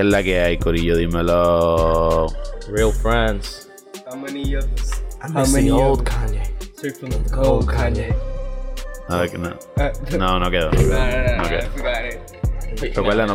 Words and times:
¿Qué 0.00 0.06
es 0.06 0.12
la 0.12 0.22
que 0.22 0.40
hay, 0.40 0.56
Corillo? 0.56 0.96
Dímelo. 0.96 2.28
Real 2.70 2.90
friends. 2.90 3.68
How 4.10 4.16
many 4.16 4.54
of 4.54 4.64
us? 4.72 4.92
How 5.20 5.44
many 5.52 5.70
old? 5.70 6.04
Kanye. 6.06 6.40
Straight 6.74 6.96
from 6.96 7.10
the 7.10 7.18
cold 7.30 7.66
Kanye. 7.66 8.14
A 9.10 9.18
ver, 9.18 9.38
no. 9.38 9.50
Uh, 9.76 10.16
No, 10.16 10.38
no 10.38 10.50
quedó. 10.50 10.70
no, 10.72 10.78
no, 10.78 10.86
no, 11.36 11.42
no. 11.42 11.50
Recuerda, 12.80 13.26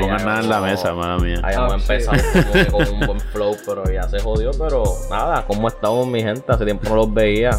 pongas 0.00 0.24
nada 0.24 0.40
en 0.40 0.48
la 0.48 0.60
mesa, 0.62 0.94
mala 0.94 1.18
mía. 1.18 1.40
Habíamos 1.44 1.74
Oh, 1.74 1.76
shit. 1.92 2.08
empezado 2.08 2.70
con 2.72 2.88
un 2.88 3.00
buen 3.06 3.20
flow, 3.20 3.54
pero 3.66 3.84
ya 3.92 4.08
se 4.08 4.18
jodió. 4.20 4.50
Pero 4.52 4.84
nada, 5.10 5.44
¿cómo 5.46 5.68
estamos, 5.68 6.06
mi 6.06 6.22
gente? 6.22 6.42
Hace 6.48 6.64
tiempo 6.64 6.88
no 6.88 6.96
los 6.96 7.12
veía. 7.12 7.50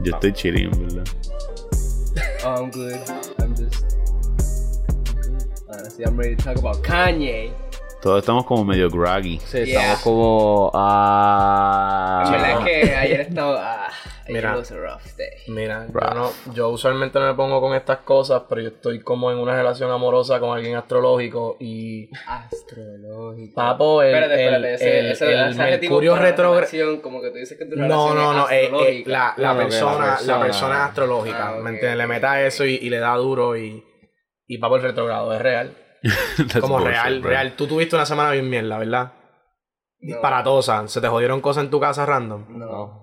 Yo 0.00 0.14
estoy 0.14 0.32
chilling, 0.32 0.70
¿verdad? 0.72 1.04
Oh, 2.44 2.56
I'm 2.56 2.72
good. 2.72 2.98
I'm 6.04 6.16
just. 6.16 6.16
Honestly, 6.16 6.16
I'm 6.16 6.16
ready 6.18 6.36
to 6.36 6.42
talk 6.44 6.56
about 6.58 6.82
Kanye. 6.82 7.52
Todos 8.02 8.18
estamos 8.18 8.44
como 8.46 8.64
medio 8.64 8.88
groggy. 8.90 9.38
Sí, 9.38 9.64
Yeah. 9.64 9.80
estamos 9.94 10.02
como. 10.02 10.70
Ah, 10.74 12.22
En 12.26 12.32
verdad 12.32 12.50
es 12.50 12.64
que 12.86 12.94
ayer 12.96 13.20
estaba. 13.20 13.86
Ah, 13.86 13.90
Mira. 14.28 14.56
was 14.56 14.70
a 14.70 14.76
rough 14.76 15.02
day. 15.16 15.30
Mira, 15.48 15.86
yo, 15.92 16.14
no, 16.14 16.30
yo 16.54 16.68
usualmente 16.70 17.18
no 17.18 17.26
me 17.26 17.34
pongo 17.34 17.60
con 17.60 17.74
estas 17.74 17.98
cosas, 17.98 18.42
pero 18.48 18.60
yo 18.62 18.68
estoy 18.68 19.00
como 19.02 19.30
en 19.30 19.38
una 19.38 19.54
relación 19.54 19.90
amorosa 19.90 20.38
con 20.40 20.56
alguien 20.56 20.76
astrológico 20.76 21.56
y 21.60 22.08
Astrológico. 22.26 23.54
Papo, 23.54 24.00
el, 24.02 24.14
espérate, 24.14 24.34
espérate. 24.44 24.56
el- 24.68 24.74
ese, 24.74 24.98
el- 25.00 25.06
ese, 25.12 25.32
el 25.32 25.54
Mercurio 25.56 26.16
la 26.16 26.22
relación, 26.32 27.00
Como 27.00 27.20
que 27.20 27.30
tú 27.30 27.36
dices 27.36 27.58
que 27.58 27.64
tu 27.66 27.76
No, 27.76 27.82
relación 27.82 28.16
no, 28.16 28.32
no, 28.32 28.48
es 28.48 28.68
eh, 28.70 28.70
eh, 28.88 29.02
la, 29.06 29.34
la 29.36 29.48
No, 29.48 29.54
no, 29.54 29.58
la 29.60 29.64
persona, 29.66 30.18
la 30.24 30.40
persona- 30.40 30.74
es 30.76 30.80
astrológica, 30.88 31.48
Ah, 31.48 31.60
¿me 31.60 31.70
entiendes? 31.70 31.98
Le 31.98 32.06
meta 32.06 32.40
eso 32.42 32.64
y, 32.64 32.74
y 32.76 32.90
le 32.90 32.98
da 33.00 33.14
duro 33.16 33.56
y, 33.56 33.84
y 34.46 34.58
papo 34.58 34.76
el 34.76 34.82
retrogrado, 34.82 35.32
es 35.34 35.42
real. 35.42 35.76
Como 36.60 36.78
bullshit, 36.78 36.88
real, 36.92 37.20
bro. 37.20 37.30
real. 37.30 37.52
Tú 37.56 37.66
tuviste 37.66 37.94
una 37.96 38.06
semana 38.06 38.30
bien 38.32 38.48
mierda, 38.48 38.78
¿verdad? 38.78 39.12
No. 40.00 40.14
Disparatosa. 40.14 40.88
¿Se 40.88 41.00
te 41.00 41.08
jodieron 41.08 41.40
cosas 41.40 41.64
en 41.64 41.70
tu 41.70 41.78
casa 41.80 42.04
random? 42.06 42.44
No. 42.58 43.02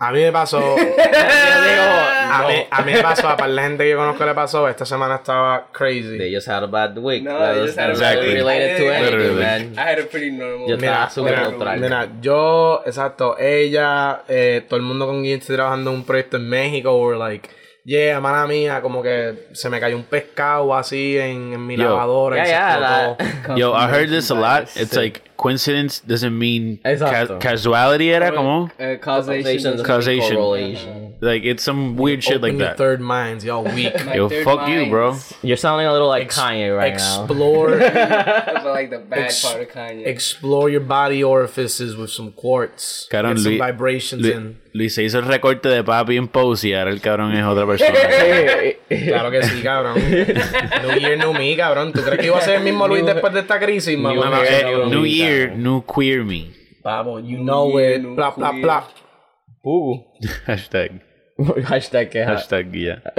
A 0.00 0.12
mí 0.12 0.20
me 0.20 0.30
pasó. 0.30 0.60
Yo 0.76 0.84
digo, 0.84 1.82
A, 2.30 2.40
no. 2.42 2.48
mí, 2.48 2.54
a 2.70 2.82
mí 2.82 2.92
me 2.92 3.02
pasó, 3.02 3.22
para 3.36 3.48
la 3.48 3.62
gente 3.62 3.82
que 3.82 3.90
yo 3.90 3.96
conozco 3.96 4.24
le 4.24 4.32
pasó, 4.34 4.68
esta 4.68 4.84
semana 4.86 5.16
estaba 5.16 5.66
crazy. 5.72 6.16
They 6.18 6.32
just 6.32 6.46
had 6.46 6.62
a 6.62 6.66
bad 6.68 6.96
week. 6.98 7.24
No, 7.24 7.36
That 7.36 7.56
was 7.56 7.76
a 7.76 7.88
not 7.88 7.96
week. 8.22 8.34
related 8.34 8.76
to 8.76 8.84
I 8.84 8.88
anything, 8.94 9.04
Literally. 9.16 9.42
man. 9.42 9.72
I 9.76 9.80
had 9.90 9.98
a 9.98 10.04
pretty 10.04 10.30
normal. 10.30 10.68
Yo 10.68 10.76
Mira, 10.76 11.08
mira, 11.16 11.48
neutral. 11.48 11.80
mira, 11.80 12.08
yo, 12.20 12.82
exacto, 12.86 13.36
ella, 13.40 14.22
eh, 14.28 14.64
todo 14.68 14.76
el 14.76 14.82
mundo 14.84 15.06
con 15.06 15.22
quien 15.22 15.40
estoy 15.40 15.56
trabajando 15.56 15.90
en 15.90 15.96
un 15.96 16.04
proyecto 16.04 16.36
en 16.36 16.48
México, 16.48 16.96
were 16.96 17.18
like, 17.18 17.48
yeah, 17.88 18.20
mala 18.20 18.46
mía, 18.46 18.80
como 18.82 19.02
que 19.02 19.48
se 19.52 19.70
me 19.70 19.80
cayó 19.80 19.96
un 19.96 20.04
pescado 20.04 20.74
así 20.74 21.16
en, 21.18 21.54
en 21.54 21.66
mi 21.66 21.76
Yo. 21.76 21.84
lavadora 21.84 22.36
y 22.36 22.48
Yeah, 22.48 22.74
se 22.74 22.80
yeah, 22.80 23.10
explotó. 23.12 23.56
Yo, 23.56 23.74
I 23.74 23.86
heard 23.90 24.08
this 24.10 24.30
a 24.30 24.34
lot. 24.34 24.64
It's 24.76 24.92
Sí. 24.92 24.96
like 24.96 25.22
coincidence 25.38 26.00
doesn't 26.06 26.36
mean 26.36 26.78
ca- 26.82 26.90
Exacto. 26.90 27.38
casuality 27.38 28.10
era 28.10 28.32
como 28.34 28.70
Uh, 28.78 28.98
causation. 29.00 29.82
Causation. 29.82 30.36
Correlation. 30.36 31.14
like 31.20 31.44
it's 31.44 31.62
some 31.62 31.96
weird 31.96 32.22
shit 32.22 32.42
like 32.42 32.54
Open 32.54 32.58
that. 32.66 32.76
third 32.76 33.00
minds, 33.00 33.44
y'all 33.44 33.62
weak. 33.74 33.94
My 34.04 34.14
Yo, 34.16 34.28
third 34.28 34.44
fuck 34.44 34.68
you, 34.68 34.86
bro. 34.90 35.16
You're 35.42 35.56
sounding 35.56 35.86
a 35.86 35.92
little 35.92 36.08
like 36.08 36.24
Ex- 36.24 36.38
Kanye 36.38 36.76
right 36.76 36.94
now. 36.96 37.22
explore, 37.24 37.78
But 37.78 38.64
like 38.74 38.90
the 38.90 38.98
bad 38.98 39.26
Ex- 39.30 39.42
part 39.44 39.62
of 39.62 39.68
Kanye. 39.68 40.06
explore 40.06 40.68
your 40.70 40.82
body 40.82 41.22
orifices 41.24 41.96
with 41.96 42.10
some 42.10 42.32
quartz. 42.32 43.08
Cabrón, 43.10 43.36
Get 43.36 43.42
some 43.44 43.50
Luis- 43.54 43.62
vibrations 43.64 44.22
Lu- 44.22 44.32
in. 44.32 44.56
Luis 44.74 44.94
se 44.94 45.02
hizo 45.02 45.18
el 45.18 45.24
recorte 45.24 45.68
de 45.68 45.82
papi 45.82 46.16
en 46.18 46.28
pose 46.28 46.68
y 46.68 46.74
ahora 46.74 46.90
el 46.90 47.00
cabrón 47.00 47.32
es 47.32 47.42
otra 47.44 47.66
persona. 47.66 47.90
Claro 48.88 49.30
que 49.30 49.42
sí, 49.42 49.60
cabrón. 49.62 49.96
New 49.98 50.98
Year, 50.98 51.18
New 51.18 51.32
Me, 51.34 51.54
cabrón. 51.56 51.92
¿Tú 51.92 52.00
crees 52.02 52.18
que 52.20 52.26
iba 52.26 52.38
a 52.38 52.40
ser 52.40 52.56
el 52.56 52.62
mismo 52.62 52.86
Luis 52.88 53.04
después 53.04 53.32
de 53.34 53.40
esta 53.40 53.58
crisis, 53.58 53.98
No, 53.98 54.14
mamá? 54.14 54.38
no, 54.38 54.44
eh, 54.44 54.62
New 54.64 54.86
New 54.88 55.02
Me, 55.02 55.10
Year, 55.10 55.27
cabrón. 55.28 55.62
New 55.62 55.82
Queer 55.84 56.24
Me. 56.24 56.50
Pavo, 56.82 57.18
you 57.20 57.38
know 57.38 57.78
Year, 57.78 57.96
it. 57.96 58.02
New 58.02 58.14
Bla, 58.14 58.30
bla, 58.30 58.50
Queer. 58.50 58.62
bla. 58.62 58.84
Uh. 59.62 59.98
Hashtag. 60.46 61.02
Hashtag 61.66 62.08
que 62.10 62.24
Hashtag 62.24 62.70
guía. 62.72 63.02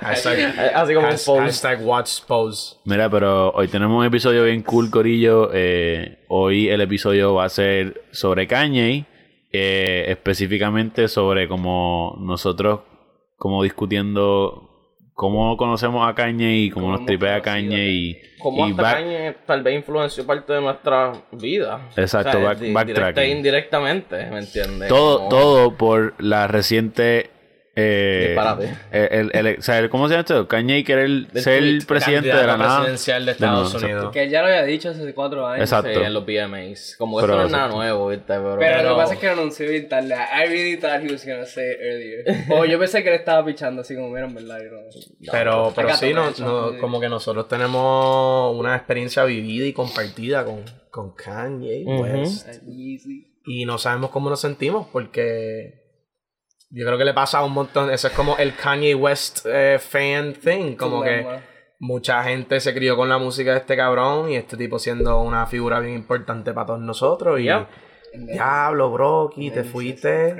Hashtag, 0.00 0.72
Así 0.74 0.94
como 0.94 1.06
un 1.06 1.12
has- 1.12 1.24
post. 1.24 1.40
hashtag 1.42 1.86
watch 1.86 2.20
pose. 2.26 2.76
Mira, 2.84 3.08
pero 3.10 3.50
hoy 3.52 3.68
tenemos 3.68 3.98
un 4.00 4.06
episodio 4.06 4.44
bien 4.44 4.62
cool, 4.62 4.90
Corillo. 4.90 5.50
Eh, 5.52 6.18
hoy 6.28 6.68
el 6.68 6.80
episodio 6.80 7.34
va 7.34 7.44
a 7.44 7.48
ser 7.48 8.02
sobre 8.12 8.46
Kanye. 8.46 9.04
eh, 9.52 10.04
específicamente 10.08 11.08
sobre 11.08 11.48
cómo 11.48 12.16
nosotros, 12.20 12.80
como 13.36 13.62
discutiendo 13.64 14.69
cómo 15.20 15.54
conocemos 15.58 16.08
a 16.08 16.14
Kanye 16.14 16.50
y 16.56 16.70
cómo, 16.70 16.86
Cómo 16.86 16.96
nos 16.96 17.04
tripea 17.04 17.42
Kanye 17.42 17.88
y, 17.90 18.18
Como 18.38 18.66
y 18.66 18.70
hasta 18.70 18.82
back- 18.82 18.94
Kanye 18.94 19.34
tal 19.44 19.62
vez 19.62 19.74
influenció 19.76 20.24
parte 20.26 20.54
de 20.54 20.62
nuestra 20.62 21.12
vida. 21.32 21.88
Exacto, 21.94 22.40
back- 22.40 22.58
di- 22.58 22.72
backtracking. 22.72 22.94
directa 22.94 23.22
e 23.24 23.28
indirectamente, 23.30 24.16
¿me 24.30 24.38
entiendes? 24.38 24.88
todo, 24.88 25.18
Como- 25.18 25.28
todo 25.28 25.76
por 25.76 26.14
la 26.22 26.46
reciente... 26.46 27.28
Eh, 27.76 28.26
Disparate. 28.34 28.74
el, 28.90 29.30
el- 29.32 29.46
el- 29.46 29.58
o 29.58 29.62
sea, 29.62 29.88
¿Cómo 29.88 30.08
se 30.08 30.14
llama 30.14 30.20
esto? 30.22 30.48
Kanye 30.48 30.82
querer 30.82 31.26
ser 31.34 31.62
el 31.62 31.86
presidente 31.86 32.28
de 32.28 32.34
la 32.46 32.56
nada. 32.56 32.78
presidencial 32.78 33.20
de 33.22 33.26
De 33.26 33.32
Estados 33.32 33.72
nuevo, 33.74 33.86
Unidos. 33.86 34.12
Que 34.12 34.22
él 34.24 34.30
ya 34.30 34.40
lo 34.42 34.48
había 34.48 34.64
dicho 34.64 34.90
hace 34.90 35.14
cuatro 35.14 35.46
años. 35.46 35.62
Exacto. 35.70 35.88
Sí, 35.98 36.04
en 36.04 36.12
los 36.12 36.24
VMAs. 36.26 36.96
Como 36.98 37.16
que 37.18 37.22
Pero- 37.22 37.34
eso 37.34 37.40
no 37.42 37.46
es 37.46 37.52
nada 37.52 37.68
nuevo, 37.68 38.08
¿viste? 38.08 38.24
Pero, 38.26 38.56
Pero 38.58 38.82
lo 38.82 38.88
que 38.96 39.00
pasa 39.00 39.14
es 39.14 39.20
que 39.20 39.26
lo 39.26 39.32
anunció 39.32 39.68
bien 39.68 39.88
tarde. 39.88 40.14
I 40.14 40.48
really 40.48 40.76
thought 40.78 41.00
he 41.04 41.12
was 41.12 41.24
gonna 41.24 41.46
say 41.46 41.64
it 41.72 41.78
earlier. 41.80 42.24
O 42.60 42.64
yo 42.64 42.78
pensé 42.78 43.02
que 43.04 43.08
él 43.10 43.14
estaba 43.14 43.44
pichando 43.46 43.82
así 43.82 43.94
como, 43.94 44.08
mira, 44.10 44.26
en 44.26 44.34
verdad. 44.34 44.58
yo 44.62 44.70
no- 44.72 45.32
Pero, 45.32 45.72
pero 45.74 45.94
sí, 45.94 46.12
no, 46.12 46.24
no- 46.24 46.30
eso. 46.30 46.74
como 46.80 47.00
que 47.00 47.08
nosotros 47.08 47.46
tenemos 47.48 48.56
una 48.58 48.74
experiencia 48.74 49.24
vivida 49.24 49.64
y 49.64 49.72
compartida 49.72 50.44
con, 50.44 50.64
con 50.90 51.14
Kanye 51.14 51.84
Ujú. 51.86 52.02
West. 52.02 52.48
Easy. 52.66 53.28
Y 53.46 53.64
no 53.64 53.78
sabemos 53.78 54.10
cómo 54.10 54.28
nos 54.28 54.40
sentimos 54.40 54.86
porque 54.92 55.79
yo 56.70 56.86
creo 56.86 56.98
que 56.98 57.04
le 57.04 57.14
pasa 57.14 57.38
a 57.38 57.44
un 57.44 57.52
montón. 57.52 57.90
Eso 57.90 58.08
es 58.08 58.14
como 58.14 58.36
el 58.38 58.54
Kanye 58.54 58.94
West 58.94 59.44
eh, 59.44 59.78
fan 59.78 60.34
thing. 60.34 60.76
Como 60.76 61.02
que 61.02 61.26
mucha 61.78 62.22
gente 62.24 62.60
se 62.60 62.74
crió 62.74 62.96
con 62.96 63.08
la 63.08 63.18
música 63.18 63.52
de 63.52 63.58
este 63.58 63.76
cabrón 63.76 64.30
y 64.30 64.36
este 64.36 64.56
tipo 64.56 64.78
siendo 64.78 65.20
una 65.20 65.46
figura 65.46 65.80
bien 65.80 65.94
importante 65.94 66.52
para 66.52 66.66
todos 66.68 66.80
nosotros. 66.80 67.40
Y 67.40 67.44
Yep. 67.44 67.66
Diablo, 68.12 68.90
Brocky, 68.90 69.50
te 69.50 69.62
fuiste. 69.64 70.34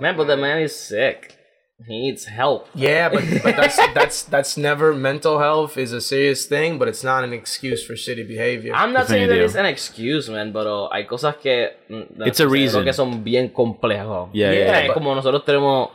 Man, 0.00 0.16
but 0.16 0.26
the 0.26 0.36
man 0.36 0.60
is 0.60 0.74
sick. 0.74 1.39
He 1.86 1.98
needs 1.98 2.26
help. 2.26 2.68
Yeah, 2.74 3.08
but, 3.08 3.24
but 3.42 3.56
that's 3.56 3.76
that's 3.94 4.22
that's 4.24 4.56
never 4.56 4.92
mental 4.94 5.38
health 5.38 5.76
is 5.78 5.92
a 5.92 6.00
serious 6.00 6.44
thing, 6.46 6.78
but 6.78 6.88
it's 6.88 7.02
not 7.02 7.24
an 7.24 7.32
excuse 7.32 7.82
for 7.84 7.94
shitty 7.94 8.28
behavior. 8.28 8.72
I'm 8.74 8.92
not 8.92 9.08
saying 9.08 9.28
that 9.28 9.34
Definitivo. 9.36 9.44
it's 9.44 9.54
an 9.56 9.66
excuse, 9.66 10.28
man, 10.28 10.52
pero 10.52 10.88
hay 10.92 11.04
cosas 11.06 11.36
que 11.42 11.70
mm, 11.88 12.26
It's 12.26 12.40
a 12.40 12.46
reason. 12.48 12.84
que 12.84 12.92
son 12.92 13.24
bien 13.24 13.48
complejos. 13.48 14.28
Yeah, 14.32 14.52
yeah, 14.52 14.80
es 14.82 14.86
but- 14.88 14.94
como 14.94 15.14
nosotros 15.14 15.44
tenemos 15.44 15.90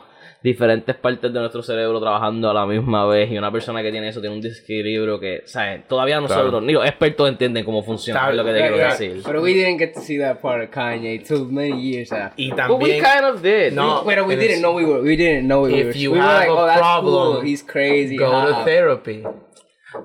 diferentes 0.46 0.94
partes 0.94 1.32
de 1.32 1.40
nuestro 1.40 1.60
cerebro 1.62 2.00
trabajando 2.00 2.48
a 2.48 2.54
la 2.54 2.64
misma 2.66 3.04
vez 3.06 3.30
y 3.32 3.36
una 3.36 3.50
persona 3.50 3.82
que 3.82 3.90
tiene 3.90 4.08
eso 4.08 4.20
tiene 4.20 4.36
un 4.36 4.40
desequilibrio 4.40 5.18
que, 5.18 5.42
¿sabes? 5.44 5.88
Todavía 5.88 6.20
nosotros, 6.20 6.50
Claro. 6.50 6.60
ni 6.60 6.72
los 6.72 6.84
expertos 6.86 7.28
entienden 7.28 7.64
cómo 7.64 7.82
funciona, 7.82 8.20
Está- 8.20 8.30
es 8.30 8.36
lo 8.36 8.44
que 8.44 8.52
te 8.52 8.58
quiero 8.60 8.76
right. 8.76 8.90
decir. 8.90 9.22
But 9.24 9.42
we 9.42 9.52
didn't 9.54 9.78
get 9.78 9.92
to 9.94 10.00
see 10.00 10.18
that 10.18 10.40
part 10.40 10.62
of 10.62 10.70
Kanye 10.70 11.18
till 11.26 11.46
many 11.46 11.80
years 11.82 12.12
after. 12.12 12.40
y 12.40 12.50
But 12.50 12.58
we 12.80 13.00
también 13.00 13.02
kind 13.02 13.24
of 13.26 13.42
did. 13.42 13.72
No. 13.72 14.02
But 14.04 14.24
we 14.26 14.34
and 14.34 14.40
didn't 14.42 14.60
know 14.62 14.72
we 14.74 14.84
were. 14.84 15.00
We 15.02 15.16
didn't 15.16 15.48
know 15.48 15.62
we 15.64 15.74
If 15.80 15.86
were. 15.86 15.98
you 15.98 16.12
we 16.12 16.18
were 16.18 16.24
have 16.24 16.40
like, 16.40 16.48
a 16.48 16.52
oh, 16.52 16.66
that's 16.66 16.78
problem, 16.80 17.32
cool. 17.34 17.40
He's 17.42 17.62
crazy. 17.64 18.16
go 18.16 18.30
to 18.30 18.52
haha." 18.54 18.64
therapy. 18.64 19.24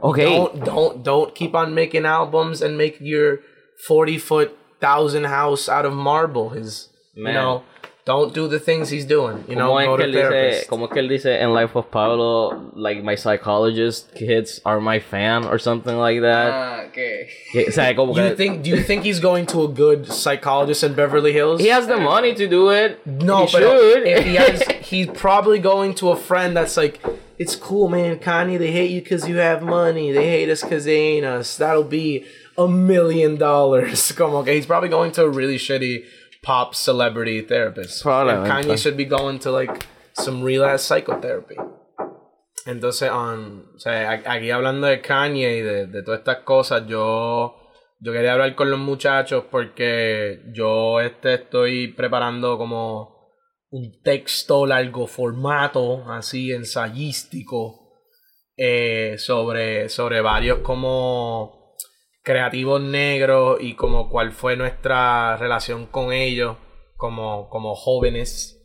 Okay. 0.01 0.23
Don't 0.25 0.63
don't 0.65 1.03
don't 1.03 1.35
keep 1.35 1.53
on 1.55 1.73
making 1.75 2.05
albums 2.05 2.61
and 2.61 2.77
make 2.77 2.97
your 2.99 3.39
forty 3.87 4.17
foot 4.17 4.49
thousand 4.79 5.25
house 5.25 5.69
out 5.69 5.85
of 5.85 5.93
marble. 5.93 6.49
His 6.49 6.89
you 7.13 7.23
Man. 7.25 7.33
know. 7.35 7.63
Don't 8.03 8.33
do 8.33 8.47
the 8.47 8.59
things 8.59 8.89
he's 8.89 9.05
doing. 9.05 9.43
You 9.47 9.55
know, 9.55 9.69
¿Cómo 9.73 9.85
go 9.85 9.97
to 9.97 10.03
él 10.03 10.11
dice, 10.11 10.21
therapist. 10.29 10.67
¿Cómo 10.69 10.89
que 10.91 10.99
él 11.01 11.07
dice 11.07 11.39
en 11.39 11.53
Life 11.53 11.75
of 11.75 11.91
Pablo, 11.91 12.71
like 12.73 13.03
my 13.03 13.13
psychologist 13.13 14.15
kids 14.15 14.59
are 14.65 14.81
my 14.81 14.99
fan 14.99 15.45
or 15.45 15.59
something 15.59 15.95
like 15.97 16.19
that? 16.21 16.49
Ah, 16.51 16.81
okay. 16.87 17.29
Que- 17.51 17.67
o 17.67 17.71
sea, 17.71 17.93
como 17.95 18.15
You 18.15 18.29
que 18.29 18.35
think? 18.35 18.63
Do 18.63 18.71
you 18.71 18.81
think 18.81 19.03
he's 19.03 19.19
going 19.19 19.45
to 19.47 19.63
a 19.63 19.67
good 19.67 20.07
psychologist 20.11 20.83
in 20.83 20.95
Beverly 20.95 21.31
Hills? 21.31 21.61
he 21.61 21.67
has 21.67 21.85
the 21.85 21.97
money 21.97 22.33
to 22.33 22.47
do 22.47 22.69
it. 22.71 23.05
No, 23.05 23.45
he 23.45 23.51
but 23.51 23.61
should. 23.61 24.07
if 24.07 24.25
he 24.25 24.35
has, 24.35 24.63
he's 24.81 25.07
probably 25.07 25.59
going 25.59 25.93
to 25.95 26.09
a 26.09 26.15
friend 26.15 26.57
that's 26.57 26.77
like, 26.77 26.99
it's 27.37 27.55
cool, 27.55 27.87
man. 27.87 28.17
Kanye, 28.17 28.57
they 28.57 28.71
hate 28.71 28.89
you 28.89 29.01
because 29.01 29.27
you 29.27 29.37
have 29.37 29.61
money. 29.61 30.11
They 30.11 30.27
hate 30.27 30.49
us 30.49 30.61
because 30.63 30.85
they 30.85 30.97
ain't 31.17 31.25
us. 31.25 31.55
That'll 31.57 31.83
be 31.83 32.25
a 32.57 32.67
million 32.67 33.37
dollars. 33.37 34.11
Como 34.15 34.43
que 34.43 34.53
he's 34.53 34.65
probably 34.65 34.89
going 34.89 35.11
to 35.13 35.23
a 35.23 35.29
really 35.29 35.57
shitty 35.57 36.05
pop 36.41 36.75
celebrity 36.75 37.41
therapist. 37.41 38.01
Probably, 38.01 38.33
Kanye 38.49 38.77
should 38.77 38.97
be 38.97 39.05
going 39.05 39.39
to 39.39 39.51
like 39.51 39.87
some 40.13 40.43
real 40.43 40.63
ass 40.63 40.83
psychotherapy. 40.83 41.55
Entonces, 42.65 43.09
um, 43.09 43.65
o 43.75 43.79
sea, 43.79 44.21
aquí 44.25 44.51
hablando 44.51 44.87
de 44.87 45.01
Kanye 45.01 45.57
y 45.57 45.61
de, 45.61 45.87
de 45.87 46.03
todas 46.03 46.19
estas 46.19 46.43
cosas, 46.43 46.83
yo, 46.87 47.55
yo 47.99 48.13
quería 48.13 48.33
hablar 48.33 48.55
con 48.55 48.69
los 48.69 48.79
muchachos 48.79 49.45
porque 49.49 50.43
yo 50.53 50.99
este, 50.99 51.35
estoy 51.35 51.87
preparando 51.93 52.57
como 52.57 53.21
un 53.71 54.01
texto 54.03 54.65
largo 54.65 55.07
formato, 55.07 56.03
así 56.11 56.51
ensayístico, 56.51 57.81
eh, 58.57 59.15
sobre, 59.17 59.89
sobre 59.89 60.21
varios 60.21 60.59
como 60.59 61.60
creativos 62.23 62.81
negros 62.81 63.57
y 63.61 63.75
como 63.75 64.09
cuál 64.09 64.31
fue 64.31 64.55
nuestra 64.55 65.37
relación 65.37 65.87
con 65.87 66.13
ellos 66.13 66.57
como, 66.97 67.49
como 67.49 67.75
jóvenes. 67.75 68.57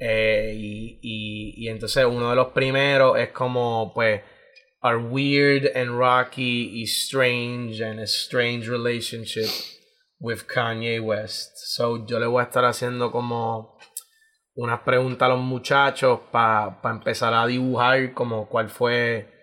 Eh, 0.00 0.54
y, 0.56 0.98
y, 1.02 1.68
entonces 1.68 2.04
uno 2.04 2.30
de 2.30 2.36
los 2.36 2.48
primeros 2.48 3.18
es 3.18 3.30
como 3.30 3.92
pues 3.92 4.22
our 4.80 4.96
weird 4.96 5.76
and 5.76 5.98
rocky 5.98 6.80
y 6.80 6.84
strange 6.84 7.82
and 7.82 7.98
a 7.98 8.04
strange 8.04 8.68
relationship 8.68 9.50
with 10.20 10.46
Kanye 10.46 11.00
West. 11.00 11.56
So 11.56 12.06
yo 12.06 12.20
le 12.20 12.26
voy 12.26 12.40
a 12.40 12.44
estar 12.44 12.64
haciendo 12.64 13.10
como 13.10 13.76
unas 14.54 14.80
preguntas 14.80 15.26
a 15.26 15.30
los 15.30 15.40
muchachos 15.40 16.20
para 16.30 16.78
empezar 16.84 17.34
a 17.34 17.46
dibujar 17.46 18.14
como 18.14 18.48
cuál 18.48 18.70
fue 18.70 19.37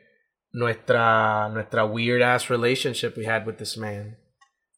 nuestra, 0.55 1.49
nuestra 1.53 1.85
weird 1.85 2.21
ass 2.21 2.49
relationship 2.49 3.17
we 3.17 3.25
had 3.25 3.45
with 3.45 3.57
this 3.57 3.75
man. 3.77 4.15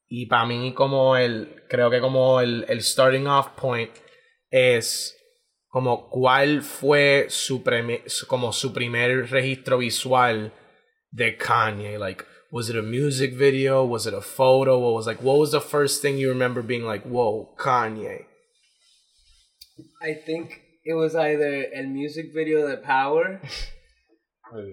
Y 0.09 0.25
para 0.25 0.45
mí 0.45 0.74
como 0.74 1.15
el, 1.15 1.63
creo 1.69 1.89
que 1.91 2.00
como 2.00 2.39
el, 2.39 2.65
el 2.68 2.81
starting 2.81 3.27
off 3.27 3.50
point 3.56 3.91
es 4.50 5.13
como 5.69 6.09
cuál 6.09 6.62
fue 6.63 7.25
su, 7.29 7.62
premi- 7.62 8.01
como 8.27 8.51
su 8.53 8.74
primer 8.74 9.29
registro 9.29 9.77
visual 9.79 10.51
de 11.12 11.38
Kanye. 11.38 12.00
Like, 12.00 12.24
was 12.51 12.69
it 12.69 12.77
a 12.77 12.81
music 12.81 13.33
video? 13.35 13.83
Was 13.85 14.07
it 14.07 14.13
a 14.13 14.21
photo? 14.21 14.79
What 14.79 14.94
was 14.94 15.06
like, 15.06 15.21
what 15.21 15.38
was 15.38 15.51
the 15.51 15.59
first 15.62 16.01
thing 16.01 16.18
you 16.18 16.29
remember 16.29 16.62
being 16.63 16.85
like, 16.85 17.03
whoa, 17.06 17.50
Kanye? 17.57 18.24
I 20.01 20.13
think 20.25 20.62
it 20.85 20.94
was 20.95 21.15
either 21.15 21.68
el 21.75 21.88
music 21.88 22.33
video 22.33 22.65
de 22.68 22.77
Power 22.77 23.41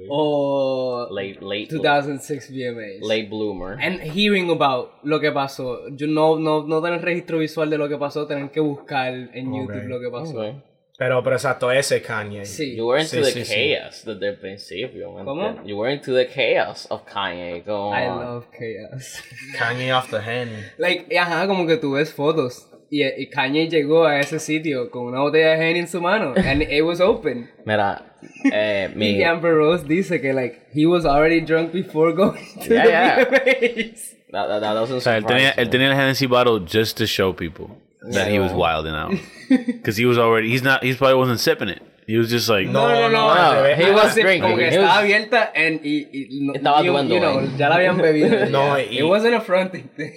or 0.09 1.09
Late, 1.11 1.43
late, 1.43 1.69
2006 1.71 2.51
VMAs. 2.51 3.03
late 3.03 3.29
bloomer. 3.29 3.77
And 3.81 4.01
hearing 4.01 4.51
about 4.51 4.93
lo 5.03 5.21
que 5.21 5.31
pasó. 5.33 5.89
Yo 5.97 6.07
no, 6.07 6.39
no, 6.39 6.63
no 6.67 6.83
tener 6.83 7.03
registro 7.03 7.39
visual 7.39 7.69
de 7.71 7.79
lo 7.79 7.89
que 7.89 7.97
pasó, 7.99 8.27
tener 8.27 8.51
que 8.51 8.61
buscar 8.61 9.13
en 9.13 9.53
YouTube 9.55 9.85
lo 9.89 10.01
que 10.01 10.11
pasó. 10.11 10.39
Okay. 10.39 10.63
Pero, 10.97 11.25
pero 11.25 11.35
exacto, 11.35 11.73
ese 11.73 12.01
Kanye. 12.01 12.45
Sí. 12.45 12.77
You 12.77 12.87
were 12.87 13.01
into 13.03 13.17
Sí, 13.17 13.23
the 13.23 13.31
sí, 13.33 13.45
sí. 13.45 13.75
chaos 13.75 14.05
desde 14.05 14.29
el 14.29 14.39
principio, 14.39 15.11
¿me 15.13 15.25
¿Cómo? 15.25 15.65
You 15.65 15.77
were 15.77 15.93
into 15.93 16.15
the 16.15 16.29
chaos 16.29 16.87
of 16.89 17.03
Kanye. 17.05 17.65
Como, 17.65 17.93
I 17.97 18.07
love 18.07 18.47
chaos. 18.57 19.21
Kanye 19.59 19.93
off 19.93 20.09
the 20.11 20.19
hen. 20.21 20.51
like, 20.79 21.19
ajá, 21.19 21.49
como 21.49 21.67
que 21.67 21.79
tú 21.79 21.93
ves 21.95 22.13
fotos. 22.15 22.69
Y, 22.91 23.03
y 23.03 23.29
Kanye 23.29 23.69
llegó 23.69 24.05
a 24.07 24.21
ese 24.21 24.39
sitio 24.39 24.89
con 24.89 25.07
una 25.07 25.19
botella 25.21 25.57
de 25.57 25.69
Henny 25.69 25.81
en 25.81 25.89
su 25.89 26.01
mano. 26.01 26.33
And 26.37 26.63
it 26.63 26.83
was 26.85 27.01
open. 27.01 27.51
Mira, 27.67 28.14
eh, 28.53 28.91
mi... 28.95 29.17
Y 29.19 29.23
Amber 29.25 29.55
Rose 29.55 29.85
dice 29.87 30.21
que, 30.21 30.33
like, 30.33 30.61
he 30.75 30.87
was 30.87 31.05
already 31.05 31.41
drunk 31.41 31.73
before 31.73 32.13
going 32.13 32.45
to 32.67 32.75
Yeah, 32.75 32.85
the 32.85 32.91
yeah. 32.91 33.25
VMAs. 33.31 34.15
That, 34.33 34.49
that, 34.49 34.61
that 34.61 34.75
doesn't 34.75 34.97
O 34.97 35.01
sea, 35.01 35.17
él 35.17 35.25
tenía, 35.27 35.51
él 35.57 35.71
tenía 35.71 35.89
el 35.91 35.95
Hennessy 35.97 36.27
bottle 36.27 36.59
just 36.61 36.97
to 36.99 37.07
show 37.07 37.33
people 37.33 37.71
that 38.13 38.29
he 38.29 38.39
was 38.39 38.51
Yeah. 38.51 38.57
wilding 38.59 38.95
out. 38.95 39.13
Because 39.49 39.97
he 39.97 40.07
was 40.07 40.19
already, 40.19 40.49
he's 40.51 40.63
not, 40.63 40.83
he 40.83 40.93
probably 40.95 41.15
wasn't 41.17 41.39
sipping 41.41 41.69
it. 41.69 41.81
He 42.07 42.19
was 42.19 42.29
just 42.29 42.51
like, 42.51 42.67
No, 42.69 42.87
no, 42.89 43.09
no. 43.09 43.13
no, 43.13 43.31
al 43.31 43.63
revés. 43.63 43.79
he 43.79 43.91
was 43.91 44.15
drinking. 44.15 44.43
Como 44.43 44.57
que 44.57 44.65
He 44.65 44.77
estaba 44.77 44.89
was- 44.89 45.05
abierta 45.05 45.53
and, 45.55 45.81
y, 45.83 46.09
y 46.13 46.29
no- 46.43 46.53
Estaba 46.55 46.83
you, 46.83 46.93
you 47.09 47.19
know, 47.21 47.39
ahí. 47.41 47.49
ya 47.57 47.69
la 47.71 47.77
habían 47.77 47.97
bebido. 47.97 48.47
No, 48.51 48.77
y- 48.77 48.99
It 48.99 49.05
wasn't 49.05 49.35
a 49.37 49.41
fronting 49.41 49.89
thing. 49.97 50.13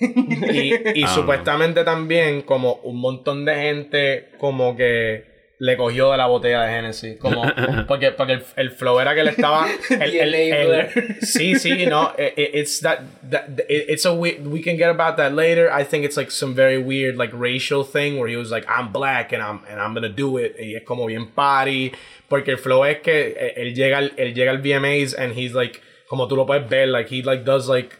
Y, 0.52 1.00
y 1.00 1.04
Ah, 1.04 1.08
supuestamente 1.16 1.86
también 1.86 2.42
como 2.42 2.74
un 2.84 2.98
montón 3.00 3.46
de 3.46 3.56
gente 3.56 4.30
como 4.38 4.76
que 4.76 5.24
le 5.60 5.76
cogió 5.76 6.12
de 6.12 6.18
la 6.18 6.28
botella 6.28 6.62
de 6.64 6.70
Genesis. 6.74 7.18
Como, 7.20 7.44
porque, 7.88 8.12
porque 8.12 8.34
el, 8.34 8.44
el 8.56 8.72
flow 8.72 9.00
era 9.00 9.16
que 9.16 9.24
le 9.24 9.32
estaba... 9.32 9.68
El, 9.90 10.16
el- 10.16 10.34
el- 10.36 11.16
sí, 11.22 11.56
sí, 11.58 11.86
no. 11.88 12.14
it- 12.18 12.34
it- 12.38 12.52
it's 12.54 12.80
that, 12.82 13.00
that 13.30 13.50
it- 13.68 13.86
it's 13.90 14.06
a 14.06 14.14
we, 14.14 14.34
we 14.44 14.62
can 14.62 14.78
get 14.78 14.90
about 14.90 15.18
that 15.18 15.34
later. 15.34 15.70
I 15.72 15.84
think 15.84 16.06
it's 16.06 16.16
like 16.18 16.30
some 16.32 16.54
very 16.54 16.78
weird 16.78 17.18
like 17.18 17.32
racial 17.34 17.84
thing 17.84 18.20
where 18.20 18.28
he 18.30 18.36
was 18.36 18.52
like, 18.52 18.66
I'm 18.70 18.92
black 18.92 19.32
and 19.34 19.42
I'm, 19.42 19.62
and 19.70 19.80
I'm 19.82 19.94
gonna 19.94 20.10
do 20.10 20.38
it. 20.38 20.56
Y 20.60 20.76
es 20.76 20.84
como 20.86 21.08
bien 21.08 21.28
party. 21.36 21.92
Porque 22.30 22.50
el 22.52 22.58
flow 22.58 22.84
es 22.86 23.00
que 23.02 23.36
eh, 23.38 23.54
él 23.58 23.74
llega, 23.74 23.98
al- 23.98 24.12
él 24.18 24.34
llega 24.36 24.52
al 24.52 24.60
VMAs 24.62 25.14
and 25.18 25.34
he's 25.34 25.54
like, 25.54 25.82
como 26.10 26.28
tú 26.28 26.36
lo 26.36 26.46
puedes 26.46 26.70
ver, 26.70 26.88
like 26.88 27.10
he 27.10 27.22
like 27.24 27.44
does 27.46 27.68
like 27.68 27.96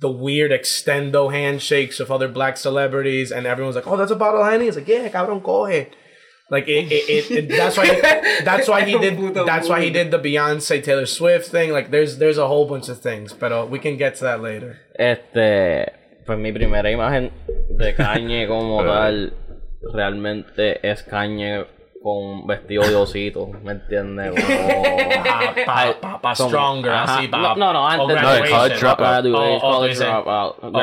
the 0.00 0.08
weird 0.10 0.50
extendo 0.50 1.30
handshakes 1.32 2.00
of 2.00 2.10
other 2.10 2.26
black 2.26 2.56
celebrities, 2.56 3.30
and 3.30 3.46
everyone's 3.46 3.76
like, 3.76 3.86
"Oh, 3.86 3.96
that's 3.96 4.10
a 4.10 4.16
bottle 4.16 4.40
of 4.42 4.50
Henny." 4.50 4.66
It's 4.66 4.76
like, 4.76 4.88
"Yeah, 4.88 5.08
cabrón, 5.10 5.40
coge." 5.42 5.90
Like 6.50 6.68
it, 6.68 6.92
it, 6.92 7.08
it, 7.08 7.30
it- 7.30 7.48
that's 7.48 7.76
why 7.78 7.88
that's 8.44 8.68
why 8.68 8.82
he 8.82 8.98
did 8.98 9.16
that's 9.46 9.68
why 9.68 9.80
he 9.82 9.90
did 9.90 10.10
the 10.10 10.18
Beyonce 10.18 10.82
Taylor 10.82 11.06
Swift 11.06 11.48
thing. 11.50 11.72
Like 11.72 11.90
there's 11.90 12.18
there's 12.18 12.38
a 12.38 12.46
whole 12.46 12.66
bunch 12.66 12.88
of 12.88 13.00
things, 13.00 13.32
but 13.32 13.52
uh, 13.52 13.66
we 13.68 13.78
can 13.78 13.96
get 13.96 14.16
to 14.16 14.24
that 14.24 14.42
later. 14.42 14.78
Este, 14.98 15.92
pues 16.26 16.38
mi 16.38 16.52
primera 16.52 16.90
imagen 16.90 17.30
de 17.78 17.94
Kanye 17.94 18.46
como 18.52 18.82
tal 18.84 19.32
realmente 19.94 20.78
es 20.86 21.02
Kanye 21.02 21.64
con 22.02 22.46
vestido 22.46 22.82
de 22.86 22.96
osito, 22.96 23.46
¿me 23.62 23.72
entiendes? 23.72 24.34
Ah, 25.24 25.52
como- 25.54 25.64
Pa, 25.64 25.94
pa, 25.94 26.00
pa, 26.00 26.20
pa 26.20 26.34
stronger, 26.34 26.90
Ajá. 26.92 27.18
así, 27.18 27.28
pa- 27.28 27.38
No, 27.38 27.54
no, 27.56 27.72
no, 27.72 27.88
antes 27.88 28.08
No, 28.08 28.14
they 28.14 28.20
call 28.22 28.34
it 28.34 28.48
graduation. 28.50 28.78
drop 28.80 29.00
out. 29.00 29.06
Graduation, 29.22 29.34
Oh, 29.34 29.54
oh, 29.54 29.56
oh 29.56 29.60
call 29.60 29.72
it 29.72 29.72
tú 29.72 29.84
oh, 29.84 29.88
dices- 29.88 29.98
drop 30.10 30.26
out, 30.26 30.56
ok, 30.62 30.74
ok, 30.74 30.82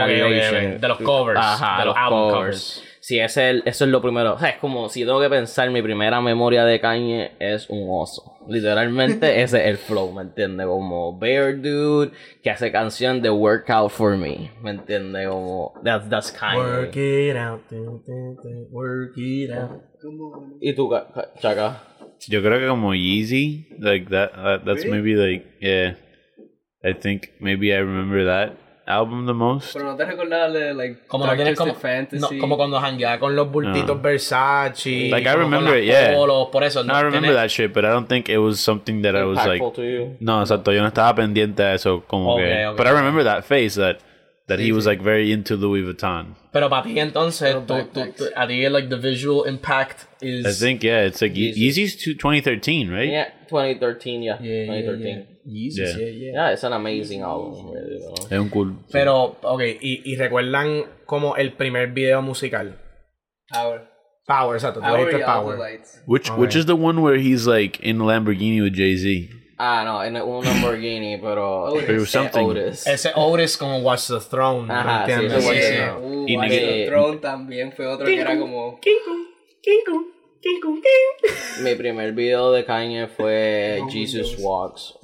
ok. 0.74 0.80
De 0.82 0.88
los 0.88 0.98
covers, 1.00 1.40
Ajá, 1.40 1.80
de 1.82 1.86
los 1.86 1.98
album 1.98 2.30
covers. 2.32 2.84
Sí, 3.10 3.18
ese 3.20 3.50
es 3.50 3.56
el- 3.56 3.64
eso 3.66 3.86
es 3.86 3.90
lo 3.90 4.04
primero. 4.04 4.36
O 4.36 4.38
sea, 4.38 4.50
es 4.50 4.58
como 4.58 4.88
si 4.88 5.00
tengo 5.04 5.20
que 5.20 5.32
pensar, 5.32 5.68
mi 5.72 5.82
primera 5.82 6.22
memoria 6.22 6.64
de 6.64 6.80
Kanye 6.80 7.32
es 7.40 7.68
un 7.68 7.88
oso. 7.90 8.38
Literalmente 8.48 9.26
ese 9.42 9.62
es 9.62 9.66
el 9.66 9.78
flow, 9.78 10.12
¿me 10.12 10.22
entiendes? 10.22 10.68
Como 10.68 11.18
Bear 11.18 11.60
Dude 11.60 12.12
que 12.44 12.52
hace 12.52 12.72
canción 12.72 13.20
de 13.24 13.32
Workout 13.32 13.90
for 13.90 14.16
Me, 14.16 14.52
¿me 14.62 14.70
entiendes? 14.70 15.28
Como 15.28 15.74
that's, 15.84 16.08
that's 16.08 16.32
Kanye. 16.32 16.60
Work 16.60 16.96
it 16.98 17.36
out, 17.36 17.62
dun, 17.72 18.04
dun, 18.06 18.36
dun, 18.44 18.68
work 18.70 19.18
it 19.18 19.50
out. 19.54 19.82
¿Y 20.62 20.74
tú, 20.74 20.92
Chaca? 21.40 21.82
yo 22.28 22.44
creo 22.44 22.60
que 22.60 22.68
como 22.68 22.94
Yeezy, 22.94 23.70
like 23.80 24.08
that, 24.12 24.34
that 24.36 24.66
that's 24.66 24.86
maybe 24.86 25.16
like, 25.16 25.48
yeah. 25.60 25.96
I 26.84 26.94
think 26.94 27.32
maybe 27.40 27.74
I 27.74 27.80
remember 27.80 28.24
that 28.26 28.69
album 28.90 29.26
the 29.26 29.34
most. 29.34 29.74
Pero 29.74 29.86
no 29.86 29.96
te 29.96 30.04
recordabas 30.06 30.52
de, 30.52 30.74
like, 30.74 31.02
Como 31.08 31.24
no 31.26 31.28
Dark 31.28 31.38
tienes 31.38 31.56
Twisted 31.58 31.74
como, 31.74 31.80
Fantasy. 31.82 32.36
no, 32.36 32.42
como 32.42 32.58
cuando 32.58 32.80
jangueaba 32.80 33.20
con 33.20 33.36
los 33.36 33.50
bultitos 33.52 33.96
No. 33.96 34.02
Versace. 34.02 35.10
Like, 35.10 35.28
I 35.30 35.32
como 35.34 35.44
con 35.44 35.52
remember 35.52 35.74
las 35.76 35.84
it, 35.84 35.86
yeah. 36.10 36.16
polos, 36.16 36.48
por 36.52 36.64
eso. 36.64 36.84
No, 36.84 36.94
I 36.94 36.98
remember 37.04 37.22
tiene- 37.30 37.36
that 37.36 37.50
shit, 37.50 37.74
but 37.74 37.86
I 37.86 37.90
don't 37.90 38.08
think 38.10 38.30
it 38.30 38.38
was 38.40 38.60
something 38.60 39.02
that 39.04 39.16
I 39.16 39.24
was 39.24 39.38
like, 39.46 39.62
Impactful 39.62 39.74
to 39.76 39.84
you. 39.84 40.18
no, 40.20 40.42
exacto, 40.42 40.72
yo 40.74 40.82
no 40.82 40.88
estaba 40.88 41.14
pendiente 41.16 41.64
a 41.64 41.74
eso 41.76 42.04
como 42.08 42.34
Okay, 42.36 42.44
que, 42.46 42.66
okay. 42.68 42.78
but 42.78 42.88
I 42.88 42.92
remember 42.92 43.24
that 43.24 43.44
face 43.44 43.76
that 43.80 44.00
that 44.48 44.60
he 44.60 44.72
was 44.72 44.88
like 44.88 45.00
very 45.04 45.32
into 45.32 45.56
Louis 45.56 45.84
Vuitton. 45.84 46.36
Pero 46.52 46.70
para 46.72 46.82
ti 46.82 47.00
entonces, 47.00 47.54
Los 47.54 47.66
tú, 47.68 47.74
tú, 47.94 48.00
backpacks. 48.00 48.16
tú- 48.18 48.30
a 48.36 48.48
ti 48.48 48.68
like 48.68 48.90
the 48.90 48.96
visual 48.98 49.46
impact 49.48 50.08
is... 50.22 50.44
I 50.44 50.52
think 50.52 50.82
yeah, 50.84 51.06
it's 51.06 51.22
like 51.22 51.36
Ye- 51.36 51.54
Yeezy's 51.54 51.96
to 52.04 52.16
2013, 52.16 52.90
right? 52.90 53.08
Yeah, 53.12 53.28
2013, 53.50 54.22
yeah. 54.24 54.38
Yeah, 54.42 54.64
yeah, 54.64 54.82
2013. 54.82 55.28
yeah. 55.46 55.66
Yeah. 55.66 55.98
yeah, 55.98 56.06
yeah. 56.06 56.32
Yeah, 56.34 56.50
it's 56.54 56.64
an 56.64 56.74
amazing 56.74 57.22
album, 57.22 57.72
really? 57.72 57.98
Es 58.30 58.40
un 58.40 58.50
cool. 58.50 58.74
Pero, 58.92 59.36
ok, 59.42 59.62
y, 59.82 60.02
y 60.06 60.16
recuerdan 60.16 60.86
como 61.06 61.36
el 61.36 61.54
primer 61.54 61.88
video 61.88 62.22
musical. 62.22 62.76
Power. 63.52 63.82
Power, 64.28 64.56
exacto, 64.56 64.80
Power 64.80 65.10
Power. 65.26 65.58
Which 66.06 66.30
which 66.38 66.52
Okay. 66.52 66.60
is 66.60 66.66
the 66.68 66.76
one 66.76 67.02
where 67.02 67.18
he's 67.18 67.48
like 67.48 67.80
in 67.80 67.98
Lamborghini 67.98 68.62
with 68.62 68.74
Jay 68.76 68.96
Z? 68.96 69.28
Ah, 69.58 69.84
no, 69.84 70.02
en 70.02 70.16
un 70.16 70.46
Lamborghini, 70.46 71.18
pero... 71.20 71.66
Otis. 71.74 72.10
Something. 72.10 72.46
Otis. 72.46 72.88
Ese 72.88 73.12
Otis 73.16 73.58
como 73.58 73.80
Watch 73.82 74.08
the 74.08 74.20
Throne, 74.22 74.72
Ajá, 74.72 75.06
¿me 75.08 75.30
sí, 75.42 75.54
Yeah. 75.54 75.96
Throne. 75.98 76.06
Uh, 76.06 76.38
Watch 76.38 76.50
the 76.50 76.86
Throne 76.88 77.18
también 77.18 77.74
fue 77.74 77.88
otro 77.88 78.06
que 78.06 78.22
era 78.22 78.38
como... 78.40 78.80
Mi 81.64 81.76
primer 81.76 82.14
video 82.14 82.52
de 82.52 82.64
Kanye 82.66 83.08
fue 83.08 83.82
Jesus 83.92 84.38
Walks. 84.40 84.98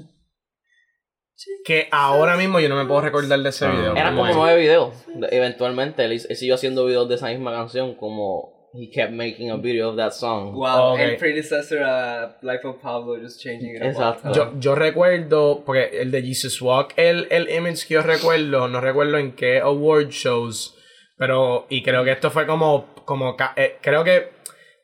Que 1.66 1.88
ahora 1.92 2.38
mismo 2.38 2.60
yo 2.60 2.70
no 2.70 2.76
me 2.76 2.86
puedo 2.86 3.02
recordar 3.02 3.40
de 3.40 3.50
ese 3.50 3.66
Ah. 3.66 3.72
video. 3.72 3.92
Eran 3.96 4.16
¿cómo 4.16 4.28
como 4.30 4.42
nueve 4.44 4.62
videos. 4.62 4.94
De- 5.08 5.28
Eventualmente, 5.32 6.04
él, 6.06 6.20
siguió 6.20 6.56
haciendo 6.56 6.86
videos 6.86 7.08
de 7.10 7.16
esa 7.16 7.28
misma 7.28 7.52
canción, 7.52 7.96
como... 7.96 8.54
He 8.78 8.90
kept 8.90 9.14
making 9.14 9.52
a 9.52 9.56
video 9.56 9.92
of 9.92 9.96
that 9.96 10.12
song. 10.12 10.54
Wow, 10.54 10.98
el 10.98 11.16
predecessor 11.16 11.82
a 11.82 12.38
Life 12.42 12.68
of 12.68 12.82
Pablo, 12.82 13.16
just 13.22 13.42
changing 13.42 13.74
it 13.74 13.82
Exacto. 13.82 14.34
Yo, 14.34 14.52
yo 14.60 14.76
recuerdo, 14.76 15.64
porque 15.66 16.02
el 16.02 16.12
de 16.12 16.22
Jesus 16.22 16.62
Walk, 16.62 16.92
el, 16.98 17.26
el 17.32 17.50
image 17.50 17.88
que 17.88 17.94
yo 17.94 18.02
recuerdo, 18.02 18.68
no 18.68 18.82
recuerdo 18.82 19.18
en 19.18 19.32
qué 19.34 19.60
award 19.62 20.10
shows, 20.10 20.76
pero, 21.18 21.68
y 21.70 21.84
creo 21.84 22.04
que 22.04 22.12
esto 22.12 22.32
fue 22.32 22.46
como, 22.46 22.94
como, 23.06 23.38
eh, 23.56 23.78
creo 23.82 24.04
que 24.04 24.28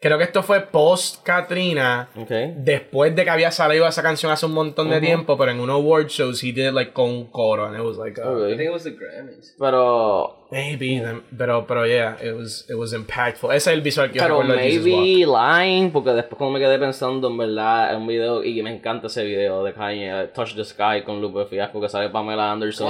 Creo 0.02 0.18
que 0.18 0.24
esto 0.24 0.42
fue 0.42 0.62
post 0.62 1.22
Katrina. 1.24 2.10
Ok. 2.16 2.32
Después 2.56 3.16
de 3.16 3.24
que 3.24 3.30
había 3.30 3.52
salido 3.52 3.88
esa 3.88 4.02
canción 4.02 4.32
hace 4.32 4.48
un 4.48 4.54
montón 4.54 4.90
de 4.90 5.00
tiempo, 5.00 5.38
pero 5.38 5.52
en 5.52 5.60
unos 5.60 5.76
award 5.76 6.08
shows 6.08 6.44
he 6.44 6.52
did 6.52 6.70
it 6.70 6.74
like 6.74 6.92
con 6.92 7.08
un 7.08 7.26
coro 7.28 7.68
and 7.68 7.78
it 7.78 7.86
was 7.86 7.98
like 7.98 8.20
uh, 8.20 8.24
Ok. 8.28 8.48
I 8.48 8.58
think 8.58 8.70
it 8.70 8.72
was 8.72 8.84
the 8.84 8.96
Grammys. 8.96 9.56
Pero. 9.60 10.48
maybe 10.50 11.02
pero 11.38 11.66
pero 11.68 11.86
yeah, 11.86 12.18
it 12.20 12.36
was 12.36 12.66
it 12.68 12.74
was 12.74 12.94
impactful. 12.94 13.52
Ese 13.52 13.70
es 13.70 13.76
el 13.78 13.82
visual 13.82 14.10
que 14.12 14.18
yo 14.18 14.24
Pero 14.24 14.42
recuerdo 14.42 14.60
de 14.60 14.70
Jesus 14.72 14.86
maybe 14.86 15.26
Walk. 15.28 15.62
Line, 15.62 15.92
porque 15.92 16.10
después 16.10 16.38
como 16.40 16.50
me 16.50 16.60
quedé 16.60 16.80
pensando 16.80 17.28
en 17.28 17.38
verdad 17.38 17.94
en 17.94 18.02
un 18.02 18.08
video, 18.08 18.44
y 18.44 18.60
me 18.64 18.76
encanta 18.76 19.06
ese 19.06 19.24
video 19.24 19.64
de 19.64 19.72
Kanye, 19.72 20.30
Touch 20.34 20.56
the 20.56 20.66
Sky 20.66 21.04
con 21.06 21.22
Lupe 21.22 21.46
Fiasco, 21.46 21.80
que 21.80 21.90
sale 21.90 22.10
Pamela 22.10 22.52
Anderson 22.52 22.90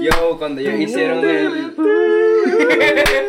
Yo, 0.00 0.36
cuando 0.36 0.60
ellos 0.60 0.74
hicieron 0.80 1.24
el. 1.24 1.72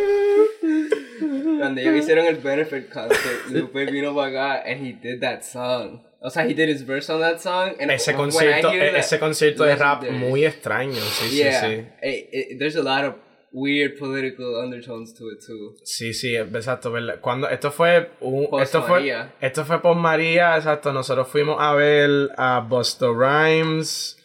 cuando 1.74 1.82
ellos 1.82 2.04
hicieron 2.04 2.26
el 2.28 2.36
benefit 2.38 2.90
concert, 2.90 3.46
Lupe 3.50 3.86
vino 3.86 4.14
para 4.16 4.28
acá 4.60 4.64
and 4.72 4.86
he 4.86 4.94
did 4.94 5.20
that 5.22 5.42
song. 5.44 6.02
O 6.22 6.30
sea, 6.30 6.46
he 6.46 6.54
did 6.54 6.70
his 6.70 6.86
verse 6.86 7.10
on 7.12 7.20
that 7.20 7.40
song. 7.42 7.72
And 7.82 7.92
Ese 7.92 8.08
when 8.14 8.18
concierto, 8.30 8.70
that- 8.70 8.96
ese 8.98 9.20
concierto 9.20 9.64
de 9.66 9.76
rap 9.76 10.04
muy 10.10 10.46
extraño, 10.46 10.94
sí, 10.96 11.38
Yeah, 11.38 11.62
sí, 11.62 11.68
sí. 11.76 11.88
eh, 12.02 12.30
eh, 12.32 12.56
there's 12.58 12.78
a 12.78 12.82
lot 12.82 13.04
of 13.04 13.16
weird 13.52 13.98
political 14.00 14.56
undertones 14.56 15.14
to 15.14 15.30
it 15.30 15.40
too. 15.46 15.76
Sí, 15.84 16.14
sí, 16.14 16.36
exacto, 16.36 16.92
¿verdad? 16.92 17.20
Cuando 17.22 17.48
esto 17.50 17.72
fue 17.72 18.10
un, 18.22 18.48
esto 18.62 18.82
fue 18.84 19.14
esto 19.42 19.66
fue 19.66 19.82
por 19.82 19.96
María, 19.96 20.56
exacto, 20.58 20.92
nosotros 20.94 21.28
fuimos 21.28 21.58
a 21.60 21.74
ver 21.76 22.30
a 22.38 22.62
Busta 22.62 23.08
Rhymes, 23.12 24.18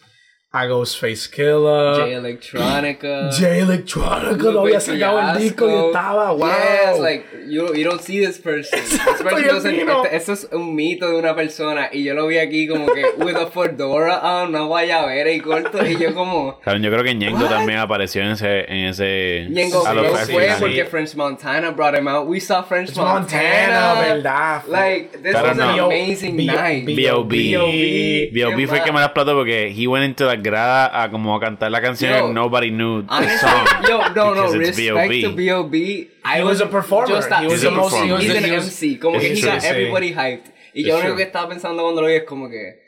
a 0.51 0.65
Ghostface 0.65 1.31
Killer, 1.31 1.95
J 2.01 2.09
Electronica. 2.17 3.31
Jay 3.39 3.61
Electronica, 3.61 4.51
no 4.51 4.61
había 4.61 4.81
sacado 4.81 5.21
el 5.21 5.39
disco 5.39 5.69
y 5.69 5.87
estaba, 5.89 6.33
wow. 6.33 6.49
Yes, 6.49 7.01
like 7.01 7.27
you, 7.51 7.75
you 7.75 7.85
don't 7.85 8.01
see 8.01 8.19
this 8.25 8.39
person. 8.39 8.79
This 8.89 8.99
person 8.99 9.27
Estoy 9.27 9.45
doesn't, 9.45 9.77
vino. 9.77 10.05
este- 10.05 10.17
esto 10.17 10.33
es 10.33 10.49
un 10.51 10.75
mito 10.75 11.07
de 11.11 11.17
una 11.19 11.35
persona 11.35 11.91
y 11.93 12.03
yo 12.03 12.15
lo 12.15 12.27
vi 12.27 12.39
aquí 12.39 12.67
como 12.67 12.87
que 12.87 13.05
with 13.19 13.37
a 13.37 13.47
fedora 13.49 14.21
on, 14.43 14.49
una 14.49 14.63
guayabera 14.63 15.31
y 15.31 15.41
corto 15.41 15.85
y 15.87 15.99
yo 15.99 16.15
como 16.15 16.59
Claro, 16.61 16.79
yo 16.79 16.91
creo 16.91 17.05
que 17.05 17.15
Ñengo 17.15 17.45
también 17.47 17.81
apareció 17.81 18.23
en 18.23 18.31
ese. 18.31 18.61
En 18.73 18.87
ese 18.87 19.47
Ñengo 19.51 19.83
fue 19.83 20.49
porque 20.59 20.87
French 20.87 21.15
Montana 21.15 21.73
brought 21.73 21.95
him 21.95 22.09
out. 22.09 22.27
We 22.27 22.41
saw 22.41 22.63
French 22.65 22.97
Montana, 22.97 23.95
Montana. 23.97 24.01
verdad. 24.01 24.63
Like 24.67 25.19
this 25.23 25.35
was 25.35 25.59
an 25.59 25.79
amazing 25.79 26.37
B- 26.39 26.47
night. 26.47 26.87
B.O.B. 26.87 28.31
B.O.B. 28.33 28.67
Fue 28.67 28.79
el 28.79 28.85
que 28.85 28.93
me 28.93 29.01
la 29.01 29.07
explotó 29.07 29.35
porque 29.35 29.71
he 29.77 29.87
went 29.87 30.05
into 30.07 30.38
la 30.39 30.43
grada 30.43 31.03
a 31.03 31.11
como 31.11 31.35
a 31.37 31.41
cantar 31.41 31.71
la 31.71 31.81
canción 31.81 32.13
Yo, 32.19 32.33
Nobody 32.33 32.71
Knew 32.71 33.03
the 33.03 33.09
Honestly, 33.11 33.39
song. 33.39 33.67
yo, 33.89 34.09
no, 34.15 34.35
no, 34.35 34.53
respect 34.53 34.77
B.O.B.. 34.79 35.23
to 35.23 35.33
B.O.B. 35.33 36.11
I 36.25 36.39
He 36.39 36.45
was 36.45 36.61
a 36.61 36.67
performer. 36.67 37.17
Just 37.17 37.29
He 37.41 37.47
was 37.47 37.65
a 37.65 37.71
he's- 37.71 37.75
performer. 37.83 38.19
He's 38.19 38.31
an 38.37 38.45
He 38.45 38.51
was- 38.53 38.65
MC. 38.67 38.99
Como 38.99 39.19
que 39.19 39.35
he 39.35 39.41
got 39.41 39.63
everybody 39.65 40.13
hyped. 40.15 40.53
Y 40.75 40.81
It's 40.81 40.89
yo 40.89 40.95
lo 40.97 41.01
único 41.01 41.17
que 41.17 41.23
estaba 41.25 41.49
pensando 41.49 41.83
cuando 41.83 42.03
lo 42.03 42.09
vi 42.09 42.15
es 42.15 42.25
como 42.25 42.49
que. 42.49 42.87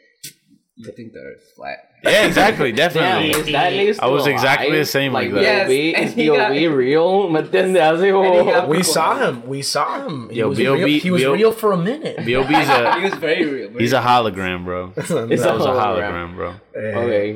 You 0.77 0.93
think 0.95 1.13
the 1.13 1.19
earth's 1.21 1.53
flat. 1.55 1.79
Yeah, 2.03 2.25
exactly, 2.27 2.73
Damn, 2.73 2.93
definitely. 2.95 3.31
is 3.31 3.53
that 3.53 3.73
list 3.75 4.03
I 4.03 4.07
was 4.07 4.27
exactly 4.27 4.69
alive? 4.69 4.79
the 4.79 4.85
same 4.87 5.13
like 5.13 5.33
that. 5.33 5.43
Yes, 5.43 5.69
B.O.B. 5.69 6.03
is 6.03 6.15
B.O.B. 6.15 6.67
real? 6.69 7.31
But 7.31 7.53
then 7.53 7.75
Así 7.75 8.09
And 8.09 8.65
he 8.65 8.71
We 8.79 8.83
saw 8.83 9.19
him. 9.19 9.47
We 9.47 9.61
saw 9.61 10.07
him. 10.07 10.31
He 10.31 10.39
Yo, 10.39 10.49
was 10.49 10.57
B.O.B. 10.59 10.83
real, 10.83 11.01
he 11.01 11.11
was 11.11 11.21
B.O. 11.23 11.33
real 11.35 11.53
for 11.53 11.73
a 11.73 11.77
minute. 11.77 12.25
B.O.B. 12.25 12.55
is 12.55 12.69
He 12.97 13.05
was 13.05 13.15
very 13.21 13.45
real. 13.45 13.69
Very 13.69 13.81
he's 13.85 13.93
a 13.93 14.01
hologram, 14.01 14.65
bro. 14.65 14.93
It's 14.97 15.09
That 15.09 15.29
was 15.29 15.67
a 15.67 15.69
hologram. 15.77 16.33
hologram, 16.33 16.37
bro. 16.37 16.55
Eh, 16.75 16.95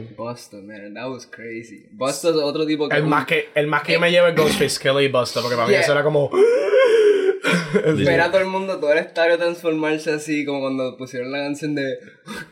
Ok. 0.09 0.17
Busta, 0.17 0.63
man, 0.63 0.95
that 0.95 1.11
was 1.11 1.27
crazy. 1.27 1.85
Busta 1.95 2.31
es 2.31 2.37
otro 2.37 2.65
tipo 2.65 2.89
que. 2.89 2.97
El 2.97 3.05
más 3.05 3.27
que, 3.27 3.51
el 3.55 3.67
más 3.67 3.83
que 3.83 3.93
yo 3.93 4.01
me 4.01 4.11
llevo 4.11 4.29
es 4.29 4.35
Ghostface 4.35 4.79
Killer 4.81 5.03
y 5.05 5.09
Busta, 5.09 5.43
porque 5.43 5.57
para 5.57 5.69
mí 5.69 5.75
eso 5.75 5.93
era 5.93 6.03
como... 6.03 6.31
Ver 8.05 8.21
a 8.21 8.31
todo 8.31 8.41
el 8.41 8.47
mundo, 8.47 8.79
todo 8.79 8.93
el 8.93 8.99
estadio 8.99 9.37
transformarse 9.39 10.13
así, 10.13 10.45
como 10.45 10.61
cuando 10.61 10.97
pusieron 10.97 11.31
la 11.33 11.39
canción 11.39 11.75
de. 11.75 11.99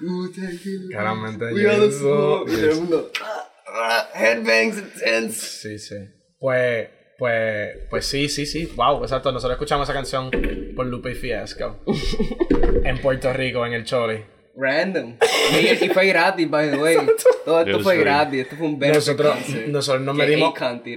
"Ooh, 0.02 0.28
take 0.32 0.54
it, 0.64 0.90
Claramente 0.90 1.46
We 1.52 1.68
are 1.68 1.78
the 1.80 1.86
eso, 1.88 2.44
smoke", 2.44 2.50
Y 2.50 2.54
todo 2.56 2.70
el 2.70 2.76
mundo. 2.76 3.10
"Ah, 3.22 3.48
ah, 3.66 4.08
Headbangs 4.14 4.78
intense. 4.78 5.32
Sí, 5.46 5.78
sí. 5.78 5.96
Pues, 6.38 6.88
pues, 7.18 7.76
pues 7.88 8.06
sí, 8.06 8.28
sí, 8.28 8.46
sí. 8.46 8.66
Wow, 8.76 9.02
exacto. 9.02 9.30
Nosotros 9.32 9.56
escuchamos 9.56 9.88
esa 9.88 9.94
canción 9.94 10.30
por 10.74 10.86
Lupe 10.86 11.12
y 11.12 11.14
Fiasco. 11.14 11.82
en 12.84 13.00
Puerto 13.00 13.32
Rico, 13.32 13.64
en 13.66 13.72
el 13.74 13.84
Choli. 13.84 14.22
Random. 14.54 15.16
Y, 15.52 15.84
y 15.84 15.88
fue 15.88 16.06
gratis, 16.06 16.48
by 16.50 16.70
the 16.70 16.76
way. 16.76 16.96
Todo 17.44 17.62
esto 17.62 17.80
fue 17.80 17.96
gratis. 17.98 18.42
Esto 18.42 18.56
fue 18.56 18.66
un 18.66 18.78
Nosotros, 18.78 19.34
concert. 19.34 19.66
nosotros 19.68 20.02
nos 20.02 20.14
metimos, 20.16 20.54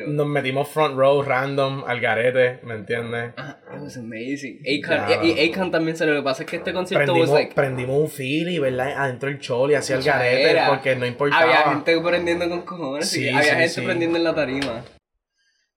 nos 0.07 0.27
metimos 0.27 0.67
front 0.67 0.97
row 0.97 1.21
random 1.21 1.83
al 1.87 1.99
garete, 2.01 2.59
¿me 2.63 2.75
entiendes? 2.75 3.31
Ah, 3.37 3.57
It 3.75 3.81
was 3.81 3.97
amazing. 3.97 4.59
Akon, 4.61 5.07
Ya. 5.09 5.23
y, 5.23 5.31
y 5.39 5.51
Akon 5.53 5.71
también 5.71 5.95
salió. 5.97 6.13
Lo 6.13 6.19
que 6.21 6.25
pasa 6.25 6.43
es 6.43 6.49
que 6.49 6.57
este 6.57 6.73
concierto 6.73 7.05
Prendimos, 7.05 7.29
was 7.29 7.39
like. 7.39 7.55
prendimos 7.55 7.97
un 7.97 8.09
fili, 8.09 8.59
¿verdad? 8.59 8.93
Adentro 8.97 9.29
del 9.29 9.39
Choli, 9.39 9.73
hacia 9.75 9.95
el 9.97 10.03
garete, 10.03 10.51
era. 10.51 10.67
porque 10.67 10.95
no 10.95 11.05
importaba. 11.05 11.43
Había 11.43 11.63
gente 11.71 11.99
prendiendo 12.01 12.49
con 12.49 12.61
cojones. 12.63 13.09
Sí, 13.09 13.23
y 13.25 13.29
había 13.29 13.41
sí, 13.43 13.49
gente 13.49 13.69
sí. 13.69 13.81
prendiendo 13.81 14.17
en 14.17 14.23
la 14.25 14.35
tarima. 14.35 14.83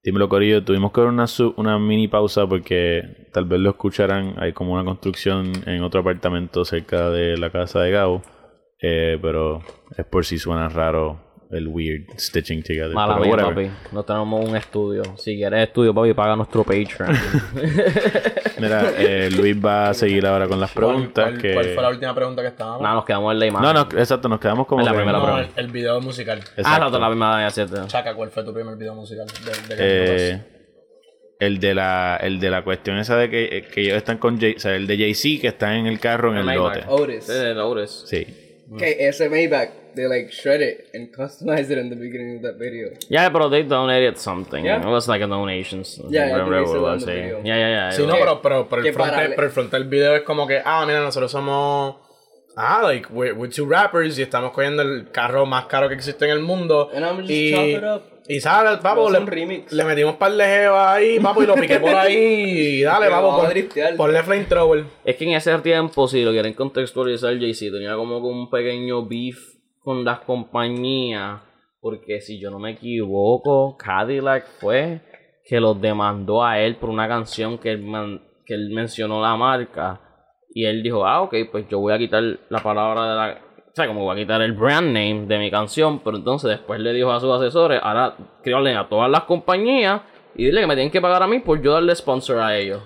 Dímelo, 0.09 0.31
Corillo, 0.31 0.65
tuvimos 0.65 0.91
que 0.91 1.03
dar 1.03 1.11
una, 1.11 1.27
una 1.57 1.79
mini 1.79 2.09
pausa 2.09 2.47
porque 2.47 3.27
tal 3.31 3.45
vez 3.45 3.61
lo 3.61 3.69
escucharán. 3.69 4.37
Hay 4.39 4.55
como 4.55 4.73
una 4.73 4.83
construcción 4.83 5.53
en 5.67 5.83
otro 5.83 6.01
apartamento 6.01 6.65
cerca 6.65 7.11
de 7.11 7.37
la 7.37 7.51
casa 7.51 7.83
de 7.83 7.91
Gabo. 7.91 8.23
Eh, 8.81 9.19
pero 9.21 9.61
es 9.99 10.07
por 10.07 10.25
si 10.25 10.39
suena 10.39 10.71
raro 10.71 11.28
el 11.51 11.67
weird 11.69 12.05
stitching 12.19 12.63
together. 12.63 12.91
Mala 12.93 13.19
pero 13.19 13.37
mía, 13.37 13.45
papi. 13.45 13.71
No 13.93 14.03
tenemos 14.05 14.49
un 14.49 14.57
estudio. 14.57 15.03
Si 15.17 15.37
quieres 15.37 15.67
estudio, 15.69 15.95
papi, 15.95 16.13
paga 16.15 16.37
nuestro 16.37 16.63
Patreon. 16.65 17.17
Mira, 18.61 18.93
eh, 18.99 19.31
Luis 19.31 19.57
va 19.65 19.91
a 19.91 19.95
seguir 19.95 20.27
ahora 20.27 20.47
con 20.49 20.61
las 20.61 20.73
preguntas. 20.73 21.31
¿Cuál, 21.31 21.39
que... 21.41 21.55
cuál 21.55 21.65
fue 21.67 21.83
la 21.83 21.89
última 21.91 22.15
pregunta 22.15 22.43
que 22.43 22.49
estábamos? 22.49 22.83
Nada, 22.83 22.95
nos 22.97 23.05
quedamos 23.05 23.33
en 23.33 23.39
la 23.39 23.47
imagen. 23.47 23.67
No, 23.67 23.73
no, 23.73 23.99
exacto, 23.99 24.29
nos 24.29 24.41
quedamos 24.41 24.67
como 24.67 24.81
En 24.81 24.87
la 24.87 24.93
que- 24.93 24.97
primera 24.99 25.19
No, 25.19 25.25
pregunta. 25.25 25.51
el, 25.57 25.65
el 25.67 25.73
video 25.73 26.01
musical. 26.01 26.41
Ah, 26.45 26.53
Exacto. 26.57 26.91
no, 26.91 26.99
la 26.99 27.09
misma 27.09 27.45
de 27.45 27.51
cierto. 27.51 27.87
Chaca, 27.87 28.15
¿cuál 28.15 28.31
fue 28.31 28.45
tu 28.45 28.53
primer 28.53 28.77
video 28.77 28.95
musical? 28.95 29.27
De, 29.69 29.75
de 29.77 30.33
Eh, 30.35 30.43
el 31.41 31.61
de 31.61 31.75
la 31.75 32.19
el 32.21 32.41
de 32.41 32.51
la 32.51 32.63
cuestión 32.65 32.99
esa 32.99 33.17
de 33.17 33.31
que, 33.31 33.65
que 33.73 33.81
ellos 33.83 33.97
están 33.97 34.19
con 34.19 34.41
Jay, 34.41 34.55
o 34.57 34.61
sea, 34.61 34.75
el 34.75 34.87
de 34.89 34.99
Jay-Z 34.99 35.41
que 35.41 35.47
está 35.49 35.77
en 35.77 35.87
el 35.87 36.01
carro 36.01 36.33
en 36.33 36.39
el 36.39 36.45
Maybach. 36.45 36.85
lote. 36.89 37.03
Otis. 37.15 37.25
Sí, 37.25 37.33
de 37.33 37.55
Lourdes. 37.55 38.05
Sí. 38.07 38.27
Okay, 38.73 38.97
ese 38.99 39.31
Maybach, 39.31 39.71
they 39.99 40.07
like 40.07 40.31
shred 40.31 40.63
it 40.63 40.89
and 40.95 41.11
customize 41.13 41.69
it 41.71 41.79
in 41.79 41.91
the 41.91 41.97
beginning 41.97 42.37
of 42.37 42.43
that 42.43 42.57
video. 42.57 42.95
Yeah, 43.11 43.29
pero 43.31 43.49
they 43.51 43.65
donated 43.65 44.17
something. 44.17 44.65
Yeah. 44.65 44.81
It 44.81 44.87
was 44.87 45.09
like 45.09 45.21
a 45.21 45.27
donations. 45.27 46.01
Yeah, 46.09 46.39
was, 46.47 47.05
video. 47.05 47.43
Yeah, 47.43 47.57
yeah, 47.57 47.69
yeah. 47.69 47.91
Sí, 47.91 48.07
no, 48.07 48.15
pero, 48.15 48.41
pero, 48.41 48.69
pero, 48.69 48.83
el 48.83 48.93
frontal, 48.93 49.33
pero 49.35 49.47
el 49.49 49.53
frontal 49.53 49.85
video 49.85 50.15
es 50.15 50.23
como 50.23 50.47
que, 50.47 50.63
ah, 50.65 50.85
mira, 50.87 51.01
nosotros 51.01 51.33
somos, 51.33 51.97
ah, 52.57 52.81
like, 52.85 53.09
we're, 53.11 53.33
we're 53.35 53.53
two 53.53 53.67
rappers 53.67 54.17
y 54.19 54.23
estamos 54.23 54.53
cogiendo 54.53 54.83
el 54.83 55.11
carro 55.11 55.45
más 55.47 55.67
caro 55.67 55.89
que 55.89 55.97
existe 55.97 56.25
en 56.25 56.31
el 56.31 56.41
mundo. 56.41 56.91
And 56.95 57.05
I'm 57.05 57.19
just 57.19 57.31
y, 57.31 57.53
chop 57.53 57.67
it 57.67 57.85
up. 57.85 58.03
y 58.29 58.41
sale, 58.41 58.77
papo, 58.81 59.11
le, 59.11 59.19
un 59.19 59.65
le 59.69 59.85
metimos 59.85 60.15
par 60.15 60.33
de 60.33 60.45
jeva 60.45 60.95
ahí, 60.95 61.19
papo, 61.19 61.43
y 61.43 61.47
lo 61.47 61.57
piqué 61.57 61.81
por 61.81 61.95
ahí, 61.95 62.15
y 62.17 62.83
dale, 62.85 63.09
papo, 63.11 63.37
pon- 63.37 63.97
ponle 63.97 64.23
flamethrower. 64.23 64.85
Es 65.05 65.17
que 65.17 65.25
en 65.25 65.33
ese 65.33 65.59
tiempo, 65.59 66.07
si 66.07 66.23
lo 66.23 66.31
quieren 66.31 66.53
contextualizar, 66.53 67.37
Jay-Z 67.37 67.73
tenía 67.73 67.97
como 67.97 68.19
un 68.19 68.49
pequeño 68.49 69.05
beef 69.05 69.58
con 69.83 70.05
las 70.05 70.21
compañías. 70.21 71.41
Porque 71.81 72.21
si 72.21 72.41
yo 72.41 72.51
no 72.51 72.59
me 72.59 72.73
equivoco, 72.73 73.77
Cadillac 73.77 74.47
fue 74.61 75.01
que 75.45 75.61
los 75.61 75.81
demandó 75.81 76.45
a 76.45 76.59
él 76.61 76.77
por 76.77 76.91
una 76.91 77.07
canción 77.07 77.57
que 77.59 77.71
él, 77.71 77.83
man- 77.83 78.21
que 78.45 78.55
él 78.55 78.71
mencionó 78.71 79.23
la 79.23 79.37
marca. 79.37 80.01
Y 80.53 80.65
él 80.65 80.83
dijo, 80.83 81.07
ah, 81.07 81.23
ok, 81.23 81.35
pues 81.53 81.69
yo 81.69 81.79
voy 81.79 81.93
a 81.93 81.99
quitar 81.99 82.23
la 82.49 82.59
palabra 82.59 83.09
de 83.09 83.15
la... 83.17 83.41
O 83.69 83.71
sea, 83.75 83.87
como 83.87 84.03
voy 84.03 84.17
a 84.17 84.21
quitar 84.21 84.43
el 84.43 84.55
brand 84.55 84.89
name 84.89 85.27
de 85.27 85.39
mi 85.39 85.51
canción. 85.51 86.01
Pero 86.01 86.17
entonces 86.17 86.51
después 86.51 86.81
le 86.81 86.93
dijo 86.93 87.13
a 87.13 87.21
sus 87.21 87.31
asesores, 87.33 87.81
ahora 87.83 88.17
créanle 88.43 88.75
a 88.75 88.89
todas 88.89 89.09
las 89.09 89.23
compañías 89.23 90.03
y 90.35 90.47
dile 90.47 90.63
que 90.63 90.67
me 90.67 90.75
tienen 90.75 90.91
que 90.91 91.01
pagar 91.01 91.23
a 91.23 91.29
mí 91.29 91.39
por 91.39 91.63
yo 91.63 91.75
darle 91.75 91.95
sponsor 91.95 92.41
a 92.41 92.57
ellos. 92.57 92.83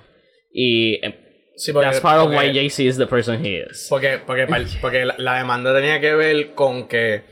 Y 0.52 0.94
eh, 1.04 1.21
Sí, 1.62 1.72
porque, 1.72 1.86
that's 1.86 2.00
part 2.00 2.18
of 2.18 2.24
porque- 2.24 2.38
why 2.38 2.52
Jay-Z 2.52 2.82
is 2.82 2.96
the 2.96 3.06
person 3.06 3.44
he 3.44 3.58
is. 3.58 3.86
Porque, 3.88 4.18
porque, 4.26 4.46
porque 4.80 5.04
la, 5.04 5.14
la 5.18 5.38
demanda 5.38 5.72
tenía 5.72 6.00
que 6.00 6.12
ver 6.14 6.54
con 6.54 6.88
que, 6.88 7.22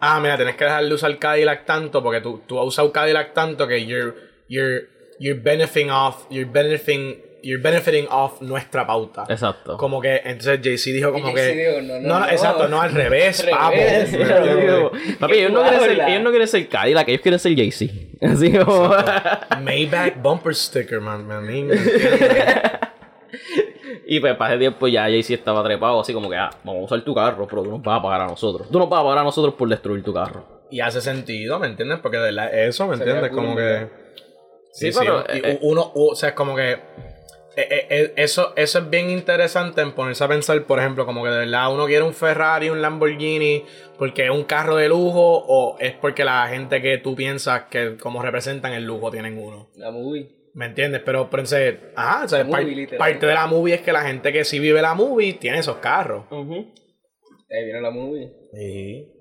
ah, 0.00 0.20
mira, 0.20 0.36
tienes 0.36 0.56
que 0.56 0.64
dejar 0.64 0.86
de 0.86 0.94
usar 0.94 1.18
Cadillac 1.18 1.66
tanto 1.66 2.02
porque 2.02 2.22
tú, 2.22 2.42
tú 2.46 2.58
has 2.58 2.66
usado 2.66 2.90
Cadillac 2.92 3.34
tanto 3.34 3.68
que 3.68 3.84
you're, 3.84 4.14
you're, 4.48 4.88
you're 5.18 5.38
benefiting 5.38 5.90
off, 5.90 6.24
you're 6.30 6.50
benefiting, 6.50 7.20
you're 7.42 7.60
benefiting 7.62 8.06
off 8.08 8.40
nuestra 8.40 8.86
pauta. 8.86 9.26
Exacto. 9.28 9.76
Como 9.76 10.00
que, 10.00 10.16
entonces 10.24 10.60
Jay-Z 10.62 10.90
dijo 10.90 11.12
como 11.12 11.34
que... 11.34 11.46
Dijo, 11.54 11.82
no, 11.82 12.00
no, 12.00 12.20
no. 12.20 12.28
exacto, 12.30 12.66
no, 12.68 12.80
al 12.80 12.90
revés, 12.94 13.42
papo. 13.42 13.76
Papi, 15.20 15.34
ellos 15.34 15.52
no, 15.52 15.60
quieren 15.60 15.80
ser, 15.80 16.00
ellos 16.08 16.22
no 16.22 16.30
quieren 16.30 16.48
ser 16.48 16.68
Cadillac, 16.70 17.06
ellos 17.06 17.20
quieren 17.20 17.38
ser 17.38 17.54
Jay-Z. 17.54 17.92
Así 18.32 18.50
como... 18.50 18.94
Maybach 19.60 20.16
bumper 20.22 20.54
sticker, 20.54 21.02
man, 21.02 21.26
man. 21.26 21.68
Y 24.06 24.20
pues 24.20 24.36
para 24.36 24.54
ese 24.54 24.60
tiempo 24.60 24.86
ya 24.88 25.02
Jay-Z 25.02 25.34
estaba 25.34 25.62
trepado 25.64 26.00
así 26.00 26.12
como 26.12 26.28
que, 26.30 26.36
ah, 26.36 26.50
vamos 26.64 26.82
a 26.82 26.84
usar 26.84 27.02
tu 27.02 27.14
carro, 27.14 27.46
pero 27.46 27.62
tú 27.62 27.70
nos 27.70 27.82
vas 27.82 27.98
a 27.98 28.02
pagar 28.02 28.20
a 28.22 28.26
nosotros. 28.26 28.68
Tú 28.70 28.78
nos 28.78 28.88
vas 28.88 29.00
a 29.00 29.04
pagar 29.04 29.18
a 29.18 29.24
nosotros 29.24 29.54
por 29.54 29.68
destruir 29.68 30.02
tu 30.02 30.12
carro. 30.12 30.44
Y 30.70 30.80
hace 30.80 31.00
sentido, 31.00 31.58
¿me 31.58 31.66
entiendes? 31.66 32.00
Porque 32.00 32.16
de 32.16 32.24
verdad 32.24 32.54
eso, 32.54 32.86
¿me 32.86 32.96
entiendes? 32.96 33.30
Como 33.30 33.56
que... 33.56 33.88
Sí, 34.72 34.90
Sí, 34.90 34.98
pero, 34.98 35.24
y 35.32 35.38
eh, 35.38 35.58
uno, 35.62 35.92
o 35.94 36.16
sea, 36.16 36.30
es 36.30 36.34
como 36.34 36.56
que 36.56 36.80
eh, 37.56 37.68
eh, 37.70 37.86
eh, 37.88 38.12
eso, 38.16 38.52
eso 38.56 38.80
es 38.80 38.90
bien 38.90 39.10
interesante 39.10 39.80
en 39.80 39.92
ponerse 39.92 40.24
a 40.24 40.28
pensar, 40.28 40.60
por 40.64 40.80
ejemplo, 40.80 41.06
como 41.06 41.22
que 41.22 41.30
de 41.30 41.38
verdad 41.38 41.72
uno 41.72 41.86
quiere 41.86 42.02
un 42.02 42.12
Ferrari, 42.12 42.68
un 42.68 42.82
Lamborghini, 42.82 43.64
porque 43.96 44.24
es 44.24 44.30
un 44.30 44.42
carro 44.42 44.74
de 44.74 44.88
lujo, 44.88 45.44
o 45.46 45.76
es 45.78 45.92
porque 45.92 46.24
la 46.24 46.48
gente 46.48 46.82
que 46.82 46.98
tú 46.98 47.14
piensas 47.14 47.64
que 47.70 47.96
como 47.96 48.22
representan 48.22 48.72
el 48.72 48.84
lujo 48.84 49.10
tienen 49.12 49.38
uno. 49.38 49.68
La 49.76 49.92
movie. 49.92 50.28
¿Me 50.54 50.66
entiendes? 50.66 51.02
Pero, 51.04 51.28
pero 51.30 51.40
entonces, 51.42 51.76
ajá, 51.96 52.24
o 52.24 52.28
sea, 52.28 52.38
par- 52.52 52.62
parte 52.98 53.26
de 53.26 53.34
la 53.34 53.46
movie 53.46 53.74
es 53.74 53.80
que 53.82 53.92
la 53.92 54.02
gente 54.02 54.32
que 54.32 54.44
sí 54.44 54.58
vive 54.60 54.80
la 54.80 54.94
movie 54.94 55.34
tiene 55.34 55.58
esos 55.58 55.76
carros. 55.78 56.24
Ahí 57.50 57.64
viene 57.64 57.80
la 57.80 57.90
movie. 57.90 58.32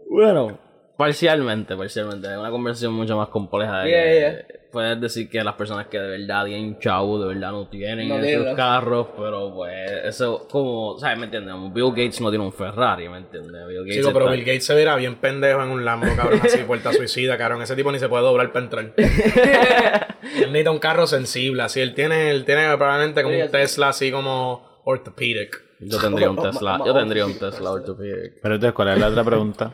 Bueno, 0.09 0.59
parcialmente, 1.03 1.75
parcialmente. 1.75 2.27
Es 2.31 2.37
una 2.37 2.49
conversación 2.49 2.93
mucho 2.93 3.17
más 3.17 3.27
compleja. 3.29 3.79
de 3.81 3.89
Yeah, 3.89 4.03
que 4.03 4.19
yeah. 4.19 4.59
Puedes 4.71 4.99
decir 5.01 5.29
que 5.29 5.43
las 5.43 5.53
personas 5.53 5.85
que 5.87 5.99
de 5.99 6.17
verdad 6.17 6.45
tienen 6.45 6.79
chavo, 6.79 7.19
de 7.21 7.27
verdad 7.35 7.51
no 7.51 7.67
tienen 7.67 8.09
No 8.09 8.17
esos 8.17 8.45
los- 8.45 8.55
carros, 8.55 9.07
pero 9.15 9.53
pues 9.53 9.91
eso 10.05 10.47
como, 10.49 10.97
¿sabes? 10.97 11.19
¿Me 11.19 11.25
entiendes? 11.25 11.53
Bill 11.73 11.89
Gates 11.91 12.19
no 12.21 12.29
tiene 12.31 12.43
un 12.43 12.51
Ferrari, 12.53 13.07
¿me 13.07 13.17
entiendes? 13.17 13.67
Bill 13.67 13.81
Gates 13.81 13.97
Chico, 13.97 14.11
pero 14.13 14.29
Bill 14.31 14.39
Gates 14.43 14.65
se 14.65 14.73
verá 14.73 14.95
bien 14.95 15.15
pendejo 15.17 15.61
en 15.61 15.69
un 15.69 15.85
Lambo, 15.85 16.07
cabrón, 16.15 16.39
así, 16.43 16.57
puerta 16.67 16.91
suicida, 16.91 17.37
cabrón. 17.37 17.61
Ese 17.61 17.75
tipo 17.75 17.91
ni 17.91 17.99
se 17.99 18.09
puede 18.09 18.23
doblar 18.23 18.51
para 18.51 18.65
entrar. 18.65 18.93
él 18.97 20.47
necesita 20.47 20.71
un 20.71 20.79
carro 20.79 21.05
sensible, 21.05 21.61
así. 21.63 21.79
Él 21.79 21.93
tiene, 21.93 22.31
él 22.31 22.43
tiene 22.45 22.75
probablemente 22.75 23.21
como 23.23 23.37
un 23.39 23.51
Tesla 23.51 23.89
así 23.89 24.11
como 24.11 24.81
orthopedic. 24.85 25.61
Yo 25.81 25.99
tendría 25.99 26.29
un 26.31 26.41
Tesla, 26.41 26.79
yo 26.85 26.93
tendría 26.93 27.25
un 27.25 27.37
Tesla 27.37 27.71
orthopedic. 27.71 28.39
Pero 28.41 28.55
entonces, 28.55 28.73
¿cuál 28.73 28.87
es 28.89 28.97
la 28.99 29.07
otra 29.09 29.23
pregunta? 29.23 29.71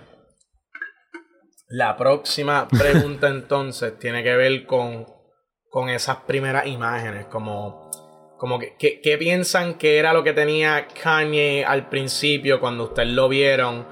La 1.70 1.96
próxima 1.98 2.68
pregunta 2.68 3.28
entonces 3.30 3.98
tiene 4.00 4.24
que 4.24 4.36
ver 4.36 4.66
con, 4.66 5.06
con 5.70 5.90
esas 5.90 6.18
primeras 6.18 6.66
imágenes, 6.68 7.26
como, 7.28 7.90
como 8.38 8.58
que, 8.60 8.76
que- 8.78 9.02
¿qué 9.02 9.18
piensan 9.18 9.78
que 9.78 9.98
era 10.00 10.14
lo 10.14 10.24
que 10.24 10.34
tenía 10.34 10.88
Kanye 10.88 11.64
al 11.66 11.88
principio 11.90 12.60
cuando 12.60 12.86
ustedes 12.86 13.10
lo 13.10 13.30
vieron 13.30 13.86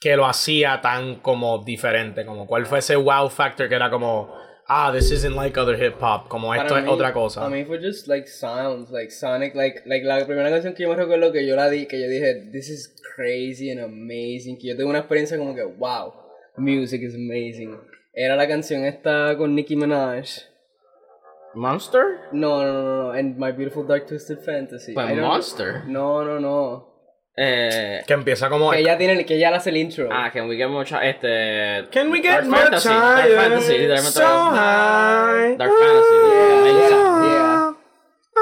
que 0.00 0.16
lo 0.16 0.26
hacía 0.26 0.80
tan 0.80 1.16
como 1.16 1.58
diferente? 1.64 2.24
Como 2.26 2.46
cuál 2.46 2.66
fue 2.66 2.80
ese 2.80 2.96
wow 2.96 3.28
factor 3.28 3.68
que 3.68 3.74
era 3.76 3.88
como, 3.90 4.34
ah, 4.66 4.90
this 4.92 5.12
isn't 5.12 5.36
like 5.36 5.56
other 5.60 5.80
hip 5.80 6.02
hop, 6.02 6.26
como 6.26 6.52
esto 6.52 6.68
Para 6.68 6.80
es 6.80 6.86
mí- 6.86 6.92
otra 6.92 7.12
cosa. 7.12 7.44
A 7.44 7.48
mí 7.48 7.64
fue 7.64 7.78
just 7.80 8.08
like 8.08 8.26
sounds, 8.26 8.90
like 8.90 9.12
Sonic, 9.12 9.54
like, 9.54 9.82
like 9.86 10.04
la 10.04 10.26
primera 10.26 10.50
canción 10.50 10.74
que 10.74 10.82
yo 10.82 10.88
me 10.88 10.96
recuerdo 10.96 11.30
que 11.30 11.46
yo 11.46 11.54
la 11.54 11.68
di, 11.70 11.86
que 11.86 12.00
yo 12.00 12.08
dije, 12.08 12.48
this 12.50 12.68
is 12.70 12.96
crazy 13.14 13.70
and 13.70 13.80
amazing, 13.80 14.58
que 14.58 14.68
yo 14.68 14.74
tuve 14.74 14.86
una 14.86 14.98
experiencia 15.00 15.36
como 15.38 15.54
que, 15.54 15.62
wow, 15.62 16.12
music 16.56 17.02
is 17.02 17.14
amazing. 17.14 17.78
Era 18.14 18.36
la 18.36 18.46
canción 18.48 18.84
esta 18.84 19.36
con 19.36 19.54
Nicki 19.54 19.76
Minaj. 19.76 20.26
¿Monster? 21.54 22.28
No, 22.32 22.62
no, 22.62 22.72
no, 22.72 23.02
no, 23.04 23.10
and 23.12 23.36
My 23.36 23.50
Beautiful 23.52 23.84
Dark 23.86 24.06
Twisted 24.06 24.38
Fantasy. 24.44 24.92
Pues 24.94 25.10
I 25.10 25.14
don't- 25.14 25.22
Monster. 25.26 25.82
No, 25.86 26.24
no, 26.24 26.38
no. 26.38 26.86
Eh, 27.36 28.02
Que 28.06 28.12
empieza 28.14 28.48
como... 28.48 28.70
Que 28.70 28.80
ella 28.80 28.98
tiene, 28.98 29.24
que 29.24 29.34
ella 29.36 29.54
hace 29.54 29.70
el 29.70 29.78
intro. 29.78 30.08
ah, 30.12 30.30
Can 30.32 30.48
We 30.48 30.56
Get 30.56 30.68
Much 30.68 30.92
Este... 30.92 31.88
Can 31.90 32.10
we 32.10 32.20
Dark 32.20 32.42
get 32.42 32.50
much 32.50 32.60
Fantasy, 32.60 32.88
Dark 32.88 33.18
higher, 33.20 33.36
Fantasy, 33.36 33.78
literalmente 33.78 34.10
so 34.12 34.26
high? 34.26 35.56
Dark 35.56 35.72
Fantasy. 35.72 36.14
yeah, 36.14 36.64
yeah. 37.24 37.72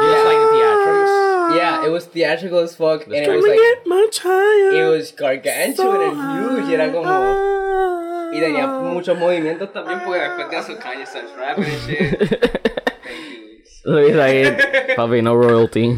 You 0.01 0.07
just 0.13 0.25
like 0.25 0.39
the 0.39 0.49
theatrics. 0.57 1.57
Yeah, 1.57 1.87
it 1.87 1.91
was 1.91 2.07
theatrical 2.07 2.59
as 2.61 2.75
fuck, 2.77 3.05
and 3.07 3.15
it 3.15 3.25
Can 3.25 3.35
was 3.37 3.45
we 3.45 3.51
like, 3.51 3.59
get 3.59 3.87
much 3.87 4.19
higher? 4.21 4.71
it 4.73 4.91
was 4.91 5.13
gargantuan 5.13 6.03
and 6.03 6.67
huge, 6.67 6.73
era 6.75 6.91
como... 6.93 7.58
Y 8.33 8.41
tenía 8.41 8.67
muchos 8.67 9.19
movimientos 9.19 9.73
también 9.73 10.01
porque 10.05 10.21
después 10.21 10.51
de 10.51 10.59
eso 10.59 10.79
Kanye 10.79 11.07
starts 11.07 11.37
rapping 11.37 11.65
and 11.65 11.89
shit. 11.89 12.61
Ahí, 14.21 14.45
papi, 14.97 15.23
no 15.23 15.35
royalty. 15.35 15.97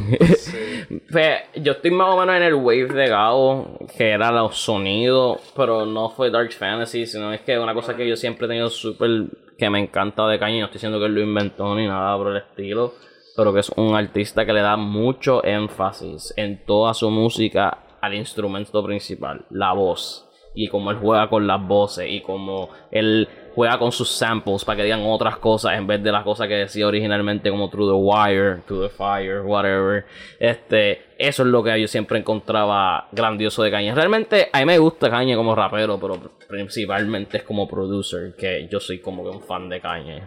Fe, 1.11 1.47
yo 1.57 1.73
estoy 1.73 1.91
más 1.91 2.15
o 2.15 2.21
menos 2.21 2.37
en 2.37 2.43
el 2.43 2.55
wave 2.55 2.87
de 2.87 3.09
Gabo, 3.09 3.79
que 3.97 4.11
era 4.11 4.31
los 4.31 4.57
sonidos, 4.59 5.41
pero 5.57 5.87
no 5.87 6.11
fue 6.11 6.31
Dark 6.31 6.53
Fantasy, 6.53 7.07
sino 7.07 7.33
es 7.33 7.41
que 7.41 7.59
una 7.59 7.75
cosa 7.75 7.97
que 7.97 8.09
yo 8.09 8.17
siempre 8.17 8.47
he 8.47 8.49
tenido 8.49 8.71
súper 8.71 9.27
que 9.59 9.69
me 9.69 9.79
encanta 9.79 10.27
de 10.27 10.39
Kanye, 10.39 10.61
no 10.61 10.67
estoy 10.67 10.79
diciendo 10.79 10.99
que 10.99 11.07
él 11.07 11.15
lo 11.15 11.21
inventó 11.21 11.75
ni 11.75 11.87
nada 11.87 12.17
por 12.17 12.29
el 12.29 12.39
estilo, 12.39 12.95
pero 13.37 13.53
que 13.53 13.61
es 13.61 13.71
un 13.77 13.95
artista 13.95 14.47
que 14.47 14.53
le 14.53 14.63
da 14.63 14.77
mucho 14.77 15.45
énfasis 15.45 16.33
en 16.37 16.65
toda 16.65 16.95
su 16.95 17.11
música 17.11 17.79
al 18.01 18.15
instrumento 18.15 18.83
principal, 18.83 19.45
la 19.51 19.73
voz. 19.73 20.30
Y 20.55 20.69
como 20.69 20.91
él 20.91 20.99
juega 20.99 21.29
con 21.29 21.47
las 21.47 21.65
voces 21.65 22.07
y 22.09 22.21
como 22.21 22.71
él 22.91 23.29
juega 23.55 23.79
con 23.79 23.93
sus 23.93 24.11
samples 24.11 24.65
para 24.65 24.77
que 24.77 24.85
digan 24.85 25.03
otras 25.05 25.37
cosas 25.39 25.77
en 25.77 25.87
vez 25.87 26.03
de 26.03 26.13
las 26.13 26.25
cosas 26.25 26.49
que 26.49 26.55
decía 26.55 26.87
originalmente 26.87 27.51
como 27.51 27.69
Through 27.69 27.91
the 27.91 27.97
Wire, 27.97 28.63
Through 28.67 28.89
the 28.89 28.89
Fire, 28.89 29.41
whatever. 29.43 30.05
Este, 30.39 31.03
eso 31.19 31.43
es 31.43 31.49
lo 31.49 31.63
que 31.63 31.81
yo 31.81 31.89
siempre 31.89 32.19
encontraba 32.19 33.09
grandioso 33.13 33.63
de 33.63 33.71
Kanye. 33.71 33.95
Realmente 33.95 34.49
a 34.53 34.61
mí 34.61 34.67
me 34.67 34.79
gusta 34.79 35.11
Kanye 35.11 35.37
como 35.37 35.55
rapero, 35.55 35.99
pero 36.01 36.19
principalmente 36.49 37.39
es 37.39 37.43
como 37.43 37.69
producer, 37.69 38.35
que 38.37 38.69
yo 38.71 38.81
soy 38.81 39.01
como 39.01 39.23
que 39.23 39.31
un 39.31 39.43
fan 39.43 39.69
de 39.69 39.81
Kanye. 39.81 40.23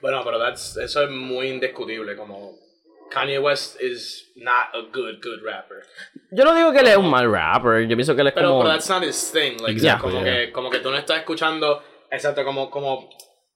Bueno, 0.00 0.20
pero 0.24 0.38
that's, 0.38 0.76
eso 0.76 1.02
es 1.02 1.10
muy 1.10 1.48
indiscutible, 1.48 2.16
como 2.16 2.63
Kanye 3.14 3.40
West 3.40 3.80
is 3.80 4.32
not 4.36 4.74
a 4.74 4.82
good, 4.92 5.20
good 5.22 5.42
rapper. 5.44 5.82
Yo 6.30 6.44
no 6.44 6.54
digo 6.54 6.72
que 6.72 6.80
él 6.80 6.88
es 6.88 6.96
un 6.96 7.08
mal 7.08 7.30
rapper, 7.30 7.86
yo 7.86 7.96
pienso 7.96 8.14
que 8.14 8.22
él 8.22 8.26
es 8.28 8.32
Pero, 8.34 8.48
como... 8.48 8.62
pero 8.62 8.72
that's 8.74 8.88
not 8.90 9.02
his 9.04 9.30
thing, 9.32 9.56
like, 9.62 9.72
Exacto, 9.78 10.04
como, 10.10 10.22
yeah. 10.24 10.46
que, 10.46 10.52
como 10.52 10.70
que 10.70 10.78
tú 10.80 10.90
no 10.90 10.96
estás 10.96 11.18
escuchando, 11.18 11.82
exacto, 12.10 12.44
como, 12.44 12.68
como, 12.70 12.94
o 12.94 13.08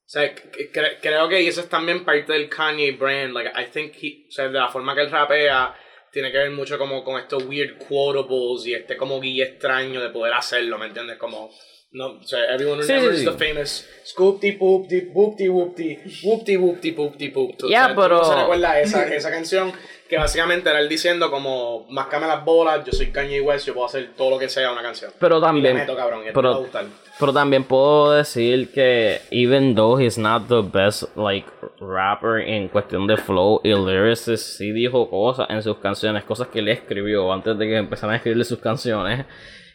sea, 0.07 0.33
cre- 0.35 0.99
creo 1.03 1.29
que 1.29 1.47
eso 1.49 1.61
es 1.61 1.69
también 1.69 2.05
parte 2.05 2.33
del 2.33 2.49
Kanye 2.49 2.93
brand, 2.93 3.33
like, 3.35 3.51
I 3.61 3.67
think 3.67 3.95
he, 4.01 4.27
o 4.29 4.31
sea, 4.31 4.49
de 4.49 4.59
la 4.59 4.69
forma 4.69 4.95
que 4.95 5.01
él 5.03 5.11
rapea, 5.11 5.75
tiene 6.13 6.31
que 6.33 6.39
ver 6.39 6.51
mucho 6.53 6.79
como 6.79 7.05
con 7.05 7.21
estos 7.21 7.45
weird 7.45 7.77
quotables 7.87 8.67
y 8.67 8.75
este 8.75 8.97
como 8.97 9.21
guía 9.21 9.45
extraño 9.45 10.01
de 10.01 10.09
poder 10.11 10.33
hacerlo, 10.33 10.79
¿me 10.79 10.87
entiendes? 10.87 11.19
Como, 11.19 11.51
no, 11.91 12.23
sea, 12.23 12.45
everyone 12.53 12.83
Sí, 12.83 12.93
remembers 12.93 13.19
sí, 13.21 13.25
sí. 13.27 13.31
the 13.37 13.45
famous 13.47 13.89
scoopty 14.05 14.53
poopty 14.53 15.11
whoopty 15.13 15.49
whoopty 15.49 15.99
whoopty 16.23 16.57
whoopty 16.57 16.93
poopty 16.93 17.29
poop. 17.31 17.57
Tú- 17.57 17.69
Yeah, 17.69 17.85
o 17.85 17.87
sea, 17.87 17.95
tú 17.95 18.01
pero- 18.03 18.17
no 18.19 18.25
se 18.25 18.35
recuerda 18.35 18.81
esa, 18.81 19.15
esa 19.15 19.31
canción 19.31 19.73
que 20.09 20.17
básicamente 20.17 20.71
era 20.71 20.81
él 20.81 20.89
diciendo 20.89 21.31
como, 21.31 21.87
mascame 21.91 22.27
las 22.27 22.43
bolas, 22.45 22.83
yo 22.85 22.93
soy 22.93 23.11
Kanye 23.11 23.41
West, 23.43 23.67
yo 23.67 23.75
puedo 23.75 23.87
hacer 23.87 24.11
todo 24.17 24.31
lo 24.31 24.39
que 24.39 24.49
sea 24.49 24.73
una 24.73 24.81
canción. 24.83 25.13
Pero 25.19 25.39
Y 25.39 25.41
también... 25.43 25.77
meto, 25.77 25.95
cabrón, 25.97 26.23
y 26.23 26.27
te 26.27 26.33
pero- 26.33 26.51
va 26.51 26.57
a 26.57 26.61
gustar. 26.61 26.87
Pero 27.21 27.33
también 27.33 27.65
puedo 27.65 28.13
decir 28.13 28.71
que 28.73 29.21
even 29.33 29.75
though 29.75 29.99
he's 30.01 30.17
not 30.17 30.47
the 30.49 30.61
best 30.63 31.15
like 31.17 31.47
rapper 31.81 32.39
en 32.49 32.69
cuestión 32.69 33.07
de 33.09 33.17
flow 33.17 33.61
y 33.65 33.71
lyrics, 33.75 34.41
sí 34.41 34.71
dijo 34.73 35.11
cosas 35.11 35.49
en 35.51 35.61
sus 35.63 35.79
canciones, 35.79 36.23
cosas 36.25 36.47
que 36.49 36.61
él 36.61 36.69
escribió 36.69 37.31
antes 37.33 37.59
de 37.59 37.67
que 37.67 37.77
empezaran 37.77 38.13
a 38.15 38.17
escribirle 38.19 38.45
sus 38.45 38.61
canciones, 38.61 39.27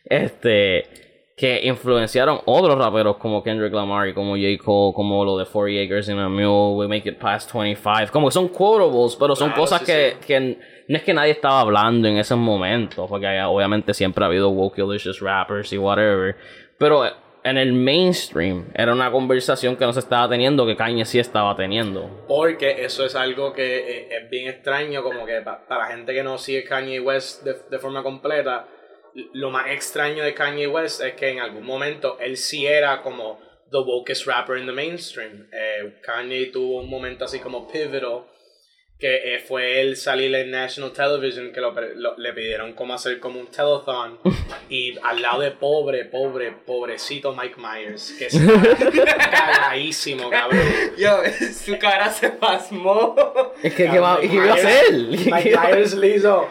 este 0.06 1.12
que 1.36 1.62
influenciaron 1.65 2.39
otros 2.46 2.78
raperos 2.78 3.17
como 3.17 3.41
Kendrick 3.41 3.74
Lamar 3.74 4.08
y 4.08 4.13
como 4.13 4.36
J. 4.36 4.63
Cole, 4.63 4.93
como 4.96 5.26
lo 5.26 5.38
de 5.38 5.46
40 5.46 5.82
Acres 5.86 6.10
in 6.10 6.19
a 6.19 6.30
Mule, 6.30 6.76
We 6.78 6.88
Make 6.88 7.10
It 7.10 7.17
Past 7.17 7.52
25, 7.54 8.12
como 8.12 8.28
que 8.28 8.32
son 8.34 8.50
quotables, 8.50 9.15
pero 9.15 9.36
son 9.36 9.48
Claro, 9.50 9.62
cosas 9.62 9.80
sí, 9.80 9.86
que, 9.88 10.15
sí. 10.19 10.28
que 10.28 10.39
no 10.88 10.96
es 10.98 11.04
que 11.04 11.13
nadie 11.13 11.32
estaba 11.32 11.62
hablando 11.62 12.08
en 12.08 12.17
esos 12.17 12.38
momentos, 12.38 13.10
porque 13.10 13.26
hay- 13.26 13.39
obviamente 13.46 13.93
siempre 13.96 14.24
ha 14.24 14.28
habido 14.28 14.50
woke-licious 14.50 15.19
rappers 15.22 15.74
y 15.74 15.78
whatever, 15.80 16.36
pero 16.78 17.04
en 17.46 17.58
el 17.58 17.74
mainstream 17.74 18.67
era 18.76 18.93
una 18.93 19.12
conversación 19.12 19.76
que 19.76 19.86
no 19.86 19.91
se 19.91 20.00
estaba 20.00 20.30
teniendo, 20.30 20.65
que 20.67 20.76
Kanye 20.76 21.04
sí 21.04 21.17
estaba 21.19 21.56
teniendo. 21.56 22.26
Porque 22.28 22.86
eso 22.86 23.06
es 23.06 23.15
algo 23.15 23.54
que 23.54 23.80
eh, 23.80 24.08
es 24.22 24.30
bien 24.30 24.48
extraño, 24.50 25.02
como 25.04 25.26
que 25.26 25.41
pa- 25.41 25.65
para 25.67 25.86
la 25.89 25.96
gente 25.96 26.13
que 26.13 26.24
no 26.24 26.38
sigue 26.38 26.63
Kanye 26.63 27.00
West 27.00 27.43
de, 27.43 27.56
de 27.69 27.80
forma 27.80 28.02
completa, 28.04 28.67
lo 29.34 29.49
más 29.52 29.69
extraño 29.71 30.23
de 30.23 30.34
Kanye 30.34 30.67
West 30.67 31.02
es 31.02 31.13
que 31.13 31.30
en 31.30 31.39
algún 31.39 31.65
momento 31.65 32.17
él 32.19 32.38
sí 32.38 32.65
era 32.65 33.02
como 33.02 33.39
the 33.71 33.78
wokest 33.80 34.26
rapper 34.28 34.58
in 34.58 34.65
the 34.65 34.71
mainstream. 34.71 35.47
Eh, 35.52 35.99
Kanye 36.02 36.47
tuvo 36.47 36.80
un 36.82 36.89
momento 36.89 37.26
así 37.26 37.39
como 37.39 37.67
pivotal, 37.67 38.26
que 38.99 39.36
eh, 39.36 39.39
fue 39.39 39.82
él 39.82 39.97
salir 39.97 40.34
en 40.36 40.52
National 40.52 40.93
Television, 40.93 41.52
que 41.52 41.60
lo, 41.60 41.71
lo- 41.95 42.15
le 42.17 42.34
pidieron 42.34 42.73
como 42.73 42.93
hacer 42.93 43.19
como 43.19 43.39
un 43.39 43.47
telethon, 43.47 44.19
y 44.69 44.97
al 45.04 45.21
lado 45.21 45.41
de 45.41 45.52
pobre, 45.52 46.06
pobre, 46.06 46.52
pobrecito 46.65 47.34
Mike 47.36 47.56
Myers, 47.58 48.15
que 48.17 48.28
está 48.28 48.39
cagadísimo, 49.32 50.30
cabrón. 50.30 50.62
Yo, 50.97 51.21
su 51.54 51.78
cara 51.78 52.10
se 52.10 52.30
pasmó. 52.30 53.15
Es 53.62 53.73
que, 53.73 53.89
¿qué, 53.89 53.99
va- 53.99 54.17
Mike 54.19 54.30
¿qué 54.30 54.36
iba 54.36 54.54
a 54.54 54.58
Myers- 54.58 54.65
hacer? 54.65 54.93
Mike 55.34 55.58
Myers 55.71 55.93
le 55.95 56.08
hizo. 56.15 56.47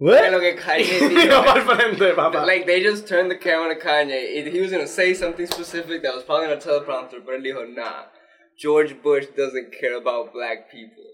Fue 0.00 0.30
lo 0.30 0.40
que 0.40 0.56
Kanye 0.56 1.00
Mira 1.08 1.24
dijo. 1.24 1.44
para 1.44 1.60
el 1.60 1.66
frente, 1.66 2.14
papá. 2.14 2.46
Like 2.46 2.64
they 2.64 2.82
just 2.82 3.06
turned 3.06 3.30
the 3.30 3.38
camera 3.38 3.74
to 3.74 3.80
Kanye. 3.80 4.50
He 4.50 4.60
was 4.60 4.72
gonna 4.72 4.86
say 4.86 5.12
something 5.14 5.46
specific 5.46 6.02
that 6.02 6.14
was 6.14 6.24
probably 6.24 6.46
on 6.46 6.54
a 6.54 6.56
teleprompter, 6.56 7.22
but 7.24 7.34
él 7.34 7.42
dijo, 7.42 7.66
nah. 7.74 8.06
George 8.58 8.94
Bush 9.02 9.26
doesn't 9.36 9.72
care 9.78 9.96
about 9.96 10.32
black 10.32 10.70
people. 10.70 11.04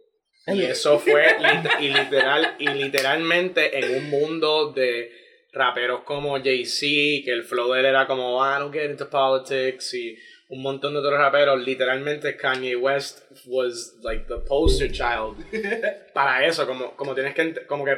Y 0.49 0.63
eso 0.63 0.99
fue 1.01 1.37
y 1.81 1.89
literal 1.89 2.55
y 2.59 2.69
literalmente 2.69 3.77
en 3.79 3.97
un 3.97 4.11
mundo 4.11 4.73
de 4.73 5.11
raperos 5.53 6.03
como 6.05 6.39
Jay-Z, 6.39 7.25
que 7.25 7.33
el 7.33 7.43
flow 7.43 7.73
de 7.73 7.81
él 7.81 7.87
era 7.87 8.07
como, 8.07 8.39
I 8.45 8.61
don't 8.61 8.73
get 8.73 8.89
into 8.89 9.09
politics 9.11 9.93
y 9.95 10.17
un 10.49 10.63
montón 10.63 10.93
de 10.93 11.01
otros 11.01 11.19
raperos, 11.19 11.61
literalmente 11.65 12.37
Kanye 12.37 12.77
West 12.77 13.23
was 13.47 13.97
like 14.03 14.27
the 14.29 14.39
poster 14.47 14.89
child 14.91 15.37
para 16.15 16.47
eso, 16.47 16.65
como, 16.67 16.95
como 16.95 17.15
tienes 17.15 17.35
que, 17.35 17.67
como 17.67 17.85
que, 17.85 17.97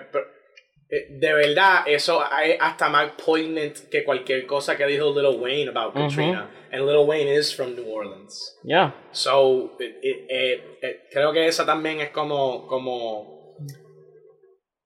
de 0.90 1.33
verdad, 1.35 1.83
eso 1.87 2.22
es 2.42 2.57
hasta 2.61 2.88
más 2.88 3.12
poignant 3.24 3.77
que 3.90 4.05
cualquier 4.05 4.46
cosa 4.46 4.77
que 4.77 4.87
dijo 4.87 5.11
Lil 5.14 5.38
Wayne 5.40 5.68
about 5.70 5.92
Katrina. 5.94 6.51
And 6.72 6.87
Lil 6.87 7.07
Wayne 7.07 7.35
is 7.35 7.55
from 7.55 7.74
New 7.74 7.90
Orleans. 7.90 8.59
Yeah. 8.62 8.94
So, 9.12 9.77
it- 9.79 9.98
it- 10.03 10.27
eh, 10.31 10.79
eh, 10.83 11.01
creo 11.11 11.33
que 11.33 11.46
esa 11.46 11.64
también 11.66 12.01
es 12.01 12.11
como, 12.11 12.66
como, 12.66 13.57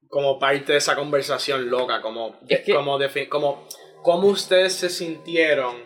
como 0.08 0.38
parte 0.38 0.72
de 0.72 0.78
esa 0.78 0.94
conversación 0.96 1.70
loca, 1.70 2.02
como, 2.02 2.38
Es 2.48 2.60
que- 2.60 2.74
como, 2.74 2.98
como, 3.28 3.68
cómo 4.02 4.28
ustedes 4.28 4.74
se 4.74 4.88
sintieron 4.88 5.76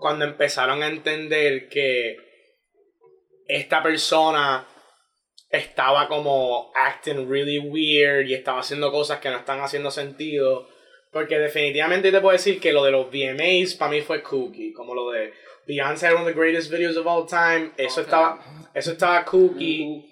cuando 0.00 0.24
empezaron 0.24 0.82
a 0.82 0.88
entender 0.88 1.68
que 1.68 2.16
esta 3.48 3.82
persona 3.82 4.66
estaba 5.56 6.08
como 6.08 6.72
acting 6.74 7.28
really 7.28 7.58
weird 7.58 8.26
y 8.26 8.34
estaba 8.34 8.60
haciendo 8.60 8.90
cosas 8.90 9.20
que 9.20 9.30
no 9.30 9.38
están 9.38 9.60
haciendo 9.60 9.90
sentido. 9.90 10.68
Porque 11.10 11.38
definitivamente 11.38 12.12
te 12.12 12.20
puedo 12.20 12.32
decir 12.32 12.60
que 12.60 12.72
lo 12.72 12.84
de 12.84 12.90
los 12.90 13.06
VMAs 13.10 13.74
para 13.74 13.90
mí 13.92 14.02
fue 14.02 14.22
kooky, 14.22 14.72
como 14.72 14.94
lo 14.94 15.10
de 15.10 15.32
Beyoncé 15.66 16.06
had 16.06 16.14
one 16.14 16.22
of 16.22 16.26
the 16.26 16.32
greatest 16.32 16.70
videos 16.70 16.96
of 16.96 17.06
all 17.06 17.26
time, 17.26 17.72
eso 17.76 18.02
estaba 18.02 18.38
eso 18.74 18.92
estaba 18.92 19.24
kooky, 19.24 20.04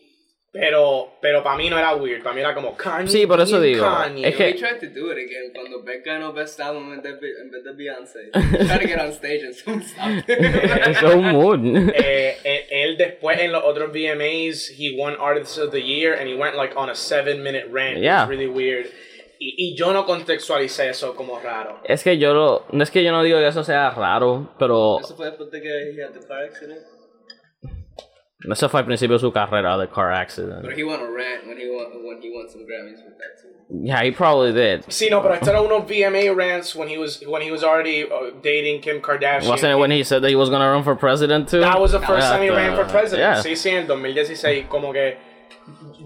pero 0.54 1.14
pero 1.20 1.42
para 1.42 1.56
mí 1.56 1.68
no 1.68 1.76
era 1.78 1.94
weird, 1.96 2.22
para 2.22 2.34
mí 2.34 2.40
era 2.40 2.54
como 2.54 2.76
Kanye. 2.76 3.08
Sí, 3.10 3.26
por 3.26 3.40
eso 3.40 3.60
digo, 3.60 3.84
Kanye. 3.84 4.28
es 4.28 4.36
que- 4.36 4.44
We 4.44 4.52
tried 4.54 4.78
to 4.78 4.86
do 5.00 5.10
it 5.12 5.18
again 5.18 5.50
cuando 5.52 5.82
Beck 5.82 6.04
ganó 6.04 6.32
Best 6.32 6.60
Album 6.60 6.92
en 6.92 7.02
vez 7.02 7.20
de, 7.20 7.72
Beyoncé. 7.74 8.30
Try 8.32 8.78
to 8.80 8.86
get 8.86 9.00
on 9.00 9.10
stage 9.12 9.42
and 9.44 9.52
someone 9.54 9.84
stopped. 9.84 10.30
Es 10.30 11.02
un 11.02 11.24
mood. 11.32 11.90
eh, 11.96 12.36
él, 12.44 12.60
él 12.70 12.96
después 12.96 13.38
en 13.40 13.50
los 13.50 13.64
otros 13.64 13.90
VMAs, 13.92 14.70
he 14.78 14.94
won 14.96 15.16
Artist 15.20 15.58
of 15.58 15.72
the 15.72 15.82
Year 15.82 16.14
and 16.18 16.28
he 16.28 16.34
went 16.36 16.54
like 16.56 16.72
on 16.76 16.88
a 16.88 16.94
seven 16.94 17.42
minute 17.42 17.66
rant. 17.72 17.96
It 17.98 18.04
Yeah. 18.04 18.20
was 18.20 18.28
really 18.30 18.46
weird. 18.46 18.86
Y, 19.40 19.54
y 19.58 19.74
yo 19.76 19.92
no 19.92 20.06
contextualicé 20.06 20.88
eso 20.88 21.14
como 21.16 21.40
raro. 21.40 21.80
Es 21.84 22.04
que 22.04 22.16
yo 22.16 22.32
lo, 22.32 22.64
no 22.70 22.82
es 22.84 22.90
que 22.92 23.02
yo 23.02 23.10
no 23.10 23.22
digo 23.24 23.38
que 23.40 23.48
eso 23.48 23.64
sea 23.64 23.90
raro, 23.90 24.54
pero 24.58 25.00
Eso 25.00 25.16
fue 25.16 25.26
después 25.26 25.50
de 25.50 25.60
que 25.60 25.68
he 25.68 26.02
had 26.02 26.12
the 26.12 26.24
car 26.26 26.44
accident. 26.44 26.80
Eso 28.52 28.68
fue 28.68 28.80
al 28.80 28.86
principio 28.86 29.14
de 29.16 29.20
su 29.20 29.32
carrera 29.32 29.76
de 29.78 29.88
car 29.88 30.12
accident. 30.12 30.62
But 30.62 30.74
he 30.76 30.84
went 30.84 31.02
a 31.02 31.06
rant 31.06 31.46
when 31.46 31.56
he 31.58 31.68
won 31.68 31.86
when 32.04 32.20
he 32.20 32.30
won 32.30 32.48
some 32.48 32.62
Grammys 32.66 33.04
with 33.04 33.16
that 33.18 33.40
too. 33.40 33.50
Yeah, 33.82 34.02
he 34.04 34.10
probably 34.10 34.52
did. 34.52 34.84
Sí, 34.88 35.08
no, 35.10 35.22
pero 35.22 35.34
esto 35.34 35.50
era 35.50 35.60
unos 35.62 35.86
VMA 35.88 36.34
rants 36.36 36.74
when 36.76 36.86
he 36.88 36.98
was 36.98 37.22
when 37.26 37.40
he 37.42 37.50
was 37.50 37.64
already 37.64 38.02
uh, 38.04 38.30
dating 38.42 38.82
Kim 38.82 39.00
Kardashian. 39.00 39.48
Wasn't 39.48 39.72
it 39.72 39.76
when 39.78 39.90
he 39.90 40.04
said 40.04 40.22
that 40.22 40.28
he 40.28 40.36
was 40.36 40.50
gonna 40.50 40.68
run 40.70 40.84
for 40.84 40.94
president 40.94 41.48
too? 41.48 41.60
That 41.60 41.80
was 41.80 41.92
the 41.92 42.00
first 42.00 42.22
Yeah, 42.26 42.30
time 42.30 42.42
he 42.42 42.50
ran 42.50 42.76
for 42.76 42.84
president. 42.84 43.20
yeah. 43.20 43.42
Sí, 43.42 43.56
sí, 43.56 43.70
en 43.70 43.86
2016. 43.86 44.66
Como 44.68 44.92
que 44.92 45.16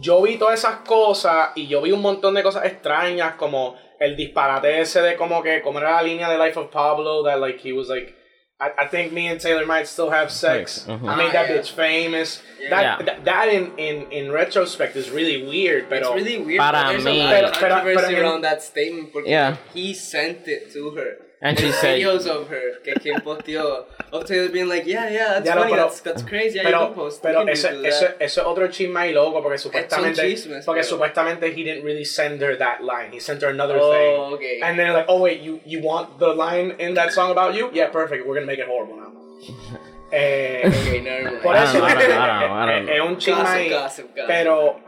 yo 0.00 0.22
vi 0.22 0.36
todas 0.38 0.60
esas 0.64 0.80
cosas 0.86 1.50
y 1.56 1.66
yo 1.66 1.82
vi 1.82 1.90
un 1.92 2.00
montón 2.00 2.34
de 2.34 2.42
cosas 2.44 2.64
extrañas 2.64 3.34
como 3.34 3.74
el 3.98 4.16
disparate 4.16 4.80
ese 4.80 5.02
de 5.02 5.16
como 5.16 5.42
que, 5.42 5.60
como 5.60 5.80
era 5.80 5.96
la 5.96 6.02
línea 6.02 6.28
de 6.28 6.38
Life 6.38 6.58
of 6.60 6.70
Pablo, 6.70 7.24
that 7.24 7.40
like 7.40 7.58
he 7.60 7.72
was 7.72 7.88
like, 7.88 8.14
I, 8.60 8.72
I 8.76 8.86
think 8.88 9.12
me 9.12 9.28
and 9.28 9.40
Taylor 9.40 9.64
might 9.64 9.86
still 9.86 10.10
have 10.10 10.32
sex. 10.32 10.84
Mhm. 10.88 11.08
I 11.08 11.14
made 11.16 11.32
that 11.32 11.48
Ah, 11.48 11.52
yeah. 11.52 11.58
bitch 11.60 11.70
famous. 11.70 12.42
Yeah. 12.60 12.70
That, 12.70 13.06
that, 13.06 13.24
that 13.24 13.48
in, 13.50 13.70
in, 13.78 14.10
in 14.10 14.32
retrospect 14.32 14.96
is 14.96 15.10
really 15.10 15.46
weird, 15.46 15.88
pero... 15.88 16.12
It's 16.14 16.24
really 16.24 16.44
weird. 16.44 16.58
Para 16.58 16.72
but 16.72 16.88
there's 16.90 17.04
mí- 17.04 17.20
a 17.20 17.24
lot 17.24 17.44
of 17.44 17.52
Pero- 17.52 17.60
pero- 17.60 17.74
controversy 17.84 18.16
around 18.16 18.40
that 18.42 18.62
statement 18.62 19.12
because 19.12 19.28
Yeah. 19.28 19.56
he 19.72 19.94
sent 19.94 20.48
it 20.48 20.72
to 20.72 20.90
her. 20.90 21.18
And 21.40 21.56
she 21.56 21.66
There's 21.66 21.76
said- 21.80 22.00
videos 22.00 22.26
of 22.26 22.48
her 22.48 22.80
que 22.82 22.94
quien 22.94 23.20
posteó 23.20 23.84
of 24.10 24.24
Taylor 24.26 24.48
being 24.48 24.68
like, 24.68 24.86
yeah, 24.86 25.08
yeah, 25.08 25.28
that's 25.34 25.46
Ya 25.46 25.54
no, 25.54 25.60
funny, 25.62 25.72
pero- 25.74 25.84
that's, 25.84 26.00
that's 26.00 26.22
crazy. 26.24 26.58
how 26.58 26.64
you 26.64 26.70
Pero, 26.70 26.86
can 26.86 26.94
post. 26.94 27.22
pero 27.22 27.40
you 27.40 27.46
can 27.46 27.48
eso, 27.54 27.68
do 27.70 27.84
eso, 27.86 28.06
that." 28.06 28.16
eso 28.20 28.40
es 28.40 28.46
otro 28.46 28.68
chisme 28.68 28.96
ahí 28.98 29.12
loco 29.14 29.40
porque 29.42 29.58
supuestamente 29.58 30.20
chismes, 30.22 30.64
porque 30.64 30.80
pero- 30.82 30.88
supuestamente 30.96 31.46
he 31.52 31.62
didn't 31.62 31.84
really 31.84 32.04
send 32.04 32.40
her 32.42 32.56
that 32.58 32.82
line. 32.82 33.12
He 33.12 33.20
sent 33.20 33.40
her 33.42 33.50
another 33.50 33.78
Oh, 33.80 33.92
thing. 33.92 34.34
okay. 34.34 34.60
And 34.62 34.76
they're 34.78 34.92
like, 34.92 35.06
oh 35.08 35.20
wait, 35.20 35.40
you 35.40 35.60
you 35.64 35.80
want 35.80 36.18
the 36.18 36.34
line 36.34 36.74
in 36.80 36.94
that 36.94 37.12
song 37.12 37.30
about 37.30 37.54
you? 37.54 37.70
Yeah, 37.72 37.88
perfect. 37.90 38.26
We're 38.26 38.34
gonna 38.34 38.46
make 38.46 38.58
it 38.58 38.66
horrible 38.66 38.96
now. 38.96 39.12
eh, 40.12 40.62
Okay, 40.66 41.00
never 41.02 41.30
mind. 41.30 41.42
por 41.42 41.54
I 41.54 41.62
eso 41.62 41.78
don't 41.78 41.82
know, 41.82 41.86
I 41.86 41.94
don't 41.94 42.08
know, 42.08 42.52
I 42.54 42.66
don't 42.66 42.86
know. 42.86 42.92
es 42.94 43.00
un 43.00 43.16
chisme 43.18 43.42
Gossip, 43.42 43.54
ahí, 43.54 43.70
gossip, 43.70 44.06
gossip. 44.16 44.26
pero 44.26 44.80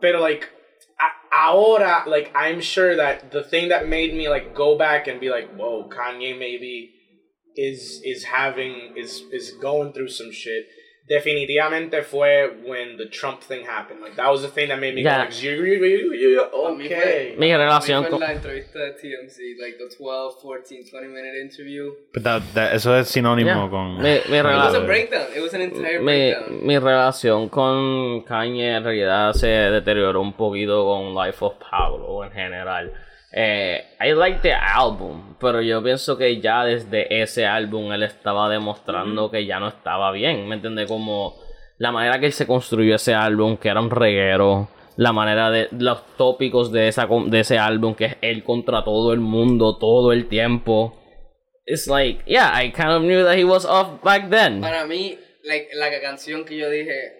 pero 0.00 0.20
like 0.20 0.44
a- 0.44 0.57
ahora 1.32 2.02
like 2.06 2.30
I'm 2.34 2.60
sure 2.60 2.96
that 2.96 3.30
the 3.30 3.42
thing 3.42 3.68
that 3.68 3.88
made 3.88 4.14
me 4.14 4.28
like 4.28 4.54
go 4.54 4.76
back 4.76 5.06
and 5.06 5.20
be 5.20 5.30
like, 5.30 5.54
whoa, 5.54 5.88
Kanye 5.88 6.38
maybe 6.38 6.94
is 7.56 8.00
is 8.04 8.24
having 8.24 8.94
is 8.96 9.22
is 9.32 9.52
going 9.60 9.92
through 9.92 10.08
some 10.08 10.32
shit. 10.32 10.66
Definitivamente 11.08 12.02
fue 12.02 12.50
when 12.66 12.96
the 12.98 13.06
Trump 13.06 13.40
thing 13.42 13.64
happened. 13.66 14.00
Like 14.02 14.14
that 14.16 14.30
was 14.30 14.42
the 14.42 14.48
thing 14.48 14.68
that 14.68 14.78
made 14.78 14.94
me 14.94 15.02
Yeah. 15.02 15.24
go 15.24 15.24
like, 15.24 15.42
"You- 15.42 15.64
you- 15.64 15.86
you- 15.86 16.14
you- 16.14 16.42
okay. 16.52 17.34
Mi 17.38 17.50
relación 17.56 18.04
con... 18.04 18.20
la 18.20 18.32
entrevista 18.32 18.78
de 18.78 18.92
TMZ, 18.92 19.56
like 19.58 19.78
the 19.78 19.88
12, 19.96 20.36
14, 20.42 20.84
20 20.84 21.08
minute 21.08 21.40
interview. 21.40 21.94
But 22.12 22.22
that- 22.24 22.42
that- 22.54 22.74
eso 22.74 22.94
es 22.96 23.08
sinónimo 23.08 23.48
Yeah. 23.64 23.70
con. 23.70 23.96
Mi, 23.96 24.02
mi 24.02 24.14
It 24.16 24.24
was 24.28 24.34
a 24.34 24.42
relación... 24.42 24.86
breakdown. 24.86 25.26
It 25.34 25.42
was 25.42 25.54
an 25.54 25.62
entire 25.62 25.98
mi, 26.00 26.04
breakdown. 26.32 26.66
mi 26.66 26.78
relación 26.78 27.48
con 27.48 28.22
Kanye 28.24 28.76
en 28.76 28.84
realidad 28.84 29.32
se 29.32 29.46
deterioró 29.48 30.20
un 30.20 30.34
poquito 30.34 30.84
con 30.84 31.14
Life 31.14 31.42
of 31.44 31.54
Pablo 31.70 32.22
en 32.24 32.30
general. 32.32 32.92
Eh, 33.40 33.84
I 34.00 34.14
like 34.14 34.40
the 34.40 34.52
album, 34.52 35.36
pero 35.38 35.62
yo 35.62 35.80
pienso 35.80 36.18
que 36.18 36.40
ya 36.40 36.64
desde 36.64 37.22
ese 37.22 37.46
álbum 37.46 37.92
él 37.92 38.02
estaba 38.02 38.50
demostrando 38.50 39.30
que 39.30 39.46
ya 39.46 39.60
no 39.60 39.68
estaba 39.68 40.10
bien, 40.10 40.48
¿me 40.48 40.56
entiendes? 40.56 40.88
Como 40.88 41.40
la 41.76 41.92
manera 41.92 42.18
que 42.18 42.26
él 42.26 42.32
se 42.32 42.48
construyó 42.48 42.96
ese 42.96 43.14
álbum, 43.14 43.56
que 43.56 43.68
era 43.68 43.80
un 43.80 43.92
reguero, 43.92 44.68
la 44.96 45.12
manera 45.12 45.52
de 45.52 45.68
los 45.70 46.04
tópicos 46.16 46.72
de, 46.72 46.88
esa, 46.88 47.06
de 47.06 47.38
ese 47.38 47.58
álbum, 47.58 47.94
que 47.94 48.06
es 48.06 48.16
él 48.22 48.42
contra 48.42 48.82
todo 48.82 49.12
el 49.12 49.20
mundo 49.20 49.78
todo 49.78 50.10
el 50.12 50.26
tiempo. 50.26 51.00
It's 51.64 51.86
like, 51.86 52.24
yeah, 52.26 52.60
I 52.60 52.72
kind 52.72 52.90
of 52.90 53.02
knew 53.02 53.22
that 53.22 53.38
he 53.38 53.44
was 53.44 53.64
off 53.64 54.02
back 54.02 54.30
then. 54.30 54.60
Para 54.60 54.84
mí, 54.84 55.16
like, 55.44 55.68
la 55.76 55.88
canción 56.00 56.44
que 56.44 56.56
yo 56.56 56.68
dije, 56.68 57.12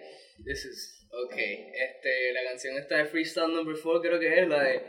this 0.44 0.64
is 0.64 1.06
okay. 1.12 1.70
Este, 1.74 2.32
la 2.32 2.50
canción 2.50 2.76
esta 2.76 2.96
de 2.96 3.04
Freestyle 3.04 3.54
Number 3.54 3.76
4 3.80 4.00
creo 4.00 4.18
que 4.18 4.40
es 4.40 4.48
la 4.48 4.60
de. 4.64 4.82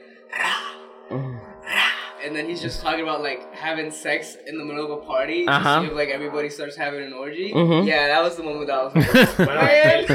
And 2.30 2.36
then 2.38 2.48
he's 2.48 2.62
just 2.62 2.84
talking 2.84 3.02
about 3.02 3.24
like 3.24 3.42
having 3.56 3.90
sex 3.90 4.38
in 4.46 4.60
the 4.60 4.64
middle 4.64 4.86
of 4.86 4.92
a 4.92 5.04
party. 5.04 5.48
Uh-huh. 5.48 5.82
see 5.82 5.88
if 5.88 5.94
like 5.94 6.10
everybody 6.10 6.48
starts 6.48 6.76
having 6.76 7.02
an 7.02 7.12
orgy. 7.12 7.52
Mm-hmm. 7.52 7.88
Yeah, 7.88 8.06
that 8.06 8.22
was 8.22 8.36
the 8.36 8.44
moment 8.44 8.68
that 8.68 8.78
I 8.78 8.84
was 8.84 8.94
like, 8.94 9.40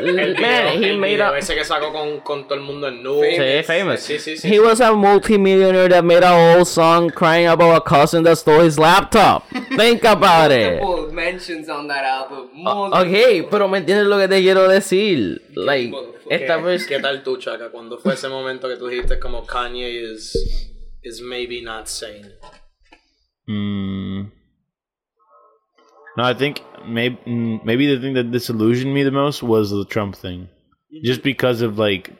el, 0.00 0.08
el, 0.08 0.18
el 0.18 0.34
Man, 0.42 0.82
he 0.82 0.96
made 0.98 1.16
video 1.16 1.28
up- 1.28 1.36
ese 1.36 1.54
que 1.54 1.64
sacó 1.64 1.92
con, 1.92 2.20
con 2.20 2.46
todo 2.46 2.58
el 2.58 2.60
mundo 2.60 2.88
en 2.88 3.02
nudo. 3.02 3.22
Sí, 3.22 3.62
famous. 3.64 4.00
Sí, 4.00 4.18
sí, 4.18 4.36
sí. 4.36 4.52
He 4.52 4.60
was 4.60 4.82
a 4.82 4.92
multimillionaire 4.92 5.88
that 5.88 6.04
made 6.04 6.22
a 6.22 6.30
whole 6.30 6.66
song 6.66 7.08
crying 7.08 7.46
about 7.46 7.74
a 7.74 7.80
cousin 7.80 8.22
that 8.24 8.36
stole 8.36 8.60
his 8.60 8.78
laptop. 8.78 9.48
Think 9.78 10.04
about 10.04 10.52
it. 10.52 10.82
multiple 10.82 11.14
mentions 11.14 11.70
on 11.70 11.88
that 11.88 12.04
album. 12.04 12.50
Multiple. 12.52 13.00
Ok, 13.00 13.48
pero 13.50 13.66
me 13.66 13.78
entiendes 13.78 14.06
lo 14.06 14.18
que 14.18 14.28
te 14.28 14.42
quiero 14.42 14.68
decir. 14.68 15.40
Like, 15.54 15.94
esta 16.28 16.58
vez. 16.58 16.86
¿Qué 16.86 17.00
tal 17.00 17.22
tú, 17.22 17.38
Chaka? 17.38 17.70
Cuando 17.70 17.98
fue 17.98 18.14
ese 18.14 18.28
momento 18.28 18.68
que 18.68 18.76
tú 18.76 18.88
dijiste 18.88 19.18
como 19.18 19.46
Kanye 19.46 19.88
is, 19.88 20.67
is 21.02 21.20
maybe 21.20 21.60
not 21.62 21.88
sane? 21.88 22.32
Mm. 23.48 24.30
No, 26.16 26.24
I 26.24 26.34
think 26.34 26.62
maybe 26.86 27.16
maybe 27.64 27.86
the 27.94 28.00
thing 28.00 28.14
that 28.14 28.30
disillusioned 28.30 28.92
me 28.92 29.04
the 29.04 29.10
most 29.10 29.42
was 29.42 29.70
the 29.70 29.84
Trump 29.84 30.16
thing, 30.16 30.48
just 31.04 31.22
because 31.22 31.62
of 31.62 31.78
like 31.78 32.10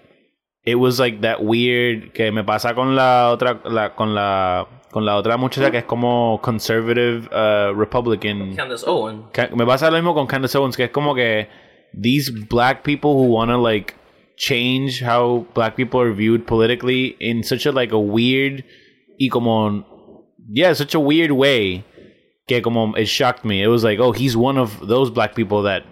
it 0.64 0.76
was 0.76 1.00
like 1.00 1.22
that 1.22 1.42
weird 1.42 2.14
que 2.14 2.30
me 2.30 2.42
pasa 2.42 2.74
con 2.74 2.94
la 2.94 3.34
otra 3.36 3.60
la, 3.64 3.88
con 3.90 4.14
la 4.14 4.66
con 4.92 5.04
la 5.04 5.20
otra 5.20 5.36
muchacha 5.36 5.70
que 5.70 5.78
es 5.78 5.84
como 5.84 6.38
conservative 6.42 7.28
uh, 7.32 7.74
Republican. 7.74 8.54
Candace 8.56 8.84
Owen. 8.86 9.24
Ca- 9.32 9.50
me 9.54 9.66
pasa 9.66 9.90
lo 9.90 9.96
mismo 9.96 10.14
con 10.14 10.26
Candace 10.26 10.56
Owens 10.56 10.76
que 10.76 10.84
es 10.84 10.90
como 10.90 11.14
que 11.14 11.48
these 11.92 12.30
black 12.30 12.84
people 12.84 13.14
who 13.14 13.24
want 13.24 13.50
to 13.50 13.58
like 13.58 13.94
change 14.38 15.00
how 15.00 15.46
black 15.52 15.76
people 15.76 16.00
are 16.00 16.12
viewed 16.12 16.46
politically 16.46 17.16
in 17.18 17.42
such 17.42 17.66
a 17.66 17.72
like 17.72 17.92
a 17.92 17.98
weird 17.98 18.64
y 19.20 19.28
como 19.30 19.84
yeah 20.48 20.72
such 20.72 20.94
a 20.94 21.00
weird 21.00 21.32
way 21.32 21.84
que 22.46 22.62
como 22.62 22.94
it 22.94 23.06
shocked 23.06 23.44
me. 23.44 23.62
It 23.62 23.68
was 23.68 23.84
like 23.84 23.98
oh 23.98 24.12
he's 24.12 24.36
one 24.36 24.56
of 24.56 24.86
those 24.86 25.10
black 25.10 25.34
people 25.34 25.62
that 25.62 25.84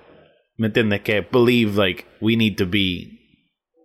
me 0.59 0.69
entiendes? 0.69 1.05
Que 1.05 1.23
believe 1.23 1.77
like 1.77 2.07
we 2.21 2.37
need 2.37 2.57
to 2.59 2.67
be 2.67 3.13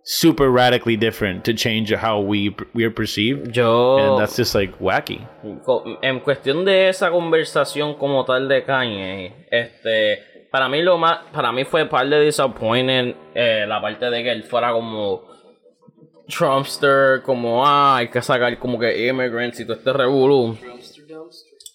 super 0.04 0.50
radically 0.50 0.96
different 0.96 1.44
to 1.44 1.54
change 1.54 1.92
how 1.92 2.20
we 2.20 2.56
we 2.74 2.84
are 2.84 2.90
perceived. 2.90 3.56
Yo. 3.56 3.98
and 3.98 4.20
that's 4.20 4.36
just 4.36 4.54
like 4.54 4.78
wacky. 4.78 5.26
en 6.02 6.20
cuestión 6.20 6.64
de 6.64 6.88
esa 6.88 7.10
conversación 7.10 7.98
como 7.98 8.24
tal 8.24 8.48
de 8.48 8.64
Kanye, 8.64 9.46
este, 9.50 10.18
para 10.52 10.68
mí 10.68 10.82
lo 10.82 10.98
más, 10.98 11.18
para 11.32 11.50
mí 11.50 11.64
fue 11.64 11.86
par 11.86 12.08
de 12.08 12.20
disappointing 12.20 13.16
eh, 13.34 13.64
la 13.66 13.80
parte 13.80 14.08
de 14.10 14.22
que 14.22 14.30
él 14.30 14.44
fuera 14.44 14.70
como 14.72 15.22
Trumpster, 16.28 17.22
como 17.22 17.66
ah, 17.66 17.96
hay 17.96 18.08
que 18.08 18.22
sacar 18.22 18.56
como 18.58 18.78
que 18.78 19.08
immigrants 19.08 19.58
y 19.60 19.64
todo 19.64 19.76
este 19.76 19.92
revolú. 19.92 20.56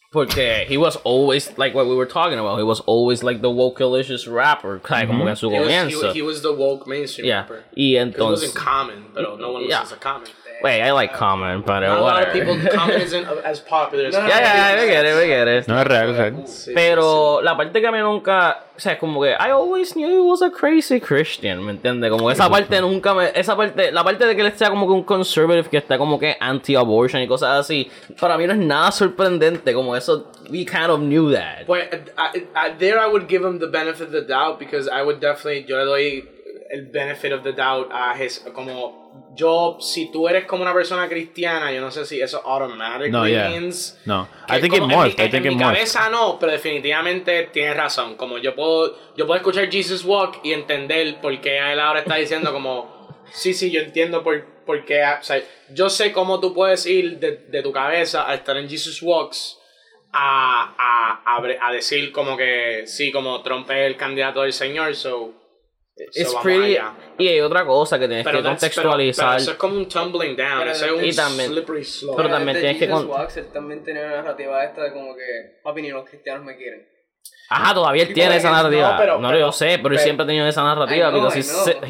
Porque 0.09 0.65
he 0.69 0.77
was 0.77 0.97
always, 1.03 1.57
like 1.57 1.75
what 1.75 1.85
we 1.85 1.93
were 1.95 2.07
talking 2.07 2.39
about, 2.39 2.57
he 2.57 2.63
was 2.63 2.79
always 2.87 3.23
like 3.23 3.41
the 3.41 3.49
wokealicious 3.49 4.25
rapper, 4.25 4.79
like, 4.89 5.07
como 5.07 5.25
que 5.25 5.29
en 5.31 5.35
su 5.35 5.49
was, 5.49 5.59
comienzo. 5.67 6.11
he, 6.13 6.19
he 6.19 6.21
was 6.21 6.41
the 6.41 6.53
woke 6.53 6.87
mainstream 6.87 7.27
yeah. 7.27 7.41
rapper. 7.41 7.65
Y 7.75 7.95
'Cause 7.97 8.15
It 8.15 8.21
wasn't 8.21 8.53
entonces, 8.53 8.53
common, 8.53 9.11
but 9.13 9.37
no 9.37 9.51
one 9.51 9.63
Yeah. 9.67 9.81
listens 9.81 9.89
to 9.89 9.95
common. 9.99 10.27
Wait, 10.61 10.81
I 10.81 10.91
like 10.91 11.13
Common, 11.13 11.61
but 11.61 11.81
Not 11.81 11.97
a 11.97 12.01
lot 12.01 12.27
of 12.27 12.33
people, 12.33 12.57
common 12.71 13.01
isn't 13.01 13.27
as 13.43 13.59
popular 13.59 14.05
as 14.05 14.13
No, 14.13 14.21
no, 14.21 14.27
Yeah, 14.27 14.39
yeah, 14.39 14.75
yeah, 14.75 14.81
we 14.81 14.87
get 14.87 15.05
it, 15.05 15.15
we 15.15 15.27
get 15.27 15.47
it. 15.47 15.67
No 15.67 15.77
es 15.79 15.87
real, 15.87 16.13
real. 16.13 16.47
Sí, 16.47 16.73
Pero 16.73 17.41
la 17.41 17.55
parte 17.55 17.79
que 17.79 17.87
a 17.87 17.91
mí 17.91 17.99
nunca, 17.99 18.65
o 18.75 18.79
sea, 18.79 18.93
es 18.93 18.99
como 18.99 19.21
que 19.21 19.31
I 19.31 19.51
always 19.51 19.93
knew 19.93 20.07
he 20.07 20.19
was 20.19 20.41
a 20.41 20.49
crazy 20.49 20.99
Christian, 20.99 21.63
¿me 21.63 21.71
entiendes? 21.71 22.09
Como 22.09 22.27
que 22.27 22.33
esa 22.33 22.49
parte 22.49 22.79
nunca 22.81 23.13
me, 23.13 23.31
esa 23.33 23.55
parte, 23.55 23.91
la 23.91 24.03
parte 24.03 24.25
de 24.25 24.35
que 24.35 24.41
él 24.41 24.51
sea 24.53 24.69
como 24.69 24.87
que 24.87 24.93
un 24.93 25.03
conservative 25.03 25.69
que 25.69 25.77
está 25.77 25.97
como 25.97 26.19
que 26.19 26.35
anti-abortion 26.39 27.21
y 27.21 27.27
cosas 27.27 27.59
así, 27.59 27.89
para 28.19 28.37
mí 28.37 28.47
no 28.47 28.53
es 28.53 28.59
nada 28.59 28.91
sorprendente, 28.91 29.73
como 29.73 29.95
eso, 29.95 30.31
we 30.49 30.65
kind 30.65 30.89
of 30.89 30.99
knew 30.99 31.31
that. 31.31 31.65
Pues, 31.65 31.87
I, 32.17 32.47
I, 32.55 32.71
there 32.77 32.99
I 32.99 33.07
would 33.07 33.27
give 33.27 33.45
him 33.45 33.59
the 33.59 33.67
benefit 33.67 34.07
of 34.07 34.11
the 34.11 34.21
doubt 34.21 34.59
because 34.59 34.89
I 34.89 35.03
would 35.03 35.19
definitely, 35.19 35.65
yo 35.67 35.77
le 35.77 35.85
doy 35.85 36.29
el 36.69 36.85
benefit 36.91 37.31
of 37.31 37.43
the 37.43 37.53
doubt 37.53 37.89
a 37.91 38.13
his, 38.15 38.39
como, 38.53 39.06
yo, 39.35 39.77
si 39.79 40.11
tú 40.11 40.27
eres 40.27 40.45
como 40.45 40.63
una 40.63 40.73
persona 40.73 41.07
cristiana, 41.07 41.71
yo 41.71 41.79
no 41.79 41.91
sé 41.91 42.05
si 42.05 42.19
eso 42.19 42.41
automatically 42.45 43.11
No, 43.11 43.27
yeah. 43.27 43.49
means... 43.49 43.99
No. 44.05 44.27
I 44.49 44.59
think 44.59 44.73
it 44.73 44.81
morphed. 44.81 45.19
I 45.19 45.29
think 45.29 45.45
en 45.45 45.53
it 45.53 45.57
mi 45.57 45.63
cabeza 45.63 46.09
no, 46.09 46.37
pero 46.39 46.51
definitivamente 46.51 47.49
tienes 47.53 47.77
razón. 47.77 48.15
Como 48.15 48.39
yo 48.39 48.55
puedo, 48.55 48.97
yo 49.15 49.27
puedo 49.27 49.37
escuchar 49.37 49.69
Jesus 49.69 50.03
Walk 50.03 50.39
y 50.43 50.53
entender 50.53 51.21
por 51.21 51.39
qué 51.39 51.57
él 51.71 51.79
ahora 51.79 51.99
está 51.99 52.15
diciendo 52.15 52.51
como, 52.51 53.23
sí, 53.31 53.53
sí, 53.53 53.71
yo 53.71 53.81
entiendo 53.81 54.23
por, 54.23 54.43
por 54.65 54.83
qué, 54.85 55.03
o 55.03 55.23
sea, 55.23 55.41
yo 55.69 55.89
sé 55.89 56.11
cómo 56.11 56.39
tú 56.39 56.53
puedes 56.53 56.85
ir 56.85 57.19
de, 57.19 57.37
de 57.37 57.61
tu 57.61 57.71
cabeza 57.71 58.29
a 58.29 58.33
estar 58.33 58.57
en 58.57 58.67
Jesus 58.67 59.01
Walks 59.01 59.59
a, 60.11 60.73
a, 60.77 61.37
a, 61.37 61.67
a 61.67 61.71
decir 61.71 62.11
como 62.11 62.35
que, 62.35 62.83
sí, 62.87 63.11
como 63.11 63.41
Trump 63.43 63.69
es 63.69 63.87
el 63.87 63.97
candidato 63.97 64.41
del 64.41 64.53
señor, 64.53 64.95
so... 64.95 65.46
It's 66.05 66.31
so 66.31 66.41
pretty, 66.41 66.77
y 67.17 67.27
hay 67.27 67.39
otra 67.41 67.65
cosa 67.65 67.97
que 67.97 68.07
tienes 68.07 68.23
Pero, 68.23 68.37
que 68.39 68.43
that's- 68.43 68.59
pero- 68.75 68.89
contextualizar. 68.89 69.27
pero 69.29 69.37
eso 69.41 69.51
es 69.51 69.57
como 69.57 69.75
un 69.77 69.87
tumbling 69.89 70.35
down, 70.35 70.59
Pero- 70.59 70.71
eso 70.71 70.85
es 70.85 70.91
un 70.91 71.05
y 71.05 71.11
también- 71.13 71.49
slippery 71.51 71.83
slope. 71.83 72.17
pero 72.17 72.29
también 72.29 72.59
tienes 72.59 72.77
que 72.77 72.89
con- 72.89 73.07
Walks, 73.09 73.37
él 73.37 73.47
también 73.51 73.83
tenía 73.83 74.03
una 74.03 74.15
narrativa 74.17 74.63
esta 74.63 74.83
de 74.83 74.93
como 74.93 75.15
que, 75.15 75.57
papi, 75.63 75.81
ni 75.81 75.89
los 75.89 76.07
cristianos 76.07 76.43
me 76.45 76.55
quieren. 76.55 76.85
Ajá, 77.49 77.73
todavía 77.73 78.03
él 78.03 78.13
tiene 78.13 78.29
como 78.29 78.39
esa 78.39 78.51
narrativa. 78.51 78.81
no, 78.87 78.91
No, 78.93 78.97
pero- 78.99 79.19
lo 79.21 79.27
pero- 79.29 79.39
yo 79.39 79.51
sé, 79.53 79.65
pero, 79.65 79.75
él 79.77 79.81
pero- 79.83 79.99
siempre 79.99 80.23
ha 80.23 80.27
tenido 80.27 80.47
esa 80.47 80.63
narrativa 80.63 81.09
I 81.09 81.37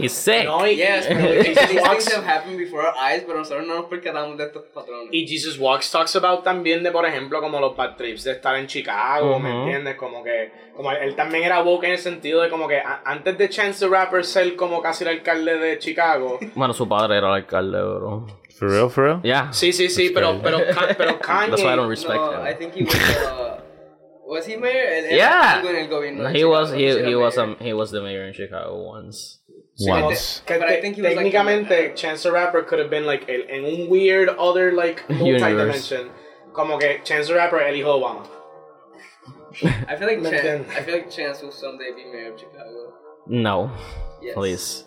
he's, 0.04 0.12
sick. 0.14 0.46
No, 0.46 0.68
y, 0.68 0.76
Yes, 0.76 1.06
pero 1.08 1.20
these 1.32 1.44
Jesus 1.56 1.68
things 1.70 1.82
Walks- 1.82 2.14
have 2.16 2.28
happened 2.30 2.58
before 2.60 2.84
our 2.88 2.94
eyes, 3.10 3.24
pero 3.26 3.40
nosotros 3.40 3.66
no 3.66 3.76
nos 3.76 3.86
percatamos 3.86 4.38
de 4.38 4.44
estos 4.46 4.64
patrones. 4.74 5.08
Y 5.12 5.28
Jesus 5.28 5.58
Walks 5.60 5.90
talks 5.92 6.16
about 6.16 6.44
también 6.44 6.84
de, 6.84 6.92
por 6.92 7.06
ejemplo, 7.06 7.42
como 7.42 7.60
los 7.60 7.76
bad 7.76 7.96
trips 7.96 8.24
de 8.24 8.34
estar 8.34 8.56
en 8.56 8.68
Chicago, 8.68 9.40
¿me 9.40 9.50
Ujú. 9.50 9.60
entiendes? 9.64 9.96
Como 9.96 10.24
que, 10.24 10.52
como 10.76 10.92
él, 10.92 11.16
también 11.16 11.44
era 11.44 11.62
woke 11.62 11.86
en 11.86 11.92
el 11.94 11.98
sentido 11.98 12.42
de 12.42 12.50
como 12.50 12.68
que 12.68 12.78
a- 12.78 13.02
antes 13.06 13.36
de 13.38 13.50
Chance 13.50 13.86
the 13.86 13.92
Rapper 13.92 14.24
ser 14.26 14.56
como 14.56 14.82
casi 14.82 15.04
el 15.06 15.10
alcalde 15.10 15.58
de 15.58 15.80
Chicago. 15.80 16.38
Bueno, 16.54 16.74
su 16.74 16.88
padre 16.88 17.18
era 17.18 17.28
el 17.30 17.34
alcalde, 17.34 17.82
bro. 17.82 18.28
For 18.60 18.70
real, 18.70 18.90
for 18.90 19.04
real? 19.04 19.22
Yeah. 19.24 19.52
Sí, 19.54 19.72
sí, 19.74 19.88
sí, 19.90 20.10
pero, 20.12 20.40
pero, 20.42 20.58
Ka- 20.60 20.88
pero 20.98 21.20
Kanye... 21.20 21.50
That's 21.52 21.64
why 21.64 21.74
I 21.74 21.76
don't 21.76 21.90
respect 21.90 22.16
no, 22.20 22.32
him. 22.42 22.48
I 22.48 22.54
think 22.56 22.74
he 22.76 22.84
was, 22.84 22.96
uh, 22.96 23.62
was 24.28 24.46
he 24.46 24.58
mayor? 24.58 24.76
Era 24.86 25.12
Yeah. 25.16 25.54
algo 25.62 25.70
en 25.70 25.76
el 25.78 25.88
gobierno 25.88 26.24
de 26.32 26.38
he 26.38 26.44
was 26.46 26.72
he, 26.74 26.86
he 27.04 27.16
was 27.16 27.36
mayor. 27.38 27.50
um, 27.50 27.58
he 27.60 27.74
was 27.74 27.92
the 27.92 28.02
mayor 28.02 28.26
in 28.28 28.34
Chicago 28.34 28.76
once. 28.76 29.40
Once. 29.80 30.42
But 30.48 30.64
I 30.64 30.82
think 30.82 30.96
he 30.96 31.02
was, 31.04 31.14
like, 31.16 31.26
técnicamente, 31.32 31.94
Chance 31.96 32.24
the 32.24 32.32
Rapper 32.32 32.64
could 32.64 32.80
have 32.80 32.90
been 32.90 33.06
like 33.06 33.26
el- 33.30 33.48
en 33.48 33.64
un 33.64 33.90
weird 33.90 34.28
other 34.40 34.72
like 34.74 35.04
multi-dimension. 35.10 36.10
Como 36.54 36.78
que 36.80 37.00
Chance 37.04 37.28
the 37.28 37.36
Rapper 37.36 37.60
el 37.62 37.76
hijo 37.76 37.94
de 37.94 38.04
Obama. 38.04 38.28
I 39.88 39.96
feel 39.98 40.08
like 40.08 40.20
¿Me 40.22 40.30
Chance? 40.32 40.68
I 40.76 40.82
feel 40.84 40.96
like 40.96 41.10
Chance 41.12 41.44
will 41.44 41.52
someday 41.52 41.92
be 41.96 42.06
mayor 42.12 42.34
of 42.34 42.40
Chicago. 42.40 42.94
No, 43.28 43.72
Yes. 44.22 44.34
please. 44.34 44.84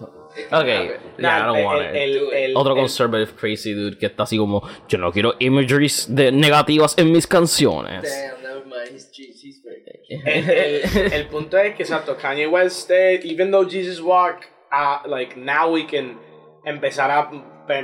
Okay, 0.53 0.97
yeah, 1.19 1.43
I 1.43 1.47
don't 1.47 1.57
el- 1.59 1.65
want 1.65 1.81
el- 1.83 1.87
it. 1.87 1.97
el- 1.97 2.33
el- 2.33 2.57
Otro 2.57 2.73
el- 2.73 2.79
conservative 2.79 3.37
crazy 3.37 3.73
dude 3.75 3.97
que 3.99 4.07
está 4.07 4.25
así 4.25 4.39
como 4.39 4.63
yo 4.89 4.99
no 4.99 5.13
quiero 5.13 5.35
imageries 5.41 6.07
de 6.15 6.33
negativas 6.33 6.97
en 6.99 7.13
mis 7.13 7.27
canciones. 7.27 8.03
Damn, 8.03 8.43
never 8.43 8.65
mind. 8.67 8.91
He's 8.93 9.11
Jeez, 9.13 9.41
he's 9.43 9.61
very 9.63 9.83
good. 9.85 10.00
El, 10.11 10.51
el, 10.51 11.13
el 11.13 11.27
punto 11.29 11.57
es 11.57 11.75
que 11.77 11.85
exacto 11.85 12.17
Kanye 12.17 12.47
West 12.47 12.91
eh, 12.91 13.21
even 13.25 13.51
though 13.51 13.69
Jesus 13.69 14.01
Walk 14.01 14.47
uh, 14.73 15.09
like 15.09 15.37
now 15.37 15.71
we 15.71 15.87
can 15.87 16.19
empezar 16.65 17.11
a 17.11 17.31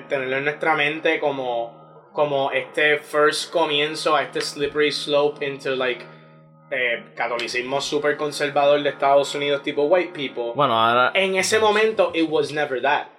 tenerlo 0.08 0.36
en 0.36 0.44
nuestra 0.44 0.74
mente 0.74 1.20
como 1.20 2.10
como 2.12 2.50
este 2.50 2.98
first 2.98 3.52
comienzo 3.52 4.16
a 4.16 4.22
este 4.22 4.40
slippery 4.40 4.90
slope 4.90 5.44
into 5.46 5.76
like 5.76 6.04
eh, 6.70 7.12
catolicismo 7.14 7.80
super 7.80 8.16
conservador 8.16 8.82
de 8.82 8.88
Estados 8.88 9.34
Unidos 9.34 9.62
tipo 9.62 9.84
white 9.84 10.12
people. 10.12 10.52
Bueno, 10.54 10.74
ahora 10.74 11.12
en 11.14 11.36
ese 11.36 11.60
momento 11.60 12.10
it 12.14 12.28
was 12.28 12.52
never 12.52 12.80
that 12.82 13.15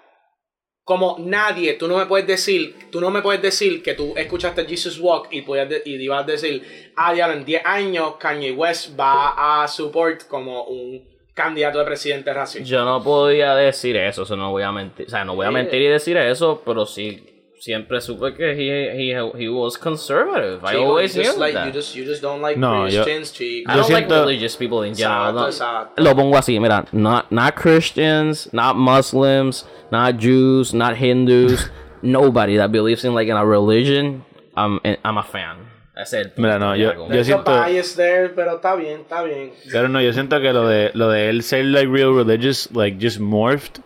como 0.87 1.17
nadie, 1.19 1.73
tú 1.73 1.85
no 1.89 1.97
me 1.97 2.05
puedes 2.05 2.25
decir, 2.25 2.73
tú 2.89 3.01
no 3.01 3.11
me 3.11 3.21
puedes 3.21 3.41
decir 3.41 3.83
que 3.83 3.93
tú 3.93 4.13
escuchaste 4.15 4.65
Jesus 4.65 4.97
Walk 5.01 5.27
y, 5.31 5.41
podías 5.41 5.67
de- 5.67 5.81
y 5.83 5.95
ibas 5.95 6.23
a 6.23 6.25
decir, 6.25 6.63
ah, 6.95 7.13
ya 7.13 7.29
en 7.33 7.43
10 7.43 7.61
años 7.65 8.13
Kanye 8.17 8.53
West 8.53 8.97
va 8.97 9.63
a 9.63 9.67
support 9.67 10.25
como 10.29 10.63
un 10.63 11.03
candidato 11.33 11.79
de 11.79 11.83
presidente 11.85 12.31
racista. 12.33 12.65
yo 12.65 12.85
no 12.85 13.03
podía 13.03 13.53
decir 13.53 13.97
eso, 13.97 14.23
eso 14.23 14.37
no 14.37 14.51
voy 14.51 14.63
a 14.63 14.71
mentir, 14.71 15.07
o 15.07 15.09
sea, 15.09 15.25
no 15.25 15.35
voy 15.35 15.45
a 15.45 15.51
mentir 15.51 15.81
y 15.81 15.87
decir 15.87 16.15
eso, 16.15 16.61
pero 16.65 16.85
sí 16.85 17.33
siempre 17.59 17.99
supe 17.99 18.33
que 18.35 18.51
he, 18.53 19.11
he, 19.11 19.31
he 19.43 19.49
was 19.49 19.77
conservative. 19.77 20.59
I 20.63 20.73
Chico, 20.73 20.83
always 20.85 21.13
you 21.15 21.23
just 21.23 21.35
knew 21.35 21.43
like, 21.43 21.53
that. 21.53 21.65
you 21.67 21.73
just, 21.73 21.95
you 21.95 22.05
just 22.05 22.21
don't 22.21 22.41
like 22.41 22.57
No, 22.57 22.87
yo- 22.87 23.03
Christians, 23.03 23.33
chico. 23.33 23.69
I 23.71 23.75
don't 23.75 23.87
Yo 23.89 23.93
like 23.93 24.07
siento- 24.07 24.25
religious 24.25 24.55
people 24.55 24.87
in 24.87 24.95
general. 24.95 25.31
Exacto, 25.35 25.41
no. 25.41 25.47
exacto. 25.49 26.01
Lo 26.03 26.15
pongo 26.15 26.37
así, 26.37 26.59
mira, 26.61 26.85
not, 26.93 27.25
not 27.31 27.55
Christians, 27.55 28.47
not 28.53 28.75
Muslims, 28.77 29.65
not 29.91 30.17
Jews, 30.17 30.73
not 30.73 30.95
Hindus, 30.97 31.69
nobody 32.01 32.57
that 32.57 32.71
believes 32.71 33.03
in 33.05 33.13
like 33.13 33.27
in 33.27 33.37
a 33.37 33.45
religion, 33.45 34.23
I'm, 34.55 34.79
I'm 35.03 35.17
a 35.17 35.23
fan. 35.23 35.57
That's 35.95 36.13
it. 36.13 36.37
Mira, 36.37 36.59
no, 36.59 36.73
yo- 36.73 36.91
Algo. 36.91 37.07
yo 37.07 37.09
There's 37.09 37.27
a 37.29 37.33
siento- 37.37 37.45
bias 37.45 37.95
there, 37.95 38.29
pero 38.29 38.57
está 38.57 38.75
bien, 38.75 39.01
está 39.01 39.23
bien. 39.23 39.51
Pero 39.71 39.87
no, 39.87 39.99
yo 39.99 40.11
siento 40.13 40.39
que 40.39 40.53
lo 40.53 40.67
de 40.67 40.91
lo 40.93 41.09
de 41.09 41.29
él 41.29 41.41
ser 41.41 41.65
like 41.65 41.87
real 41.89 42.13
religious, 42.13 42.69
like 42.73 42.99
just 42.99 43.19
morphed. 43.19 43.81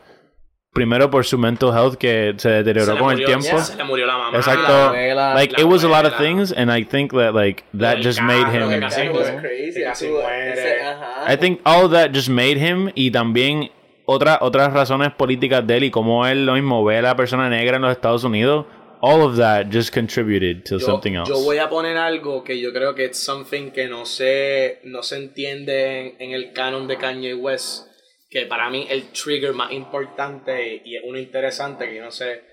Primero 0.74 1.10
por 1.12 1.26
su 1.26 1.38
mental 1.38 1.74
health 1.74 1.98
que 1.98 2.34
se 2.38 2.50
deterioró 2.50 2.94
Se 2.94 2.98
con 3.00 3.14
murió- 3.14 3.28
el 3.28 3.40
tiempo. 3.42 3.62
Se 3.62 3.76
le 3.76 3.84
murió 3.84 4.06
la 4.06 4.18
mamá. 4.18 4.38
Exacto. 4.38 4.74
abuela, 4.74 5.34
like 5.36 5.54
la 5.54 5.60
it 5.62 5.66
was 5.68 5.84
a 5.84 5.88
lot 5.90 6.06
of 6.06 6.16
things, 6.18 6.54
and 6.54 6.72
I 6.72 6.84
think 6.86 7.12
that 7.14 7.34
like 7.34 7.64
that 7.78 7.96
del 7.96 8.04
just 8.04 8.22
made 8.22 8.44
carro, 8.46 8.68
que 8.70 8.76
him. 8.76 8.82
casi 8.82 9.10
was 9.10 9.30
crazy. 9.42 9.84
casi 9.84 10.08
muere. 10.08 10.54
ese- 10.54 10.82
ajá. 10.82 11.26
I 11.34 11.36
think 11.38 11.60
all 11.66 11.86
of 11.86 11.92
that 11.92 12.12
just 12.14 12.30
made 12.30 12.58
him 12.58 12.90
y 12.96 13.10
también 13.12 13.70
otra, 14.06 14.40
otras 14.42 14.74
razones 14.74 15.12
políticas 15.14 15.66
de 15.66 15.78
él 15.78 15.84
y 15.86 15.92
cómo 15.92 16.26
él 16.26 16.46
lo 16.46 16.54
mismo 16.54 16.84
ve 16.84 16.98
a 16.98 17.02
la 17.02 17.16
persona 17.16 17.50
negra 17.50 17.78
en 17.78 17.84
los 17.84 17.92
Estados 17.92 18.24
Unidos. 18.24 18.66
All 19.04 19.22
of 19.22 19.38
that 19.38 19.68
just 19.72 19.94
contributed 19.94 20.64
to 20.66 20.78
yo, 20.78 20.86
something 20.86 21.14
else. 21.14 21.28
yo 21.28 21.40
voy 21.40 21.58
a 21.58 21.70
poner 21.70 21.98
algo 21.98 22.44
que 22.44 22.60
yo 22.60 22.72
creo 22.72 22.94
que 22.94 23.06
es 23.06 23.18
something 23.18 23.72
que 23.72 23.88
no 23.88 24.06
se, 24.06 24.80
no 24.84 25.02
se 25.02 25.18
entiende 25.18 26.00
en, 26.00 26.16
en 26.20 26.32
el 26.32 26.54
canon 26.54 26.88
de 26.88 26.98
Kanye 26.98 27.34
West. 27.34 27.88
Que 28.30 28.46
para 28.46 28.70
mí 28.70 28.88
el 28.90 29.12
trigger 29.12 29.54
más 29.54 29.72
importante 29.74 30.82
y 30.86 30.96
es 30.96 31.02
uno 31.04 31.18
interesante 31.18 31.90
que 31.90 31.96
yo 31.96 32.04
no 32.04 32.12
sé. 32.12 32.44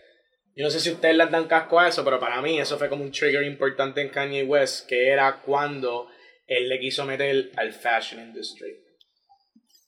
Yo 0.56 0.64
no 0.64 0.70
sé 0.70 0.80
si 0.80 0.90
ustedes 0.90 1.16
le 1.16 1.26
dan 1.26 1.46
casco 1.46 1.78
a 1.78 1.86
eso, 1.86 2.04
pero 2.04 2.18
para 2.18 2.42
mí 2.42 2.58
eso 2.58 2.78
fue 2.78 2.88
como 2.88 3.04
un 3.04 3.12
trigger 3.12 3.44
importante 3.44 4.00
en 4.00 4.08
Kanye 4.08 4.42
West, 4.42 4.88
que 4.88 5.08
era 5.08 5.40
cuando 5.42 6.08
él 6.48 6.68
le 6.68 6.80
quiso 6.80 7.04
meter 7.04 7.52
al 7.56 7.72
fashion 7.72 8.20
industry. 8.20 8.87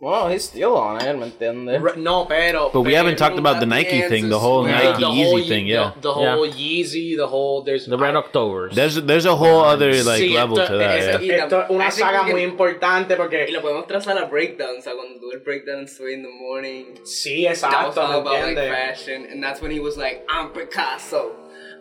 Well, 0.03 0.31
he's 0.31 0.45
still 0.45 0.79
on 0.79 0.97
it, 1.05 1.15
¿me 1.15 1.27
entiendes? 1.27 1.83
Re- 1.83 1.97
No, 2.01 2.25
pero. 2.27 2.71
But 2.73 2.87
we 2.87 2.95
haven't 2.95 3.17
talked 3.19 3.39
about 3.39 3.61
the 3.61 3.67
Nike 3.67 4.01
thing, 4.09 4.31
the 4.31 4.39
whole 4.39 4.67
Yeah. 4.67 4.93
Nike 4.93 5.01
the 5.01 5.07
Yeezy 5.11 5.25
whole, 5.29 5.43
thing, 5.47 5.67
yeah. 5.67 5.93
The, 5.97 6.01
the 6.01 6.13
whole 6.15 6.47
Yeezy, 6.49 7.17
the 7.19 7.27
whole. 7.29 7.63
There's 7.63 7.85
The 7.85 7.99
Red 7.99 8.17
October. 8.17 8.71
There's 8.73 8.95
there's 9.03 9.27
a 9.27 9.37
whole 9.37 9.61
other 9.63 9.93
like 10.03 10.23
Sí, 10.23 10.33
level 10.35 10.59
esto- 10.59 10.73
to 10.73 10.79
that. 10.79 10.99
esto- 11.01 11.21
yeah. 11.23 11.45
esto 11.45 11.67
una 11.69 11.91
saga 11.91 12.23
muy 12.23 12.43
importante 12.43 13.13
Y 13.13 13.17
porque. 13.17 13.47
lo 13.53 13.61
podemos 13.61 13.87
trazar 13.87 14.17
a 14.17 14.25
breakdown, 14.25 14.77
o 14.79 14.81
sea, 14.81 14.95
cuando 14.95 15.21
tuve 15.21 15.35
el 15.35 15.41
breakdown 15.41 15.81
en 15.87 16.09
in 16.09 16.23
the 16.23 16.31
Morning. 16.31 16.85
Sí, 17.05 17.43
That 17.45 17.51
was 17.51 17.59
exacto, 17.63 18.01
all 18.01 18.09
¿me 18.25 18.31
about 18.31 18.57
like 18.57 18.71
fashion, 18.71 19.27
and 19.31 19.43
that's 19.45 19.61
when 19.61 19.71
he 19.71 19.81
was 19.81 19.99
like, 19.99 20.25
I'm 20.31 20.49
Picasso, 20.55 21.33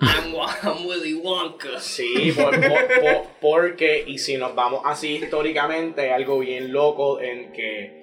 I'm, 0.01 0.35
I'm 0.63 0.85
Willy 0.85 1.13
Wonka. 1.23 1.79
Sí, 1.79 2.33
por- 2.35 2.51
por- 2.51 2.87
por- 2.99 3.27
porque, 3.39 4.03
y 4.05 4.17
si 4.17 4.35
nos 4.35 4.53
vamos 4.55 4.81
así 4.83 5.15
históricamente, 5.23 6.11
algo 6.11 6.39
bien 6.39 6.73
loco 6.73 7.21
en 7.21 7.53
que 7.53 7.98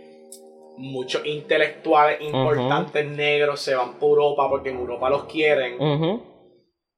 muchos 0.77 1.25
intelectuales 1.27 2.21
importantes 2.21 3.07
negros 3.07 3.61
se 3.61 3.75
van 3.75 3.99
por 3.99 4.19
Europa 4.19 4.49
porque 4.49 4.71
en 4.71 4.79
Europa 4.79 5.11
los 5.11 5.25
quieren. 5.25 5.79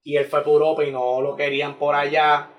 Y 0.02 0.16
él 0.16 0.24
fue 0.26 0.42
por 0.42 0.54
Europa 0.54 0.84
y 0.84 0.92
no 0.92 1.20
lo 1.20 1.36
querían 1.36 1.74
por 1.78 1.94
allá. 1.94 2.50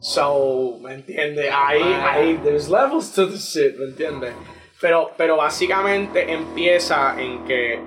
So, 0.00 0.78
¿me 0.80 0.94
entiendes? 0.94 1.50
Ahí, 1.52 1.82
ahí, 1.82 2.40
there's 2.42 2.68
levels 2.68 3.12
to 3.14 3.28
the 3.28 3.36
shit, 3.36 3.76
¿me 3.76 3.86
entiendes? 3.86 4.34
Pero, 4.80 5.12
pero 5.16 5.36
básicamente 5.36 6.32
empieza 6.32 7.20
en 7.20 7.44
que 7.44 7.78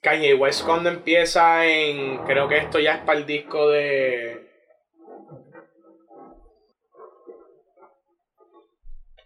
Kanye 0.00 0.34
West 0.34 0.64
cuando 0.64 0.90
empieza 0.90 1.64
en, 1.64 2.18
creo 2.26 2.48
que 2.48 2.58
esto 2.58 2.80
ya 2.80 2.96
es 2.96 3.04
para 3.04 3.18
el 3.18 3.26
disco 3.26 3.70
de... 3.70 4.44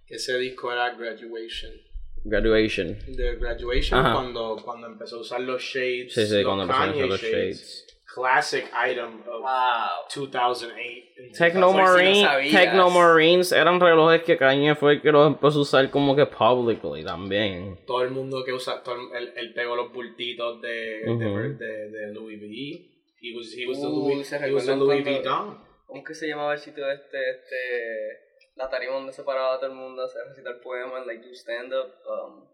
Ese 0.06 0.38
disco 0.38 0.72
era 0.72 0.90
Graduation. 0.90 1.87
Graduation. 2.28 2.96
De 3.16 3.36
Graduation 3.36 4.00
Ajá. 4.00 4.12
cuando, 4.14 4.56
cuando 4.64 4.86
empezó 4.86 5.16
a 5.16 5.20
usar 5.20 5.40
los 5.40 5.62
shades. 5.62 6.12
Sí, 6.14 6.26
sí, 6.26 6.34
los 6.36 6.44
cuando 6.44 6.62
empezaron 6.64 6.90
a 6.90 6.96
usar 6.96 7.08
los 7.08 7.20
shades. 7.22 7.84
Classic 8.14 8.64
item 8.90 9.20
of 9.20 9.42
Wow. 9.42 10.08
2008. 10.12 11.04
and 11.18 11.32
Techno 11.36 11.66
2009. 11.72 11.82
Marine, 11.92 12.22
sabías. 12.24 12.52
Techno 12.62 12.90
Marines 12.90 13.52
eran 13.52 13.78
relojes 13.80 14.22
que 14.22 14.36
Kanye 14.36 14.74
fue 14.74 14.94
el 14.94 15.02
que 15.02 15.12
los 15.12 15.26
empezó 15.28 15.58
a 15.58 15.62
usar 15.62 15.90
como 15.90 16.16
que 16.16 16.26
publicly 16.26 17.04
también. 17.04 17.78
Todo 17.86 18.02
el 18.02 18.10
mundo 18.10 18.42
que 18.44 18.52
usa, 18.52 18.82
todo 18.82 18.94
el, 18.96 19.16
él, 19.16 19.32
él 19.36 19.52
pegó 19.54 19.76
los 19.76 19.92
bultitos 19.92 20.60
de, 20.62 20.68
de- 20.68 21.10
Ujú. 21.10 21.58
de, 21.58 21.90
de 21.90 22.12
Louis 22.14 22.40
V. 22.40 22.94
He 23.20 23.36
was, 23.36 23.52
he 23.56 23.66
was 23.66 23.80
the 23.80 23.86
Uh, 23.86 23.90
Louis, 23.90 24.26
se 24.26 24.36
he 24.38 24.52
was 24.52 24.66
the 24.66 24.74
Louis 24.76 25.04
V 25.04 25.22
cuando- 25.22 25.30
Don. 25.30 25.68
¿Cómo 25.86 26.04
que 26.04 26.14
se 26.14 26.28
llamaba 26.28 26.52
el 26.54 26.58
sitio 26.58 26.90
este, 26.90 27.18
este, 27.30 28.27
la 28.58 28.68
tarima 28.68 28.94
donde 28.94 29.12
se 29.12 29.22
paraba 29.22 29.56
todo 29.58 29.70
el 29.70 29.76
mundo 29.76 30.02
a 30.02 30.06
hacer 30.06 30.22
recitar 30.28 30.60
poemas, 30.60 31.06
like 31.06 31.22
do 31.26 31.32
stand 31.34 31.72
up? 31.72 31.90
Um, 32.06 32.48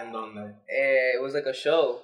¿En 0.00 0.12
dónde? 0.12 0.54
eh, 0.68 1.14
it 1.16 1.20
was 1.22 1.34
like 1.34 1.46
a 1.48 1.52
show, 1.54 2.00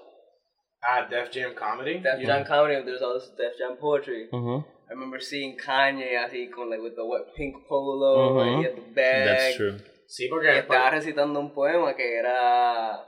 Ah, 0.86 1.06
Def 1.08 1.30
Jam 1.30 1.54
Comedy. 1.54 1.98
Def 2.00 2.20
Jam 2.20 2.44
comedy. 2.44 2.82
There's 2.84 3.00
all 3.00 3.14
this 3.18 3.30
Def 3.38 3.56
Jam 3.56 3.76
poetry. 3.78 4.28
Ujú. 4.30 4.64
I 4.86 4.90
remember 4.92 5.18
seeing 5.18 5.56
Kanye 5.56 6.14
así 6.18 6.50
con 6.50 6.68
like 6.68 6.82
with 6.82 6.94
the 6.94 7.04
wet 7.04 7.32
pink 7.34 7.54
polo, 7.66 8.34
Mhm. 8.34 8.40
and 8.42 8.58
he 8.58 8.64
had 8.68 8.76
the 8.76 8.82
bag. 8.92 9.26
That's 9.26 9.56
true. 9.56 9.78
Sí, 10.06 10.26
Y 10.26 10.28
porque 10.28 10.58
estaba 10.58 10.90
recitando 10.90 11.40
un 11.40 11.54
poema 11.54 11.94
que 11.96 12.16
era 12.18 13.02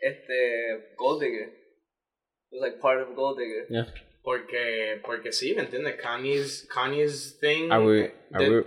este 0.00 0.94
Gold 0.96 1.20
Digger. 1.22 1.48
It 2.50 2.52
was 2.52 2.62
like 2.62 2.80
part 2.80 3.02
of 3.02 3.14
Gold 3.14 3.38
Digger. 3.38 3.66
Yeah. 3.68 3.86
Porque, 4.22 5.00
porque 5.04 5.32
sí, 5.32 5.54
¿me 5.54 5.62
entiendes? 5.62 5.96
Kanye's, 6.00 6.66
Kanye's 6.72 7.38
thing. 7.40 7.70
Are 7.72 7.84
we, 7.84 8.12
are 8.32 8.44
de- 8.44 8.50
we, 8.50 8.64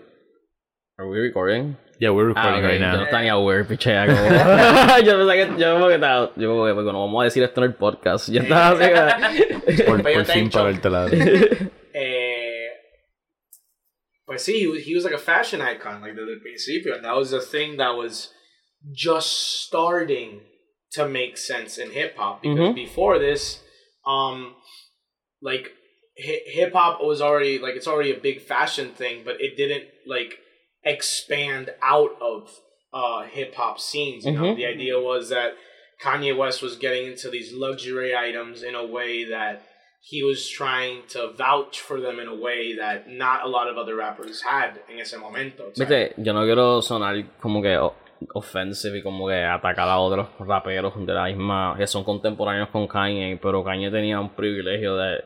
are 1.00 1.08
we 1.10 1.20
recording? 1.20 1.78
Yeah, 1.98 2.10
we're 2.12 2.34
Ah, 2.36 2.52
recording 2.52 2.60
ok, 2.66 2.72
right 2.72 2.82
Yo 2.82 2.88
no 2.92 2.98
now. 2.98 3.04
estaba 3.06 3.22
ni 3.24 3.30
aware, 3.30 3.64
pichea. 3.64 4.06
Como... 4.06 4.20
yo 5.06 5.18
pensaba 5.18 5.34
que, 5.34 5.58
yo 5.62 5.74
como 5.76 5.88
que 5.88 5.96
estaba, 5.96 6.32
yo 6.36 6.50
como 6.50 6.66
que, 6.66 6.74
pues, 6.74 6.86
no 6.88 7.00
vamos 7.06 7.22
a 7.22 7.24
decir 7.26 7.44
esto 7.44 7.62
en 7.62 7.68
el 7.68 7.74
podcast. 7.76 8.30
Yo 8.30 8.42
estaba 8.42 8.72
así 8.72 9.38
que... 9.48 9.84
Por, 9.86 10.04
Pay 10.04 10.16
por 10.16 10.26
fin 10.26 10.48
attention. 10.48 10.52
para 10.52 10.70
el 10.70 10.82
taladro. 10.82 11.18
Eh, 11.98 12.68
pues 14.26 14.42
sí, 14.44 14.60
he 14.62 14.68
was, 14.68 14.82
he 14.86 14.94
was 14.94 15.06
like 15.06 15.14
a 15.16 15.18
fashion 15.18 15.62
icon, 15.62 16.02
like 16.02 16.14
desde 16.16 16.34
el 16.34 16.42
principio. 16.42 16.94
And 16.94 17.06
that 17.06 17.16
was 17.16 17.32
the 17.32 17.40
thing 17.40 17.78
that 17.78 17.96
was 17.96 18.34
just 18.92 19.62
starting 19.66 20.42
to 20.92 21.08
make 21.08 21.38
sense 21.38 21.78
in 21.78 21.92
hip 21.92 22.18
hop. 22.18 22.42
Because 22.42 22.60
Mhm. 22.72 22.76
before 22.76 23.18
this, 23.18 23.62
um, 24.06 24.56
like 25.52 25.66
hip 26.58 26.74
hop 26.74 26.96
was 27.12 27.20
already 27.22 27.56
like 27.66 27.76
it's 27.80 27.88
already 27.94 28.12
a 28.12 28.20
big 28.30 28.38
fashion 28.54 28.88
thing, 29.00 29.16
but 29.28 29.36
it 29.40 29.52
didn't 29.62 29.86
like 30.16 30.32
expand 30.84 31.66
out 31.82 32.12
of 32.22 32.42
uh 32.94 33.24
hip 33.38 33.54
hop 33.56 33.78
scenes. 33.80 34.26
You 34.26 34.34
know, 34.34 34.50
Mhm. 34.54 34.56
the 34.62 34.66
idea 34.76 34.96
was 35.12 35.30
that 35.30 35.52
Kanye 36.04 36.36
West 36.36 36.62
was 36.62 36.76
getting 36.86 37.06
into 37.12 37.28
these 37.30 37.50
luxury 37.54 38.12
items 38.28 38.64
in 38.70 38.76
a 38.76 38.86
way 38.98 39.14
that 39.36 39.56
he 40.12 40.20
was 40.24 40.40
trying 40.60 40.96
to 41.16 41.20
vouch 41.44 41.80
for 41.88 41.98
them 42.00 42.20
in 42.20 42.28
a 42.28 42.36
way 42.48 42.76
that 42.82 43.08
not 43.10 43.38
a 43.44 43.48
lot 43.48 43.68
of 43.72 43.76
other 43.78 43.96
rappers 43.96 44.42
had 44.44 44.72
en 44.92 45.00
ese 45.00 45.18
momento. 45.18 45.72
Viste, 45.76 46.14
yo 46.18 46.32
no 46.34 46.44
quiero 46.46 46.82
sonar 46.82 47.16
como 47.42 47.62
que 47.62 47.76
offensive 48.34 48.98
y 49.00 49.02
como 49.02 49.28
que 49.28 49.36
atacar 49.44 49.88
a 49.90 49.98
otros 50.00 50.28
raperos 50.40 50.94
de 51.06 51.14
la 51.14 51.26
misma 51.26 51.76
que 51.78 51.88
son 51.88 52.04
contemporáneos 52.04 52.70
con 52.70 52.88
Kanye, 52.88 53.38
pero 53.42 53.64
Kanye 53.64 53.90
tenía 53.92 54.20
un 54.20 54.30
privilegio 54.36 54.96
de 54.96 55.24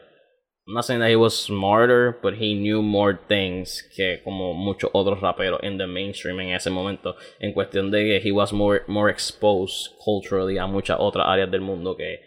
I'm 0.70 0.76
not 0.76 0.86
saying 0.86 1.00
that 1.00 1.10
he 1.10 1.16
was 1.16 1.36
smarter, 1.36 2.20
but 2.22 2.36
he 2.36 2.54
knew 2.54 2.84
more 2.84 3.20
things 3.28 3.82
que 3.90 4.20
como 4.24 4.54
muchos 4.54 4.92
otros 4.94 5.20
raperos 5.20 5.64
in 5.64 5.80
the 5.80 5.88
mainstream 5.88 6.40
en 6.40 6.54
ese 6.54 6.70
momento, 6.70 7.16
en 7.42 7.54
cuestión 7.54 7.90
de 7.90 8.04
que 8.04 8.20
he 8.20 8.32
was 8.32 8.54
more, 8.54 8.84
more 8.88 9.10
exposed 9.10 9.90
culturally 10.06 10.58
a 10.58 10.68
muchas 10.68 10.98
otras 11.00 11.26
áreas 11.26 11.50
del 11.50 11.62
mundo 11.62 11.96
que 11.98 12.20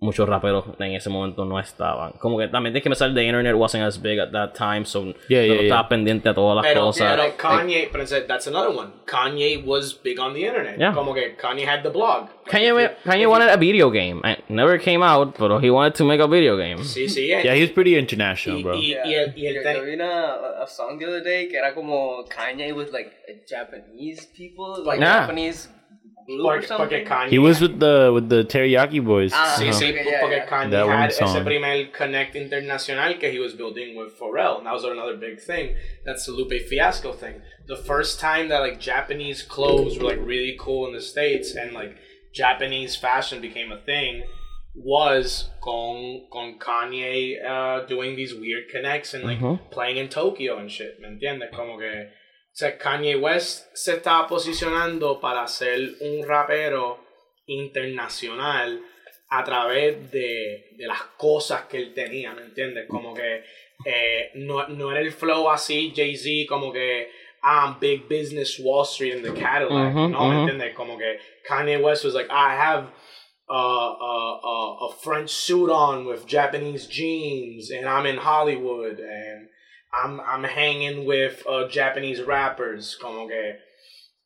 muchos 0.00 0.28
raperos 0.28 0.64
en 0.78 0.92
ese 0.94 1.08
momento 1.08 1.44
no 1.44 1.58
estaban. 1.58 2.12
Como 2.18 2.36
que 2.38 2.48
también 2.48 2.72
tienes 2.72 2.82
que 2.82 2.90
pensar 2.90 3.14
the 3.14 3.22
internet 3.24 3.54
wasn't 3.54 3.84
as 3.84 4.00
big 4.02 4.18
at 4.18 4.30
that 4.32 4.52
time, 4.54 4.84
so 4.84 5.04
Yeah, 5.28 5.40
no 5.46 5.54
yeah, 5.54 5.62
estaba 5.62 5.80
yeah. 5.82 5.88
pendiente 5.88 6.28
a 6.28 6.34
todas 6.34 6.56
las 6.56 6.66
Pero, 6.66 6.86
cosas. 6.86 7.16
pero 7.16 7.36
Kanye, 7.36 7.88
it's- 7.90 8.26
that's 8.26 8.46
another 8.46 8.70
one. 8.76 8.90
Kanye 9.06 9.62
was 9.64 9.94
big 10.02 10.18
on 10.18 10.34
the 10.34 10.40
internet. 10.46 10.78
Yeah. 10.78 10.92
Como 10.92 11.14
que 11.14 11.36
Kanye 11.36 11.64
had 11.66 11.82
the 11.82 11.90
blog. 11.90 12.28
Kanye, 12.46 12.66
you- 12.68 12.90
Kanye 13.10 13.22
if 13.22 13.28
wanted 13.28 13.48
a 13.48 13.56
video 13.56 13.90
game. 13.90 14.20
It 14.24 14.44
never 14.48 14.78
came 14.78 15.02
out, 15.02 15.38
but 15.38 15.62
he 15.62 15.70
wanted 15.70 15.94
to 15.94 16.04
make 16.04 16.20
a 16.20 16.26
video 16.28 16.56
game. 16.56 16.78
you- 16.78 16.84
Sí, 16.84 17.08
sí. 17.08 17.32
and- 17.32 17.44
Yeah, 17.44 17.54
he's 17.54 17.70
pretty 17.70 17.96
international, 17.96 18.58
y, 18.58 18.62
bro. 18.62 18.74
y, 18.76 18.90
Yeah. 18.90 19.06
y 19.06 19.14
el, 19.14 19.32
y 19.38 19.46
el 19.46 19.54
yo 19.62 19.82
vi 19.84 19.94
una 19.94 20.34
a 20.62 20.66
song 20.66 20.98
the 20.98 21.06
other 21.06 21.22
day 21.22 21.48
que 21.48 21.56
era 21.56 21.72
como 21.74 22.24
Kanye 22.28 22.72
with 22.74 22.92
like 22.92 23.10
Japanese 23.48 24.26
people, 24.36 24.82
like 24.84 24.98
Yeah. 25.00 25.20
Japanese 25.20 25.70
group 26.26 26.44
or 26.46 26.56
porque, 26.60 26.68
porque 26.76 27.06
something. 27.06 27.30
He 27.30 27.38
was 27.38 27.60
with 27.60 27.78
the 27.80 28.10
with 28.12 28.28
the 28.28 28.44
Teriyaki 28.44 29.04
boys. 29.04 29.32
Ah, 29.34 29.56
Sí, 29.58 29.68
sí, 29.72 29.90
Okay, 29.90 30.04
yeah, 30.10 30.20
porque 30.20 30.36
yeah. 30.36 30.46
Kanye 30.46 30.70
That 30.70 30.86
one 30.86 30.96
had 30.98 31.10
ese 31.10 31.18
song. 31.18 31.44
primer 31.44 31.86
connect 31.92 32.34
internacional 32.34 33.18
que 33.20 33.30
he 33.30 33.38
was 33.38 33.54
building 33.54 33.96
with 33.96 34.18
Pharrell. 34.18 34.58
And 34.58 34.66
that 34.66 34.72
was 34.72 34.84
another 34.84 35.16
big 35.16 35.40
thing. 35.40 35.76
That's 36.04 36.24
the 36.26 36.32
Lupe 36.32 36.60
Fiasco 36.68 37.12
thing. 37.12 37.42
The 37.66 37.76
first 37.76 38.20
time 38.20 38.48
that 38.48 38.60
like 38.60 38.78
Japanese 38.80 39.42
clothes 39.42 39.98
were 39.98 40.04
like 40.10 40.20
really 40.20 40.56
cool 40.58 40.86
in 40.86 40.92
the 40.94 41.00
States 41.02 41.54
and 41.54 41.72
like 41.72 41.96
Japanese 42.32 42.96
fashion 42.96 43.40
became 43.40 43.70
a 43.72 43.78
thing 43.78 44.22
was 44.76 45.50
con, 45.62 46.26
con 46.32 46.58
Kanye 46.58 47.36
uh, 47.44 47.86
doing 47.86 48.16
these 48.16 48.34
weird 48.34 48.64
connects 48.70 49.14
and 49.14 49.22
like 49.24 49.38
Mhm. 49.38 49.70
playing 49.70 49.98
in 49.98 50.08
Tokyo 50.08 50.58
and 50.58 50.68
shit, 50.70 50.98
¿me 51.00 51.08
entiendes? 51.08 51.52
Como 51.52 51.78
que 51.78 51.86
o 51.86 52.06
sea, 52.56 52.78
Kanye 52.78 53.16
West 53.16 53.74
se 53.74 53.94
estaba 53.94 54.26
posicionando 54.28 55.20
para 55.20 55.46
ser 55.46 55.96
un 56.00 56.26
rapero 56.26 56.98
internacional 57.46 58.80
a 59.28 59.42
través 59.42 60.10
de, 60.10 60.70
de 60.76 60.86
las 60.86 61.02
cosas 61.16 61.62
que 61.62 61.78
él 61.78 61.92
tenía, 61.92 62.32
¿me 62.32 62.42
entiendes? 62.42 62.86
Como 62.88 63.12
que 63.12 63.42
eh, 63.84 64.30
no, 64.34 64.68
no 64.68 64.90
era 64.92 65.00
el 65.00 65.10
flow 65.12 65.50
así, 65.50 65.92
Jay-Z, 65.94 66.48
como 66.48 66.72
que, 66.72 67.10
ah, 67.42 67.76
big 67.80 68.02
business 68.08 68.60
Wall 68.60 68.84
Street 68.84 69.16
in 69.16 69.22
the 69.22 69.32
Cadillac, 69.32 69.92
¿no? 69.92 70.08
¿Me 70.08 70.16
ujú. 70.16 70.40
entiendes? 70.40 70.74
Como 70.74 70.96
que 70.96 71.18
Kanye 71.46 71.78
West 71.78 72.04
was 72.04 72.14
like, 72.14 72.30
I 72.30 72.54
have 72.54 72.86
uh, 73.50 73.54
a, 73.54 74.40
a, 74.42 74.86
a 74.86 74.92
French 75.02 75.30
suit 75.30 75.70
on 75.70 76.06
with 76.06 76.26
Japanese 76.26 76.86
jeans, 76.86 77.70
and 77.70 77.88
I'm 77.88 78.06
in 78.06 78.16
Hollywood, 78.16 79.00
and 79.00 79.48
I'm, 80.02 80.20
I'm 80.20 80.44
hanging 80.44 81.06
with 81.06 81.42
uh, 81.46 81.68
Japanese 81.68 82.20
rappers, 82.22 82.96
como 83.00 83.28
que, 83.28 83.56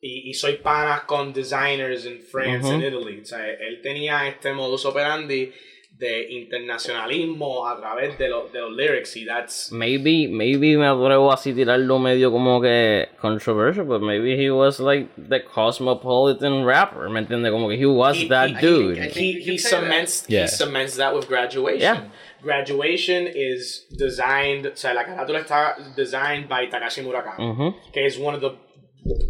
y, 0.01 0.29
y 0.29 0.33
soy 0.33 0.57
panas 0.57 1.01
con 1.05 1.33
designers 1.33 2.05
in 2.05 2.19
France 2.31 2.65
Ujú. 2.65 2.73
and 2.75 2.83
Italy. 2.83 3.19
O 3.21 3.25
sea, 3.25 3.45
él 3.45 3.81
tenía 3.83 4.27
este 4.27 4.53
modus 4.53 4.85
operandi 4.85 5.51
de 5.91 6.31
internacionalismo 6.31 7.67
a 7.67 7.75
través 7.77 8.17
de, 8.17 8.29
los 8.29 8.51
de 8.53 8.59
los 8.61 8.71
lyrics, 8.71 9.17
y 9.17 9.25
that's... 9.25 9.69
Maybe, 9.71 10.27
maybe 10.29 10.77
me 10.77 10.85
atrevo 10.85 11.31
así 11.33 11.53
tirarlo 11.53 11.99
medio 11.99 12.31
como 12.31 12.61
que 12.61 13.09
controversial, 13.19 13.85
but 13.85 14.01
maybe 14.01 14.37
he 14.41 14.49
was 14.49 14.79
like 14.79 15.09
the 15.17 15.41
cosmopolitan 15.43 16.63
rapper, 16.65 17.09
¿me 17.09 17.19
entiendes? 17.19 17.51
Como 17.51 17.67
que 17.67 17.75
he 17.77 17.85
was 17.85 18.15
He- 18.17 18.27
that 18.29 18.49
he- 18.49 18.61
dude. 18.61 18.97
I 18.97 19.09
think 19.09 19.15
he, 19.15 19.31
you 19.33 19.39
he 19.39 19.45
can 19.45 19.57
say 19.57 19.69
that. 19.71 19.81
cements 19.81 20.25
Yeah. 20.29 20.41
he 20.43 20.47
cements 20.47 20.95
that 20.97 21.13
with 21.13 21.27
graduation. 21.27 21.81
Yeah. 21.81 22.03
Graduation 22.41 23.27
is 23.27 23.85
designed, 23.97 24.65
o 24.67 24.75
sea, 24.75 24.93
la 24.93 25.05
carátula 25.05 25.39
está 25.39 25.75
designed 25.95 26.47
by 26.47 26.67
Takashi 26.69 27.01
Murakami, 27.03 27.43
Ujú. 27.51 27.75
que 27.93 28.05
es 28.05 28.17
one 28.19 28.35
of 28.35 28.41
the 28.41 28.51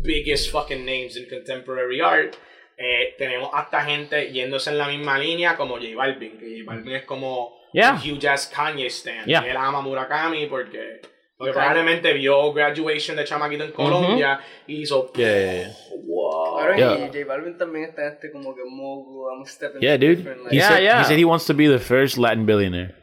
biggest 0.04 0.52
fucking 0.52 0.86
names 0.86 1.16
in 1.18 1.28
contemporary 1.30 2.02
art. 2.02 2.36
Eh, 2.78 3.16
tenemos 3.18 3.50
hasta 3.54 3.82
gente 3.82 4.32
yéndose 4.32 4.70
en 4.70 4.78
la 4.78 4.88
misma 4.88 5.18
línea 5.20 5.56
como 5.58 5.76
J 5.78 5.96
Balvin, 5.96 6.38
que 6.38 6.60
J 6.60 6.66
Balvin 6.66 6.96
es 6.96 7.04
como 7.04 7.58
Yeah. 7.74 7.98
huge 7.98 8.26
ass 8.28 8.48
Kanye 8.48 8.88
stan. 8.88 9.26
Yeah. 9.28 9.46
Él 9.46 9.58
ama 9.58 9.82
Murakami 9.82 10.48
porque, 10.48 11.02
porque 11.38 11.52
Kanye- 11.52 11.54
probablemente 11.54 12.14
vio 12.14 12.54
Graduation 12.54 13.18
de 13.18 13.26
chamaquito 13.26 13.64
en 13.66 13.72
Colombia 13.74 14.40
y 14.66 14.82
hizo 14.82 15.12
Yeah, 15.16 15.72
wow. 16.06 16.74
Yeah. 16.76 16.96
y 17.06 17.08
J 17.10 17.26
Balvin 17.28 17.58
también 17.58 17.90
está 17.90 18.08
este 18.08 18.32
como 18.32 18.56
que 18.56 18.62
mogul, 18.66 19.28
I'm 19.38 19.46
stepping 19.46 19.82
Yeah, 19.82 19.98
dude. 19.98 20.24
like, 20.24 20.50
He 20.52 20.56
Yeah, 20.58 20.68
said 20.70 20.82
yeah. 20.84 21.00
he 21.02 21.06
said 21.06 21.18
he 21.20 21.26
wants 21.26 21.46
to 21.48 21.54
be 21.54 21.68
the 21.68 21.80
first 21.80 22.18
Latin 22.18 22.46
billionaire, 22.46 22.96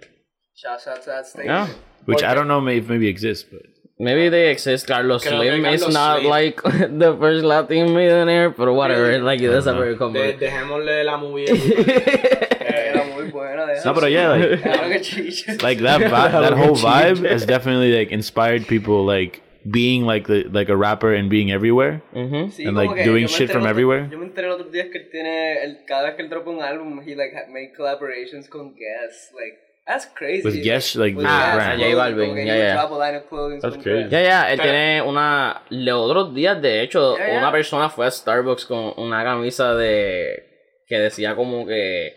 Shouts 0.56 0.86
out 0.86 1.02
to 1.02 1.10
that 1.10 1.26
statement. 1.26 1.48
Yeah. 1.68 1.68
which 2.06 2.22
I 2.22 2.34
don't 2.34 2.48
know 2.48 2.60
may- 2.60 2.78
if 2.78 2.88
maybe 2.88 3.08
exists, 3.08 3.44
but 3.50 3.62
Maybe 3.98 4.28
they 4.28 4.50
exist. 4.50 4.86
Carlos 4.86 5.22
Creo 5.24 5.40
que 5.40 5.48
Slim 5.52 5.64
is 5.66 5.88
not 5.88 6.18
Slim- 6.20 6.30
like 6.30 6.62
the 7.02 7.16
first 7.18 7.44
Latin 7.44 7.94
millionaire, 7.94 8.50
but 8.50 8.70
whatever. 8.72 9.18
Like 9.20 9.40
that's 9.40 9.66
a 9.66 9.72
very 9.74 9.92
De- 9.94 9.98
common. 9.98 10.38
dejémosle 10.38 11.04
la 11.04 11.16
movie. 11.16 11.46
Era 11.48 13.04
muy 13.14 13.30
buena. 13.30 13.66
no, 13.84 13.94
but 13.94 14.10
yeah, 14.10 14.28
like 14.28 14.62
Claro 14.62 14.88
que 14.90 15.00
chicha. 15.00 15.56
like 15.62 15.78
that 15.80 16.00
vi- 16.00 16.40
that 16.44 16.52
whole 16.52 16.76
vibe 16.76 17.24
has 17.28 17.46
definitely 17.46 17.92
like 17.98 18.12
inspired 18.12 18.66
people 18.66 19.04
like 19.06 19.42
being 19.70 20.04
like 20.04 20.26
the 20.26 20.44
like 20.52 20.68
a 20.68 20.76
rapper 20.76 21.12
and 21.14 21.28
being 21.30 21.50
everywhere. 21.50 22.02
Mhm. 22.14 22.52
Sí, 22.52 22.66
And, 22.68 22.76
like, 22.76 23.02
doing 23.04 23.26
shit 23.28 23.50
from 23.50 23.62
otro- 23.62 23.70
everywhere. 23.70 24.08
Yo 24.12 24.18
me 24.18 24.26
enteré 24.26 24.46
los 24.48 24.60
otros 24.60 24.72
días 24.72 24.88
que 24.92 24.98
él 24.98 25.08
tiene, 25.10 25.62
el, 25.64 25.78
cada 25.88 26.04
vez 26.08 26.16
que 26.16 26.22
él 26.22 26.28
dropa 26.28 26.50
un 26.50 26.62
álbum, 26.62 27.00
he 27.00 27.14
like 27.16 27.32
ha- 27.34 27.50
made 27.50 27.72
collaborations 27.76 28.46
con 28.48 28.74
guests, 28.74 29.32
like 29.34 29.56
That's 29.86 30.06
crazy. 30.14 30.42
With 30.44 30.62
Guess, 30.64 30.96
like, 30.96 31.16
With 31.16 31.24
the 31.26 31.30
Guess, 31.32 31.54
brand. 31.54 31.80
J 31.80 31.94
Balvin, 31.94 32.44
yeah, 32.44 32.56
yeah. 32.56 33.58
That's 33.60 33.76
crazy. 33.76 34.08
Ya, 34.10 34.20
ya, 34.22 34.50
él 34.50 34.56
Pero- 34.58 34.62
tiene 34.72 35.02
una. 35.02 35.62
Los 35.70 36.10
otros 36.10 36.34
días, 36.34 36.60
de 36.60 36.82
hecho, 36.82 37.16
Ya, 37.16 37.28
ya. 37.28 37.38
una 37.38 37.52
persona 37.52 37.88
fue 37.88 38.06
a 38.06 38.10
Starbucks 38.10 38.66
con 38.66 38.94
una 38.96 39.22
camisa 39.22 39.74
de. 39.74 40.44
que 40.88 40.98
decía 40.98 41.34
como 41.36 41.66
que. 41.66 42.14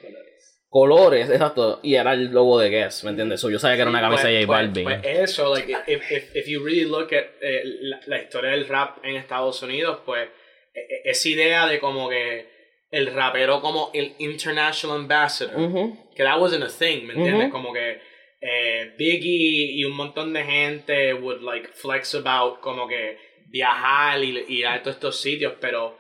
colores, 0.72 1.28
exacto, 1.32 1.80
y 1.82 1.96
era 1.96 2.14
el 2.14 2.26
logo 2.32 2.60
de 2.60 2.70
Guess, 2.70 3.04
¿me 3.04 3.10
entiendes? 3.10 3.42
So, 3.42 3.50
yo 3.50 3.58
sabía 3.58 3.76
que 3.78 3.82
era 3.82 3.90
una 3.90 4.02
camisa 4.02 4.28
de 4.28 4.46
J 4.46 4.46
Pues- 4.48 4.60
Balvin. 4.68 4.84
pues- 4.84 5.00
pues 5.02 5.30
eso, 5.32 5.54
like, 5.56 5.72
if, 5.88 6.12
if, 6.12 6.36
if 6.36 6.48
you 6.48 6.64
really 6.64 6.86
look 6.86 7.12
at 7.14 7.26
eh, 7.42 7.62
la, 7.82 8.00
la 8.06 8.22
historia 8.22 8.52
del 8.52 8.68
rap 8.68 8.98
en 9.04 9.16
Estados 9.16 9.64
Unidos, 9.64 10.00
pues 10.06 10.28
e- 10.76 10.80
e- 10.80 11.10
esa 11.10 11.28
idea 11.30 11.66
de 11.66 11.80
como 11.80 12.08
que 12.08 12.48
el 12.92 13.14
rapero 13.14 13.62
como 13.62 13.92
el 13.94 14.16
international 14.20 14.98
ambassador, 14.98 15.56
Ujú. 15.60 15.98
que 16.16 16.24
that 16.24 16.40
wasn't 16.40 16.64
a 16.64 16.68
thing, 16.70 17.06
¿me 17.06 17.14
entiendes? 17.14 17.44
Ujú. 17.46 17.52
Como 17.52 17.74
que 17.74 18.00
eh, 18.42 18.94
Biggie 18.98 19.74
y 19.74 19.84
un 19.86 19.96
montón 19.96 20.34
de 20.34 20.44
gente 20.44 21.14
would 21.14 21.42
like 21.42 21.68
flex 21.74 22.16
about 22.16 22.62
como 22.62 22.88
que 22.88 23.18
viajar 23.50 24.24
y 24.24 24.46
y 24.48 24.60
ir 24.60 24.68
a 24.68 24.82
todos 24.82 24.96
estos 24.96 25.20
sitios, 25.22 25.54
pero 25.60 25.98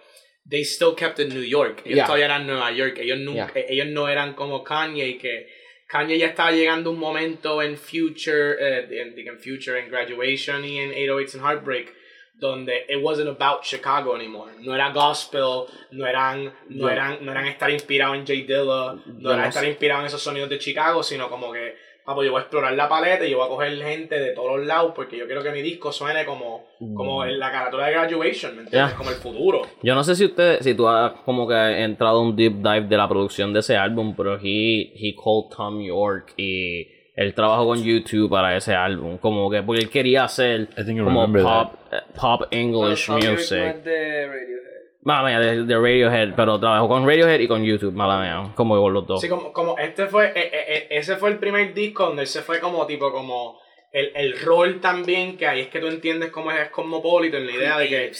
they 0.49 0.63
still 0.63 0.95
kept 0.95 1.19
in 1.19 1.29
New 1.29 1.43
York. 1.43 1.81
Ellos 1.85 1.97
Yeah. 1.97 2.05
todavía 2.05 2.25
eran 2.25 2.47
Nueva 2.47 2.71
York. 2.71 2.97
Ellos 2.99 3.19
nunca, 3.19 3.51
Yeah. 3.55 3.65
ellos 3.69 3.87
no 3.87 4.07
eran 4.07 4.33
como 4.33 4.63
Kanye 4.63 5.17
que 5.17 5.47
Kanye 5.87 6.17
ya 6.19 6.27
estaba 6.27 6.51
llegando 6.51 6.91
un 6.91 6.99
momento 6.99 7.61
en 7.63 7.75
Future, 7.75 8.55
eh, 8.59 8.87
en, 9.01 9.15
en 9.27 9.39
Future, 9.39 9.79
en 9.79 9.89
Graduation 9.89 10.63
y 10.63 10.77
en 10.79 10.91
808s 10.93 11.35
and 11.35 11.43
Heartbreak, 11.43 11.93
donde 12.39 12.85
it 12.87 13.01
wasn't 13.01 13.29
about 13.29 13.63
Chicago 13.63 14.15
anymore. 14.15 14.51
No 14.61 14.73
era 14.73 14.91
gospel, 14.91 15.65
no 15.91 16.05
eran, 16.05 16.51
no 16.69 16.89
eran, 16.89 17.17
no 17.21 17.31
eran 17.31 17.47
estar 17.47 17.69
inspirado 17.69 18.15
en 18.15 18.21
J 18.21 18.33
Dilla, 18.33 18.95
no 19.05 19.21
Yo 19.21 19.33
era 19.33 19.47
estar 19.47 19.65
inspirado 19.65 20.01
en 20.01 20.07
esos 20.07 20.21
sonidos 20.21 20.49
de 20.49 20.57
Chicago, 20.57 21.03
sino 21.03 21.29
como 21.29 21.51
que, 21.51 21.75
papo, 22.05 22.23
yo 22.23 22.31
voy 22.31 22.39
a 22.39 22.41
explorar 22.43 22.73
la 22.73 22.87
paleta 22.87 23.25
y 23.25 23.31
yo 23.31 23.37
voy 23.37 23.45
a 23.45 23.49
coger 23.49 23.77
gente 23.81 24.19
de 24.19 24.31
todos 24.33 24.57
los 24.57 24.65
lados 24.65 24.93
porque 24.95 25.17
yo 25.17 25.25
quiero 25.25 25.43
que 25.43 25.51
mi 25.51 25.61
disco 25.61 25.91
suene 25.91 26.25
como, 26.25 26.65
como 26.95 27.25
en 27.25 27.37
la 27.37 27.51
carátula 27.51 27.87
de 27.87 27.91
Graduation, 27.91 28.55
¿me 28.55 28.61
entiendes? 28.63 28.89
Yeah. 28.89 28.97
Como 28.97 29.09
el 29.09 29.17
futuro. 29.17 29.61
Yo 29.83 29.93
no 29.93 30.03
sé 30.03 30.15
si 30.15 30.25
usted, 30.25 30.61
si 30.61 30.73
tú 30.73 30.87
has 30.87 31.11
como 31.25 31.47
que 31.47 31.83
entrado 31.83 32.19
a 32.19 32.21
un 32.21 32.35
deep 32.35 32.53
dive 32.53 32.87
de 32.87 32.97
la 32.97 33.07
producción 33.07 33.51
de 33.51 33.59
ese 33.59 33.75
álbum, 33.75 34.15
pero 34.15 34.39
he, 34.41 34.91
he 34.95 35.13
called 35.13 35.55
Tom 35.55 35.81
York 35.81 36.33
y 36.37 36.98
él 37.19 37.33
trabajó 37.33 37.65
con 37.65 37.83
YouTube 37.83 38.29
para 38.29 38.55
ese 38.55 38.73
álbum, 38.73 39.17
como 39.17 39.51
que 39.51 39.61
porque 39.61 39.81
él 39.81 39.89
quería 39.89 40.23
hacer 40.23 40.69
como 41.03 41.29
pop, 41.33 41.73
eh, 41.91 41.97
pop 42.17 42.43
English 42.49 43.07
York 43.07 43.23
no 43.25 43.31
music. 43.31 43.57
es 43.57 43.83
de 43.83 44.25
Radiohead. 44.25 45.01
Mala 45.01 45.27
mía, 45.27 45.39
de, 45.41 45.65
de 45.65 45.75
Radiohead, 45.75 46.33
pero 46.33 46.57
trabajó 46.61 46.87
con 46.87 47.05
Radiohead 47.05 47.41
y 47.41 47.47
con 47.49 47.61
YouTube, 47.61 47.91
mala 47.91 48.21
mía, 48.21 48.53
como 48.55 48.79
con 48.81 48.93
los 48.93 49.05
dos. 49.05 49.19
Sí, 49.19 49.27
como, 49.27 49.51
como 49.51 49.77
este 49.77 50.07
fue, 50.07 50.27
eh, 50.27 50.31
eh, 50.35 50.51
eh, 50.53 50.87
ese 50.91 51.17
fue 51.17 51.31
el 51.31 51.39
primer 51.39 51.73
disco 51.73 52.05
donde 52.05 52.21
él 52.21 52.27
se 52.29 52.41
fue 52.41 52.61
como 52.61 52.85
tipo, 52.85 53.11
como 53.11 53.59
el, 53.91 54.13
el 54.15 54.39
rol 54.39 54.79
también, 54.79 55.35
que 55.35 55.45
ahí 55.45 55.59
es 55.59 55.67
que 55.67 55.81
tú 55.81 55.87
entiendes 55.87 56.31
cómo 56.31 56.51
es 56.51 56.69
Cosmopolitan, 56.69 57.45
la 57.45 57.51
idea 57.51 57.77
de 57.79 57.89
que... 57.89 58.11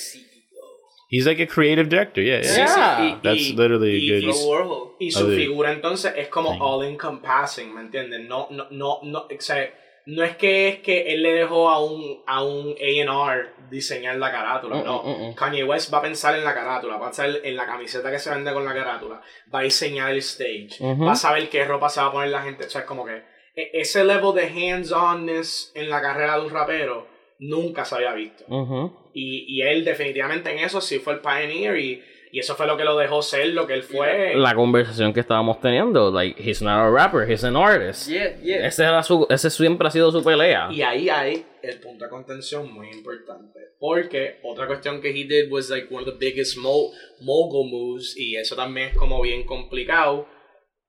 He's 1.11 1.25
like 1.25 1.41
a 1.41 1.47
creative 1.47 1.89
director, 1.89 2.21
yeah. 2.21 2.41
yeah. 2.41 2.67
Sí, 2.67 2.67
sí, 2.67 2.79
y- 3.09 3.19
That's 3.23 3.41
y- 3.49 3.53
literally 3.55 3.95
y- 3.97 4.09
good. 4.11 4.17
y 4.23 4.25
Lo 4.27 4.33
su- 4.33 4.47
Warhol. 4.49 4.95
Y 4.99 5.11
su 5.11 5.27
figura 5.29 5.71
entonces 5.71 6.13
es 6.15 6.27
como 6.27 6.51
Sí. 6.53 6.57
all 6.61 6.85
encompassing, 6.85 7.73
¿me 7.73 7.81
entiendes? 7.81 8.21
No, 8.27 8.47
no, 8.51 8.67
no, 8.69 8.99
no, 9.03 9.19
o 9.21 9.27
sea, 9.39 9.73
no 10.05 10.23
es 10.23 10.35
que 10.37 10.67
es 10.69 10.79
que 10.79 11.13
él 11.13 11.21
le 11.23 11.33
dejó 11.33 11.69
a 11.69 11.83
un, 11.83 12.21
a 12.27 12.43
un 12.43 12.75
A&R 12.79 13.49
diseñar 13.71 14.17
la 14.17 14.31
carátula, 14.31 14.77
Mm, 14.77 14.85
no. 14.85 15.03
mm, 15.03 15.29
mm. 15.29 15.33
Kanye 15.35 15.63
West 15.63 15.91
va 15.93 15.97
a 15.99 16.01
pensar 16.01 16.35
en 16.35 16.43
la 16.43 16.53
carátula, 16.53 16.97
va 16.97 17.07
a 17.07 17.09
pensar 17.09 17.29
en 17.43 17.55
la 17.55 17.65
camiseta 17.65 18.09
que 18.11 18.19
se 18.19 18.29
vende 18.29 18.51
con 18.53 18.65
la 18.65 18.73
carátula, 18.73 19.21
va 19.53 19.59
a 19.59 19.63
diseñar 19.63 20.11
el 20.11 20.17
stage, 20.19 20.69
Ujú. 20.79 21.05
va 21.05 21.11
a 21.13 21.15
saber 21.15 21.49
qué 21.49 21.63
ropa 21.65 21.89
se 21.89 22.01
va 22.01 22.07
a 22.07 22.11
poner 22.11 22.29
la 22.29 22.41
gente, 22.43 22.65
o 22.65 22.69
sea, 22.69 22.81
es 22.81 22.87
como 22.87 23.05
que 23.05 23.21
e- 23.55 23.71
ese 23.73 24.03
level 24.03 24.33
de 24.35 24.43
hands-onness 24.47 25.71
en 25.75 25.89
la 25.89 26.01
carrera 26.01 26.37
de 26.37 26.45
un 26.45 26.49
rapero 26.49 27.07
nunca 27.39 27.85
se 27.85 27.95
había 27.95 28.13
visto. 28.13 28.43
Ujú. 28.47 28.93
Y, 29.13 29.45
y 29.47 29.61
él 29.61 29.83
definitivamente 29.83 30.51
en 30.51 30.59
eso 30.59 30.81
sí 30.81 30.99
fue 30.99 31.13
el 31.13 31.19
pioneer 31.19 31.77
y, 31.77 32.03
y 32.31 32.39
eso 32.39 32.55
fue 32.55 32.67
lo 32.67 32.77
que 32.77 32.83
lo 32.83 32.97
dejó 32.97 33.21
ser 33.21 33.47
lo 33.47 33.65
que 33.65 33.73
él 33.73 33.83
fue. 33.83 34.35
La 34.35 34.53
conversación 34.53 35.13
que 35.13 35.19
estábamos 35.19 35.59
teniendo, 35.59 36.11
like, 36.11 36.39
he's 36.41 36.61
not 36.61 36.79
a 36.79 36.89
rapper, 36.89 37.29
he's 37.29 37.43
an 37.43 37.55
artist. 37.55 38.07
Yeah, 38.07 38.39
yeah. 38.41 38.67
Ese, 38.67 38.83
era 38.83 39.01
su, 39.01 39.25
ese 39.29 39.49
siempre 39.49 39.87
ha 39.87 39.91
sido 39.91 40.11
su 40.11 40.23
pelea. 40.23 40.69
Y 40.71 40.81
ahí 40.81 41.09
hay 41.09 41.45
el 41.63 41.79
punto 41.79 42.05
de 42.05 42.09
contención 42.11 42.71
muy 42.71 42.89
importante. 42.91 43.59
Porque 43.79 44.39
otra 44.43 44.67
cuestión 44.67 45.01
que 45.01 45.09
he 45.09 45.23
did 45.25 45.51
was 45.51 45.69
like 45.69 45.87
one 45.89 46.05
of 46.05 46.13
the 46.13 46.17
biggest 46.19 46.57
mo 46.57 46.91
mogul 47.21 47.69
moves. 47.69 48.15
Y 48.17 48.35
eso 48.35 48.55
también 48.55 48.89
es 48.89 48.95
como 48.95 49.21
bien 49.21 49.45
complicado. 49.45 50.27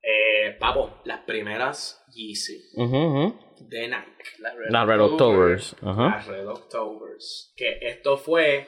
Eh, 0.02 0.56
papo, 0.58 1.02
las 1.04 1.20
primeras 1.20 2.02
Yeezy 2.14 2.58
Ujú, 2.74 2.96
ujú. 2.96 3.34
De 3.68 3.88
Nike. 3.88 4.24
Las 4.70 4.86
Red 4.86 5.00
Octobers. 5.00 5.76
Ajá. 5.82 6.02
Las 6.16 6.26
Red 6.26 6.48
Octobers. 6.48 7.52
Que 7.56 7.78
esto 7.82 8.16
fue. 8.16 8.66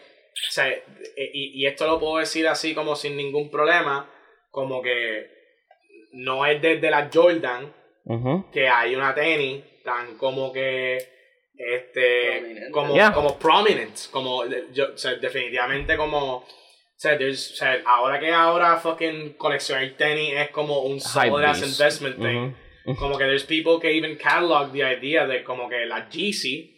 O 0.49 0.51
sea, 0.51 0.68
y, 1.16 1.62
y 1.62 1.66
esto 1.66 1.86
lo 1.86 1.99
puedo 2.01 2.18
decir 2.18 2.47
así 2.49 2.74
como 2.74 2.97
sin 2.97 3.16
ningún 3.16 3.51
problema. 3.51 4.09
Como 4.51 4.82
que 4.82 5.30
no 6.12 6.45
es 6.47 6.61
desde 6.61 6.90
la 6.90 7.09
Jordan 7.12 7.72
que 8.53 8.68
hay 8.68 8.95
una 8.95 9.14
tenis 9.14 9.62
tan 9.84 10.16
como 10.18 10.53
que 10.53 10.99
este 11.55 12.38
Prominente. 12.40 12.70
como 12.72 12.95
Yeah. 12.95 13.12
como 13.12 13.38
prominent 13.38 13.97
como 14.11 14.45
yo 14.72 14.93
o 14.95 14.97
sea, 14.99 15.14
definitivamente 15.14 15.97
como 15.97 16.36
o 16.38 16.47
sea, 16.97 17.18
there's- 17.18 17.53
o 17.53 17.55
sea, 17.57 17.80
ahora 17.86 18.18
que 18.20 18.30
ahora 18.32 18.76
fucking 18.76 19.34
coleccionar 19.34 19.88
tenis 19.97 20.34
es 20.36 20.51
como 20.51 20.80
un 20.82 21.01
solid 21.01 21.32
investment 21.64 22.16
thing. 22.16 22.53
Como 22.99 23.16
que 23.18 23.24
there's 23.24 23.45
people 23.45 23.78
que 23.80 23.97
even 23.97 24.16
catalog 24.16 24.72
the 24.72 24.80
idea 24.83 25.26
de 25.26 25.43
como 25.45 25.68
que 25.68 25.87
las 25.87 26.09
Yeezy 26.11 26.70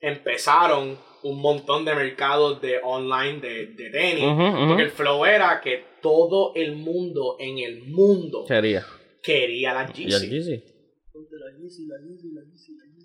empezaron 0.00 0.98
un 1.22 1.40
montón 1.42 1.84
de 1.84 1.94
mercados 1.94 2.60
de 2.62 2.80
online 2.82 3.40
de, 3.40 3.66
de 3.66 3.90
tenis 3.90 4.24
Ujú, 4.24 4.42
ujú. 4.42 4.68
porque 4.68 4.82
el 4.84 4.90
flow 4.90 5.24
era 5.26 5.60
que 5.60 5.84
todo 6.00 6.52
el 6.54 6.76
mundo 6.76 7.36
en 7.38 7.58
el 7.58 7.82
mundo 7.84 8.46
Sería. 8.48 8.86
quería 9.22 9.74
las 9.74 9.98
¿Y 9.98 10.04
el 10.04 10.08
Yeezy 10.10 10.30
Yeezy? 10.30 10.64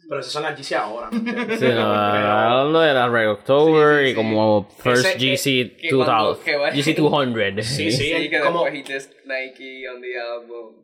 pero 0.08 0.22
esas 0.22 0.32
son 0.34 0.44
las 0.44 0.56
Yeezy 0.56 0.76
ahora. 0.76 1.10
Sí, 1.12 1.18
no, 1.66 1.82
hablando 1.82 2.80
de 2.80 2.94
la 2.94 3.10
Red 3.10 3.32
October 3.32 3.98
Sí, 4.00 4.06
sí, 4.06 4.08
y 4.08 4.10
sí. 4.12 4.16
como 4.16 4.70
First 4.84 5.06
Ese- 5.06 5.18
GC 5.18 5.78
que 5.78 5.90
cuando- 5.90 6.24
2000. 6.36 6.46
que 6.46 6.56
va- 6.58 6.70
GC 6.72 6.96
200. 7.02 7.66
Sí, 7.66 7.92
sí. 7.92 8.14
Sí, 8.14 8.30
que 8.30 8.40
como- 8.40 8.66
después 8.66 9.10
Nike 9.26 9.90
on 9.90 10.02
the 10.02 10.20
album. 10.20 10.76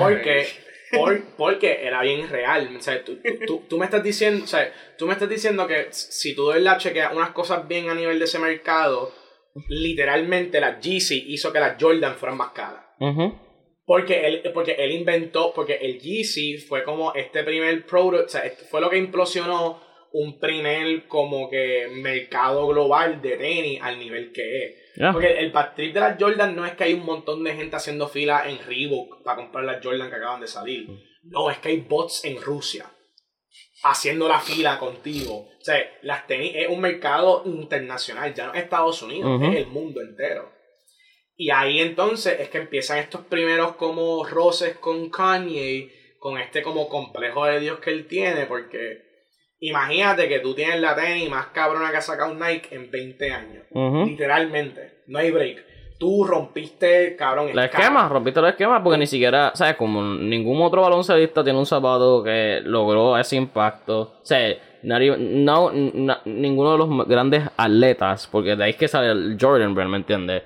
Porque. 0.00 0.46
Por- 0.92 1.22
porque 1.36 1.86
era 1.86 2.02
bien 2.02 2.28
real. 2.28 2.74
O 2.76 2.80
sea, 2.80 3.02
tú, 3.04 3.18
tú- 3.46 3.62
tú, 3.68 3.78
me 3.78 3.84
estás 3.84 4.02
diciendo, 4.02 4.44
o 4.44 4.46
sea, 4.46 4.72
tú 4.98 5.06
me 5.06 5.12
estás 5.14 5.28
diciendo 5.28 5.66
que 5.66 5.86
si 5.90 6.34
tú 6.34 6.48
de 6.48 6.54
verdad 6.58 6.78
chequeas 6.78 7.12
unas 7.14 7.30
cosas 7.30 7.66
bien 7.68 7.88
a 7.90 7.94
nivel 7.94 8.18
de 8.18 8.24
ese 8.26 8.38
mercado, 8.38 9.12
literalmente 9.68 10.60
la 10.60 10.80
Yeezy 10.80 11.24
hizo 11.28 11.52
que 11.52 11.60
las 11.60 11.76
Jordan 11.80 12.14
fueran 12.16 12.38
más 12.38 12.50
caras. 12.50 12.84
Porque 13.86 14.26
él, 14.26 14.42
porque 14.54 14.72
él 14.78 14.92
inventó, 14.92 15.52
porque 15.54 15.74
el 15.74 15.98
Yeezy 16.00 16.56
fue 16.58 16.84
como 16.84 17.12
este 17.14 17.42
primer 17.44 17.84
product, 17.84 18.26
o 18.26 18.28
sea, 18.28 18.42
fue 18.70 18.80
lo 18.80 18.88
que 18.88 18.96
implosionó 18.96 19.82
un 20.12 20.38
primer 20.38 21.06
como 21.06 21.50
que 21.50 21.88
mercado 21.90 22.66
global 22.68 23.20
de 23.20 23.36
tenis 23.36 23.80
al 23.82 23.98
nivel 23.98 24.32
que 24.32 24.64
es. 24.64 24.74
Porque 25.12 25.38
el 25.38 25.50
bad 25.50 25.74
trip 25.74 25.92
de 25.92 26.00
las 26.00 26.16
Jordan 26.20 26.54
no 26.54 26.64
es 26.64 26.72
que 26.72 26.84
hay 26.84 26.94
un 26.94 27.04
montón 27.04 27.42
de 27.42 27.54
gente 27.54 27.76
haciendo 27.76 28.08
fila 28.08 28.48
en 28.48 28.58
Reebok 28.64 29.22
para 29.24 29.36
comprar 29.36 29.64
las 29.64 29.84
Jordan 29.84 30.08
que 30.08 30.16
acaban 30.16 30.40
de 30.40 30.46
salir. 30.46 30.88
No, 31.24 31.50
es 31.50 31.58
que 31.58 31.70
hay 31.70 31.80
bots 31.80 32.24
en 32.24 32.40
Rusia 32.40 32.86
haciendo 33.84 34.28
la 34.28 34.40
fila 34.40 34.78
contigo. 34.78 35.48
O 35.60 35.64
sea, 35.64 35.78
las 36.02 36.26
tenis 36.26 36.52
es 36.54 36.68
un 36.68 36.80
mercado 36.80 37.42
internacional, 37.44 38.34
ya 38.34 38.46
no 38.46 38.54
es 38.54 38.62
Estados 38.62 39.02
Unidos, 39.02 39.42
es 39.42 39.56
el 39.56 39.66
mundo 39.66 40.00
entero. 40.00 40.52
Y 41.36 41.50
ahí 41.50 41.80
entonces 41.80 42.40
es 42.40 42.48
que 42.48 42.58
empiezan 42.58 42.98
estos 42.98 43.22
primeros 43.22 43.76
como 43.76 44.24
roces 44.24 44.76
con 44.78 45.10
Kanye, 45.10 45.90
con 46.18 46.38
este 46.38 46.62
como 46.62 46.88
complejo 46.88 47.44
de 47.44 47.60
Dios 47.60 47.80
que 47.80 47.90
él 47.90 48.06
tiene, 48.06 48.46
porque 48.46 49.03
imagínate 49.68 50.28
que 50.28 50.40
tú 50.40 50.54
tienes 50.54 50.80
la 50.80 50.94
tenis 50.94 51.28
más 51.30 51.46
cabrona 51.46 51.90
que 51.90 51.96
ha 51.98 52.00
sacado 52.02 52.34
Nike 52.34 52.74
en 52.74 52.90
20 52.90 53.30
años. 53.32 53.64
Ujú. 53.70 54.04
Literalmente, 54.06 55.02
no 55.06 55.18
hay 55.18 55.30
break. 55.30 55.64
Tú 55.98 56.24
rompiste, 56.24 57.14
cabrón, 57.16 57.50
La 57.54 57.66
esquema, 57.66 58.08
rompiste 58.08 58.40
la 58.42 58.50
esquema 58.50 58.82
porque 58.82 58.98
ni 58.98 59.06
siquiera, 59.06 59.52
¿sabes? 59.54 59.76
Como 59.76 60.02
ningún 60.02 60.60
otro 60.60 60.82
baloncelista 60.82 61.44
tiene 61.44 61.58
un 61.58 61.66
zapato 61.66 62.22
que 62.22 62.60
logró 62.64 63.16
ese 63.16 63.36
impacto. 63.36 64.00
O 64.00 64.24
sea, 64.24 64.54
no, 64.82 65.70
na- 65.72 66.20
ninguno 66.24 66.72
de 66.72 66.78
los 66.78 67.08
grandes 67.08 67.48
atletas, 67.56 68.28
porque 68.30 68.56
de 68.56 68.64
ahí 68.64 68.70
es 68.70 68.76
que 68.76 68.88
sale 68.88 69.12
el 69.12 69.38
Jordan 69.40 69.74
Brand, 69.74 69.90
¿me 69.90 69.96
entiendes? 69.98 70.42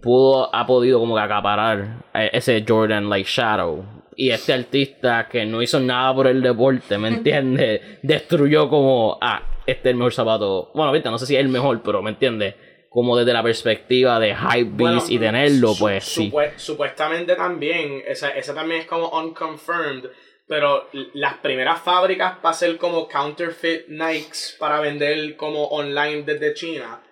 Pudo, 0.00 0.54
ha 0.54 0.64
podido 0.64 1.00
como 1.00 1.16
que 1.16 1.22
acaparar 1.22 2.04
eh, 2.14 2.30
ese 2.32 2.64
Jordan 2.66 3.10
like 3.10 3.28
Shadow. 3.28 3.84
Y 4.16 4.30
este 4.30 4.52
artista 4.54 5.28
que 5.30 5.44
no 5.44 5.60
hizo 5.62 5.78
nada 5.78 6.14
por 6.14 6.26
el 6.26 6.40
deporte, 6.42 6.96
¿me 6.98 7.08
entiendes? 7.08 7.80
Destruyó 8.02 8.68
como, 8.68 9.18
ah, 9.20 9.42
este 9.66 9.88
es 9.88 9.92
el 9.92 9.96
mejor 9.96 10.12
zapato. 10.14 10.70
Bueno, 10.74 10.90
viste, 10.92 11.10
no 11.10 11.18
sé 11.18 11.26
si 11.26 11.34
es 11.36 11.40
el 11.40 11.48
mejor, 11.48 11.82
pero 11.82 12.00
¿me 12.02 12.10
entiendes? 12.10 12.54
Como 12.88 13.16
desde 13.16 13.34
la 13.34 13.42
perspectiva 13.42 14.18
de 14.18 14.34
hype 14.34 14.70
beast 14.72 15.10
y 15.10 15.18
tenerlo, 15.18 15.74
su- 15.74 15.80
pues 15.80 16.04
sí. 16.04 16.30
supue- 16.30 16.52
supuestamente 16.56 17.36
también, 17.36 18.02
esa, 18.06 18.30
esa 18.30 18.54
también 18.54 18.80
es 18.82 18.86
como 18.86 19.10
unconfirmed, 19.10 20.04
pero 20.48 20.88
las 21.12 21.34
primeras 21.38 21.80
fábricas 21.82 22.36
para 22.38 22.50
hacer 22.50 22.78
como 22.78 23.08
counterfeit 23.08 23.88
Nikes 23.88 24.56
para 24.58 24.80
vender 24.80 25.36
como 25.36 25.64
online 25.66 26.22
desde 26.22 26.54
China 26.54 27.02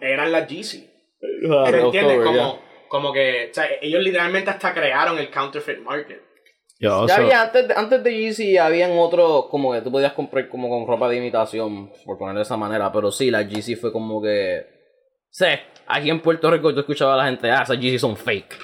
eran 0.00 0.32
las 0.32 0.48
Yeezy. 0.48 0.90
¿Me 1.20 1.78
entiendes? 1.86 2.16
Como, 2.24 2.62
como 2.88 3.12
que, 3.12 3.48
o 3.50 3.54
sea, 3.54 3.68
ellos 3.82 4.02
literalmente 4.02 4.50
hasta 4.50 4.72
crearon 4.74 5.18
el 5.18 5.30
counterfeit 5.30 5.78
market. 5.80 6.22
Ya 6.80 6.96
also, 6.98 7.14
había, 7.14 7.42
antes, 7.42 7.68
de- 7.68 7.74
antes 7.74 8.02
de 8.02 8.16
Yeezy 8.18 8.56
habían 8.56 8.92
otros 8.98 9.46
como 9.50 9.72
que 9.72 9.82
tú 9.82 9.92
podías 9.92 10.14
comprar 10.14 10.48
como 10.48 10.68
con 10.70 10.86
ropa 10.86 11.08
de 11.10 11.18
imitación, 11.18 11.90
por 12.06 12.16
ponerlo 12.16 12.38
de 12.40 12.44
esa 12.44 12.56
manera, 12.56 12.90
pero 12.90 13.12
sí, 13.12 13.30
la 13.30 13.42
Yeezy 13.42 13.76
fue 13.76 13.92
como 13.92 14.22
que... 14.22 14.64
Sé, 15.28 15.60
aquí 15.86 16.08
en 16.10 16.20
Puerto 16.20 16.50
Rico 16.50 16.70
yo 16.70 16.80
escuchaba 16.80 17.14
a 17.14 17.16
la 17.18 17.26
gente, 17.26 17.50
ah, 17.50 17.62
esas 17.62 17.78
Yeezy 17.78 17.98
son 17.98 18.16
fake. 18.16 18.56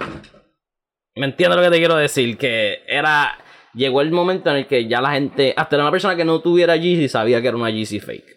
¿Me 1.16 1.26
entiendes 1.26 1.56
lo 1.56 1.62
que 1.62 1.70
te 1.70 1.78
quiero 1.78 1.96
decir? 1.96 2.36
Que 2.38 2.82
era... 2.86 3.38
Llegó 3.74 4.00
el 4.00 4.10
momento 4.10 4.48
en 4.50 4.56
el 4.56 4.66
que 4.66 4.88
ya 4.88 5.02
la 5.02 5.10
gente, 5.12 5.52
hasta 5.54 5.76
una 5.76 5.90
persona 5.90 6.16
que 6.16 6.24
no 6.24 6.40
tuviera 6.40 6.76
Yeezy 6.76 7.10
sabía 7.10 7.42
que 7.42 7.48
era 7.48 7.56
una 7.58 7.68
Yeezy 7.68 8.00
fake. 8.00 8.34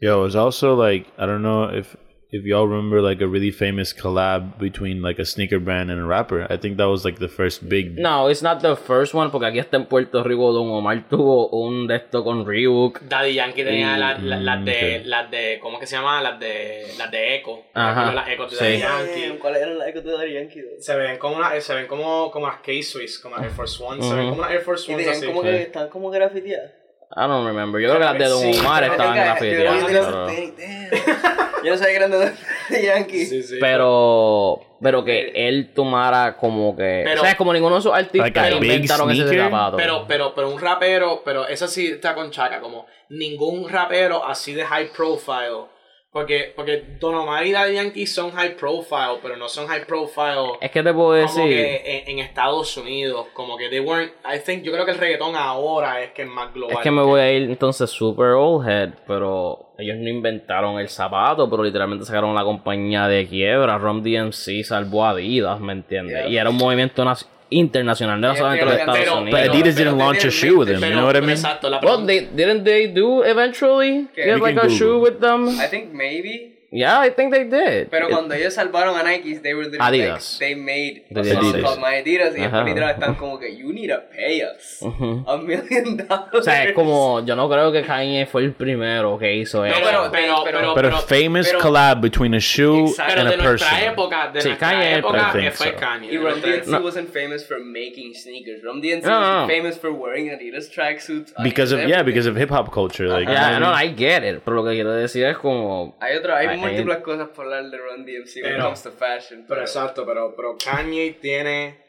yo, 0.00 0.18
it 0.18 0.22
was 0.22 0.36
also 0.36 0.74
like 0.76 1.08
I 1.16 1.24
don't 1.24 1.40
know 1.40 1.70
if 1.74 1.96
if 2.36 2.44
y'all 2.44 2.66
remember 2.66 3.00
like 3.00 3.20
a 3.22 3.28
really 3.28 3.52
famous 3.52 3.92
collab 3.94 4.58
between 4.58 5.00
like 5.02 5.20
a 5.20 5.24
sneaker 5.24 5.60
brand 5.60 5.90
and 5.90 6.00
a 6.00 6.04
rapper. 6.04 6.46
I 6.50 6.56
think 6.56 6.76
that 6.78 6.88
was 6.88 7.04
like 7.04 7.18
the 7.20 7.28
first 7.28 7.68
big. 7.68 7.96
No, 7.98 8.26
it's 8.28 8.42
not 8.42 8.60
the 8.60 8.74
first 8.76 9.14
one, 9.14 9.30
porque 9.30 9.46
aquí 9.46 9.58
está 9.60 9.76
en 9.76 9.86
Puerto 9.86 10.22
Rico 10.24 10.52
Don 10.52 10.68
Omar 10.70 11.04
tuvo 11.08 11.48
un 11.50 11.86
de 11.86 11.96
esto 11.96 12.24
con 12.24 12.44
Reebok. 12.44 13.02
Daddy 13.08 13.34
Yankee 13.34 13.62
tenía 13.64 13.96
Y- 13.96 14.00
las 14.00 14.22
las- 14.22 14.42
las 14.42 14.64
de, 14.64 14.98
ok. 15.00 15.06
las 15.06 15.30
de, 15.30 15.58
¿cómo 15.62 15.76
es 15.76 15.80
que 15.80 15.86
se 15.86 15.96
llama? 15.96 16.20
Las 16.20 16.40
de, 16.40 16.86
las 16.98 17.10
de 17.10 17.36
Echo. 17.36 17.62
Ajá, 17.74 18.12
Las 18.12 18.28
Echo 18.28 18.44
de 18.46 18.50
sí. 18.56 18.64
Daddy 18.64 18.78
Yankee. 18.80 19.38
¿Cuáles 19.38 19.62
eran 19.62 19.78
las 19.78 19.88
ecos 19.88 20.04
de 20.04 20.12
Daddy 20.12 20.32
Yankee? 20.34 20.62
Se 20.80 20.96
ven 20.96 21.18
como 21.18 21.36
una, 21.36 21.60
se 21.60 21.74
ven 21.74 21.86
como, 21.86 22.30
como 22.30 22.46
las 22.48 22.56
K-Swiss, 22.56 23.18
como 23.20 23.36
las 23.36 23.44
Air 23.44 23.52
Force 23.52 23.82
One, 23.82 24.02
se 24.02 24.14
ven 24.14 24.28
como 24.30 24.40
unas 24.42 24.50
Air 24.50 24.60
Force 24.62 24.90
Y 24.90 24.94
One 24.94 25.04
tenían 25.04 25.18
así. 25.22 25.26
como 25.28 25.42
que 25.42 25.62
están 25.62 25.88
como 25.88 26.10
grafiteadas. 26.10 26.72
I 27.16 27.20
don't 27.28 27.46
remember. 27.46 27.80
Yo 27.80 27.88
creo 27.90 28.00
que 28.00 28.04
las 28.04 28.18
de 28.18 28.28
Don 28.28 28.40
Sí, 28.52 28.58
Omar 28.60 28.84
estaban 28.84 29.16
yo 29.16 29.34
pero- 29.38 30.26
tenían 30.26 30.26
tenis, 30.26 30.54
damn. 30.56 31.64
Yo 31.64 31.70
no 31.70 31.76
sabía 31.78 31.90
que 31.92 31.96
eran 32.04 32.10
de 32.10 32.82
Yankee. 32.84 33.24
Sí, 33.26 33.42
sí. 33.42 33.56
Pero, 33.60 34.60
pero 34.82 35.04
que 35.04 35.32
él 35.48 35.72
tomara 35.74 36.36
como 36.36 36.76
que. 36.76 37.02
Pero- 37.04 37.22
o 37.22 37.24
sea, 37.24 37.36
como 37.36 37.52
ninguno 37.52 37.76
de 37.76 37.80
esos 37.80 37.94
artistas 37.94 38.32
Like 38.34 38.56
inventaron 38.56 39.10
ese 39.10 39.36
zapato. 39.38 39.76
Pero, 39.76 40.04
pero, 40.06 40.34
pero 40.34 40.50
un 40.50 40.60
rapero, 40.60 41.22
pero 41.24 41.46
eso 41.46 41.66
sí 41.68 41.86
está 41.86 42.14
con 42.14 42.30
chaca, 42.30 42.60
como 42.60 42.86
ningún 43.08 43.68
rapero 43.68 44.24
así 44.24 44.52
de 44.52 44.64
high 44.64 44.88
profile. 44.92 45.72
Porque, 46.14 46.52
porque 46.54 46.84
Don 47.00 47.12
Omar 47.16 47.44
y 47.44 47.50
Daddy 47.50 47.74
Yankee 47.74 48.06
son 48.06 48.30
high 48.30 48.54
profile, 48.56 49.18
pero 49.20 49.36
no 49.36 49.48
son 49.48 49.66
high 49.66 49.84
profile 49.84 50.52
es 50.60 50.70
que 50.70 50.80
te 50.80 50.92
puedo 50.94 51.08
como 51.26 51.44
decir. 51.44 51.56
que 51.56 52.02
en, 52.06 52.08
en 52.10 52.18
Estados 52.24 52.76
Unidos. 52.76 53.26
Como 53.32 53.56
que 53.58 53.68
they 53.68 53.80
weren't. 53.80 54.12
I 54.24 54.38
think, 54.38 54.62
yo 54.62 54.70
creo 54.70 54.84
que 54.84 54.92
el 54.92 54.98
reggaetón 54.98 55.34
ahora 55.34 56.04
es 56.04 56.12
que 56.12 56.22
es 56.22 56.28
más 56.28 56.54
global. 56.54 56.76
Es 56.76 56.82
que 56.84 56.92
me 56.92 57.02
voy 57.02 57.20
a 57.20 57.32
ir 57.32 57.50
entonces 57.50 57.90
super 57.90 58.26
old 58.28 58.64
head, 58.68 58.90
pero 59.08 59.70
ellos 59.76 59.96
no 59.98 60.08
inventaron 60.08 60.78
el 60.78 60.88
zapato, 60.88 61.50
pero 61.50 61.64
literalmente 61.64 62.04
sacaron 62.04 62.32
la 62.32 62.44
compañía 62.44 63.08
de 63.08 63.26
quiebra. 63.26 63.76
Rom 63.76 64.00
DMC 64.04 64.62
salvó 64.62 65.04
a 65.04 65.10
Adidas, 65.10 65.58
¿me 65.58 65.72
entiendes? 65.72 66.16
Yeah. 66.16 66.28
Y 66.28 66.38
era 66.38 66.48
un 66.50 66.56
movimiento 66.56 67.04
nas- 67.04 67.26
internacional, 67.58 68.20
no 68.20 68.28
Yeah, 68.32 68.36
solamente 68.38 68.64
los 68.66 68.74
Estados 68.74 68.98
pero- 69.00 69.16
Unidos. 69.18 69.30
But 69.30 69.40
Pero- 69.40 69.52
Adidas 69.52 69.74
pero 69.74 69.90
didn't 69.90 69.98
launch 69.98 70.24
a 70.24 70.26
literalmente- 70.28 70.30
shoe 70.30 70.58
with 70.58 70.68
him. 70.68 70.80
You 70.84 70.90
know 70.96 71.06
what 71.06 71.16
I 71.16 71.20
mean? 71.20 71.30
Exacto, 71.30 71.70
well, 71.82 72.06
they, 72.06 72.20
didn't 72.34 72.64
they 72.64 72.86
do 72.88 73.22
eventually 73.24 74.06
¿Qué? 74.14 74.24
get 74.24 74.40
like 74.40 74.58
a 74.60 74.68
shoe 74.68 74.98
with 75.00 75.20
them? 75.20 75.48
I 75.60 75.66
think 75.68 75.92
maybe. 75.92 76.53
Yeah, 76.76 77.00
I 77.06 77.10
think 77.10 77.32
they 77.32 77.44
did. 77.44 77.88
Pero 77.88 78.08
It- 78.08 78.12
cuando 78.12 78.34
ellos 78.34 78.52
salvaron 78.54 78.96
a 78.98 79.02
Nike, 79.04 79.38
they 79.38 79.54
were 79.54 79.68
Adidas. 79.78 80.40
like, 80.40 80.44
they 80.44 80.54
made 80.56 81.04
a 81.14 81.22
De 81.22 81.32
song 81.34 81.44
Adidas. 81.44 81.62
called 81.62 81.78
My 81.80 81.94
Adidas 81.98 82.36
y 82.36 82.40
Ajá. 82.42 82.58
después 82.58 82.64
literal 82.66 82.90
están 82.90 83.14
como 83.14 83.38
que 83.38 83.56
you 83.56 83.72
need 83.72 83.88
to 83.90 84.00
pay 84.10 84.42
us 84.42 84.78
Ujú. 84.82 85.24
a 85.28 85.36
million 85.36 85.96
dollars. 85.96 86.24
O 86.34 86.42
sea, 86.42 86.64
es 86.64 86.72
como, 86.72 87.24
yo 87.24 87.36
no 87.36 87.48
creo 87.48 87.70
que 87.70 87.82
Kanye 87.82 88.26
fue 88.26 88.42
el 88.42 88.52
primero 88.54 89.16
que 89.18 89.34
hizo 89.36 89.64
eso. 89.64 89.76
pero, 89.82 90.10
pero, 90.10 90.44
pero- 90.44 90.74
But 90.74 90.84
a 90.86 90.98
famous 90.98 91.46
pero- 91.46 91.60
collab 91.60 92.00
between 92.00 92.34
a 92.34 92.38
shoe 92.40 92.88
Exacto. 92.88 93.04
pero 93.14 93.20
and 93.20 93.28
de 93.30 93.34
a 93.34 93.36
nuestra 93.48 93.68
person. 93.70 93.92
época, 93.92 94.30
de 94.32 94.40
Sí, 94.40 94.48
nuestra 94.48 94.68
Kanye, 94.70 94.94
época, 94.96 95.30
fue 95.52 95.68
so. 95.70 95.76
Kanye. 95.78 96.12
Y 96.12 96.16
Rum 96.18 96.40
DMC 96.40 96.66
No. 96.70 96.80
wasn't 96.80 97.08
famous 97.12 97.46
for 97.46 97.58
making 97.60 98.14
sneakers. 98.14 98.62
Rum 98.64 98.80
DMC 98.80 99.06
No, 99.06 99.20
no, 99.20 99.40
was 99.42 99.48
no. 99.48 99.54
famous 99.54 99.78
for 99.78 99.90
wearing 99.92 100.30
Adidas 100.30 100.68
tracksuits. 100.70 101.32
Because 101.42 101.72
of 101.72 101.86
yeah, 101.88 102.02
because 102.02 102.28
of 102.28 102.36
hip 102.36 102.50
hop 102.50 102.72
culture. 102.72 103.06
Like, 103.06 103.28
you 103.28 103.34
know 103.34 103.34
Yeah, 103.34 103.58
no? 103.60 103.72
I 103.72 103.94
get 103.94 104.24
it. 104.24 104.42
Pero 104.44 104.56
lo 104.56 104.64
que 104.64 104.72
quiero 104.74 104.90
decir 104.92 105.24
es 105.26 105.36
como. 105.38 105.96
Hay 106.00 106.16
otra, 106.16 106.38
hay 106.38 106.63
múltiples 106.68 106.98
cosas 106.98 107.28
por 107.28 107.44
hablar 107.46 107.64
de 107.70 107.78
Run 107.78 108.04
DMC 108.04 108.36
when 108.42 108.52
it 108.52 108.56
Pero- 108.56 108.64
comes 108.64 108.82
to 108.82 108.90
fashion. 108.92 109.44
Pero 109.48 109.60
exacto, 109.60 110.04
pero, 110.06 110.34
pero 110.36 110.56
Kanye 110.62 111.12
tiene 111.20 111.82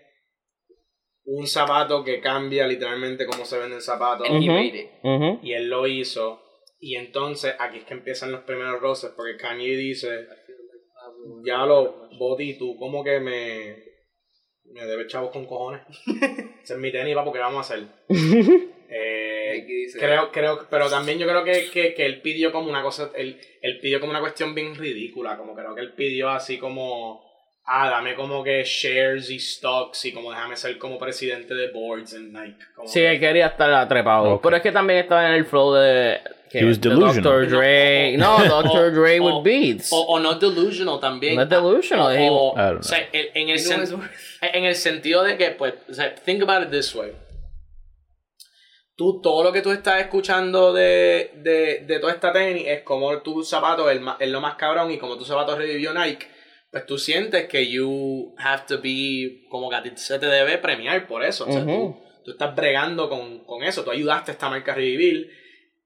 un 1.26 1.48
zapato 1.48 2.04
que 2.04 2.22
cambia 2.22 2.68
literalmente 2.68 3.26
cómo 3.26 3.46
se 3.46 3.58
venden 3.58 3.82
zapatos. 3.82 4.30
And 4.30 4.44
he 4.44 4.48
Ujú. 4.50 4.54
made 4.58 4.78
it. 4.80 4.90
Ujú. 5.04 5.40
Y 5.44 5.54
él 5.54 5.68
lo 5.70 5.88
hizo. 5.88 6.42
Y 6.80 6.96
entonces 6.98 7.56
aquí 7.58 7.80
es 7.80 7.86
que 7.86 7.94
empiezan 7.96 8.32
los 8.32 8.42
primeros 8.42 8.80
roces, 8.80 9.12
porque 9.16 9.38
Kanye 9.38 9.76
dice, 9.76 10.28
ya 11.44 11.66
lo, 11.66 12.10
Boti, 12.20 12.58
tú 12.60 12.78
como 12.78 13.04
que 13.04 13.20
me, 13.20 13.76
me 14.66 14.86
debes 14.86 15.08
chavos 15.08 15.32
con 15.32 15.46
cojones. 15.48 15.82
Ese 16.64 16.74
es 16.74 16.80
mi 16.80 16.92
tenis, 16.92 17.16
papo, 17.16 17.32
¿qué 17.34 17.40
vamos 17.40 17.58
a 17.72 17.74
hacer? 17.74 17.88
Eh, 18.98 19.66
dice- 19.68 20.00
creo, 20.00 20.32
creo, 20.32 20.68
pero 20.70 20.89
también 20.89 21.20
yo 21.20 21.28
creo 21.28 21.43
que, 21.43 21.70
que, 21.70 21.93
que 21.93 22.06
él 22.06 22.22
pidió 22.22 22.52
como 22.52 22.70
una 22.70 22.82
cosa, 22.82 23.12
él, 23.16 23.38
él 23.62 23.80
pidió 23.82 24.00
como 24.00 24.12
una 24.12 24.22
cuestión 24.22 24.56
bien 24.56 24.74
ridícula, 24.76 25.36
como 25.38 25.54
creo 25.54 25.76
que 25.76 25.82
él 25.82 25.91
pidió 25.93 26.30
así 26.30 26.58
como, 26.58 27.22
ah, 27.66 27.89
dame 27.89 28.16
como 28.16 28.41
que 28.43 28.64
shares 28.64 29.30
y 29.30 29.39
stocks 29.39 30.06
y 30.06 30.14
como 30.14 30.32
déjame 30.32 30.56
ser 30.56 30.78
como 30.78 30.98
presidente 30.98 31.54
de 31.54 31.72
boards 31.72 32.14
en 32.14 32.32
Nike. 32.32 32.58
Como 32.74 32.88
Sí, 32.88 33.00
que- 33.00 33.12
él 33.12 33.20
quería 33.20 33.48
estar 33.48 33.70
atrapado. 33.74 34.36
Ok. 34.36 34.43
Pero 34.43 34.56
es 34.56 34.62
que 34.62 34.72
también 34.72 35.00
estaba 35.00 35.28
en 35.28 35.34
el 35.36 35.46
flow 35.46 35.74
de. 35.74 36.20
que- 36.50 36.60
He 36.60 36.66
was 36.66 36.80
de 36.80 36.89
delusional. 36.89 37.24
Dr. 37.24 37.50
Dre. 37.50 38.16
No, 38.18 38.38
Dr. 38.46 38.93
Dre 38.93 39.20
o- 39.20 39.39
with 39.39 39.43
beats. 39.43 39.91
O, 39.91 40.00
o 40.04 40.20
no 40.20 40.36
delusional 40.36 41.02
también. 41.02 41.36
No 41.36 41.46
delusional, 41.46 42.06
O, 42.06 42.12
es 42.12 42.30
o- 42.32 42.52
o 42.80 42.84
sea, 42.84 43.10
en, 43.12 43.28
en 43.34 43.50
el 43.50 43.58
sen- 43.60 44.10
en 44.41 44.64
el 44.64 44.76
sentido 44.76 45.22
de 45.24 45.36
que, 45.38 45.50
pues, 45.52 45.74
o 45.89 45.93
sea, 45.93 46.16
think 46.16 46.41
about 46.43 46.64
it 46.64 46.70
this 46.72 46.96
way. 46.96 47.12
Tú, 48.96 49.20
todo 49.22 49.43
lo 49.43 49.52
que 49.52 49.62
tú 49.62 49.72
estás 49.72 50.02
escuchando 50.02 50.72
de, 50.74 51.32
de, 51.43 51.84
de 51.86 52.00
toda 52.00 52.14
esta 52.14 52.32
tenis 52.32 52.64
es 52.66 52.84
como 52.84 53.22
tu 53.22 53.43
zapato 53.43 53.89
es, 53.89 54.00
es 54.20 54.30
lo 54.30 54.39
más 54.39 54.56
cabrón 54.56 54.89
y 54.91 54.98
como 54.98 55.18
tu 55.18 55.26
zapato 55.26 55.58
revivió 55.58 55.93
Nike, 55.93 56.28
pues 56.72 56.86
tú 56.86 56.98
sientes 56.98 57.48
que 57.48 57.70
you 57.70 58.34
have 58.38 58.64
to 58.68 58.82
be, 58.82 59.48
como 59.50 59.70
que 59.70 59.76
a 59.76 59.84
ti 59.84 59.91
se 59.96 60.18
te 60.18 60.28
debe 60.28 60.58
premiar 60.60 61.08
por 61.08 61.24
eso. 61.24 61.46
O 61.46 61.52
sea, 61.52 61.66
tú, 61.66 61.98
tú 62.24 62.32
estás 62.32 62.56
bregando 62.56 63.10
con, 63.10 63.46
con 63.46 63.64
eso, 63.64 63.84
tú 63.84 63.91
ayudaste 63.91 64.32
a 64.32 64.34
esta 64.34 64.50
marca 64.50 64.72
a 64.72 64.76
revivir 64.76 65.30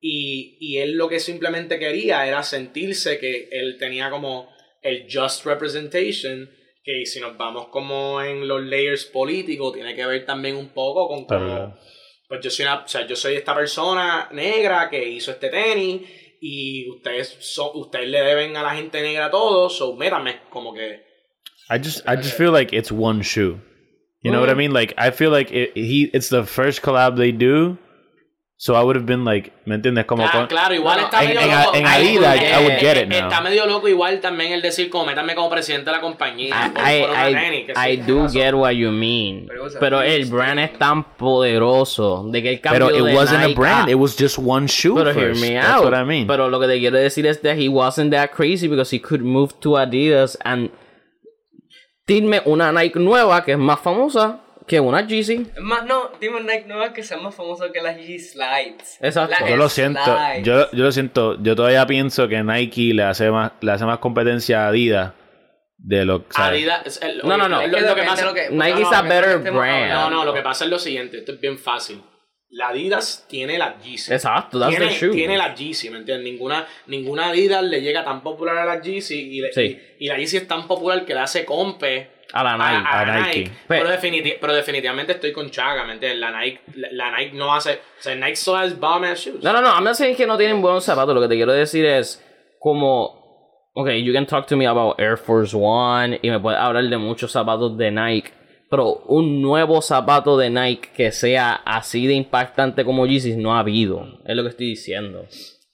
y, 0.02 0.58
y 0.60 0.78
él 0.78 0.94
lo 0.94 1.10
que 1.10 1.20
simplemente 1.20 1.78
quería 1.80 2.26
era 2.26 2.44
sentirse 2.44 3.20
que 3.20 3.50
él 3.52 3.78
tenía 3.78 4.10
como 4.10 4.50
el 4.82 5.08
just 5.12 5.46
representation, 5.46 6.50
que 6.84 7.06
si 7.06 7.20
nos 7.20 7.38
vamos 7.38 7.68
como 7.68 8.22
en 8.22 8.48
los 8.48 8.62
layers 8.64 9.06
políticos, 9.06 9.74
tiene 9.74 9.96
que 9.96 10.06
ver 10.06 10.26
también 10.26 10.56
un 10.56 10.70
poco 10.70 11.08
con 11.08 11.26
Claro. 11.26 11.78
Pues 12.30 12.42
yo 12.42 12.50
soy 12.52 12.66
una, 12.66 12.76
o 12.76 12.88
sea, 12.88 13.06
yo 13.08 13.16
soy 13.16 13.36
esta 13.36 13.56
persona 13.56 14.30
negra 14.32 14.88
que 14.90 15.04
hizo 15.10 15.32
este 15.32 15.50
tenis 15.50 16.04
y 16.40 16.88
ustedes 16.90 17.36
son, 17.40 17.72
ustedes 17.74 18.08
le 18.08 18.22
deben 18.22 18.56
a 18.56 18.62
la 18.64 18.76
gente 18.76 19.02
negra 19.02 19.32
todo, 19.32 19.70
so 19.70 19.96
métame, 19.96 20.42
como 20.50 20.74
que 20.74 21.10
I 21.72 21.78
just 21.78 22.08
I 22.08 22.16
just 22.16 22.38
feel 22.38 22.52
like 22.52 22.72
it's 22.72 22.92
one 22.92 23.22
shoe. 23.22 23.60
You 24.22 24.32
know 24.32 24.42
what 24.42 24.50
I 24.50 24.54
mean? 24.54 24.74
Like 24.74 24.94
I 24.98 25.12
feel 25.12 25.32
like 25.32 25.52
it, 25.52 25.72
he 25.76 26.10
it's 26.14 26.30
the 26.30 26.44
first 26.44 26.82
collab 26.82 27.16
they 27.16 27.32
do. 27.32 27.78
So 28.62 28.76
I 28.76 28.84
would 28.84 28.98
have 28.98 29.06
been 29.06 29.24
like, 29.24 29.54
¿me 29.64 29.76
entiendes? 29.76 30.04
Como 30.04 30.26
Ah, 30.26 30.32
con- 30.34 30.48
claro, 30.48 30.76
igual 30.76 31.00
está 31.00 31.22
en- 31.24 31.30
medio 31.30 31.42
en- 31.44 31.50
loco. 31.64 31.76
en 31.78 31.86
Adidas, 31.88 32.36
eh, 32.42 32.52
I 32.60 32.64
would 32.66 32.78
get 32.82 32.98
it 33.02 33.08
now. 33.08 33.18
Está 33.30 33.40
medio 33.40 33.66
loco 33.66 33.88
igual 33.88 34.20
también 34.20 34.52
el 34.52 34.62
decir 34.62 34.90
como 34.90 35.06
métame 35.06 35.34
como 35.34 35.50
presidente 35.50 35.90
de 35.90 35.96
la 35.96 36.02
compañía. 36.02 36.70
por- 36.76 36.84
I, 36.84 37.00
por 37.00 37.10
una 37.12 37.30
I, 37.30 37.34
tenis, 37.36 37.70
I 37.70 37.96
sí, 37.96 37.98
do 38.06 38.24
razón. 38.24 38.34
get 38.34 38.54
what 38.56 38.72
you 38.72 38.92
mean. 38.92 39.46
Pero 39.48 39.68
it 39.68 39.74
Pero 39.80 40.02
el 40.02 40.26
brand 40.26 40.60
es 40.60 40.78
tan 40.78 41.06
poderoso 41.16 42.26
de 42.30 42.44
que 42.44 42.50
el 42.50 42.60
cambio 42.60 42.88
Pero 42.88 42.98
it 43.00 43.06
de 43.06 43.16
wasn't 43.16 43.44
a 43.44 43.48
Nike 43.48 43.60
brand. 43.62 43.88
a- 43.88 43.92
It 43.92 43.98
was 43.98 44.18
just 44.20 44.38
one 44.38 44.68
shoe 44.68 44.94
Pero 44.96 45.12
hear 45.14 45.30
first. 45.30 45.42
me 45.42 45.54
That's 45.54 45.70
out. 45.76 45.86
what 45.86 45.94
I 45.98 46.04
mean. 46.04 46.28
Pero 46.28 46.50
lo 46.50 46.60
que 46.60 46.68
te 46.68 46.80
quiero 46.80 46.98
decir 46.98 47.26
es 47.28 47.42
that 47.44 47.56
he 47.58 47.70
wasn't 47.70 48.12
that 48.12 48.32
crazy 48.32 48.68
because 48.68 48.94
he 48.94 49.00
could 49.00 49.22
move 49.22 49.54
to 49.62 49.78
Adidas 49.78 50.38
and 50.44 50.70
dime 52.06 52.42
una 52.46 52.74
Nike 52.74 53.00
nueva 53.00 53.42
que 53.46 53.54
es 53.54 53.58
más 53.58 53.80
famosa 53.80 54.42
que 54.70 54.80
una. 54.80 55.02
Es 55.02 55.30
más, 55.60 55.86
no, 55.86 56.12
dime 56.22 56.40
Nike 56.42 56.66
nuevas 56.68 56.92
que 56.92 57.04
sean 57.04 57.22
más 57.24 57.36
famosas 57.36 57.72
que 57.72 57.82
las 57.82 57.98
Yeezy 57.98 58.20
Slides. 58.20 58.98
Exacto. 59.02 59.36
Las 59.40 59.50
yo 59.50 59.56
lo 59.58 59.68
siento. 59.70 60.02
Slides. 60.04 60.44
Yo, 60.46 60.72
yo 60.72 60.84
lo 60.84 60.92
siento. 60.92 61.42
Yo 61.44 61.56
todavía 61.56 61.86
pienso 61.88 62.28
que 62.28 62.42
Nike 62.44 62.94
le 62.94 63.04
hace 63.04 63.30
más, 63.32 63.52
le 63.62 63.72
hace 63.72 63.86
más 63.86 63.98
competencia 64.00 64.66
a 64.66 64.70
Adidas 64.70 65.14
de 65.78 66.06
lo 66.06 66.28
que 66.28 66.42
Adidas, 66.42 66.86
es 66.86 67.02
el- 67.02 67.20
No, 67.20 67.38
no, 67.38 67.50
no. 67.50 67.66
Lo, 67.66 67.78
Es 67.78 67.84
que 67.84 67.90
lo 67.90 67.96
que 67.96 68.04
pasa, 68.04 68.26
lo 68.26 68.34
que- 68.34 68.50
Nike 68.50 68.72
no, 68.74 68.80
is 68.82 68.92
no, 68.92 68.98
a 68.98 69.02
que 69.02 69.08
better 69.10 69.38
brand. 69.40 69.58
hablando. 69.92 69.96
No, 69.96 70.10
no, 70.10 70.26
lo 70.26 70.34
que 70.34 70.42
pasa 70.42 70.66
es 70.66 70.70
lo 70.70 70.78
siguiente, 70.80 71.18
esto 71.20 71.32
es 71.34 71.40
bien 71.42 71.58
fácil. 71.58 72.02
La 72.52 72.70
Adidas 72.70 73.26
tiene 73.30 73.58
la 73.58 73.78
Yeezy. 73.80 74.12
Exacto, 74.14 74.60
that's 74.60 74.72
tiene, 74.76 74.88
the 74.92 74.94
shoe. 75.00 75.12
tiene 75.14 75.38
la 75.38 75.54
Yeezy, 75.56 75.90
¿me 75.92 76.00
entiendes? 76.00 76.26
Ninguna, 76.32 76.68
ninguna 76.88 77.30
Adidas 77.30 77.64
le 77.64 77.80
llega 77.82 78.04
tan 78.04 78.22
popular 78.24 78.58
a 78.58 78.66
la 78.66 78.82
Yeezy 78.82 79.16
y, 79.38 79.42
le- 79.42 79.54
Sí. 79.54 79.80
y, 80.00 80.06
y 80.06 80.08
la 80.10 80.18
Yeezy 80.18 80.38
es 80.38 80.48
tan 80.48 80.68
popular 80.68 81.06
que 81.06 81.14
le 81.14 81.20
hace 81.22 81.46
compe 81.46 82.10
A 82.34 82.44
la 82.44 82.58
Nike. 82.58 82.88
a, 82.88 83.00
a 83.02 83.06
la 83.06 83.20
Nike. 83.20 83.40
Nike. 83.40 83.52
Pe- 83.68 83.78
Pero, 83.80 83.90
definiti- 83.90 84.38
pero 84.40 84.54
definitivamente 84.54 85.14
estoy 85.14 85.32
con 85.32 85.50
Chaga, 85.50 85.84
¿me 85.86 85.94
entiendes? 85.94 86.20
La 86.20 86.32
Nike, 86.40 86.62
la, 86.76 86.88
la 86.92 87.18
Nike 87.18 87.36
no 87.36 87.54
hace... 87.54 87.74
O 87.74 88.02
sea, 88.02 88.16
Nike 88.16 88.36
solo 88.36 88.60
has 88.60 88.80
bomb 88.80 89.04
ass 89.06 89.20
shoes. 89.26 89.44
No, 89.44 89.52
no, 89.52 89.62
no, 89.62 89.70
I'm 89.74 89.84
not 89.84 89.96
saying 89.96 90.16
que 90.16 90.28
no 90.28 90.38
tienen 90.38 90.62
buenos 90.62 90.84
zapatos. 90.86 91.16
Lo 91.16 91.22
que 91.22 91.28
te 91.28 91.36
quiero 91.36 91.54
decir 91.54 91.86
es 91.86 92.24
como, 92.60 93.70
ok, 93.74 93.90
you 94.04 94.14
can 94.14 94.26
talk 94.28 94.46
to 94.48 94.56
me 94.58 94.68
about 94.68 95.00
Air 95.00 95.18
Force 95.18 95.56
One 95.58 96.20
y 96.22 96.30
me 96.30 96.40
puedes 96.40 96.60
hablar 96.60 96.84
de 96.84 96.98
muchos 96.98 97.32
zapatos 97.32 97.78
de 97.78 97.90
Nike, 97.92 98.32
pero 98.70 99.02
un 99.08 99.42
nuevo 99.42 99.82
zapato 99.82 100.38
de 100.38 100.50
Nike 100.52 100.90
que 100.96 101.12
sea 101.12 101.54
así 101.66 102.06
de 102.06 102.14
impactante 102.14 102.86
como 102.86 103.08
Yeezys 103.08 103.38
no 103.38 103.56
ha 103.56 103.60
habido. 103.62 104.06
Es 104.26 104.36
lo 104.36 104.44
que 104.44 104.50
estoy 104.50 104.68
diciendo. 104.68 105.26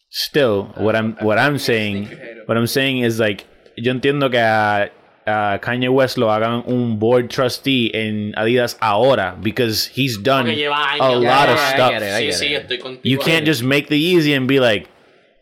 Still, 0.09 0.67
what 0.77 0.95
I'm 0.95 1.17
what 1.21 1.37
I'm 1.37 1.59
saying, 1.59 2.07
what 2.47 2.55
I'm 2.55 2.67
saying 2.67 3.03
is 3.03 3.19
like, 3.19 3.43
yo 3.75 3.91
entiendo 3.91 4.29
que 4.29 4.39
a, 4.39 4.89
a 5.27 5.59
Kanye 5.61 5.89
West 5.89 6.17
lo 6.17 6.31
hagan 6.31 6.63
un 6.67 6.99
board 6.99 7.29
trustee 7.29 7.89
en 7.93 8.33
Adidas 8.37 8.77
ahora 8.79 9.35
because 9.41 9.87
he's 9.95 10.17
done 10.21 10.47
a 10.49 11.09
lot 11.15 11.49
of 11.49 11.57
Yeah, 11.57 11.73
stuff. 11.73 11.91
get 11.91 12.01
it, 12.03 12.13
I 12.13 12.21
Sí, 12.21 12.25
get 12.27 12.33
sí, 12.35 12.45
it. 12.55 12.61
estoy 12.63 12.79
contigo. 12.79 13.01
You 13.03 13.17
can't 13.19 13.45
just 13.45 13.63
make 13.63 13.87
the 13.87 13.97
easy 13.97 14.33
and 14.33 14.47
be 14.47 14.59
like, 14.59 14.87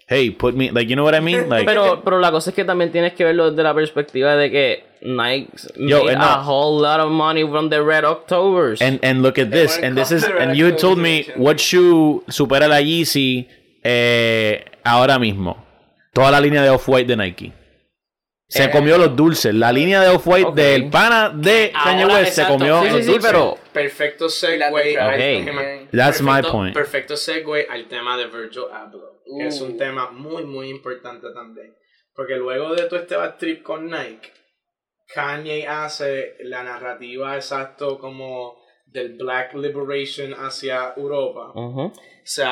hey, 0.07 0.29
put 0.31 0.55
me 0.55 0.71
like 0.71 0.87
you 0.89 0.95
know 0.95 1.03
what 1.03 1.15
I 1.15 1.19
mean? 1.19 1.49
Like 1.49 1.65
Pero, 1.65 2.01
pero 2.03 2.19
la 2.19 2.31
cosa 2.31 2.51
es 2.51 2.55
que 2.55 2.63
también 2.65 2.91
tienes 2.91 3.13
que 3.13 3.23
verlo 3.25 3.49
desde 3.51 3.63
la 3.63 3.73
perspectiva 3.73 4.35
de 4.35 4.49
que 4.51 4.83
Nike 5.01 5.49
Yo, 5.75 6.05
made 6.05 6.15
no. 6.17 6.23
a 6.23 6.41
whole 6.43 6.81
lot 6.81 7.01
of 7.01 7.11
money 7.11 7.43
from 7.43 7.69
the 7.69 7.81
Red 7.83 8.05
Octobers. 8.05 8.81
and 8.81 8.99
and 9.03 9.21
look 9.21 9.37
at 9.37 9.51
this 9.51 9.77
and 9.77 9.97
this 9.97 10.11
is 10.11 10.23
and 10.23 10.55
you 10.55 10.71
told 10.71 10.97
me 10.97 11.25
what 11.35 11.59
shoe 11.59 12.23
supera 12.29 12.69
la 12.69 12.77
Yeezy 12.79 13.47
eh, 13.83 14.63
ahora 14.85 15.19
mismo. 15.19 15.57
Toda 16.13 16.31
la 16.31 16.39
línea 16.39 16.61
de 16.61 16.69
Off-White 16.69 17.07
de 17.07 17.17
Nike. 17.17 17.51
Se 18.53 18.65
Eh, 18.65 18.69
comió 18.69 18.99
los 18.99 19.15
dulces. 19.15 19.51
La 19.55 19.71
línea 19.71 19.99
de 20.01 20.09
Off-White 20.09 20.51
del 20.53 20.89
pana 20.91 21.29
de 21.29 21.71
Kanye 21.83 22.05
West 22.05 22.33
se 22.33 22.45
comió 22.45 22.83
Sí, 22.83 22.89
los 22.91 22.99
sí, 23.05 23.11
dulces. 23.11 23.25
pero- 23.31 23.57
Perfecto 23.73 24.29
segue. 24.29 24.57
la 24.59 24.69
de 24.69 24.93
Travis 24.93 25.39
Ok. 25.39 25.45
también. 25.47 25.89
That's 25.91 26.21
my 26.21 26.27
perfecto, 26.27 26.51
point. 26.51 26.73
Perfecto 26.75 27.17
segue 27.17 27.67
al 27.67 27.87
tema 27.87 28.15
de 28.15 28.27
Virgil 28.27 28.65
Abloh, 28.71 29.21
que 29.39 29.47
es 29.47 29.59
un 29.59 29.71
Uh. 29.71 29.77
tema 29.77 30.11
muy, 30.11 30.43
muy 30.45 30.69
importante 30.69 31.27
también. 31.33 31.75
Porque 32.13 32.35
luego 32.35 32.75
de 32.75 32.83
todo 32.83 32.99
este 32.99 33.15
bad 33.15 33.37
trip 33.37 33.63
con 33.63 33.87
Nike, 33.89 34.31
Kanye 35.15 35.67
hace 35.67 36.35
la 36.43 36.61
narrativa 36.63 37.35
exacto 37.35 37.97
como 37.97 38.61
del 38.85 39.13
Black 39.17 39.55
Liberation 39.55 40.33
hacia 40.33 40.93
Europa. 40.95 41.51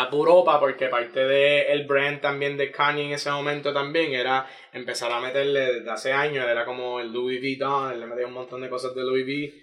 Por 0.09 0.17
Europa 0.17 0.59
porque 0.59 0.87
parte 0.87 1.19
del 1.21 1.85
brand 1.85 2.21
también 2.21 2.57
de 2.57 2.71
Kanye 2.71 3.05
en 3.05 3.13
ese 3.13 3.31
momento 3.31 3.73
también 3.73 4.13
era 4.13 4.47
empezar 4.73 5.11
a 5.11 5.19
meterle 5.19 5.73
desde 5.73 5.91
hace 5.91 6.11
años, 6.11 6.47
era 6.47 6.65
como 6.65 6.99
el 6.99 7.11
Louis 7.11 7.39
Vuitton, 7.39 7.93
él 7.93 7.99
le 7.99 8.05
metía 8.05 8.27
un 8.27 8.33
montón 8.33 8.61
de 8.61 8.69
cosas 8.69 8.93
de 8.95 9.01
Louis 9.01 9.25
V. 9.25 9.53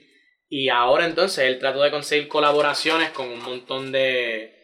Y 0.49 0.69
ahora 0.71 1.05
entonces 1.05 1.45
él 1.45 1.59
trató 1.59 1.83
de 1.83 1.91
conseguir 1.91 2.29
colaboraciones 2.29 3.11
con 3.11 3.29
un 3.29 3.43
montón 3.43 3.93
de, 3.93 4.55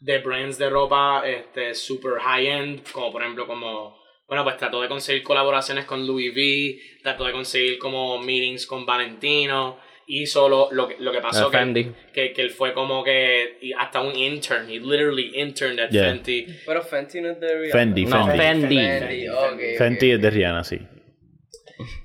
de 0.00 0.18
brands 0.18 0.58
de 0.58 0.70
ropa 0.70 1.28
este, 1.28 1.74
super 1.74 2.20
high-end, 2.20 2.90
como 2.92 3.12
por 3.12 3.22
ejemplo 3.22 3.46
como... 3.46 3.96
Bueno, 4.28 4.42
pues 4.42 4.56
trató 4.56 4.82
de 4.82 4.88
conseguir 4.88 5.22
colaboraciones 5.22 5.84
con 5.84 6.04
Louis 6.04 6.32
V, 6.32 7.00
trató 7.02 7.24
de 7.24 7.32
conseguir 7.32 7.78
como 7.78 8.18
meetings 8.18 8.66
con 8.66 8.84
Valentino, 8.84 9.78
hizo 10.06 10.48
lo, 10.48 10.70
lo, 10.72 10.88
que- 10.88 10.96
lo 11.00 11.10
que 11.12 11.20
pasó 11.20 11.50
que, 11.50 11.92
que, 12.12 12.32
que 12.32 12.42
él 12.42 12.50
fue 12.50 12.72
como 12.72 13.02
que 13.04 13.58
hasta 13.78 14.00
un 14.00 14.14
intern, 14.16 14.68
he 14.70 14.78
literally 14.78 15.32
interned 15.34 15.80
at 15.80 15.90
Yeah. 15.90 16.04
Fenty. 16.12 16.46
Pero 16.64 16.82
Fenty 16.82 17.20
no 17.20 17.30
es 17.32 17.40
de 17.40 17.54
Rihanna. 17.58 17.72
Fendi, 17.72 18.04
No, 18.06 18.26
Fendi. 18.26 18.38
Fendi. 18.38 18.76
Fendi, 18.76 19.28
ok, 19.28 19.38
ok, 19.54 19.60
Fenty 19.78 20.10
es 20.10 20.16
ok. 20.16 20.22
de 20.22 20.30
Rihanna, 20.30 20.64
sí. 20.64 20.78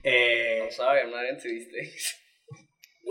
Eh, 0.03 0.67
Sorry, 0.71 1.01
I'm 1.01 1.11
not 1.11 1.25
into 1.29 1.47
these 1.47 1.67
things. 1.69 2.17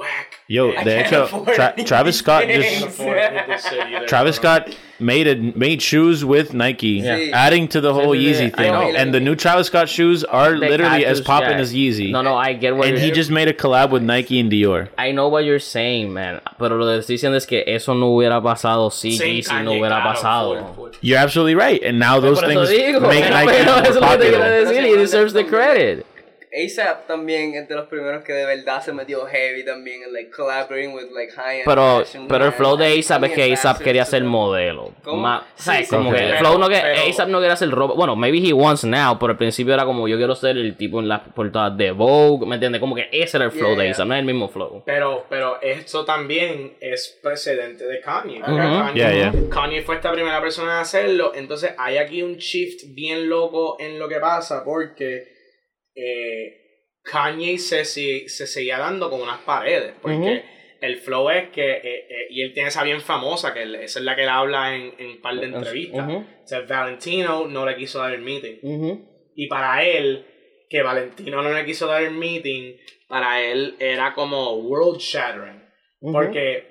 Whack. 0.00 0.36
Yo, 0.48 0.72
de 0.72 0.76
can't 0.82 1.06
hecho, 1.06 1.44
Tra- 1.54 1.74
Travis 1.84 2.16
Scott 2.16 2.44
things. 2.44 2.64
just 2.64 2.86
afford 2.86 3.18
it 3.18 3.32
with 3.34 3.46
the 3.46 3.58
city 3.58 3.90
there, 3.90 4.06
Travis. 4.06 4.36
Scott 4.36 4.74
made 4.98 5.26
it 5.28 5.56
made 5.56 5.80
shoes 5.80 6.24
with 6.24 6.52
Nike, 6.54 7.00
Yeah. 7.04 7.30
adding 7.32 7.68
to 7.68 7.80
the 7.80 7.94
whole. 7.94 8.14
Yeezy 8.16 8.46
I 8.46 8.50
thing. 8.50 8.72
know. 8.72 8.92
And 8.96 9.14
the 9.14 9.20
new 9.20 9.36
Travis 9.36 9.68
Scott 9.68 9.88
shoes 9.88 10.24
are 10.24 10.52
The 10.58 10.68
literally 10.68 11.04
as 11.06 11.20
popping 11.20 11.50
Jack. 11.50 11.60
as 11.60 11.72
Yeezy. 11.74 12.10
No, 12.10 12.22
no, 12.22 12.34
I 12.34 12.54
get 12.54 12.74
what 12.74 12.88
and 12.88 12.96
you're 12.96 13.06
he 13.06 13.12
just 13.12 13.30
made 13.30 13.46
a 13.48 13.52
collab 13.52 13.90
with 13.90 14.02
Nike 14.02 14.40
and 14.40 14.50
Dior. 14.50 14.88
I 14.98 15.12
know 15.12 15.28
what 15.28 15.44
you're 15.44 15.60
saying, 15.60 16.12
man. 16.12 16.40
Pero 16.58 16.76
lo 16.76 16.86
que 16.86 16.98
estoy 16.98 17.14
diciendo 17.16 17.36
es 17.36 17.46
que 17.46 17.62
eso 17.66 17.94
no 17.94 18.06
hubiera 18.08 18.42
pasado 18.42 18.90
si 18.90 19.12
Sí, 19.12 19.36
Yeezy 19.36 19.48
Kanye, 19.50 19.64
no 19.64 19.72
hubiera 19.72 20.00
claro, 20.02 20.14
pasado. 20.14 20.54
full, 20.74 20.74
full. 20.74 20.90
You're 21.02 21.18
absolutely 21.22 21.54
right. 21.54 21.82
And 21.84 21.98
now 22.00 22.18
those 22.20 22.40
things 22.40 22.68
make 22.68 22.94
Nike 23.30 23.52
eso 23.52 23.64
more 23.72 23.88
es 23.88 23.94
lo 23.94 24.00
que 24.00 24.18
te 24.18 24.30
quiero 24.30 24.38
popular. 24.40 24.74
He 24.74 24.96
deserves 24.96 25.32
the 25.32 25.44
credit. 25.44 26.06
ASAP 26.52 27.06
también 27.06 27.54
es 27.54 27.68
de 27.68 27.76
los 27.76 27.86
primeros 27.86 28.24
que 28.24 28.32
de 28.32 28.44
verdad 28.44 28.82
se 28.82 28.92
metió 28.92 29.24
heavy 29.26 29.64
también 29.64 30.02
en 30.02 30.12
like 30.12 30.30
collaborating 30.30 30.92
with 30.92 31.10
like 31.14 31.32
high-end 31.32 31.64
Pero, 31.64 32.00
fashion 32.00 32.26
pero 32.26 32.46
el 32.46 32.52
flow 32.52 32.76
de 32.76 32.98
ASAP 32.98 33.24
es 33.24 33.32
que 33.32 33.52
ASAP 33.52 33.78
quería 33.82 34.04
ser 34.04 34.24
modelo. 34.24 34.92
Sí, 35.54 35.70
como 35.88 36.10
que 36.10 36.16
pero- 36.18 36.32
el 36.32 36.38
flow 36.38 36.58
no 36.58 36.68
que 36.68 36.78
pero- 36.80 37.08
ASAP 37.08 37.28
no 37.28 37.38
quería 37.40 37.54
ser 37.56 37.70
robo. 37.70 37.94
Bueno, 37.94 38.16
maybe 38.16 38.38
he 38.38 38.52
wants 38.52 38.82
now, 38.84 39.16
pero 39.18 39.32
al 39.32 39.38
principio 39.38 39.74
era 39.74 39.84
como 39.84 40.08
yo 40.08 40.16
quiero 40.16 40.34
ser 40.34 40.56
el 40.56 40.76
tipo 40.76 40.98
en 40.98 41.06
las 41.08 41.20
portadas 41.20 41.76
de 41.76 41.92
Vogue, 41.92 42.44
¿me 42.46 42.56
entiendes? 42.56 42.80
Como 42.80 42.96
que 42.96 43.08
ese 43.12 43.36
era 43.36 43.46
el 43.46 43.52
flow 43.52 43.76
de. 43.76 43.90
ASAP, 43.90 44.06
no 44.08 44.14
es 44.14 44.18
el 44.20 44.26
mismo 44.26 44.48
flow. 44.48 44.82
Pero, 44.84 45.26
pero 45.28 45.60
esto 45.62 46.04
también 46.04 46.74
es 46.80 47.18
precedente 47.22 47.84
de 47.86 48.00
Kanye. 48.00 48.40
Ujú. 48.42 48.56
Kanye, 48.56 49.00
Yeah, 49.00 49.12
yeah. 49.12 49.32
Kanye 49.50 49.82
fue 49.82 49.94
esta 49.96 50.10
primera 50.10 50.40
persona 50.40 50.72
en 50.72 50.78
hacerlo. 50.80 51.32
Entonces 51.34 51.74
hay 51.78 51.98
aquí 51.98 52.22
un 52.22 52.36
shift 52.38 52.86
bien 52.88 53.28
loco 53.28 53.76
en 53.78 53.98
lo 54.00 54.08
que 54.08 54.18
pasa 54.18 54.64
porque 54.64 55.38
eh, 56.02 56.56
Kanye 57.02 57.58
se, 57.58 57.84
si- 57.84 58.28
se 58.28 58.46
seguía 58.46 58.78
dando 58.78 59.10
con 59.10 59.20
unas 59.22 59.38
paredes. 59.40 59.94
Porque 60.00 60.16
el 60.80 60.96
flow 60.98 61.30
es 61.30 61.48
que, 61.50 61.70
eh, 61.72 61.82
eh, 62.08 62.26
y 62.30 62.42
él 62.42 62.52
tiene 62.52 62.68
esa 62.68 62.82
bien 62.84 63.00
famosa, 63.00 63.52
que 63.54 63.62
él- 63.62 63.74
esa 63.76 63.98
es 63.98 64.04
la 64.04 64.14
que 64.16 64.22
él 64.22 64.28
habla 64.28 64.74
en, 64.74 64.94
en 64.98 65.06
un 65.10 65.20
par 65.20 65.34
de 65.34 65.46
entrevistas. 65.46 66.06
O 66.44 66.46
sea, 66.48 66.60
Valentino 66.60 67.46
no 67.48 67.66
le 67.66 67.76
quiso 67.76 67.98
dar 67.98 68.12
el 68.14 68.20
meeting. 68.22 68.58
Y 69.34 69.46
para 69.46 69.84
él, 69.84 70.26
que 70.68 70.82
Valentino 70.82 71.42
no 71.42 71.52
le 71.52 71.64
quiso 71.64 71.86
dar 71.86 72.02
el 72.02 72.12
meeting, 72.12 72.76
para 73.08 73.42
él 73.42 73.76
era 73.80 74.12
como 74.14 74.54
world 74.56 75.00
shattering. 75.00 75.60
Porque, 76.12 76.66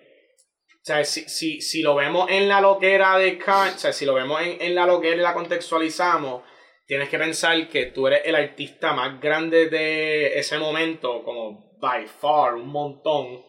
o 0.74 0.86
sea, 0.86 1.04
si, 1.04 1.22
si, 1.30 1.62
si 1.62 1.82
lo 1.82 1.96
vemos 1.96 2.30
en 2.32 2.48
la 2.48 2.62
loquera 2.62 3.18
de 3.18 3.38
Kanye, 3.38 3.76
o 3.76 3.78
sea, 3.78 3.92
si 3.94 4.06
lo 4.06 4.14
vemos 4.14 4.42
en, 4.42 4.62
en 4.62 4.74
la 4.76 4.86
loquera 4.88 5.16
y 5.18 5.20
la 5.20 5.34
contextualizamos, 5.34 6.44
tienes 6.90 7.10
que 7.10 7.20
pensar 7.20 7.70
que 7.70 7.86
tú 7.86 8.08
eres 8.08 8.22
el 8.26 8.34
artista 8.36 8.94
más 8.94 9.22
grande 9.22 9.70
de 9.70 10.40
ese 10.40 10.58
momento, 10.58 11.22
como 11.24 11.78
by 11.80 12.08
far, 12.08 12.56
un 12.56 12.68
montón. 12.68 13.44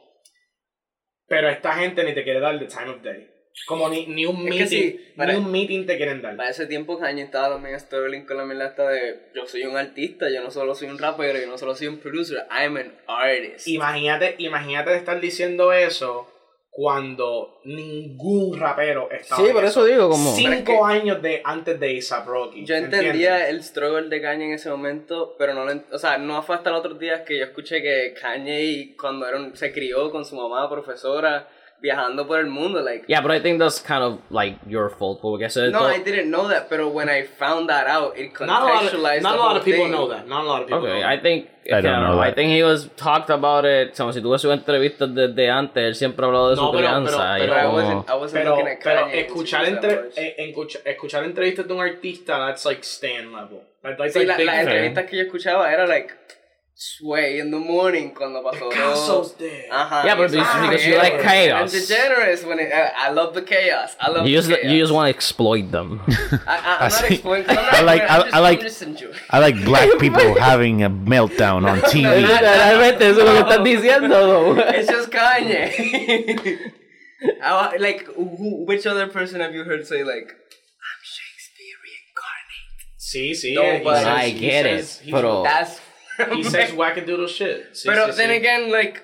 Pero 1.27 1.49
esta 1.49 1.73
gente 1.73 2.05
ni 2.05 2.13
te 2.13 2.23
quiere 2.23 2.39
dar 2.39 2.59
the 2.59 2.67
time 2.67 2.91
of 2.91 3.01
day. 3.03 3.29
Como 3.67 3.89
ni, 3.89 4.07
ni 4.07 4.27
un 4.27 4.45
meeting, 4.45 4.67
sí, 4.67 5.13
para- 5.17 5.33
ni 5.33 5.39
un 5.39 5.51
meeting 5.51 5.87
te 5.87 5.97
quieren 5.97 6.21
dar. 6.21 6.37
Para 6.37 6.51
ese 6.51 6.67
tiempo 6.67 6.99
Kanye 6.99 7.23
estaba 7.23 7.55
también 7.55 7.81
Sterling 7.81 8.27
con 8.27 8.37
la 8.37 8.45
mierda 8.45 8.67
esta 8.67 8.89
de 8.91 9.31
yo 9.35 9.47
soy 9.47 9.63
un 9.63 9.77
artista, 9.79 10.29
yo 10.31 10.43
no 10.43 10.51
solo 10.51 10.75
soy 10.75 10.89
un 10.89 10.99
rapero, 10.99 11.39
yo 11.41 11.47
no 11.47 11.57
solo 11.57 11.75
soy 11.75 11.87
un 11.87 11.99
producer, 11.99 12.47
I'm 12.51 12.77
an 12.77 12.95
artist. 13.07 13.67
Imagínate, 13.69 14.35
imagínate 14.37 14.95
estar 14.95 15.19
diciendo 15.19 15.73
eso 15.73 16.30
cuando 16.85 17.61
ningún 17.65 18.59
rapero 18.59 19.11
estaba. 19.11 19.43
Sí, 19.43 19.49
en 19.49 19.53
por 19.53 19.63
eso 19.67 19.85
digo, 19.85 20.09
como. 20.09 20.35
Cinco 20.35 20.49
Pero 20.51 20.61
es 20.61 20.65
que- 20.65 20.79
años 20.99 21.21
de 21.21 21.43
antes 21.45 21.79
de 21.79 21.99
A$AP 22.11 22.27
Rocky. 22.27 22.65
Yo 22.65 22.75
¿entiendes? 22.75 23.01
entendía 23.01 23.49
el 23.51 23.63
struggle 23.63 24.09
de 24.09 24.23
Kanye 24.23 24.47
en 24.47 24.53
ese 24.55 24.71
momento, 24.71 25.35
pero 25.39 25.53
no 25.53 25.67
lo 25.67 25.73
o 25.93 25.99
sea, 25.99 26.17
no 26.17 26.43
fue 26.43 26.57
hasta 26.57 26.71
los 26.71 26.79
otros 26.81 26.99
días 26.99 27.21
que 27.27 27.39
yo 27.39 27.45
escuché 27.45 27.83
que 27.83 28.15
Kanye 28.19 28.95
cuando 28.99 29.27
era 29.29 29.37
un- 29.37 29.55
se 29.55 29.75
crió 29.75 30.11
con 30.11 30.25
su 30.25 30.37
mamá 30.37 30.71
profesora 30.71 31.47
viajando 31.83 32.27
por 32.27 32.39
el 32.41 32.47
mundo, 32.47 32.81
like 32.83 33.05
Yeah, 33.09 33.21
but 33.23 33.31
I 33.31 33.41
think 33.41 33.59
that's 33.59 33.81
kind 33.81 34.03
of 34.03 34.19
like 34.31 34.59
your 34.67 34.91
fault, 34.91 35.21
porque 35.21 35.47
eso 35.47 35.65
es 35.65 35.73
No, 35.73 35.87
I 35.89 35.99
didn't 36.03 36.31
know 36.31 36.49
that, 36.49 36.69
pero 36.69 36.89
when 36.89 37.09
I 37.09 37.23
found 37.25 37.69
that 37.71 37.87
out, 37.89 38.17
it 38.19 38.33
Not 38.41 38.49
a 38.63 38.65
lot 38.65 38.85
of, 38.85 38.91
contextualized 38.93 39.23
not 39.23 39.35
a 39.35 39.39
lot 39.39 39.57
of 39.57 39.65
people 39.65 39.85
thing. 39.85 39.93
know 39.93 40.09
that. 40.09 40.27
Not 40.27 40.45
a 40.45 40.47
lot 40.49 40.61
of 40.63 40.67
people 40.69 40.81
Okay, 40.85 41.01
know 41.01 41.07
I 41.09 41.17
that. 41.17 41.23
think 41.23 41.49
I 41.73 41.81
don't 41.81 41.87
I, 41.95 42.01
know 42.11 42.21
I 42.21 42.33
think 42.35 42.51
he 42.53 42.63
was 42.63 42.89
talked 42.97 43.31
about 43.31 43.65
it. 43.65 43.95
Como 43.97 44.13
si 44.13 44.21
tuve 44.21 44.39
sus 44.39 44.51
entrevistas 44.53 45.15
desde 45.15 45.49
antes, 45.51 45.83
él 45.85 45.95
siempre 45.95 46.25
ha 46.25 46.29
hablado 46.29 46.51
de 46.51 46.57
No, 46.57 46.67
su 46.67 46.73
pero- 46.73 46.87
crianza. 46.89 47.37
pero- 47.39 47.45
y 47.45 47.47
But 47.47 47.57
I 47.57 47.63
como- 47.63 47.75
wasn't, 47.77 48.11
I 48.11 48.15
wasn't 48.15 48.33
Pero, 48.43 48.51
looking 48.57 48.69
at 48.73 48.79
pero 48.83 49.01
Kanye 49.03 49.21
escuchar, 49.21 49.65
entre, 49.67 49.97
much. 50.03 50.19
eh, 50.19 50.35
escucha- 50.39 50.81
escuchar 50.85 51.25
entrevistas 51.25 51.69
de 51.69 51.75
un 51.75 51.81
artista, 51.81 52.39
that's 52.47 52.65
like 52.65 52.83
stand 52.83 53.33
level. 53.33 53.61
That- 53.83 53.97
That's 53.97 54.13
Sí, 54.15 54.19
like 54.21 54.29
la- 54.29 54.37
big 54.37 54.47
las 54.47 54.59
entrevistas 54.61 55.05
que 55.07 55.17
yo 55.17 55.23
escuchaba 55.23 55.73
era 55.73 55.87
like 55.87 56.13
Sway 56.83 57.39
in 57.41 57.51
the 57.51 57.59
morning 57.59 58.15
cuando 58.15 58.43
pasó 58.43 58.71
Picasso's 58.71 59.33
todo. 59.33 59.37
there. 59.39 59.69
Ajá. 59.71 60.03
Yeah, 60.03 60.15
but 60.15 60.31
y 60.33 60.39
eso- 60.39 60.41
it's 60.41 60.55
because 60.63 60.87
you 60.87 60.93
yeah. 60.95 61.03
like 61.03 61.21
chaos. 61.21 61.75
I'm 61.75 61.81
degenerate 61.81 62.47
when 62.47 62.59
it, 62.59 62.73
I, 62.73 63.09
I 63.09 63.11
love 63.11 63.35
the 63.35 63.43
chaos. 63.43 63.95
I 64.01 64.09
love 64.09 64.27
You 64.27 64.35
just 64.39 64.49
the 64.49 64.57
chaos. 64.57 64.73
you 64.73 64.81
just 64.81 64.91
want 64.95 65.05
to 65.05 65.11
exploit 65.15 65.71
them. 65.71 66.01
I, 66.09 66.57
I, 66.57 66.77
I'm 66.87 66.91
not 66.91 67.11
exploiting. 67.11 67.51
I'm 67.51 67.55
not 67.57 67.75
I 67.75 67.81
like- 67.83 68.03
I'm 68.09 68.09
I- 68.09 68.23
just, 68.25 68.35
I 68.35 68.39
like- 68.41 68.59
I'm 68.61 68.65
just 68.65 68.81
enjoying. 68.83 69.15
I 69.29 69.39
like 69.41 69.63
black 69.63 69.91
people 70.01 70.41
having 70.41 70.83
a 70.83 70.89
meltdown 70.89 71.69
on 71.69 71.81
TV. 71.83 72.09
Realmente 72.27 73.03
eso 73.11 73.21
es 73.21 73.27
lo 73.27 73.35
que 73.35 73.41
estás 73.43 73.63
diciendo, 73.63 74.09
though. 74.09 74.59
It's 74.73 74.89
just 74.91 75.11
Kanye. 75.11 76.73
I, 77.43 77.77
like, 77.77 78.07
who, 78.17 78.65
which 78.65 78.87
other 78.87 79.07
person 79.07 79.41
have 79.43 79.55
you 79.55 79.65
heard 79.65 79.87
say 79.87 80.03
like, 80.03 80.33
I'm 80.33 81.01
Shakespeare 81.05 81.77
reincarnate? 81.85 82.97
Sí, 82.99 83.33
sí. 83.35 83.53
No, 83.55 83.65
he 83.77 83.85
but- 83.85 83.97
says- 83.99 84.07
I 84.07 84.29
he 84.31 84.41
get 84.41 84.65
says- 84.65 85.01
it, 85.03 85.05
he- 85.05 85.13
pero- 85.13 85.43
That's. 85.43 85.79
He 86.39 86.45
says 86.45 86.73
wackadoodle 86.77 87.27
shit. 87.29 87.73
Sí, 87.73 87.89
Pero 87.89 88.07
sí, 88.13 88.17
then 88.17 88.31
sí. 88.31 88.37
again, 88.47 88.71
like, 88.73 89.01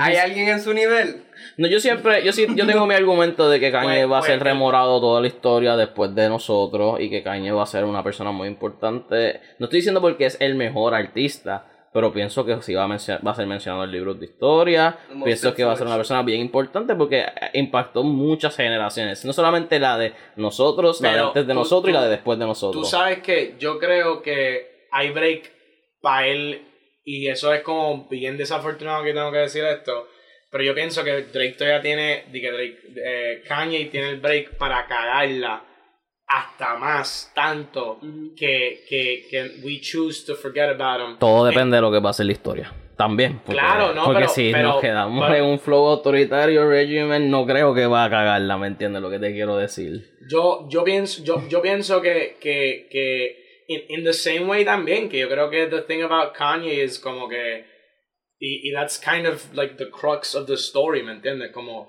hay 0.00 0.16
alguien 0.16 0.48
en 0.48 0.60
su 0.60 0.72
nivel. 0.74 1.22
No, 1.58 1.68
yo 1.68 1.78
siempre, 1.80 2.24
yo 2.24 2.32
sí, 2.32 2.46
yo 2.54 2.66
tengo 2.66 2.86
mi 2.86 2.94
argumento 2.94 3.48
de 3.48 3.60
que 3.60 3.70
Kanye 3.70 4.00
Pues- 4.06 4.10
va 4.12 4.18
a 4.18 4.22
ser 4.22 4.38
pues- 4.38 4.48
remorado 4.50 5.00
toda 5.00 5.20
la 5.20 5.26
historia 5.26 5.76
después 5.76 6.14
de 6.14 6.28
nosotros 6.28 6.98
y 7.00 7.08
que 7.10 7.22
Kanye 7.22 7.52
va 7.52 7.62
a 7.62 7.66
ser 7.66 7.84
una 7.84 8.02
persona 8.02 8.30
muy 8.32 8.48
importante. 8.48 9.40
No 9.58 9.66
estoy 9.66 9.78
diciendo 9.78 10.00
porque 10.00 10.26
es 10.26 10.36
el 10.40 10.54
mejor 10.54 10.94
artista, 10.94 11.66
pero 11.92 12.12
pienso 12.12 12.44
que 12.44 12.60
sí 12.62 12.74
va 12.74 12.84
a, 12.84 12.88
va 12.88 13.30
a 13.30 13.34
ser 13.34 13.46
mencionado 13.46 13.84
en 13.84 13.92
libros 13.92 14.18
de 14.18 14.26
historia. 14.26 14.98
Most 15.12 15.24
Pienso 15.24 15.54
que 15.54 15.64
va 15.64 15.72
a 15.72 15.76
ser 15.76 15.86
una 15.86 15.96
persona 15.96 16.22
bien 16.22 16.40
importante 16.40 16.94
porque 16.94 17.24
impactó 17.54 18.02
muchas 18.02 18.54
generaciones. 18.56 19.24
No 19.24 19.32
solamente 19.32 19.78
la 19.78 19.96
de 19.96 20.12
nosotros, 20.36 21.00
la 21.00 21.08
de 21.08 21.14
Pero 21.14 21.26
antes 21.28 21.46
de 21.46 21.52
tú- 21.54 21.58
nosotros 21.58 21.90
y 21.90 21.92
la 21.94 22.00
tú- 22.00 22.04
de 22.04 22.10
después 22.10 22.38
de 22.38 22.44
Tú 22.44 22.48
nosotros. 22.48 22.90
sabes 22.90 23.20
que 23.20 23.54
yo 23.58 23.78
creo 23.78 24.20
que 24.20 24.88
hay 24.90 25.10
break 25.10 25.52
para 26.06 26.28
él 26.28 26.62
y 27.04 27.26
eso 27.26 27.52
es 27.52 27.62
como 27.62 28.06
bien 28.08 28.36
desafortunado 28.36 29.02
que 29.02 29.12
tengo 29.12 29.32
que 29.32 29.38
decir 29.38 29.64
esto. 29.64 30.06
Pero 30.52 30.62
yo 30.62 30.72
pienso 30.74 31.02
que 31.02 31.22
Drake 31.22 31.56
todavía 31.58 31.82
tiene, 31.82 32.24
que 32.32 32.50
Drake, 32.52 32.78
eh, 33.04 33.42
Kanye 33.48 33.86
tiene 33.86 34.10
el 34.10 34.20
break 34.20 34.56
para 34.56 34.86
cagarla 34.86 35.64
hasta 36.28 36.76
más, 36.76 37.32
tanto 37.34 37.98
que, 38.36 38.84
que, 38.88 39.26
que 39.28 39.60
we 39.64 39.80
choose 39.80 40.24
to 40.24 40.36
forget 40.36 40.68
about 40.80 41.00
him. 41.00 41.18
Todo 41.18 41.46
depende 41.46 41.76
de 41.76 41.80
lo 41.82 41.90
que 41.90 41.98
va 41.98 42.10
a 42.10 42.12
ser 42.12 42.26
la 42.26 42.32
historia. 42.32 42.72
También. 42.96 43.40
Porque, 43.44 43.60
Claro, 43.60 43.92
no, 43.92 44.04
Porque 44.04 44.20
pero- 44.20 44.32
si 44.32 44.52
pero- 44.52 44.68
nos 44.68 44.80
quedamos 44.80 45.26
pero- 45.26 45.36
en 45.44 45.50
un 45.50 45.58
flow 45.58 45.86
autoritario 45.88 46.68
regimen, 46.68 47.28
no 47.30 47.44
creo 47.44 47.74
que 47.74 47.86
va 47.86 48.04
a 48.04 48.10
cagarla, 48.10 48.56
¿me 48.56 48.68
entiendes 48.68 49.02
lo 49.02 49.10
que 49.10 49.18
te 49.18 49.32
quiero 49.32 49.56
decir? 49.56 50.16
Yo, 50.30 50.66
yo 50.70 50.82
pienso, 50.84 51.22
yo, 51.24 51.46
yo 51.48 51.60
pienso 51.60 52.00
que, 52.00 52.38
que, 52.40 52.88
que 52.90 53.45
in, 53.68 53.80
in 53.88 54.04
the 54.04 54.12
same 54.12 54.46
way 54.46 54.64
también, 54.64 55.10
que 55.10 55.18
yo 55.20 55.28
creo 55.28 55.50
que 55.50 55.66
the 55.68 55.82
thing 55.82 56.02
about 56.02 56.34
Kanye 56.34 56.82
is 56.84 56.98
como 56.98 57.28
que, 57.28 57.64
y, 58.40 58.60
y 58.64 58.72
that's 58.74 58.98
kind 58.98 59.26
of 59.26 59.54
like 59.54 59.78
the 59.78 59.86
crux 59.86 60.34
of 60.34 60.46
the 60.46 60.56
story, 60.56 61.02
¿me 61.02 61.12
entiendes? 61.12 61.52
Como, 61.52 61.88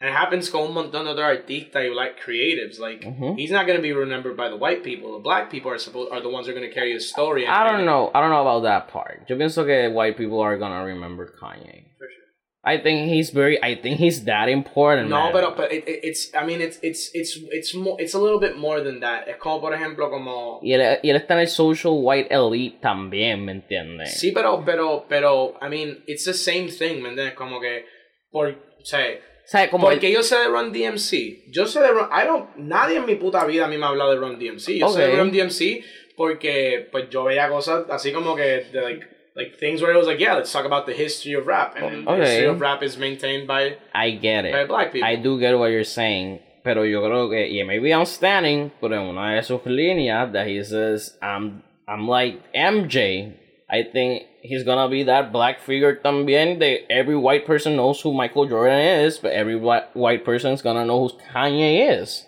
and 0.00 0.10
it 0.10 0.14
happens 0.16 0.50
con 0.50 0.62
un 0.62 0.74
montón 0.74 1.04
de 1.04 1.10
otros 1.12 1.24
artistas 1.46 1.82
y 1.84 1.94
like 1.94 2.20
creatives, 2.20 2.78
like, 2.78 3.02
Ujú. 3.02 3.38
he's 3.38 3.50
not 3.50 3.66
going 3.66 3.76
to 3.78 3.82
be 3.82 3.92
remembered 3.92 4.36
by 4.36 4.48
the 4.48 4.56
white 4.56 4.82
people, 4.82 5.12
the 5.12 5.22
black 5.22 5.50
people 5.50 5.70
are 5.70 5.78
supposed, 5.78 6.10
are 6.12 6.20
the 6.20 6.28
ones 6.28 6.46
who 6.46 6.52
are 6.52 6.56
going 6.58 6.68
to 6.68 6.74
carry 6.74 6.92
his 6.92 7.08
story. 7.08 7.46
I 7.46 7.64
don't 7.70 7.84
know, 7.86 8.10
I 8.14 8.20
don't 8.20 8.30
know 8.30 8.42
about 8.42 8.62
that 8.64 8.88
part. 8.88 9.24
Yo 9.28 9.36
pienso 9.36 9.64
que 9.64 9.88
white 9.94 10.16
people 10.16 10.40
are 10.40 10.58
gonna 10.58 10.84
remember 10.84 11.26
Kanye. 11.40 11.84
For 11.98 12.06
sure. 12.08 12.21
I 12.64 12.78
think 12.78 13.10
he's 13.10 13.30
very, 13.30 13.58
I 13.60 13.74
think 13.74 13.98
he's 13.98 14.24
that 14.26 14.48
important. 14.48 15.08
No, 15.08 15.24
man. 15.24 15.32
pero, 15.32 15.54
but 15.56 15.72
it, 15.72 15.82
it- 15.88 16.00
it's, 16.04 16.30
I 16.32 16.44
mean, 16.46 16.60
it's, 16.60 16.78
it's, 16.80 17.10
it's, 17.12 17.36
it's, 17.50 17.74
more, 17.74 17.96
it's 18.00 18.14
a 18.14 18.20
little 18.20 18.38
bit 18.38 18.56
more 18.56 18.80
than 18.80 19.00
that. 19.00 19.26
Es 19.28 19.36
como, 19.38 19.60
por 19.60 19.72
ejemplo, 19.74 20.08
como... 20.10 20.60
Y 20.62 20.72
él, 20.72 20.98
y 21.02 21.10
él 21.10 21.16
está 21.16 21.34
en 21.34 21.40
el 21.40 21.48
social 21.48 21.92
white 21.96 22.28
elite 22.32 22.78
también, 22.80 23.44
¿me 23.44 23.50
entiendes? 23.52 24.18
Sí, 24.20 24.30
pero, 24.30 24.62
pero, 24.64 25.06
pero, 25.08 25.54
I 25.60 25.68
mean, 25.68 26.04
it's 26.06 26.24
the 26.24 26.34
same 26.34 26.68
thing, 26.68 27.02
¿me 27.02 27.08
entiendes? 27.08 27.34
Como 27.34 27.60
que, 27.60 27.84
por, 28.30 28.50
o 28.50 28.84
sea, 28.84 29.68
como 29.68 29.88
porque 29.88 30.12
yo 30.12 30.22
sé 30.22 30.38
de 30.38 30.46
Run 30.46 30.72
DMC, 30.72 31.50
yo 31.50 31.66
sé 31.66 31.80
de 31.80 31.88
Run, 31.88 32.08
I 32.12 32.26
don't, 32.26 32.54
nadie 32.56 32.98
en 32.98 33.06
mi 33.06 33.16
puta 33.16 33.44
vida 33.44 33.64
a 33.64 33.68
mí 33.68 33.76
me 33.76 33.86
ha 33.86 33.88
hablado 33.88 34.12
de 34.12 34.16
Run 34.18 34.38
DMC, 34.38 34.78
yo 34.78 34.88
sé 34.88 35.08
de 35.08 35.16
Run 35.16 35.32
DMC 35.32 35.84
porque, 36.16 36.86
pues, 36.92 37.10
yo 37.10 37.24
veía 37.24 37.48
cosas 37.48 37.86
así 37.90 38.12
como 38.12 38.36
que, 38.36 38.42
de, 38.72 38.80
like, 38.80 39.06
like, 39.36 39.58
things 39.58 39.80
where 39.82 39.92
it 39.92 39.96
was 39.96 40.06
like, 40.06 40.20
yeah, 40.20 40.34
let's 40.34 40.52
talk 40.52 40.64
about 40.64 40.86
the 40.86 40.92
history 40.92 41.32
of 41.34 41.46
rap, 41.46 41.74
and 41.76 42.06
oh, 42.08 42.12
Okay. 42.12 42.20
the 42.20 42.26
history 42.26 42.46
of 42.48 42.60
rap 42.60 42.82
is 42.82 42.96
maintained 42.98 43.46
by, 43.46 43.76
I 43.94 44.10
get 44.10 44.44
it. 44.44 44.52
by 44.52 44.64
black 44.66 44.92
people. 44.92 45.08
I 45.08 45.16
do 45.16 45.38
get 45.40 45.58
what 45.58 45.70
you're 45.70 45.84
saying. 45.84 46.40
Pero 46.64 46.82
yo 46.84 47.00
creo 47.02 47.28
que, 47.30 47.48
y 47.50 47.64
maybe 47.66 47.92
I'm 47.92 48.04
standing, 48.06 48.70
pero 48.80 48.92
en 48.94 49.08
una 49.08 49.34
de 49.34 49.42
sus 49.42 49.60
líneas, 49.66 50.32
that 50.32 50.46
he 50.46 50.62
says, 50.62 51.16
I'm, 51.20 51.62
I'm 51.88 52.06
like 52.06 52.40
MJ. 52.54 53.34
I 53.68 53.82
think 53.82 54.24
he's 54.42 54.62
gonna 54.64 54.88
be 54.88 55.02
that 55.04 55.32
black 55.32 55.58
figure 55.60 55.96
también. 55.96 56.58
That 56.60 56.92
every 56.92 57.16
white 57.16 57.46
person 57.46 57.74
knows 57.74 58.00
who 58.02 58.12
Michael 58.12 58.46
Jordan 58.46 58.78
is, 58.78 59.18
but 59.18 59.32
every 59.32 59.56
white, 59.56 59.96
white 59.96 60.24
person's 60.24 60.62
gonna 60.62 60.84
know 60.84 61.08
who 61.08 61.18
Kanye 61.32 62.00
is. 62.00 62.24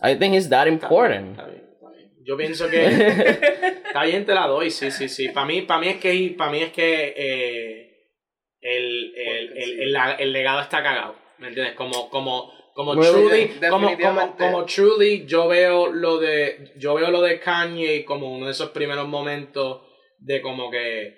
I 0.00 0.14
think 0.14 0.34
he's 0.34 0.48
that 0.48 0.66
important. 0.68 1.36
Está 1.36 1.46
bien, 1.46 1.60
está 1.74 1.90
bien. 1.94 2.08
Yo 2.24 2.36
pienso 2.36 2.70
que 2.70 2.80
está 3.92 4.04
bien, 4.04 4.24
te 4.24 4.34
la 4.34 4.46
doy, 4.46 4.70
sí, 4.70 4.90
sí, 4.90 5.08
sí. 5.08 5.28
Para 5.28 5.46
mí, 5.46 5.62
para 5.62 5.80
mí 5.80 5.88
es 5.88 5.96
que, 5.98 6.34
para 6.36 6.50
mí 6.50 6.62
es 6.62 6.72
que 6.72 7.14
eh, 7.16 7.92
el, 8.60 9.14
el, 9.14 9.58
el, 9.58 9.96
el, 10.18 10.32
legado 10.32 10.60
está 10.60 10.82
cagado, 10.82 11.14
¿me 11.38 11.48
entiendes? 11.48 11.74
Como, 11.74 12.08
como, 12.08 12.50
como 12.74 12.94
Bueno, 12.94 13.12
truly, 13.12 13.50
como, 13.68 13.98
como, 13.98 14.36
como 14.36 14.64
truly, 14.64 15.26
yo 15.26 15.48
veo 15.48 15.88
lo 15.92 16.18
de, 16.18 16.72
yo 16.76 16.94
veo 16.94 17.10
lo 17.10 17.20
de 17.20 17.38
Kanye 17.38 18.04
como 18.04 18.32
uno 18.34 18.46
de 18.46 18.52
esos 18.52 18.70
primeros 18.70 19.06
momentos 19.08 19.82
de 20.18 20.40
como 20.40 20.70
que 20.70 21.14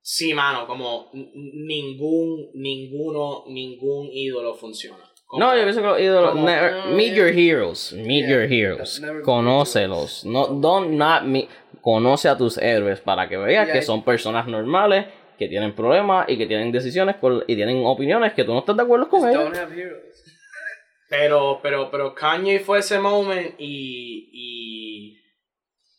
sí, 0.00 0.32
mano, 0.32 0.66
como 0.66 1.10
ningún, 1.12 2.50
ninguno, 2.54 3.44
ningún 3.48 4.08
ídolo 4.12 4.54
funciona. 4.54 5.10
Como- 5.26 5.44
No, 5.44 5.56
yo 5.56 5.62
pienso 5.62 5.80
que 5.80 5.86
los 5.88 6.00
ídolos. 6.00 6.30
Como- 6.32 6.46
never- 6.46 6.86
meet 6.94 7.14
your 7.14 7.28
heroes. 7.28 7.92
Meet 7.92 8.26
Yeah, 8.26 8.28
your 8.28 8.52
heroes. 8.52 9.02
Conócelos. 9.24 10.24
No, 10.24 10.46
don't 10.46 10.90
not 10.92 11.22
me. 11.24 11.48
Conoce 11.84 12.30
a 12.30 12.36
tus 12.38 12.56
héroes 12.56 13.00
para 13.00 13.28
que 13.28 13.36
veas 13.36 13.66
que 13.74 13.82
son 13.82 14.02
personas 14.04 14.46
normales, 14.46 15.04
que 15.38 15.48
tienen 15.48 15.74
problemas 15.74 16.26
y 16.30 16.38
que 16.38 16.46
tienen 16.46 16.72
decisiones 16.72 17.16
con- 17.16 17.44
y 17.46 17.54
tienen 17.56 17.84
opiniones 17.84 18.32
que 18.32 18.42
tú 18.44 18.54
no 18.54 18.60
estás 18.60 18.74
de 18.76 18.82
acuerdo 18.84 19.08
con 19.10 19.20
ellos. 19.28 19.50
Pero, 21.10 21.60
pero, 21.62 21.90
pero 21.90 22.14
Kanye 22.14 22.58
fue 22.60 22.78
ese 22.78 22.98
moment 22.98 23.54
y, 23.58 24.30
y, 24.32 25.18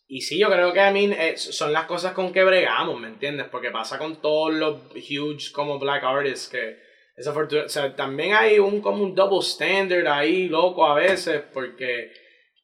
y 0.08 0.20
sí, 0.20 0.38
yo 0.38 0.48
creo 0.50 0.72
que 0.72 0.80
a 0.80 0.90
mí 0.90 1.10
son 1.36 1.72
las 1.72 1.84
cosas 1.86 2.12
con 2.12 2.32
que 2.32 2.42
bregamos, 2.44 3.00
¿me 3.00 3.08
entiendes? 3.08 3.46
Porque 3.50 3.70
pasa 3.70 3.98
con 3.98 4.20
todos 4.20 4.52
los 4.52 4.76
huge 4.94 5.52
como 5.52 5.78
black 5.78 6.02
artists 6.02 6.48
que 6.48 6.76
esa 7.16 7.32
fortuna, 7.32 7.62
o 7.64 7.68
sea, 7.68 7.94
también 7.94 8.34
hay 8.34 8.58
un 8.58 8.80
como 8.82 9.02
un 9.04 9.14
double 9.14 9.38
standard 9.38 10.06
ahí, 10.08 10.48
loco, 10.48 10.84
a 10.84 10.94
veces, 10.96 11.40
porque, 11.54 12.10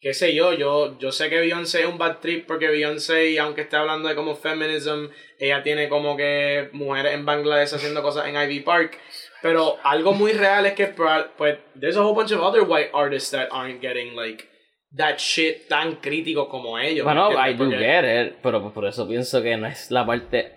qué 0.02 0.12
sé 0.14 0.34
yo, 0.34 0.52
yo, 0.52 0.98
yo 0.98 1.12
sé 1.12 1.30
que 1.30 1.38
Beyoncé 1.38 1.80
es 1.82 1.86
un 1.86 1.96
bad 1.96 2.18
trip 2.18 2.46
porque 2.46 2.66
Beyoncé, 2.68 3.38
aunque 3.38 3.60
esté 3.62 3.76
hablando 3.76 4.08
de 4.08 4.16
como 4.16 4.34
feminism, 4.34 5.06
ella 5.38 5.62
tiene 5.62 5.88
como 5.88 6.16
que 6.16 6.68
mujeres 6.72 7.14
en 7.14 7.24
Bangladesh 7.24 7.72
haciendo 7.74 8.02
cosas 8.02 8.26
en 8.26 8.34
Ivy 8.36 8.60
Park. 8.60 8.98
Pero 9.40 9.76
algo 9.84 10.12
muy 10.12 10.32
real 10.32 10.66
es 10.66 10.72
que 10.74 10.94
proba- 10.94 11.30
pues 11.38 11.58
there's 11.80 11.96
a 11.96 12.02
whole 12.02 12.14
bunch 12.14 12.32
of 12.32 12.40
other 12.42 12.62
white 12.62 12.90
artists 12.92 13.30
that 13.30 13.48
aren't 13.52 13.80
getting 13.80 14.14
like 14.16 14.44
that 14.96 15.18
shit 15.18 15.68
tan 15.68 15.96
crítico 15.96 16.48
como 16.48 16.78
ellos. 16.78 17.06
¿me 17.06 17.14
Bueno, 17.14 17.30
I 17.32 17.52
do 17.54 17.58
Porque- 17.64 17.78
get 17.78 18.26
it, 18.26 18.34
pero 18.42 18.72
por 18.72 18.84
eso 18.86 19.06
pienso 19.08 19.40
que 19.42 19.56
no 19.56 19.66
es 19.68 19.90
la 19.90 20.04
parte. 20.04 20.52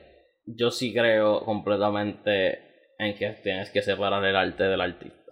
Yo 0.45 0.71
sí 0.71 0.91
creo 0.93 1.41
completamente 1.45 2.59
en 2.99 3.15
que 3.15 3.29
tienes 3.43 3.69
que 3.71 3.81
separar 3.81 4.23
el 4.25 4.35
arte 4.35 4.63
del 4.63 4.81
artista. 4.81 5.24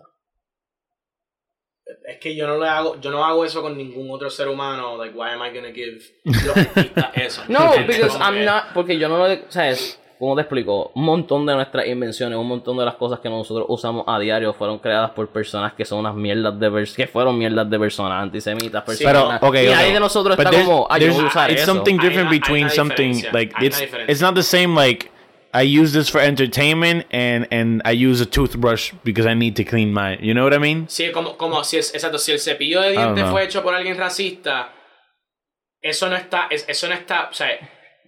Es 2.07 2.17
que 2.19 2.35
yo 2.35 2.47
no 2.47 2.57
le 2.57 2.67
hago, 2.67 2.99
yo 3.01 3.11
no 3.11 3.23
hago 3.25 3.45
eso 3.45 3.61
con 3.61 3.77
ningún 3.77 4.09
otro 4.11 4.29
ser 4.29 4.47
humano. 4.47 4.97
Like, 4.97 5.15
why 5.17 5.29
am 5.29 5.41
I 5.43 5.49
gonna 5.55 5.73
give 5.73 6.01
los 6.23 6.57
artistas 6.57 7.11
eso? 7.15 7.41
No, 7.47 7.71
because 7.87 8.09
Como 8.13 8.23
I'm 8.25 8.35
que- 8.35 8.45
not, 8.45 8.63
porque 8.73 8.97
yo 8.97 9.09
no 9.09 9.17
lo, 9.27 9.35
¿sabes? 9.49 9.99
¿Cómo 10.19 10.35
te 10.35 10.41
explico? 10.43 10.91
Un 10.95 11.03
montón 11.03 11.45
de 11.45 11.53
nuestras 11.53 11.85
invenciones, 11.85 12.37
un 12.37 12.47
montón 12.47 12.77
de 12.77 12.85
las 12.85 12.95
cosas 12.95 13.19
que 13.19 13.27
nosotros 13.29 13.65
usamos 13.67 14.05
a 14.07 14.17
diario 14.19 14.53
fueron 14.53 14.79
creadas 14.79 15.11
por 15.11 15.27
personas 15.27 15.73
que 15.73 15.83
son 15.83 15.99
unas 15.99 16.15
mierdas 16.15 16.57
de 16.57 16.71
personas, 16.71 16.95
que 16.95 17.07
fueron 17.07 17.37
mierdas 17.37 17.69
de 17.69 17.77
personas 17.77 18.23
antisemitas, 18.23 18.83
personas. 18.83 19.39
Pero, 19.39 19.49
okay, 19.49 19.65
y 19.65 19.67
okay. 19.67 19.75
nadie 19.77 19.93
de 19.93 19.99
nosotros 19.99 20.37
But 20.37 20.45
está 20.45 20.63
como, 20.63 20.87
ay, 20.89 21.05
yo 21.07 21.25
usar 21.25 21.51
it's 21.51 21.63
eso. 21.63 21.73
something 21.73 21.97
different 21.97 22.29
between 22.29 22.69
something 22.69 23.21
like 23.33 23.53
it's 23.59 23.81
it's 24.07 24.21
not 24.21 24.33
the 24.35 24.43
same 24.43 24.75
like 24.79 25.11
I 25.55 25.61
use 25.61 25.93
this 25.93 26.09
for 26.09 26.19
entertainment 26.19 27.05
and 27.11 27.47
and 27.51 27.81
I 27.85 27.91
use 27.91 28.19
a 28.21 28.25
toothbrush 28.25 28.91
because 29.03 29.27
I 29.27 29.35
need 29.35 29.55
to 29.57 29.63
clean 29.63 29.93
my 29.93 30.17
you 30.19 30.33
know 30.33 30.43
what 30.43 30.53
I 30.53 30.57
mean? 30.57 30.87
Sí, 30.87 31.11
como, 31.11 31.37
como 31.37 31.63
si 31.63 31.77
es, 31.77 31.93
exacto, 31.93 32.17
si 32.17 32.31
el 32.31 32.39
cepillo 32.39 32.81
de 32.81 32.91
dientes 32.91 33.25
fue 33.29 33.43
hecho 33.43 33.61
por 33.61 33.75
alguien 33.75 33.97
racista, 33.97 34.73
eso 35.81 36.09
no 36.09 36.15
está, 36.15 36.47
es- 36.49 36.65
eso 36.67 36.87
no 36.87 36.93
está, 36.95 37.29
o 37.29 37.33
sea, 37.33 37.49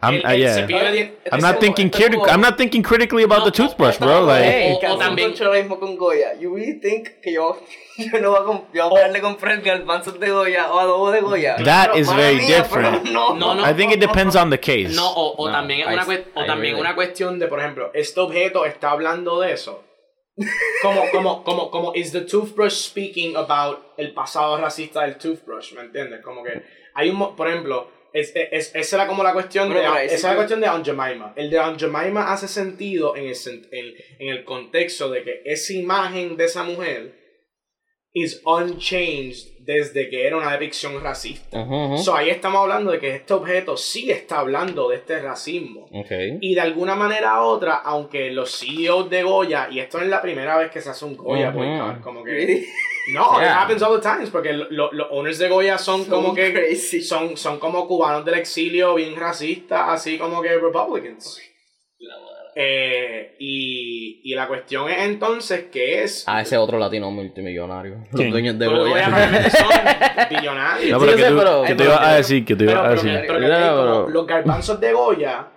I'm 0.02 0.16
el, 0.16 0.22
uh, 0.26 0.30
el 0.30 0.38
yeah. 0.40 0.54
cepillo 0.54 0.92
de. 0.92 1.18
I'm 1.32 1.42
not 1.42 1.60
thinking 1.60 1.90
es 1.94 2.10
como- 2.10 2.28
I'm 2.28 2.42
not 2.42 2.58
thinking 2.58 2.84
critically 2.84 3.24
about 3.24 3.40
No, 3.40 3.46
the 3.46 3.52
toothbrush, 3.52 3.98
bro. 3.98 4.22
no, 4.22 4.26
Like 4.28 4.44
Hey, 4.46 4.74
o, 4.84 4.94
o 4.94 4.98
también, 4.98 5.30
mucho 5.30 5.46
lo 5.46 5.54
mismo 5.54 5.80
con 5.80 5.96
Goya. 5.96 6.34
You 6.40 6.54
really 6.54 6.80
think 6.80 7.22
que 7.22 7.34
yo, 7.34 7.58
yo 7.98 8.20
no 8.20 8.32
voy 8.32 8.40
a, 8.40 8.62
yo 8.74 8.90
voy 8.90 9.00
a 9.00 9.04
darle 9.04 9.22
comprar 9.22 9.62
garbanzos 9.62 10.20
de 10.20 10.30
Goya 10.30 10.72
o 10.72 10.80
adobo 10.80 11.12
de 11.12 11.22
Goya? 11.22 11.56
That 11.64 11.96
is 11.96 12.08
Mala 12.08 12.20
very 12.20 12.38
mía, 12.42 12.58
different. 12.58 13.04
No, 13.06 13.34
No, 13.36 13.56
no. 13.56 13.66
I 13.66 13.74
think 13.74 13.94
it 13.94 14.00
depends 14.00 14.36
on 14.36 14.50
the 14.50 14.60
case. 14.60 14.94
no, 14.96 15.08
o, 15.10 15.36
o 15.38 15.48
No, 15.48 15.54
también 15.54 15.80
es 15.82 15.88
una, 15.88 16.06
cuest- 16.06 16.26
o 16.36 16.44
I 16.44 16.48
también 16.48 16.76
una 16.76 16.94
cuestión 16.94 17.40
de, 17.40 17.48
por 17.48 17.60
ejemplo, 17.60 17.90
este 17.94 18.20
objeto 18.20 18.66
está 18.66 18.92
hablando 18.92 19.40
de 19.40 19.54
eso. 19.54 19.82
Como, 20.82 21.10
como, 21.12 21.44
como, 21.46 21.72
como, 21.72 21.96
is 21.96 22.12
the 22.12 22.22
toothbrush 22.22 22.74
speaking 22.90 23.38
about 23.38 23.80
el 23.98 24.14
pasado 24.14 24.58
racista 24.58 25.04
del 25.04 25.16
toothbrush, 25.18 25.72
¿me 25.74 25.82
entiendes? 25.82 26.22
Como 26.22 26.44
que 26.44 26.62
hay 26.94 27.10
un, 27.10 27.16
mo- 27.16 27.36
por 27.38 27.48
ejemplo, 27.48 27.90
es, 28.16 28.32
es, 28.34 28.74
esa 28.74 28.96
era 28.96 29.08
como 29.08 29.24
la 29.24 29.34
cuestión 29.34 29.72
Bueno, 29.72 29.94
de, 29.94 30.06
esa 30.06 30.28
era 30.28 30.30
la 30.30 30.36
cuestión 30.36 30.62
de 30.62 30.68
Aunt 30.68 30.86
Jemima. 30.86 31.34
El 31.36 31.50
de 31.50 31.60
Aunt 31.60 31.80
Jemima 31.80 32.32
hace 32.32 32.48
sentido 32.48 33.16
en 33.16 33.26
el, 33.28 33.36
en, 33.72 33.94
en 34.20 34.30
el 34.30 34.44
contexto 34.44 35.10
de 35.10 35.24
que 35.24 35.42
esa 35.46 35.74
imagen 35.74 36.38
de 36.38 36.46
esa 36.46 36.64
mujer 36.64 37.26
is 38.14 38.42
unchanged 38.46 39.56
desde 39.60 40.10
que 40.10 40.26
era 40.26 40.38
una 40.38 40.52
depicción 40.52 41.02
racista. 41.04 41.60
Ujú. 41.62 41.98
So 41.98 42.16
ahí 42.16 42.30
estamos 42.30 42.62
hablando 42.62 42.92
de 42.92 43.00
que 43.00 43.14
este 43.14 43.34
objeto 43.34 43.76
sí 43.76 44.10
está 44.10 44.40
hablando 44.40 44.90
de 44.90 44.96
este 44.96 45.20
racismo. 45.20 45.90
Y 46.40 46.56
de 46.56 46.62
alguna 46.62 46.96
manera 46.96 47.42
u 47.42 47.46
otra, 47.46 47.76
aunque 47.76 48.32
los 48.32 48.58
CEOs 48.58 49.10
de 49.10 49.24
Goya, 49.24 49.68
y 49.70 49.80
esto 49.80 49.98
no 49.98 50.06
es 50.06 50.10
la 50.10 50.22
primera 50.22 50.58
vez 50.58 50.72
que 50.72 50.80
se 50.80 50.90
hace 50.92 51.04
un 51.04 51.18
Goya, 51.18 51.50
Ujú. 51.50 51.60
boycott, 51.60 52.02
como 52.02 52.24
que... 52.24 52.66
No, 53.14 53.40
Yeah. 53.40 53.46
it 53.46 53.52
happens 53.58 53.82
all 53.84 54.00
the 54.00 54.02
times, 54.02 54.30
porque 54.32 54.52
lo- 54.54 54.68
lo- 54.72 54.92
los 54.92 55.08
owners 55.12 55.38
de 55.38 55.48
Goya 55.50 55.78
son 55.78 56.06
So 56.06 56.10
como 56.12 56.34
que... 56.34 56.52
crazy. 56.54 57.02
Son, 57.02 57.38
son 57.38 57.60
como 57.60 57.88
cubanos 57.88 58.26
del 58.26 58.36
exilio, 58.36 58.96
bien 58.96 59.16
racistas, 59.16 59.90
así 59.90 60.18
como 60.18 60.42
que 60.42 60.58
republicans. 60.58 61.40
Eh, 62.58 63.36
y, 63.38 64.22
y 64.24 64.34
la 64.34 64.48
cuestión 64.48 64.90
es 64.90 65.00
entonces 65.02 65.66
que 65.66 66.04
es... 66.04 66.24
Ah, 66.26 66.42
ese 66.42 66.58
otro 66.58 66.80
latino 66.80 67.12
multimillonario. 67.12 68.06
Los 68.14 68.32
dueños 68.32 68.58
de 68.58 68.66
Los 68.68 68.88
Goya. 68.90 69.50
Son 69.50 69.70
billonarios. 70.30 70.92
No, 70.92 71.00
Sí, 71.00 71.06
pero 71.06 71.12
yo 71.12 71.18
que 71.18 71.24
sé, 71.24 71.30
tú, 71.30 71.38
pero- 71.38 71.64
que 71.64 71.72
tú 71.74 71.78
pero- 71.80 71.90
ibas 71.92 72.02
a 72.08 72.16
decir, 72.16 72.46
que 72.46 72.54
ibas 72.54 72.66
Pero, 72.66 72.80
a 72.80 72.84
pero, 72.90 73.02
decir. 73.02 73.28
como 73.28 73.40
pero- 73.40 74.10
los 74.10 74.26
garbanzos 74.28 74.80
de 74.80 74.94
Goya, 74.94 75.48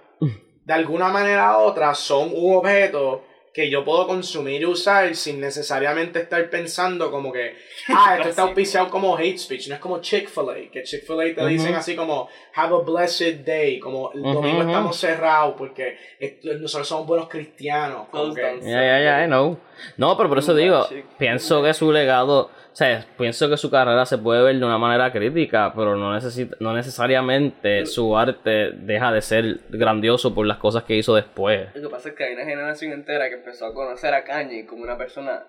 de 0.64 0.74
alguna 0.74 1.09
manera 1.09 1.57
u 1.57 1.61
otra, 1.62 1.94
son 1.94 2.30
un 2.34 2.57
objeto 2.57 3.24
que 3.53 3.70
yo 3.70 3.84
puedo 3.84 4.07
consumir 4.07 4.62
y 4.62 4.66
usar 4.66 5.14
sin 5.14 5.40
necesariamente 5.40 6.20
estar 6.20 6.49
pensando 6.51 7.11
como 7.11 7.32
que, 7.32 7.57
ah, 7.88 8.16
esto 8.16 8.28
está 8.28 8.42
auspiciado 8.42 8.88
como 8.90 9.16
hate 9.16 9.38
speech. 9.38 9.68
No 9.68 9.74
es 9.74 9.80
como 9.80 10.01
Chick-fil-A, 10.01 10.70
que 10.70 10.82
Chick-fil-A 10.82 11.34
te 11.34 11.46
dicen 11.46 11.74
así 11.74 11.96
como, 11.96 12.28
have 12.55 12.74
a 12.74 12.78
blessed 12.78 13.44
day, 13.44 13.78
como 13.78 14.12
el 14.12 14.22
domingo 14.22 14.61
ujú. 14.61 14.68
estamos 14.68 14.96
cerrados 14.96 15.55
porque 15.57 15.96
nosotros 16.61 16.86
somos 16.86 17.07
buenos 17.07 17.28
cristianos. 17.28 18.09
Ya, 18.62 18.82
ya, 18.82 19.01
ya, 19.01 19.26
know. 19.26 19.59
No, 19.96 20.16
pero 20.16 20.28
por 20.28 20.38
eso 20.38 20.55
digo, 20.55 20.86
pienso 21.18 21.62
que 21.62 21.72
su 21.74 21.92
legado, 21.92 22.51
sea, 22.78 23.04
pienso 23.18 23.48
que 23.48 23.56
su 23.56 23.70
carrera 23.70 24.06
se 24.06 24.18
puede 24.18 24.42
ver 24.42 24.56
de 24.58 24.64
una 24.64 24.78
manera 24.78 25.10
crítica, 25.10 25.72
pero 25.74 25.96
no, 25.96 26.12
necesita, 26.14 26.56
no 26.60 26.72
necesariamente 26.74 27.86
su 27.86 28.16
arte 28.16 28.70
deja 28.72 29.10
de 29.12 29.20
ser 29.22 29.60
grandioso 29.68 30.34
por 30.34 30.46
las 30.46 30.58
cosas 30.58 30.84
que 30.84 30.94
hizo 30.96 31.14
después. 31.14 31.68
Lo 31.74 31.82
que 31.82 31.88
pasa 31.88 32.08
es 32.10 32.14
que 32.14 32.24
hay 32.24 32.34
una 32.34 32.44
generación 32.44 32.92
entera 32.92 33.28
que 33.28 33.34
empezó 33.36 33.66
a 33.66 33.74
conocer 33.74 34.14
a 34.14 34.22
Kanye 34.24 34.64
como 34.66 34.82
una 34.82 34.96
persona 34.96 35.42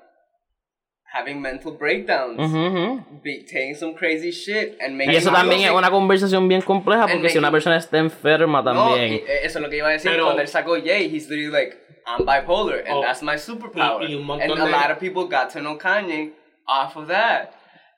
having 1.11 1.41
mental 1.41 1.73
breakdowns, 1.79 2.37
Ujú, 2.39 2.57
ujú. 2.67 3.21
be- 3.23 3.43
saying 3.47 3.75
some 3.75 3.95
crazy 3.95 4.29
shit, 4.31 4.79
and 4.79 4.95
making 4.95 5.13
Y 5.13 5.17
eso 5.17 5.31
también 5.31 5.61
es 5.61 5.71
una 5.71 5.89
conversación 5.89 6.47
bien 6.47 6.61
compleja 6.61 7.01
porque 7.07 7.17
And 7.17 7.29
si 7.29 7.37
una 7.39 7.47
making- 7.49 7.51
persona 7.53 7.77
está 7.77 7.97
enferma 7.97 8.61
No, 8.61 8.89
también. 8.89 9.13
y, 9.13 9.15
eh, 9.17 9.39
eso 9.43 9.57
es 9.57 9.63
lo 9.63 9.69
que 9.69 9.77
iba 9.77 9.87
a 9.87 9.91
decir 9.91 10.11
Pero- 10.11 10.25
cuando 10.25 10.41
él 10.41 10.47
sacó 10.47 10.75
Jay, 10.75 11.05
he's 11.13 11.27
literally 11.29 11.51
like, 11.51 11.77
I'm 12.05 12.25
bipolar, 12.25 12.79
and 12.87 12.97
Oh, 12.97 13.01
that's 13.01 13.21
my 13.23 13.37
superpower. 13.37 14.07
y 14.09 14.13
un 14.15 14.23
montón 14.25 14.51
and 14.51 14.61
a 14.61 14.65
de- 14.65 14.71
lot 14.71 14.91
of 14.91 14.99
people 14.99 15.23
got 15.23 15.51
to 15.53 15.59
know 15.59 15.77
Kanye 15.77 16.33
off 16.69 16.95
of 16.97 17.07
that. 17.07 17.49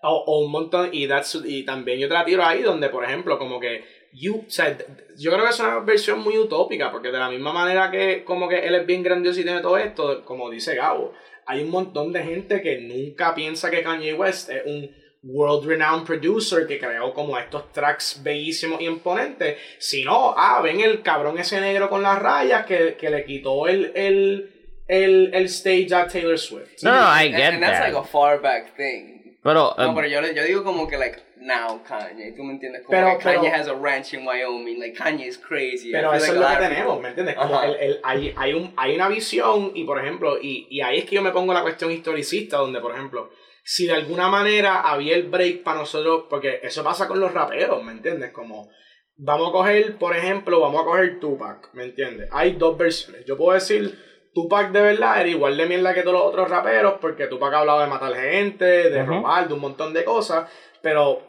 O, 0.03 0.15
o 0.15 0.45
un 0.45 0.51
montón, 0.51 0.89
y, 0.91 1.07
that's, 1.07 1.39
y 1.45 1.63
también 1.63 1.99
yo 1.99 2.07
te 2.07 2.15
la 2.15 2.25
tiro 2.25 2.43
ahí 2.43 2.63
donde, 2.63 2.89
por 2.89 3.03
ejemplo, 3.03 3.37
como 3.37 3.59
que, 3.59 3.83
you, 4.13 4.45
o 4.47 4.49
sea, 4.49 4.75
yo 5.17 5.31
creo 5.31 5.43
que 5.43 5.51
es 5.51 5.59
una 5.59 5.79
versión 5.79 6.19
muy 6.19 6.37
utópica, 6.37 6.91
porque 6.91 7.11
de 7.11 7.19
la 7.19 7.29
misma 7.29 7.53
manera 7.53 7.91
que 7.91 8.23
como 8.23 8.49
que 8.49 8.65
él 8.65 8.73
es 8.73 8.85
bien 8.85 9.03
grandioso 9.03 9.39
y 9.39 9.43
tiene 9.43 9.61
todo 9.61 9.77
esto, 9.77 10.23
como 10.25 10.49
dice 10.49 10.75
Gabo, 10.75 11.13
hay 11.45 11.61
un 11.61 11.69
montón 11.69 12.11
de 12.11 12.23
gente 12.23 12.61
que 12.61 12.79
nunca 12.79 13.35
piensa 13.35 13.69
que 13.69 13.83
Kanye 13.83 14.13
West 14.13 14.49
es 14.49 14.65
un 14.65 14.89
world 15.23 15.67
renowned 15.67 16.05
producer 16.05 16.65
que 16.65 16.79
creó 16.79 17.13
como 17.13 17.37
estos 17.37 17.71
tracks 17.71 18.21
bellísimos 18.23 18.81
y 18.81 18.85
imponentes, 18.85 19.57
sino, 19.77 20.33
ah, 20.35 20.61
ven 20.63 20.81
el 20.81 21.01
cabrón 21.01 21.37
ese 21.37 21.61
negro 21.61 21.89
con 21.89 22.01
las 22.01 22.19
rayas 22.19 22.65
que, 22.65 22.95
que 22.95 23.09
le 23.09 23.23
quitó 23.25 23.67
el, 23.67 23.91
el, 23.95 24.60
el, 24.91 25.31
el 25.33 25.45
stage 25.45 25.93
a 25.93 26.05
Taylor 26.07 26.37
Swift. 26.37 26.83
No, 26.83 26.91
no, 26.91 26.97
I 27.01 27.27
And, 27.27 27.35
get 27.37 27.53
and 27.53 27.63
that's 27.63 27.79
that. 27.79 27.87
like 27.93 27.97
a 27.97 28.03
far 28.03 28.41
back 28.41 28.75
thing. 28.75 29.37
Pero, 29.43 29.73
No, 29.77 29.85
eh, 29.85 29.91
pero 29.95 30.07
yo, 30.07 30.21
le- 30.21 30.35
yo 30.35 30.43
digo 30.43 30.63
como 30.63 30.87
que, 30.87 30.97
like, 30.97 31.17
now 31.37 31.81
Kanye, 31.83 32.33
¿tú 32.35 32.43
me 32.43 32.53
entiendes? 32.53 32.83
Como 32.85 32.91
Pero- 32.95 33.17
que 33.17 33.23
Kanye 33.23 33.49
pero- 33.49 33.55
has 33.63 33.67
a 33.67 33.73
ranch 33.73 34.13
in 34.13 34.27
Wyoming, 34.27 34.79
like, 34.79 34.93
Kanye 34.95 35.25
is 35.27 35.37
crazy. 35.39 35.89
I 35.89 35.93
Pero 35.93 36.13
eso 36.13 36.25
like 36.33 36.33
es 36.33 36.39
lo 36.39 36.47
que 36.47 36.67
tenemos, 36.67 36.97
people- 36.97 37.01
¿me 37.01 37.07
entiendes? 37.09 37.35
Como 37.35 37.63
el, 37.63 37.75
el- 37.79 37.99
hay, 38.03 38.33
hay, 38.37 38.53
un, 38.53 38.73
hay 38.77 38.95
una 38.95 39.07
visión 39.09 39.71
y, 39.73 39.83
por 39.85 39.97
ejemplo, 39.99 40.37
y, 40.39 40.67
y 40.69 40.81
ahí 40.81 40.99
es 40.99 41.05
que 41.05 41.15
yo 41.15 41.21
me 41.23 41.31
pongo 41.31 41.53
la 41.53 41.63
cuestión 41.63 41.89
historicista, 41.91 42.57
donde, 42.57 42.79
por 42.81 42.93
ejemplo, 42.93 43.31
si 43.63 43.87
de 43.87 43.93
alguna 43.93 44.27
manera 44.27 44.81
había 44.81 45.15
el 45.15 45.23
break 45.23 45.63
para 45.63 45.79
nosotros, 45.79 46.25
porque 46.29 46.59
eso 46.61 46.83
pasa 46.83 47.07
con 47.07 47.19
los 47.19 47.33
raperos, 47.33 47.83
¿me 47.83 47.93
entiendes? 47.93 48.31
Como, 48.31 48.69
vamos 49.17 49.49
a 49.49 49.51
coger, 49.51 49.97
por 49.97 50.15
ejemplo, 50.15 50.59
vamos 50.59 50.81
a 50.81 50.85
coger 50.85 51.19
Tupac, 51.19 51.73
¿me 51.73 51.85
entiendes? 51.85 52.27
Hay 52.31 52.51
dos 52.53 52.77
versiones. 52.77 53.25
Yo 53.25 53.37
puedo 53.37 53.53
decir, 53.53 53.97
Tupac 54.33 54.71
de 54.71 54.81
verdad 54.81 55.19
era 55.19 55.29
igual 55.29 55.57
de 55.57 55.65
mierda 55.65 55.93
que 55.93 56.03
todos 56.03 56.13
los 56.13 56.23
otros 56.25 56.49
raperos, 56.49 56.95
porque 57.01 57.27
Tupac 57.27 57.53
hablaba 57.53 57.83
de 57.83 57.89
matar 57.89 58.13
gente, 58.15 58.89
de 58.89 59.03
robar, 59.03 59.47
de 59.47 59.53
un 59.53 59.59
montón 59.59 59.93
de 59.93 60.05
cosas, 60.05 60.49
pero 60.81 61.21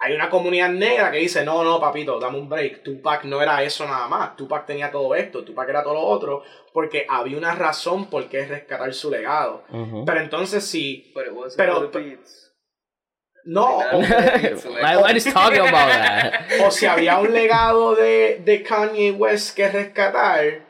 hay 0.00 0.14
una 0.14 0.30
comunidad 0.30 0.70
negra 0.70 1.10
que 1.10 1.18
dice, 1.18 1.44
no, 1.44 1.64
no, 1.64 1.80
papito, 1.80 2.20
dame 2.20 2.38
un 2.38 2.48
break. 2.48 2.82
Tupac 2.84 3.24
no 3.24 3.42
era 3.42 3.62
eso 3.62 3.84
nada 3.84 4.06
más. 4.08 4.36
Tupac 4.36 4.64
tenía 4.66 4.90
todo 4.90 5.14
esto, 5.14 5.44
Tupac 5.44 5.68
era 5.68 5.82
todo 5.82 5.94
lo 5.94 6.00
otro, 6.02 6.42
porque 6.72 7.04
había 7.08 7.36
una 7.36 7.54
razón 7.54 8.06
por 8.06 8.28
qué 8.28 8.44
rescatar 8.46 8.92
su 8.94 9.10
legado. 9.10 9.64
ujú. 9.70 10.04
Pero 10.04 10.20
entonces 10.20 10.64
sí, 10.64 11.12
Pero- 11.56 11.88
the 11.90 11.98
beats. 11.98 12.52
no, 13.44 13.78
o, 13.78 13.98
Why 13.98 14.96
why 15.02 15.16
is 15.16 15.24
talking 15.32 15.60
about 15.60 15.72
that? 15.90 16.32
o 16.64 16.70
si 16.70 16.86
había 16.86 17.18
un 17.18 17.32
legado 17.32 17.94
de, 17.94 18.40
de 18.44 18.62
Kanye 18.62 19.10
West 19.12 19.56
que 19.56 19.68
rescatar, 19.68 20.67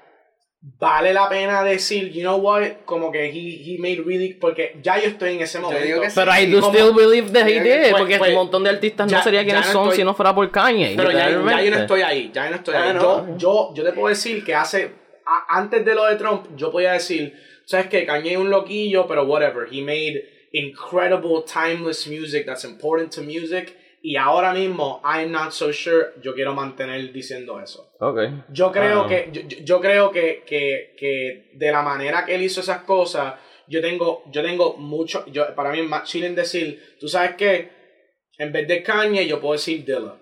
vale 0.61 1.13
la 1.13 1.29
pena 1.29 1.63
decir, 1.63 2.11
you 2.13 2.21
know 2.23 2.37
what, 2.37 2.63
como 2.85 3.13
que 3.13 3.27
he, 3.27 3.75
he 3.75 3.79
made 3.79 4.03
really, 4.05 4.35
porque 4.35 4.79
ya 4.83 4.99
yo 5.01 5.09
estoy 5.09 5.35
en 5.35 5.41
ese 5.43 5.59
momento. 5.61 5.85
digo 5.85 6.01
que 6.01 6.11
sí. 6.11 6.15
Pero 6.19 6.33
I 6.37 6.47
do 6.47 6.61
como- 6.61 6.73
still 6.75 6.93
believe 6.95 7.31
that 7.33 7.49
he 7.49 7.61
did, 7.61 7.91
pues- 7.91 7.95
porque 7.95 8.19
pues, 8.19 8.31
un 8.31 8.37
montón 8.37 8.65
de 8.65 8.71
artistas 8.71 9.11
ya- 9.11 9.19
no 9.19 9.25
sería 9.25 9.45
quienes 9.45 9.67
no 9.67 9.73
son 9.73 9.83
estoy- 9.85 9.97
si 9.97 10.05
no 10.05 10.15
fuera 10.15 10.35
por 10.35 10.51
Kanye. 10.51 10.95
Pero 10.97 11.11
ya, 11.13 11.19
ya 11.19 11.31
yo 11.31 11.71
no 11.71 11.77
estoy 11.79 12.03
ahí, 12.03 12.31
ya 12.35 12.45
yo 12.47 12.51
no 12.51 12.57
estoy 12.57 12.75
Ah, 12.75 12.89
ahí. 12.89 12.95
no. 12.95 13.01
Yo, 13.29 13.37
yo, 13.39 13.75
yo 13.75 13.85
te 13.85 13.93
puedo 13.93 14.09
decir 14.09 14.45
que 14.45 14.55
hace, 14.55 14.91
a- 15.27 15.57
antes 15.59 15.85
de 15.85 15.95
lo 15.95 16.05
de 16.07 16.17
Trump, 16.17 16.47
yo 16.57 16.71
podía 16.73 16.93
decir, 16.93 17.35
sabes 17.65 17.87
que 17.87 18.05
Kanye 18.05 18.33
es 18.33 18.39
un 18.39 18.51
loquillo, 18.51 19.07
pero 19.07 19.25
whatever, 19.25 19.69
he 19.71 19.81
made 19.83 20.25
incredible 20.53 21.43
timeless 21.47 22.07
music 22.09 22.45
that's 22.47 22.65
important 22.65 23.13
to 23.15 23.23
music. 23.23 23.77
Y 24.01 24.17
ahora 24.17 24.53
mismo, 24.53 25.01
I'm 25.05 25.33
not 25.33 25.51
so 25.51 25.73
sure, 25.73 26.13
yo 26.23 26.33
quiero 26.35 26.55
mantener 26.55 27.13
diciendo 27.13 27.61
eso. 27.61 27.93
Ok. 28.01 28.19
Yo 28.51 28.71
creo 28.71 29.03
Ah. 29.03 29.09
que, 29.09 29.29
yo, 29.33 29.43
yo- 29.43 29.59
yo 29.65 29.81
creo 29.81 30.11
que, 30.11 30.45
que, 30.47 30.95
que 30.99 31.51
de 31.55 31.73
la 31.73 31.83
manera 31.83 32.25
que 32.25 32.35
él 32.37 32.43
hizo 32.43 32.61
esas 32.61 32.83
cosas, 32.83 33.35
yo 33.67 33.81
tengo, 33.81 34.23
yo 34.31 34.43
tengo 34.43 34.77
mucho, 34.77 35.27
yo, 35.27 35.55
para 35.55 35.73
mí 35.73 35.81
es 35.81 35.89
más 35.89 36.05
chilling 36.09 36.35
decir, 36.35 36.97
tú 37.01 37.09
sabes 37.09 37.35
que 37.35 37.71
en 38.39 38.53
vez 38.53 38.69
de 38.69 38.83
Kanye 38.83 39.27
yo 39.27 39.41
puedo 39.41 39.55
decir 39.55 39.85
Dilla. 39.85 40.15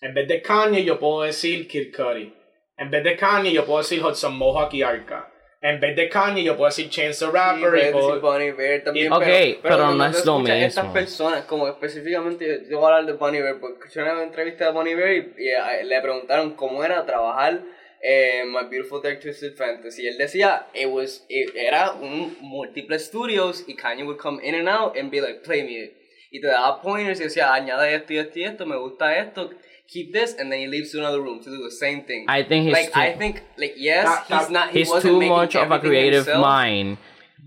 En 0.00 0.12
vez 0.14 0.26
de 0.28 0.42
Kanye 0.42 0.84
yo 0.84 0.98
puedo 0.98 1.22
decir 1.22 1.66
Kid 1.68 1.94
Cudi. 1.94 2.34
En 2.76 2.90
vez 2.90 3.02
de 3.04 3.16
Kanye 3.16 3.52
yo 3.52 3.64
puedo 3.64 3.78
decir 3.78 4.04
Hudson 4.04 4.36
Mohawk 4.36 4.74
y 4.74 4.82
Arca. 4.82 5.27
En 5.60 5.80
vez 5.80 5.96
de 5.96 6.08
Kanye 6.08 6.44
yo 6.44 6.56
puedo 6.56 6.68
decir 6.68 6.88
Chance 6.88 7.18
the 7.24 7.30
Sí, 7.30 7.32
Rapper. 7.32 7.58
y 7.58 7.62
puedes 7.70 7.92
puedo- 7.92 8.06
decir 8.08 8.20
Bon 8.22 8.42
Iver 8.42 8.84
también, 8.84 9.12
Ok, 9.12 9.22
pero 9.60 9.76
no 9.78 9.96
cuando 9.96 10.04
es 10.18 10.22
tú 10.22 10.30
lo 10.30 10.36
escuchas 10.36 10.56
Estas 10.62 10.84
mismo. 10.84 10.94
personas, 10.94 11.44
como 11.46 11.66
específicamente, 11.68 12.46
yo- 12.46 12.70
yo 12.70 12.78
voy 12.78 12.84
a 12.92 12.96
hablar 12.96 13.06
de 13.06 13.12
Bon 13.18 13.34
Iver, 13.34 13.58
porque 13.58 13.78
escuché 13.80 14.02
una 14.02 14.22
entrevista 14.22 14.66
de 14.66 14.70
Bon 14.72 14.86
Iver 14.86 15.12
y, 15.16 15.42
y, 15.42 15.48
eh, 15.48 15.84
le 15.84 16.00
preguntaron 16.00 16.54
cómo 16.54 16.84
era 16.84 17.04
trabajar 17.04 17.60
en 18.00 18.52
My 18.52 18.66
Beautiful 18.70 19.02
Dark 19.02 19.18
Twisted 19.18 19.56
Fantasy. 19.56 20.04
Y 20.04 20.06
él 20.06 20.16
decía, 20.18 20.68
it 20.74 20.86
was, 20.86 21.24
it- 21.28 21.50
era 21.56 21.90
un 21.90 22.36
múltiples 22.40 23.06
studios 23.06 23.64
y 23.66 23.74
Kanye 23.74 24.04
would 24.04 24.18
come 24.18 24.40
in 24.46 24.54
and 24.54 24.68
out 24.68 24.96
and 24.96 25.10
be 25.10 25.20
like, 25.20 25.40
play 25.40 25.64
me. 25.64 25.90
Y 26.30 26.40
te 26.40 26.46
daba 26.46 26.80
pointers 26.80 27.18
y 27.20 27.24
decía, 27.24 27.52
añade 27.52 27.92
esto 27.96 28.12
y 28.12 28.18
esto 28.18 28.38
y 28.38 28.44
esto, 28.44 28.64
me 28.64 28.76
gusta 28.76 29.18
esto, 29.18 29.50
keep 29.90 30.12
this, 30.12 30.36
and 30.38 30.52
then 30.52 30.60
he 30.60 30.66
leaves 30.68 30.92
to 30.92 30.98
another 30.98 31.20
room 31.20 31.40
to 31.40 31.50
do 31.50 31.62
the 31.64 31.70
same 31.70 32.04
thing. 32.04 32.26
I 32.28 32.44
think 32.44 32.66
he's 32.66 32.72
like, 32.74 32.92
too, 32.92 33.00
I 33.00 33.16
think, 33.16 33.42
like, 33.56 33.74
yes, 33.76 34.04
That- 34.04 34.24
he's 34.40 34.50
not, 34.50 34.68
he 34.70 34.80
he's 34.80 34.90
wasn't 34.90 35.12
too 35.14 35.18
making 35.18 35.36
much 35.36 35.56
of 35.56 35.70
a 35.72 35.80
creative 35.80 36.24
himself. 36.26 36.46
mind 36.46 36.98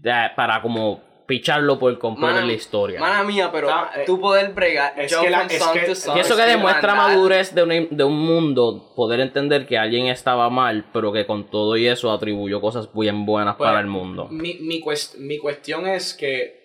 that, 0.04 0.36
para 0.36 0.62
como 0.62 1.02
picharlo 1.28 1.80
por 1.80 1.98
completo 1.98 2.40
en 2.40 2.48
la 2.48 2.54
historia. 2.54 3.00
Mana 3.00 3.24
mía, 3.24 3.50
pero 3.54 3.70
eh, 3.70 4.04
tú 4.06 4.20
poder 4.20 4.52
bregar, 4.54 4.94
es 5.00 5.16
que 5.16 5.30
la- 5.30 5.44
es 5.44 5.60
song 5.60 5.74
que- 5.74 5.86
to 5.86 5.92
y 5.92 5.96
song, 5.96 6.18
Y 6.18 6.20
eso 6.20 6.36
que 6.36 6.42
es 6.42 6.48
demuestra 6.50 6.94
madurez 6.96 7.54
de, 7.56 7.64
una- 7.64 7.88
de 7.90 8.04
un 8.04 8.20
mundo, 8.20 8.92
poder 8.98 9.20
entender 9.22 9.66
que 9.66 9.78
alguien 9.78 10.08
estaba 10.08 10.50
mal, 10.50 10.86
pero 10.92 11.14
que 11.14 11.26
con 11.26 11.50
todo 11.50 11.78
y 11.78 11.88
eso 11.88 12.12
atribuyó 12.12 12.60
cosas 12.60 12.90
bien 12.94 13.26
buenas 13.26 13.56
Pues, 13.56 13.68
para 13.70 13.80
el 13.80 13.88
mundo. 13.88 14.28
Mi, 14.30 14.56
mi, 14.56 14.82
cuest- 14.82 15.16
mi 15.20 15.38
cuestión 15.38 15.88
es 15.88 16.14
que. 16.14 16.61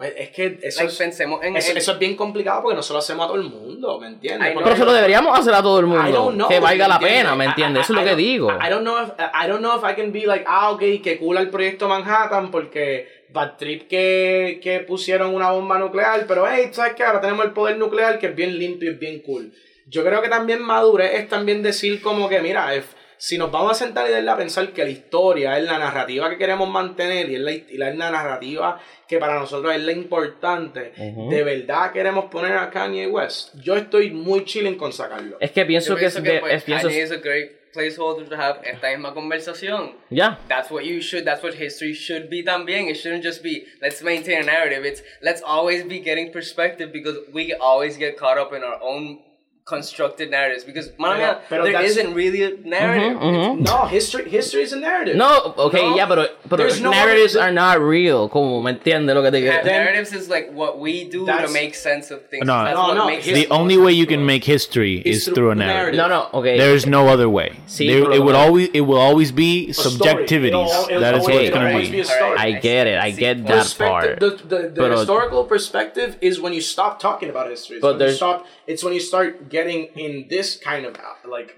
Es 0.00 0.30
que 0.30 0.58
eso, 0.60 0.80
Like, 0.80 0.92
es, 0.92 0.98
pensemos 0.98 1.40
en 1.44 1.56
eso, 1.56 1.70
el- 1.70 1.76
eso 1.78 1.92
es 1.92 1.98
bien 2.00 2.16
complicado 2.16 2.62
porque 2.62 2.74
no 2.74 2.82
se 2.82 2.92
lo 2.92 2.98
hacemos 2.98 3.24
a 3.24 3.28
todo 3.28 3.36
el 3.40 3.44
mundo, 3.48 4.00
¿me 4.00 4.08
entiendes? 4.08 4.50
Porque- 4.52 4.64
Pero 4.64 4.76
se 4.76 4.84
lo 4.84 4.92
deberíamos 4.92 5.38
hacer 5.38 5.54
a 5.54 5.62
todo 5.62 5.78
el 5.78 5.84
I 5.86 5.88
mundo. 5.88 6.10
don't 6.10 6.34
know, 6.34 6.48
Que 6.48 6.58
valga 6.58 6.88
la 6.88 6.94
¿entiendes? 6.96 7.18
pena, 7.22 7.36
¿me 7.36 7.44
entiendes? 7.44 7.80
I- 7.80 7.82
Eso 7.84 7.92
es 7.92 7.98
lo 8.00 8.04
que 8.10 8.16
digo. 8.16 8.50
I 8.50 8.70
don't 8.70 8.82
know 8.82 9.00
if 9.00 9.10
I 9.18 9.46
don't 9.46 9.60
know 9.60 9.76
if 9.78 9.84
I 9.88 9.94
can 9.94 10.10
be 10.12 10.26
like, 10.26 10.44
ah, 10.48 10.72
ok, 10.72 10.80
que 11.00 11.16
cool 11.20 11.36
el 11.38 11.48
proyecto 11.48 11.88
Manhattan 11.88 12.50
porque 12.50 13.06
Bad 13.30 13.56
Trip 13.56 13.86
que, 13.88 14.58
que 14.60 14.80
pusieron 14.80 15.32
una 15.32 15.52
bomba 15.52 15.78
nuclear, 15.78 16.26
pero 16.26 16.44
hey, 16.48 16.70
¿sabes 16.72 16.94
qué? 16.94 17.04
Ahora 17.04 17.20
tenemos 17.20 17.44
el 17.44 17.52
poder 17.52 17.78
nuclear 17.78 18.18
que 18.18 18.26
es 18.26 18.34
bien 18.34 18.58
limpio 18.58 18.90
y 18.90 18.94
es 18.94 18.98
bien 19.00 19.22
cool. 19.22 19.52
Yo 19.86 20.02
creo 20.04 20.20
que 20.22 20.28
también 20.28 20.60
madurez 20.60 21.14
es 21.14 21.28
también 21.28 21.62
decir 21.62 22.02
como 22.02 22.28
que, 22.28 22.40
mira, 22.40 22.74
if, 22.74 22.86
si 23.26 23.38
nos 23.38 23.50
vamos 23.50 23.70
a 23.72 23.74
sentar 23.86 24.06
y 24.06 24.12
darle 24.12 24.30
a 24.30 24.36
pensar 24.36 24.68
que 24.74 24.84
la 24.84 24.90
historia 24.90 25.56
es 25.56 25.64
la 25.64 25.78
narrativa 25.78 26.28
que 26.28 26.36
queremos 26.36 26.68
mantener 26.68 27.30
y 27.30 27.36
es 27.36 27.40
la, 27.40 27.52
y 27.52 27.76
la, 27.78 27.88
es 27.88 27.96
la 27.96 28.10
narrativa 28.10 28.78
que 29.08 29.16
para 29.18 29.38
nosotros 29.38 29.74
es 29.74 29.80
la 29.82 29.92
importante, 29.92 30.92
¿de 31.30 31.42
verdad 31.42 31.90
queremos 31.90 32.26
poner 32.26 32.52
a 32.58 32.68
Kanye 32.68 33.06
West? 33.06 33.54
Yo 33.62 33.76
estoy 33.76 34.10
muy 34.10 34.44
chilling 34.44 34.76
con 34.76 34.92
sacarlo. 34.92 35.38
Es 35.40 35.52
que 35.52 35.64
pienso 35.64 35.94
Yo 35.94 35.96
que 36.00 36.04
es, 36.06 36.12
pienso 36.14 36.32
de- 36.32 36.40
pues, 36.40 36.52
es- 36.54 36.64
pienso- 36.64 36.88
Kanye 36.88 37.02
is 37.02 37.12
a 37.12 37.16
great 37.16 37.50
placeholder 37.72 38.28
to 38.28 38.36
have 38.36 38.60
esta 38.62 38.88
misma 38.90 39.14
conversación. 39.14 39.96
ya. 40.10 40.38
That's 40.48 40.70
what 40.70 40.82
you 40.84 41.00
should, 41.00 41.24
that's 41.24 41.42
what 41.42 41.54
history 41.54 41.94
should 41.94 42.28
be 42.28 42.42
también. 42.44 42.88
It 42.90 42.96
shouldn't 42.96 43.24
just 43.24 43.42
be, 43.42 43.66
let's 43.80 44.02
maintain 44.02 44.42
a 44.42 44.44
narrative. 44.44 44.84
It's, 44.84 45.02
let's 45.22 45.42
always 45.42 45.82
be 45.88 46.00
getting 46.00 46.30
perspective 46.30 46.92
because 46.92 47.18
we 47.32 47.54
always 47.54 47.96
get 47.98 48.16
caught 48.16 48.38
up 48.38 48.52
in 48.52 48.62
our 48.62 48.78
own 48.82 49.20
constructed 49.66 50.30
narratives. 50.30 50.62
Because, 50.64 50.90
mano 50.98 51.14
Pero- 51.16 51.26
mía, 51.26 51.38
pero 51.48 51.62
there 51.64 51.72
that's- 51.72 51.90
isn't 51.92 52.14
really 52.14 52.42
a 52.42 52.50
narrative. 52.64 53.16
ujú. 53.18 53.60
No, 53.60 53.86
history, 53.86 54.28
history 54.28 54.62
is 54.62 54.72
a 54.74 54.76
narrative. 54.78 55.16
No, 55.16 55.54
ok, 55.56 55.72
No, 55.74 55.96
ya, 55.96 56.06
but, 56.06 56.36
pero 56.50 56.56
there's 56.58 56.80
no 56.82 56.90
narratives 56.90 57.34
other- 57.34 57.46
are 57.46 57.52
not 57.52 57.80
real. 57.80 58.28
Como, 58.28 58.60
¿me 58.60 58.72
entiendes 58.72 59.14
lo 59.14 59.22
que 59.22 59.30
te 59.30 59.40
Yeah, 59.40 59.62
quiero 59.62 59.78
narratives 59.84 60.12
is 60.12 60.28
like 60.28 60.50
what 60.52 60.78
we 60.78 61.04
do 61.04 61.24
to 61.26 61.48
make 61.48 61.74
sense 61.74 62.10
of 62.12 62.20
things. 62.28 62.44
No, 62.46 62.62
That's 62.64 62.76
no, 62.76 62.82
what 62.88 62.94
no, 62.96 63.06
makes 63.06 63.24
The 63.24 63.46
only 63.50 63.78
way 63.78 63.92
you 63.92 64.06
can 64.06 64.24
make 64.26 64.44
history 64.44 65.00
Is 65.04 65.16
is 65.18 65.24
through 65.24 65.34
through 65.34 65.50
a 65.52 65.54
the 65.54 65.64
narrative. 65.64 65.96
No, 65.96 66.08
no, 66.08 66.28
ok. 66.34 66.58
There's 66.58 66.86
no 66.86 67.08
other 67.08 67.28
way. 67.30 67.52
Sí, 67.66 67.86
There- 67.88 68.12
it 68.12 68.22
would 68.22 68.34
always 68.34 68.68
it 68.74 68.82
will 68.82 68.98
always 69.00 69.32
be 69.32 69.70
A 69.70 69.72
story. 69.72 69.94
subjectivities. 69.96 70.48
It'll- 70.48 70.86
it'll 70.90 71.00
That 71.00 71.14
is 71.16 71.22
what 71.22 71.34
it's 71.36 71.50
gonna 71.54 71.78
be. 71.78 71.90
be. 71.90 72.04
I 72.36 72.52
get 72.52 72.86
it, 72.86 72.98
I 72.98 73.10
get 73.10 73.46
that 73.46 73.74
part. 73.78 74.20
the, 74.20 74.30
the, 74.46 74.70
the 74.74 74.88
historical 74.90 75.44
perspective 75.44 76.16
is 76.20 76.38
when 76.40 76.52
you 76.52 76.60
stop 76.60 77.00
talking 77.00 77.30
about 77.30 77.48
history. 77.48 77.78
But 77.80 77.98
there's- 77.98 78.16
stop. 78.16 78.46
It's 78.66 78.82
when 78.84 78.94
you 78.94 79.00
start 79.00 79.48
getting 79.50 79.88
in 79.96 80.26
this 80.28 80.56
kind 80.56 80.86
of 80.86 80.94
uh, 80.96 81.28
like 81.30 81.54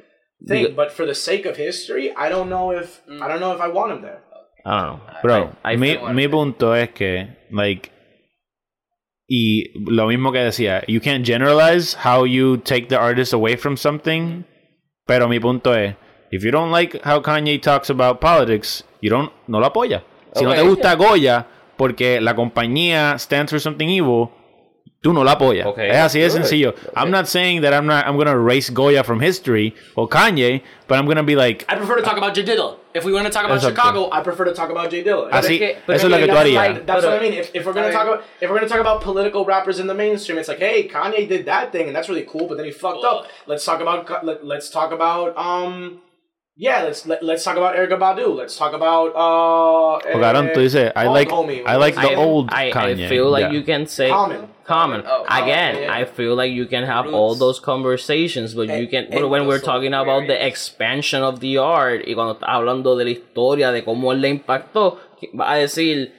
thing. 0.47 0.65
Because- 0.65 0.75
but 0.77 0.93
for 0.93 1.07
the 1.07 1.15
sake 1.15 1.47
of 1.47 1.57
history, 1.57 2.13
I 2.17 2.29
don't 2.29 2.49
know 2.49 2.71
if 2.73 3.01
I 3.09 3.29
don't 3.29 3.41
know 3.41 3.53
if 3.55 3.61
I 3.61 3.69
want 3.69 3.93
him 3.93 4.03
there. 4.03 4.23
I 4.65 4.71
don't 4.83 4.99
know. 4.99 5.01
Bro, 5.23 5.51
I- 5.65 5.73
I 5.73 5.77
mi, 5.77 5.95
feel- 5.95 6.13
mi 6.13 6.27
punto 6.29 6.73
es 6.75 6.91
que, 6.91 7.29
like, 7.53 7.91
y 9.29 9.71
lo 9.75 10.07
mismo 10.09 10.33
que 10.33 10.41
decía, 10.41 10.83
you 10.89 11.01
can't 11.01 11.25
generalize 11.27 11.95
how 12.05 12.25
you 12.25 12.57
take 12.59 12.89
the 12.89 12.97
artist 12.99 13.33
away 13.33 13.57
from 13.57 13.77
something, 13.77 14.45
pero 15.07 15.29
mi 15.29 15.39
punto 15.41 15.73
es, 15.73 15.95
if 16.31 16.45
you 16.45 16.51
don't 16.51 16.71
like 16.71 17.01
how 17.05 17.21
Kanye 17.21 17.61
talks 17.61 17.91
about 17.91 18.21
politics, 18.21 18.83
you 19.01 19.11
don't, 19.11 19.33
no 19.49 19.59
lo 19.59 19.67
apoya. 19.71 20.03
Si 20.35 20.45
no 20.45 20.53
te 20.55 20.63
gusta 20.63 20.95
Goya, 20.97 21.47
porque 21.77 22.21
la 22.21 22.35
compañía 22.35 23.19
stands 23.19 23.51
for 23.53 23.59
something 23.61 23.89
evil, 23.89 24.31
tú 25.07 25.13
no 25.15 25.23
la 25.23 25.33
apoyas. 25.37 25.67
Okay. 25.67 25.89
Es 25.91 25.97
así 25.97 26.19
de 26.21 26.27
Good. 26.29 26.33
sencillo. 26.33 26.75
I'm 26.97 27.11
not 27.11 27.27
saying 27.29 27.61
that 27.63 27.73
I'm 27.73 27.87
not, 27.87 28.07
I'm 28.07 28.17
gonna 28.17 28.33
erase 28.33 28.71
Goya 28.71 29.05
from 29.05 29.21
history 29.21 29.75
or 29.95 30.09
Kanye, 30.09 30.63
but 30.89 30.99
I'm 30.99 31.07
gonna 31.07 31.23
be 31.23 31.37
like, 31.37 31.65
I 31.69 31.77
prefer 31.77 31.97
to 31.97 32.03
talk 32.03 32.17
about 32.17 32.35
J 32.35 32.43
Dilla. 32.45 32.77
If 32.95 33.05
we 33.05 33.13
want 33.13 33.27
to 33.27 33.33
talk 33.33 33.45
about 33.45 33.59
Exacto. 33.61 33.69
Chicago, 33.77 34.09
I 34.11 34.23
prefer 34.23 34.47
to 34.47 34.55
talk 34.55 34.71
about 34.71 34.91
J 34.91 35.05
Dilla. 35.05 35.29
así, 35.31 35.59
que- 35.59 35.77
eso 35.77 35.93
es 35.93 36.03
es 36.05 36.11
lo 36.11 36.17
que 36.17 36.25
que 36.27 36.33
tú 36.33 36.35
that's 36.35 36.49
harías. 36.49 36.55
like- 36.75 36.87
That's 36.87 37.01
Pero- 37.05 37.13
what 37.13 37.23
I 37.23 37.29
mean. 37.31 37.39
If, 37.39 37.51
if 37.55 37.67
we're 37.67 37.73
gonna 37.75 37.89
I 37.89 37.93
talk 37.93 38.07
about 38.07 38.25
if 38.41 38.51
we're 38.51 38.57
gonna 38.57 38.69
talk 38.69 38.81
about 38.81 39.01
political 39.03 39.45
rappers 39.45 39.79
in 39.79 39.87
the 39.87 39.95
mainstream, 39.95 40.39
it's 40.39 40.49
like, 40.49 40.59
hey, 40.61 40.89
Kanye 40.89 41.29
did 41.29 41.45
that 41.47 41.73
thing, 41.73 41.87
and 41.89 41.95
that's 41.95 42.09
really 42.09 42.25
cool, 42.27 42.47
but 42.49 42.57
then 42.57 42.65
he 42.67 42.73
fucked 42.73 43.05
up. 43.05 43.27
Let's 43.47 43.65
talk 43.65 43.81
about 43.81 44.25
let, 44.25 44.45
let's 44.45 44.71
talk 44.71 44.93
about 44.93 45.37
um. 45.37 46.01
Yeah, 46.59 46.85
let's 46.85 47.05
let, 47.05 47.23
let's 47.23 47.45
talk 47.45 47.59
about 47.59 47.77
Erica 47.77 47.97
Badu. 47.99 48.35
Let's 48.35 48.57
talk 48.57 48.73
about 48.73 49.13
uh. 49.15 50.01
Porque 50.11 50.25
Aaron, 50.25 50.49
tú 50.55 50.61
dices, 50.61 50.91
I 50.97 51.07
like, 51.07 51.29
homie. 51.29 51.63
I 51.67 51.77
like 51.77 51.95
the 51.95 52.13
I, 52.13 52.15
old 52.15 52.49
I, 52.51 52.71
Kanye. 52.71 53.05
I 53.05 53.09
feel 53.11 53.29
like 53.31 53.43
Yeah. 53.43 53.53
you 53.53 53.63
can 53.63 53.87
say 53.87 54.09
Common. 54.09 54.49
common. 54.65 55.03
Oh, 55.07 55.25
Common, 55.29 55.43
Again, 55.45 55.83
yeah. 55.83 55.93
I 55.95 56.07
feel 56.07 56.35
like 56.35 56.51
you 56.53 56.65
can 56.67 56.85
have 56.85 57.13
all 57.13 57.35
those 57.35 57.61
conversations, 57.61 58.55
but 58.55 58.69
you 58.71 58.89
can. 58.89 59.09
But 59.11 59.29
when 59.29 59.47
we're 59.47 59.61
talking 59.61 59.93
about 59.93 60.27
the 60.29 60.47
expansion 60.47 61.23
of 61.23 61.41
the 61.41 61.59
art 61.59 62.05
y 62.07 62.15
cuando 62.15 62.35
estás 62.41 62.49
hablando 62.49 62.97
de 62.97 63.05
la 63.05 63.11
historia 63.11 63.71
de 63.71 63.85
cómo 63.85 64.13
él 64.13 64.23
le 64.23 64.31
impactó, 64.31 64.99
va 65.39 65.53
a 65.53 65.57
decir. 65.59 66.13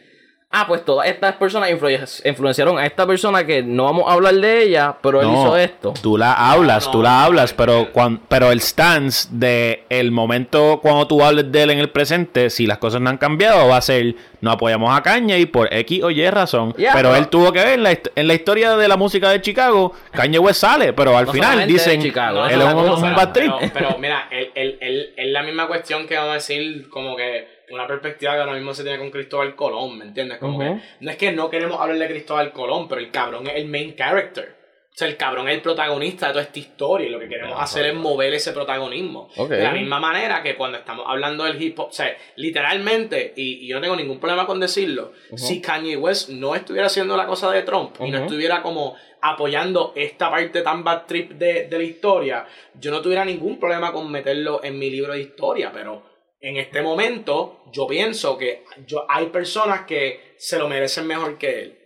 Ah, 0.60 0.66
pues 0.68 0.84
todas 0.84 1.08
estas 1.08 1.36
personas 1.36 1.70
influ- 1.70 2.22
influenciaron 2.28 2.80
a 2.80 2.86
esta 2.86 3.06
persona 3.06 3.46
que 3.46 3.62
no 3.62 3.84
vamos 3.84 4.06
a 4.08 4.14
hablar 4.14 4.34
de 4.34 4.64
ella, 4.64 4.96
pero 5.04 5.22
él 5.22 5.28
hizo 5.32 5.56
esto. 5.56 5.94
Tú 6.02 6.18
la 6.18 6.34
hablas, 6.34 6.86
No, 6.88 6.92
tú 6.92 7.04
la 7.04 7.24
hablas, 7.24 7.52
no, 7.52 7.58
pero 7.58 7.74
no. 7.82 7.92
cuan- 7.92 8.20
pero 8.28 8.52
el 8.52 8.60
stance 8.62 9.28
de 9.32 9.84
el 9.90 10.12
momento 10.12 10.80
cuando 10.82 11.06
tú 11.08 11.22
hables 11.24 11.52
de 11.52 11.62
él 11.64 11.70
en 11.70 11.80
el 11.80 11.90
presente, 11.92 12.50
si 12.50 12.66
las 12.66 12.80
cosas 12.80 13.02
no 13.02 13.10
han 13.12 13.18
cambiado, 13.18 13.68
va 13.68 13.78
a 13.78 13.82
ser 13.82 14.16
no 14.42 14.52
apoyamos 14.52 14.96
a 14.98 15.02
Kanye 15.04 15.46
por 15.48 15.72
X 15.74 16.04
o 16.04 16.10
Y 16.12 16.28
razón. 16.30 16.74
Yeah, 16.74 16.94
pero 16.94 17.10
pero- 17.10 17.16
él 17.22 17.28
tuvo 17.28 17.52
que 17.52 17.60
ver 17.60 17.74
en 17.74 17.84
la, 17.84 17.92
en 18.16 18.28
la 18.28 18.34
historia 18.34 18.76
de 18.76 18.88
la 18.88 18.98
música 18.98 19.30
de 19.30 19.42
Chicago, 19.42 19.94
Kanye 20.12 20.40
West 20.40 20.62
sale, 20.62 20.94
pero 20.94 21.16
al 21.18 21.26
No 21.28 21.34
final 21.34 21.68
dicen 21.68 22.02
Chicago, 22.02 22.46
él 22.48 22.62
es 22.62 22.68
un, 22.68 22.80
un 22.80 22.88
cosa, 22.90 23.10
bad 23.14 23.32
trip. 23.32 23.52
Pero, 23.60 23.72
pero 23.74 23.98
mira, 24.00 24.28
el, 24.32 24.52
el, 24.56 24.78
el, 24.82 25.14
es 25.18 25.28
la 25.28 25.44
misma 25.44 25.68
cuestión 25.68 26.08
que 26.08 26.16
vamos 26.16 26.32
a 26.32 26.34
decir, 26.36 26.90
como 26.90 27.16
que 27.16 27.57
una 27.70 27.88
perspectiva 27.88 28.34
que 28.34 28.40
ahora 28.40 28.54
mismo 28.54 28.74
se 28.74 28.84
tiene 28.84 28.98
con 28.98 29.12
Cristóbal 29.12 29.56
Colón, 29.56 29.98
¿me 29.98 30.06
entiendes? 30.06 30.38
Como 30.38 30.60
que 30.60 30.80
no 31.00 31.12
es 31.12 31.18
que 31.18 31.32
no 31.32 31.50
queremos 31.50 31.80
hablar 31.80 31.98
de 31.98 32.08
Cristóbal 32.08 32.52
Colón, 32.52 32.88
pero 32.88 33.02
el 33.02 33.12
cabrón 33.12 33.48
es 33.48 33.56
el 33.56 33.66
main 33.68 33.96
character. 33.96 34.56
O 34.98 35.00
sea, 35.00 35.08
el 35.10 35.16
cabrón 35.16 35.48
es 35.48 35.54
el 35.54 35.62
protagonista 35.62 36.26
de 36.26 36.32
toda 36.34 36.44
esta 36.46 36.58
historia 36.58 37.06
y 37.06 37.12
lo 37.12 37.20
que 37.20 37.30
queremos 37.30 37.62
hacer 37.62 37.86
es 37.86 37.94
mover 37.94 38.34
ese 38.34 38.52
protagonismo. 38.52 39.30
De 39.48 39.62
la 39.62 39.72
misma 39.72 40.00
manera 40.00 40.42
que 40.42 40.56
cuando 40.56 40.80
estamos 40.80 41.06
hablando 41.08 41.44
del 41.44 41.62
hip 41.62 41.78
hop, 41.78 41.90
o 41.90 41.92
sea, 41.92 42.18
literalmente, 42.36 43.32
y, 43.36 43.64
y 43.64 43.68
yo 43.68 43.76
no 43.76 43.82
tengo 43.84 43.96
ningún 43.96 44.20
problema 44.20 44.48
con 44.48 44.60
decirlo, 44.60 45.12
si 45.36 45.62
Kanye 45.62 45.98
West 45.98 46.30
no 46.30 46.56
estuviera 46.56 46.88
haciendo 46.88 47.16
la 47.16 47.28
cosa 47.28 47.52
de 47.52 47.62
Trump 47.62 47.96
y 48.00 48.10
no 48.10 48.24
estuviera 48.24 48.64
como 48.64 48.96
apoyando 49.22 49.94
esta 49.96 50.32
parte 50.32 50.64
tan 50.64 50.84
bad 50.84 51.06
trip 51.06 51.34
de, 51.34 51.68
de 51.68 51.78
la 51.78 51.84
historia, 51.84 52.48
yo 52.80 52.90
no 52.90 53.00
tuviera 53.00 53.24
ningún 53.24 53.60
problema 53.60 53.92
con 53.92 54.12
meterlo 54.12 54.64
en 54.64 54.80
mi 54.80 54.90
libro 54.90 55.14
de 55.14 55.22
historia, 55.22 55.72
pero 55.72 56.17
en 56.40 56.58
este 56.58 56.82
momento 56.82 57.64
yo 57.72 57.88
pienso 57.88 58.38
que 58.38 58.64
yo, 58.86 59.06
hay 59.10 59.28
personas 59.28 59.82
que 59.82 60.36
se 60.38 60.58
lo 60.60 60.68
merecen 60.68 61.08
mejor 61.08 61.38
que 61.38 61.62
él. 61.62 61.80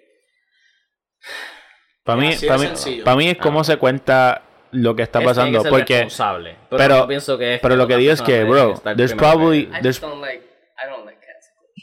Para 2.03 2.19
mí, 2.19 2.31
para 2.47 2.57
mí, 2.57 3.25
mí 3.25 3.29
es 3.29 3.37
cómo 3.37 3.63
se 3.63 3.77
cuenta 3.77 4.43
lo 4.71 4.95
que 4.95 5.03
está 5.03 5.21
pasando, 5.21 5.63
porque 5.63 5.93
responsable. 6.03 6.55
Pero, 6.69 6.77
pero- 6.77 6.97
yo 6.99 7.07
pienso 7.07 7.37
que 7.37 7.59
pero 7.61 7.75
lo 7.75 7.87
que 7.87 7.97
digo 7.97 8.13
es 8.13 8.21
que, 8.21 8.43
bro, 8.43 8.81
there's 8.95 9.13
probably- 9.13 9.63
I 9.71 9.81
There's- 9.81 9.99
just 9.99 10.01
don't 10.01 10.21
like, 10.21 10.43
I 10.77 10.89
don't 10.89 11.05
like 11.05 11.21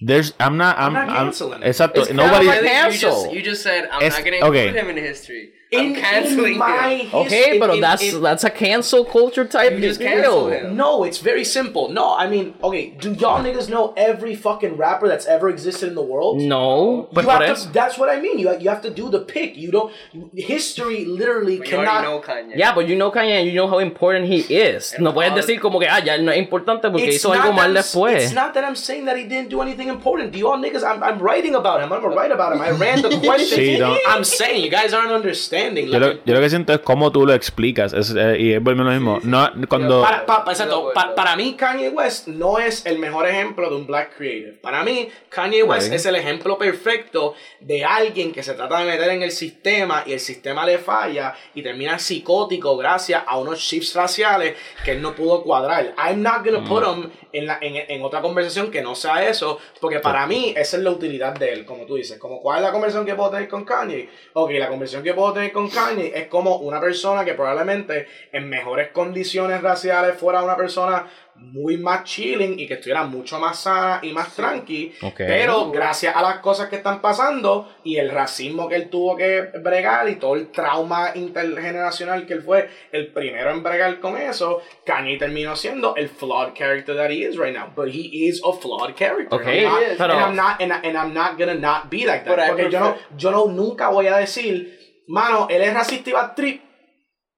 there's 0.07 0.35
I'm 0.39 0.57
not 0.57 0.77
I'm, 0.79 0.95
I'm 0.97 1.07
not 1.07 1.17
canceling 1.17 1.63
exacto, 1.63 2.03
It's 2.03 2.13
nobody 2.13 2.47
like-? 2.47 2.63
You 2.63 2.69
cancel. 2.69 3.11
just, 3.11 3.33
you 3.33 3.43
just 3.43 3.63
said 3.63 3.89
I'm 3.91 4.03
Es- 4.03 4.15
not 4.17 4.25
gonna 4.25 4.47
okay. 4.49 4.67
include 4.69 4.77
him 4.85 4.91
in 4.97 5.05
history. 5.05 5.53
In- 5.71 5.81
I'm 5.81 5.95
canceling 5.97 6.53
in 6.53 6.59
my 6.59 6.95
him. 6.95 7.07
his- 7.09 7.15
Okay, 7.33 7.59
but 7.59 7.69
in- 7.75 7.81
that's 7.83 8.03
in- 8.03 8.23
that's 8.23 8.43
a 8.43 8.49
cancel 8.51 9.05
culture 9.05 9.45
type 9.45 9.73
You 9.73 9.81
just 9.81 10.01
cancel 10.01 10.49
him. 10.49 10.77
No, 10.77 11.05
it's 11.05 11.19
very 11.19 11.45
simple. 11.45 11.91
No, 11.91 12.15
I 12.17 12.27
mean, 12.27 12.55
okay, 12.65 12.95
do 12.99 13.13
y'all 13.13 13.43
niggas 13.45 13.69
know 13.69 13.93
every 13.95 14.35
fucking 14.35 14.79
rapper 14.79 15.09
that's 15.09 15.27
ever 15.27 15.51
existed 15.51 15.89
in 15.91 15.95
the 15.95 16.01
world? 16.03 16.41
No, 16.41 17.09
pues 17.13 17.27
you 17.27 17.31
por 17.31 17.43
have 17.43 17.51
eso. 17.51 17.67
to, 17.67 17.73
that's 17.75 17.99
what 17.99 18.09
I 18.09 18.19
mean. 18.19 18.39
You, 18.39 18.57
you 18.59 18.71
have 18.71 18.81
to 18.83 18.91
do 18.91 19.11
the 19.11 19.21
pick. 19.21 19.59
You 19.59 19.71
don't. 19.71 19.93
History 20.35 21.05
literally 21.05 21.59
But 21.59 21.69
you 21.69 21.77
cannot. 21.77 22.03
know 22.03 22.21
Kanye. 22.21 22.57
Yeah, 22.57 22.75
but 22.75 22.89
you 22.89 22.97
know 22.97 23.11
Kanye, 23.11 23.45
you 23.45 23.53
know 23.53 23.67
how 23.69 23.79
important 23.79 24.25
he 24.27 24.41
is. 24.55 24.95
No 24.99 25.13
puedes 25.13 25.33
all- 25.33 25.37
decir 25.37 25.61
como 25.61 25.79
que 25.81 25.87
ah, 25.91 25.99
ya 26.03 26.17
no 26.17 26.33
es 26.33 26.39
importante 26.39 26.91
porque 26.91 27.09
hizo 27.13 27.31
algo 27.33 27.49
that 27.49 27.55
mal 27.55 27.65
I'm- 27.67 27.75
después. 27.75 28.23
It's 28.25 28.33
not 28.33 28.55
that 28.55 28.65
I'm 28.65 28.75
saying 28.77 29.05
that 29.05 29.17
he 29.19 29.25
didn't 29.25 29.51
do 29.51 29.61
anything 29.61 29.89
important. 29.89 30.33
Do 30.33 30.39
y'all 30.39 30.57
niggas? 30.57 30.83
I'm, 30.83 31.03
I'm 31.03 31.19
writing 31.19 31.55
about 31.55 31.83
him. 31.83 31.93
I'm 31.93 32.01
gonna 32.01 32.17
write 32.17 32.33
about 32.33 32.55
him. 32.55 32.63
I 32.63 32.71
ran 32.71 33.03
the 33.03 33.11
question. 33.23 33.83
I'm 34.09 34.25
saying 34.25 34.63
you 34.65 34.71
guys 34.71 34.95
aren't 34.95 35.11
understanding. 35.13 35.58
Yo 35.59 35.99
Like, 35.99 35.99
lo, 35.99 36.25
yo 36.25 36.35
lo 36.35 36.41
que 36.41 36.51
siento 36.51 36.73
es 36.73 36.81
cómo 36.81 37.11
tú 37.13 37.27
lo 37.27 37.35
explicas. 37.35 37.93
Es, 37.93 38.15
eh, 38.17 38.37
y 38.39 38.53
es 38.53 38.63
volver 38.63 38.85
lo 38.87 38.93
mismo. 38.93 39.19
No, 39.23 39.51
cuando. 39.69 40.03
Para, 40.03 40.25
exacto, 40.51 40.93
para 40.95 41.37
mí 41.37 41.55
Kanye 41.55 41.89
West 41.91 42.29
no 42.29 42.59
es 42.59 42.85
el 42.87 42.99
mejor 42.99 43.27
ejemplo 43.29 43.69
de 43.71 43.77
un 43.77 43.87
black 43.87 44.17
creative. 44.17 44.53
Para 44.61 44.83
mí 44.85 45.09
Kanye 45.29 45.63
West 45.63 45.93
es 45.93 46.07
el 46.07 46.17
ejemplo 46.17 46.59
perfecto 46.59 47.35
de 47.61 47.85
alguien 47.85 48.33
que 48.33 48.43
se 48.43 48.55
trata 48.55 48.79
de 48.81 48.87
meter 48.87 49.11
en 49.11 49.23
el 49.23 49.31
sistema 49.31 50.03
y 50.07 50.13
el 50.13 50.21
sistema 50.21 50.65
le 50.65 50.79
falla 50.79 51.35
y 51.55 51.63
termina 51.63 51.99
psicótico 51.99 52.77
gracias 52.77 53.23
a 53.27 53.39
unos 53.39 53.59
shifts 53.59 53.95
raciales 53.95 54.55
que 54.85 54.93
él 54.93 55.03
no 55.03 55.15
pudo 55.15 55.43
cuadrar. 55.43 55.95
I'm 55.99 56.23
not 56.23 56.45
gonna 56.45 56.65
put 56.69 56.79
Mm. 56.85 57.03
him 57.03 57.11
en, 57.39 57.47
la, 57.47 57.59
en, 57.61 57.77
en 57.77 58.03
otra 58.03 58.21
conversación 58.21 58.71
que 58.71 58.83
no 58.83 58.95
sea 58.95 59.29
eso, 59.29 59.59
porque 59.81 60.01
para 60.01 60.27
mí 60.27 60.55
esa 60.57 60.77
es 60.77 60.83
la 60.83 60.91
utilidad 60.91 61.35
de 61.35 61.53
él, 61.53 61.65
como 61.65 61.87
tú 61.87 61.97
dices. 61.97 62.19
Como 62.19 62.41
cuál 62.41 62.59
es 62.59 62.65
la 62.65 62.73
conversación 62.73 63.07
que 63.07 63.15
puedo 63.15 63.31
tener 63.31 63.49
con 63.49 63.65
Kanye. 63.65 64.09
Ok, 64.35 64.51
la 64.53 64.69
conversación 64.69 65.03
que 65.03 65.15
puedo 65.15 65.33
tener 65.33 65.53
con 65.53 65.69
Kanye 65.69 66.13
es 66.15 66.27
como 66.29 66.57
una 66.57 66.81
persona 66.81 67.25
que 67.25 67.35
probablemente 67.35 68.07
en 68.33 68.49
mejores 68.49 68.89
condiciones 68.89 69.63
raciales 69.63 70.17
fuera 70.17 70.43
una 70.43 70.57
persona 70.57 71.07
muy 71.41 71.77
más 71.79 72.05
chilling 72.05 72.59
y 72.59 72.67
que 72.67 72.75
estuviera 72.75 73.05
mucho 73.05 73.39
más 73.39 73.61
sana 73.61 74.01
y 74.03 74.13
más 74.13 74.35
tranqui. 74.35 74.93
Ok. 75.03 75.15
Pero 75.17 75.71
gracias 75.71 76.15
a 76.15 76.21
las 76.23 76.39
cosas 76.41 76.69
que 76.69 76.77
están 76.77 77.01
pasando 77.01 77.69
y 77.85 77.97
el 77.97 78.11
racismo 78.11 78.69
que 78.69 78.75
él 78.77 78.91
tuvo 78.91 79.17
que 79.17 79.41
bregar 79.63 80.09
y 80.09 80.17
todo 80.17 80.35
el 80.35 80.51
trauma 80.51 81.13
intergeneracional 81.15 82.27
que 82.27 82.35
él 82.35 82.43
fue 82.43 82.69
el 82.93 83.13
primero 83.13 83.51
en 83.51 83.63
bregar 83.63 83.99
con 84.01 84.17
eso, 84.17 84.61
Kanye 84.85 85.17
terminó 85.17 85.57
siendo 85.57 85.95
el 85.97 86.09
flawed 86.09 86.53
character 86.55 86.95
that 86.97 87.11
he 87.11 87.23
is 87.27 87.37
right 87.39 87.55
now. 87.57 87.69
But 87.75 87.89
he 87.89 88.27
is 88.29 88.43
a 88.45 88.53
flawed 88.53 88.95
character. 88.95 89.29
Ok, 89.39 89.47
I'm 89.47 89.63
not- 89.65 89.81
pero- 89.99 90.15
and 90.15 90.23
I'm 90.23 90.37
not, 90.37 90.61
and, 90.61 90.73
I- 90.73 90.89
and 90.89 90.97
I'm 90.99 91.15
not 91.15 91.39
gonna 91.39 91.55
not 91.55 91.91
be 91.91 91.99
like 92.05 92.25
that. 92.25 92.37
But 92.37 92.47
Porque 92.49 92.71
yo 92.71 92.81
no, 92.81 92.97
yo 93.17 93.31
no 93.31 93.47
nunca 93.47 93.89
voy 93.89 94.07
a 94.07 94.17
decir, 94.17 95.03
mano, 95.07 95.47
él 95.51 95.63
es 95.63 95.73
racista 95.75 96.11
y 96.11 96.13
bad 96.13 96.35
trip. 96.35 96.63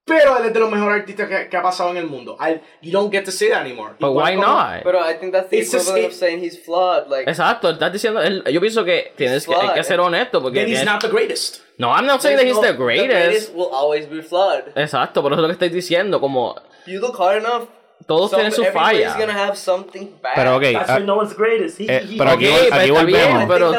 Pero 0.03 0.35
él 0.39 0.45
es 0.47 0.53
de 0.53 0.59
los 0.59 0.71
mejores 0.71 1.01
artistas 1.01 1.29
que, 1.29 1.47
que 1.47 1.57
ha 1.57 1.61
pasado 1.61 1.91
en 1.91 1.97
el 1.97 2.07
mundo. 2.07 2.35
I- 2.39 2.59
you 2.81 2.91
don't 2.91 3.11
get 3.13 3.23
to 3.25 3.31
say 3.31 3.49
that 3.49 3.61
anymore. 3.61 3.93
But 3.99 4.11
why 4.13 4.33
como- 4.35 4.47
not? 4.47 4.81
Pero 4.83 4.99
I 4.99 5.13
think 5.19 5.31
that's 5.31 5.49
the 5.49 5.59
It's 5.59 5.71
just- 5.71 5.89
equivalent 5.89 6.05
it- 6.05 6.11
of 6.11 6.19
saying 6.19 6.43
he's 6.43 6.57
flawed. 6.59 7.07
Like, 7.07 7.29
Exacto, 7.29 7.69
estás 7.69 7.93
diciendo, 7.93 8.19
él- 8.21 8.43
yo 8.51 8.59
pienso 8.59 8.83
que 8.83 9.13
tienes 9.15 9.45
que, 9.45 9.53
hay 9.55 9.69
que 9.75 9.83
ser 9.83 9.99
honesto 9.99 10.41
porque 10.41 10.59
Then 10.61 10.69
he's 10.69 10.79
tienes- 10.79 10.91
not 10.91 11.01
the 11.01 11.07
greatest. 11.09 11.61
No, 11.77 11.91
I'm 11.93 12.05
not 12.07 12.19
saying 12.21 12.37
that 12.37 12.45
he's 12.47 12.55
no- 12.55 12.61
the 12.61 12.73
greatest. 12.73 13.53
will 13.53 13.69
always 13.71 14.09
be 14.09 14.21
flawed. 14.23 14.71
Exacto, 14.75 15.21
pero 15.21 15.35
eso 15.35 15.41
es 15.41 15.41
lo 15.43 15.47
que 15.47 15.65
estoy 15.65 15.69
diciendo, 15.69 16.19
como 16.19 16.55
You 16.87 16.99
look 16.99 17.15
hard 17.19 17.37
enough. 17.37 17.69
Todos 18.05 18.31
tienen 18.31 18.51
su 18.51 18.63
falla. 18.65 19.15
gonna 19.17 19.33
have 19.47 19.55
something 19.55 20.07
bad. 20.21 20.33
Pero 20.35 20.55
ok, 20.57 20.63
That's 20.73 20.89
why 20.99 21.05
no 21.05 21.15
one's 21.17 21.35
greatest. 21.35 21.79
He, 21.79 21.85
eh, 21.85 22.03
he, 22.09 22.17
pero 22.17 22.31
aquí, 22.31 22.47
Ok, 22.47 22.53
vol- 22.53 22.67
pero 22.69 22.75
aquí 22.81 22.87
I 22.87 22.91
volvemos. 22.91 23.45
pero- 23.47 23.71
I- 23.71 23.77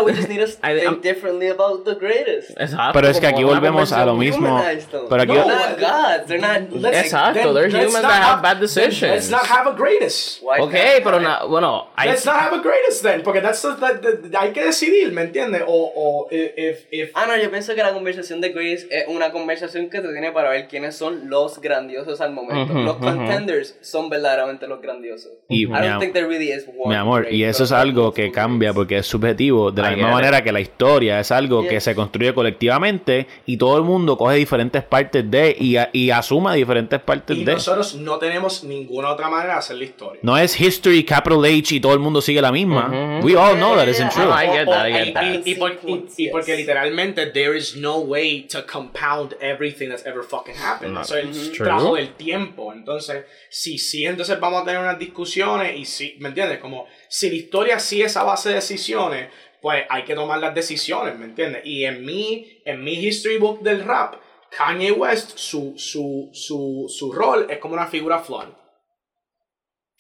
greatest. 2.01 2.51
Exacto. 2.51 2.93
Pero 2.93 3.09
es 3.09 3.21
que 3.21 3.27
aquí 3.27 3.45
volvemos 3.45 3.93
a 3.93 4.05
lo 4.07 4.15
mismo. 4.17 4.63
Pero 5.09 5.23
aquí 5.23 5.33
They're 5.33 5.47
No, 5.47 5.55
not 5.69 5.79
gods. 5.81 6.27
They're 6.27 6.41
not. 6.41 6.71
Let's- 6.73 7.05
Exacto, 7.05 7.53
let's 7.53 7.75
humans 7.75 7.93
not 7.95 8.03
that 8.03 8.23
have 8.23 8.43
bad 8.43 8.59
decisions. 8.59 9.03
Let's 9.13 9.31
not 9.31 9.45
have 9.47 9.67
a 9.71 9.75
greatest. 9.75 10.43
Why 10.43 10.61
Ok, 10.61 10.73
not? 10.73 10.83
pero 11.05 11.21
na- 11.21 11.45
bueno, 11.45 11.89
hay, 11.97 12.11
Let's 12.11 12.25
not 12.27 12.37
have 12.37 12.55
a 12.57 12.61
greatest 12.61 13.03
then, 13.03 13.23
porque 13.23 13.41
that's 13.41 13.63
the, 13.63 13.69
the- 14.01 14.29
the- 14.29 14.37
hay 14.39 14.53
que 14.53 14.65
decidir, 14.65 15.13
¿me 15.13 15.23
entiendes? 15.23 15.63
O, 15.67 15.93
o 15.95 16.29
if, 16.31 16.87
if 16.91 17.11
Ah, 17.15 17.27
no, 17.27 17.37
yo 17.37 17.51
pienso 17.51 17.75
que 17.75 17.83
la 17.83 17.93
conversación 17.93 18.41
de 18.41 18.51
Grace 18.51 18.87
es 18.91 19.07
una 19.09 19.33
conversación 19.33 19.89
que 19.91 20.01
se 20.01 20.09
tiene 20.09 20.33
para 20.33 20.51
ver 20.51 20.69
quiénes 20.69 20.97
son 20.97 21.29
los 21.29 21.61
grandiosos 21.61 22.21
al 22.21 22.33
momento. 22.33 22.73
Ujú, 22.73 22.83
los 22.83 22.97
ujú. 22.97 23.05
contenders 23.05 23.77
son 23.81 24.09
verdaderamente 24.13 24.67
los 24.69 24.81
grandiosos. 24.81 25.33
Y, 25.49 25.63
I 25.65 25.67
mi 25.67 25.73
don't 25.73 25.85
am- 25.85 26.01
think 26.01 26.13
there 26.13 26.27
really 26.27 26.51
is 26.53 26.65
one 26.69 26.89
Mi 26.89 26.95
amor, 26.95 27.23
great, 27.23 27.35
y 27.35 27.45
eso 27.45 27.65
es 27.65 27.73
algo 27.73 28.13
que 28.15 28.31
cambia 28.31 28.73
porque 28.73 28.99
es 28.99 29.07
subjetivo, 29.07 29.71
de 29.73 29.83
la 29.83 29.93
I 29.93 29.97
misma 29.97 30.09
get 30.09 30.13
it. 30.13 30.15
manera 30.21 30.45
que 30.45 30.53
la 30.53 30.61
historia 30.61 31.19
es 31.21 31.31
algo 31.33 31.67
que 31.67 31.81
se 31.81 31.95
construye 31.95 32.33
colectivamente 32.35 33.27
y 33.47 33.57
todo 33.57 33.77
el 33.77 33.83
mundo 33.83 34.17
coge 34.17 34.37
diferentes 34.37 34.83
partes 34.85 35.29
de 35.31 35.57
y, 35.59 35.77
a- 35.77 35.91
y 35.93 36.11
asuma 36.11 36.55
diferentes 36.55 37.01
partes 37.01 37.37
y 37.37 37.45
de. 37.45 37.53
nosotros 37.55 37.95
no 37.97 38.19
tenemos 38.19 38.63
ninguna 38.65 39.11
otra 39.11 39.29
manera 39.29 39.55
de 39.55 39.59
hacer 39.59 39.77
la 39.77 39.85
historia. 39.85 40.21
No 40.23 40.37
es 40.39 40.59
history 40.61 41.05
capital 41.05 41.45
H 41.45 41.75
y 41.75 41.81
todo 41.81 41.95
el 41.95 41.99
mundo 42.01 42.21
sigue 42.21 42.41
la 42.41 42.53
misma. 42.53 43.19
Ujú. 43.19 43.27
We 43.27 43.37
all 43.37 43.57
know 43.57 43.75
that 43.77 43.89
isn't 43.89 44.13
Yeah, 44.13 44.25
true. 44.25 44.33
I 44.33 44.47
get 44.59 44.67
that, 44.67 44.87
I 44.89 44.93
get 44.93 45.07
y- 45.09 45.13
that. 45.13 45.23
y- 45.47 45.51
y 45.51 45.55
por- 45.57 45.79
y- 45.87 46.05
y 46.17 46.29
porque 46.31 46.57
literalmente 46.57 47.27
there 47.27 47.57
is 47.57 47.77
no 47.77 47.99
way 48.01 48.43
to 48.49 48.65
compound 48.67 49.35
everything 49.41 49.89
that's 49.89 50.05
ever 50.07 50.23
fucking 50.23 50.55
happened. 50.55 50.93
No, 50.95 51.01
es 51.03 51.11
el 51.13 51.31
true. 51.53 51.65
trabajo 51.67 51.97
del 51.97 52.15
tiempo. 52.15 52.73
Entonces, 52.73 53.25
si 53.49 53.79
sí, 53.79 54.02
entonces 54.07 54.39
vamos 54.41 54.63
a 54.63 54.65
tener 54.65 54.81
unas 54.81 54.99
discusiones 54.99 55.77
y 55.77 55.85
si, 55.85 56.17
¿me 56.19 56.29
entiendes? 56.29 56.59
Como 56.59 56.87
si 57.09 57.29
la 57.29 57.37
historia 57.37 57.79
sí 57.79 58.03
es 58.03 58.17
a 58.17 58.23
base 58.23 58.49
de 58.49 58.57
decisiones, 58.57 59.29
pues 59.61 59.85
hay 59.89 60.05
que 60.05 60.15
tomar 60.15 60.41
las 60.41 60.55
decisiones, 60.55 61.19
¿me 61.19 61.27
entiendes? 61.27 61.63
Y 61.65 61.85
en 61.85 62.05
mi, 62.05 62.61
en 62.65 62.83
mi 62.83 62.95
history 62.95 63.39
book 63.39 63.63
del 63.63 63.85
rap, 63.85 64.17
Kanye 64.51 64.93
West, 64.93 65.37
su, 65.37 65.75
su, 65.77 66.31
su, 66.33 66.87
su 66.89 67.13
rol 67.13 67.47
es 67.49 67.59
como 67.59 67.75
una 67.75 67.87
figura 67.87 68.19
flawed. 68.19 68.62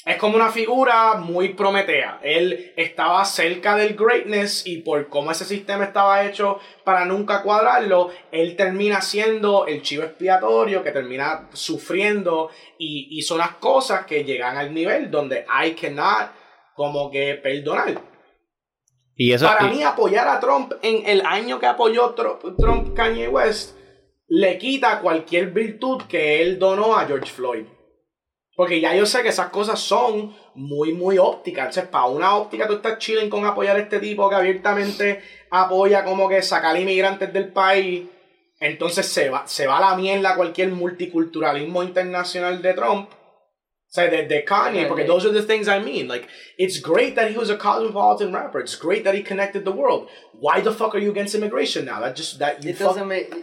Es 0.04 0.16
como 0.16 0.34
una 0.34 0.50
figura 0.50 1.14
muy 1.14 1.50
prometea. 1.50 2.18
Él 2.24 2.72
estaba 2.76 3.24
cerca 3.24 3.76
del 3.76 3.94
greatness 3.94 4.66
y 4.66 4.78
por 4.78 5.08
cómo 5.08 5.30
ese 5.30 5.44
sistema 5.44 5.84
estaba 5.84 6.24
hecho 6.26 6.58
para 6.82 7.04
nunca 7.04 7.42
cuadrarlo, 7.42 8.10
él 8.32 8.56
termina 8.56 9.00
siendo 9.00 9.66
el 9.66 9.80
chivo 9.82 10.02
expiatorio 10.02 10.82
que 10.82 10.90
termina 10.90 11.48
sufriendo 11.52 12.50
y 12.78 13.16
hizo 13.16 13.36
unas 13.36 13.52
cosas 13.56 14.04
que 14.06 14.24
llegan 14.24 14.56
al 14.56 14.74
nivel 14.74 15.08
donde 15.08 15.44
I 15.64 15.72
cannot 15.74 16.32
como 16.74 17.08
que 17.10 17.34
perdonar. 17.36 17.94
Y 19.14 19.32
eso 19.32 19.46
Para 19.46 19.68
y- 19.68 19.76
mí 19.76 19.82
apoyar 19.84 20.26
a 20.26 20.40
Trump 20.40 20.72
en 20.82 21.06
el 21.06 21.24
año 21.24 21.60
que 21.60 21.66
apoyó 21.66 22.16
Tr- 22.16 22.56
Trump 22.58 22.96
Kanye 22.96 23.28
West 23.28 23.76
le 24.26 24.58
quita 24.58 25.00
cualquier 25.00 25.50
virtud 25.50 26.02
que 26.08 26.42
él 26.42 26.58
donó 26.58 26.96
a 26.96 27.04
George 27.06 27.30
Floyd. 27.30 27.66
Porque 28.54 28.80
ya 28.80 28.94
yo 28.94 29.06
sé 29.06 29.22
que 29.22 29.30
esas 29.30 29.48
cosas 29.48 29.80
son 29.80 30.34
muy, 30.54 30.92
muy 30.92 31.18
ópticas. 31.18 31.68
Entonces, 31.68 31.90
para 31.90 32.06
una 32.06 32.36
óptica 32.36 32.66
tú 32.66 32.74
estás 32.74 32.98
chilling 32.98 33.30
con 33.30 33.46
apoyar 33.46 33.76
a 33.76 33.80
este 33.80 33.98
tipo 33.98 34.28
que 34.28 34.34
abiertamente 34.34 35.22
apoya 35.50 36.04
como 36.04 36.28
que 36.28 36.42
sacar 36.42 36.78
inmigrantes 36.78 37.32
del 37.32 37.48
país. 37.52 38.08
Entonces 38.60 39.06
se 39.06 39.28
va, 39.28 39.46
se 39.46 39.66
va 39.66 39.78
a 39.78 39.90
la 39.90 39.96
mierda 39.96 40.36
cualquier 40.36 40.68
multiculturalismo 40.70 41.82
internacional 41.82 42.62
de 42.62 42.74
Trump. 42.74 43.10
O 43.10 43.94
sea, 43.94 44.08
de, 44.08 44.26
de 44.26 44.44
Kanye, 44.44 44.86
porque 44.86 45.04
those 45.04 45.26
are 45.26 45.38
the 45.38 45.46
things 45.46 45.68
I 45.68 45.78
mean. 45.78 46.08
Like, 46.08 46.26
it's 46.56 46.80
great 46.80 47.14
that 47.16 47.30
he 47.30 47.36
was 47.36 47.50
a 47.50 47.58
cosmopolitan 47.58 48.32
rapper. 48.32 48.60
It's 48.60 48.74
great 48.74 49.04
that 49.04 49.14
he 49.14 49.22
connected 49.22 49.64
the 49.64 49.72
world. 49.72 50.08
Why 50.32 50.62
the 50.62 50.72
fuck 50.72 50.94
are 50.94 50.98
you 50.98 51.10
against 51.10 51.34
immigration 51.34 51.84
now? 51.84 52.00
That 52.00 52.16
just, 52.16 52.38
that 52.38 52.64
you 52.64 52.70
It 52.70 52.78
fuck... 52.78 52.94
doesn't 52.94 53.08
make. 53.08 53.34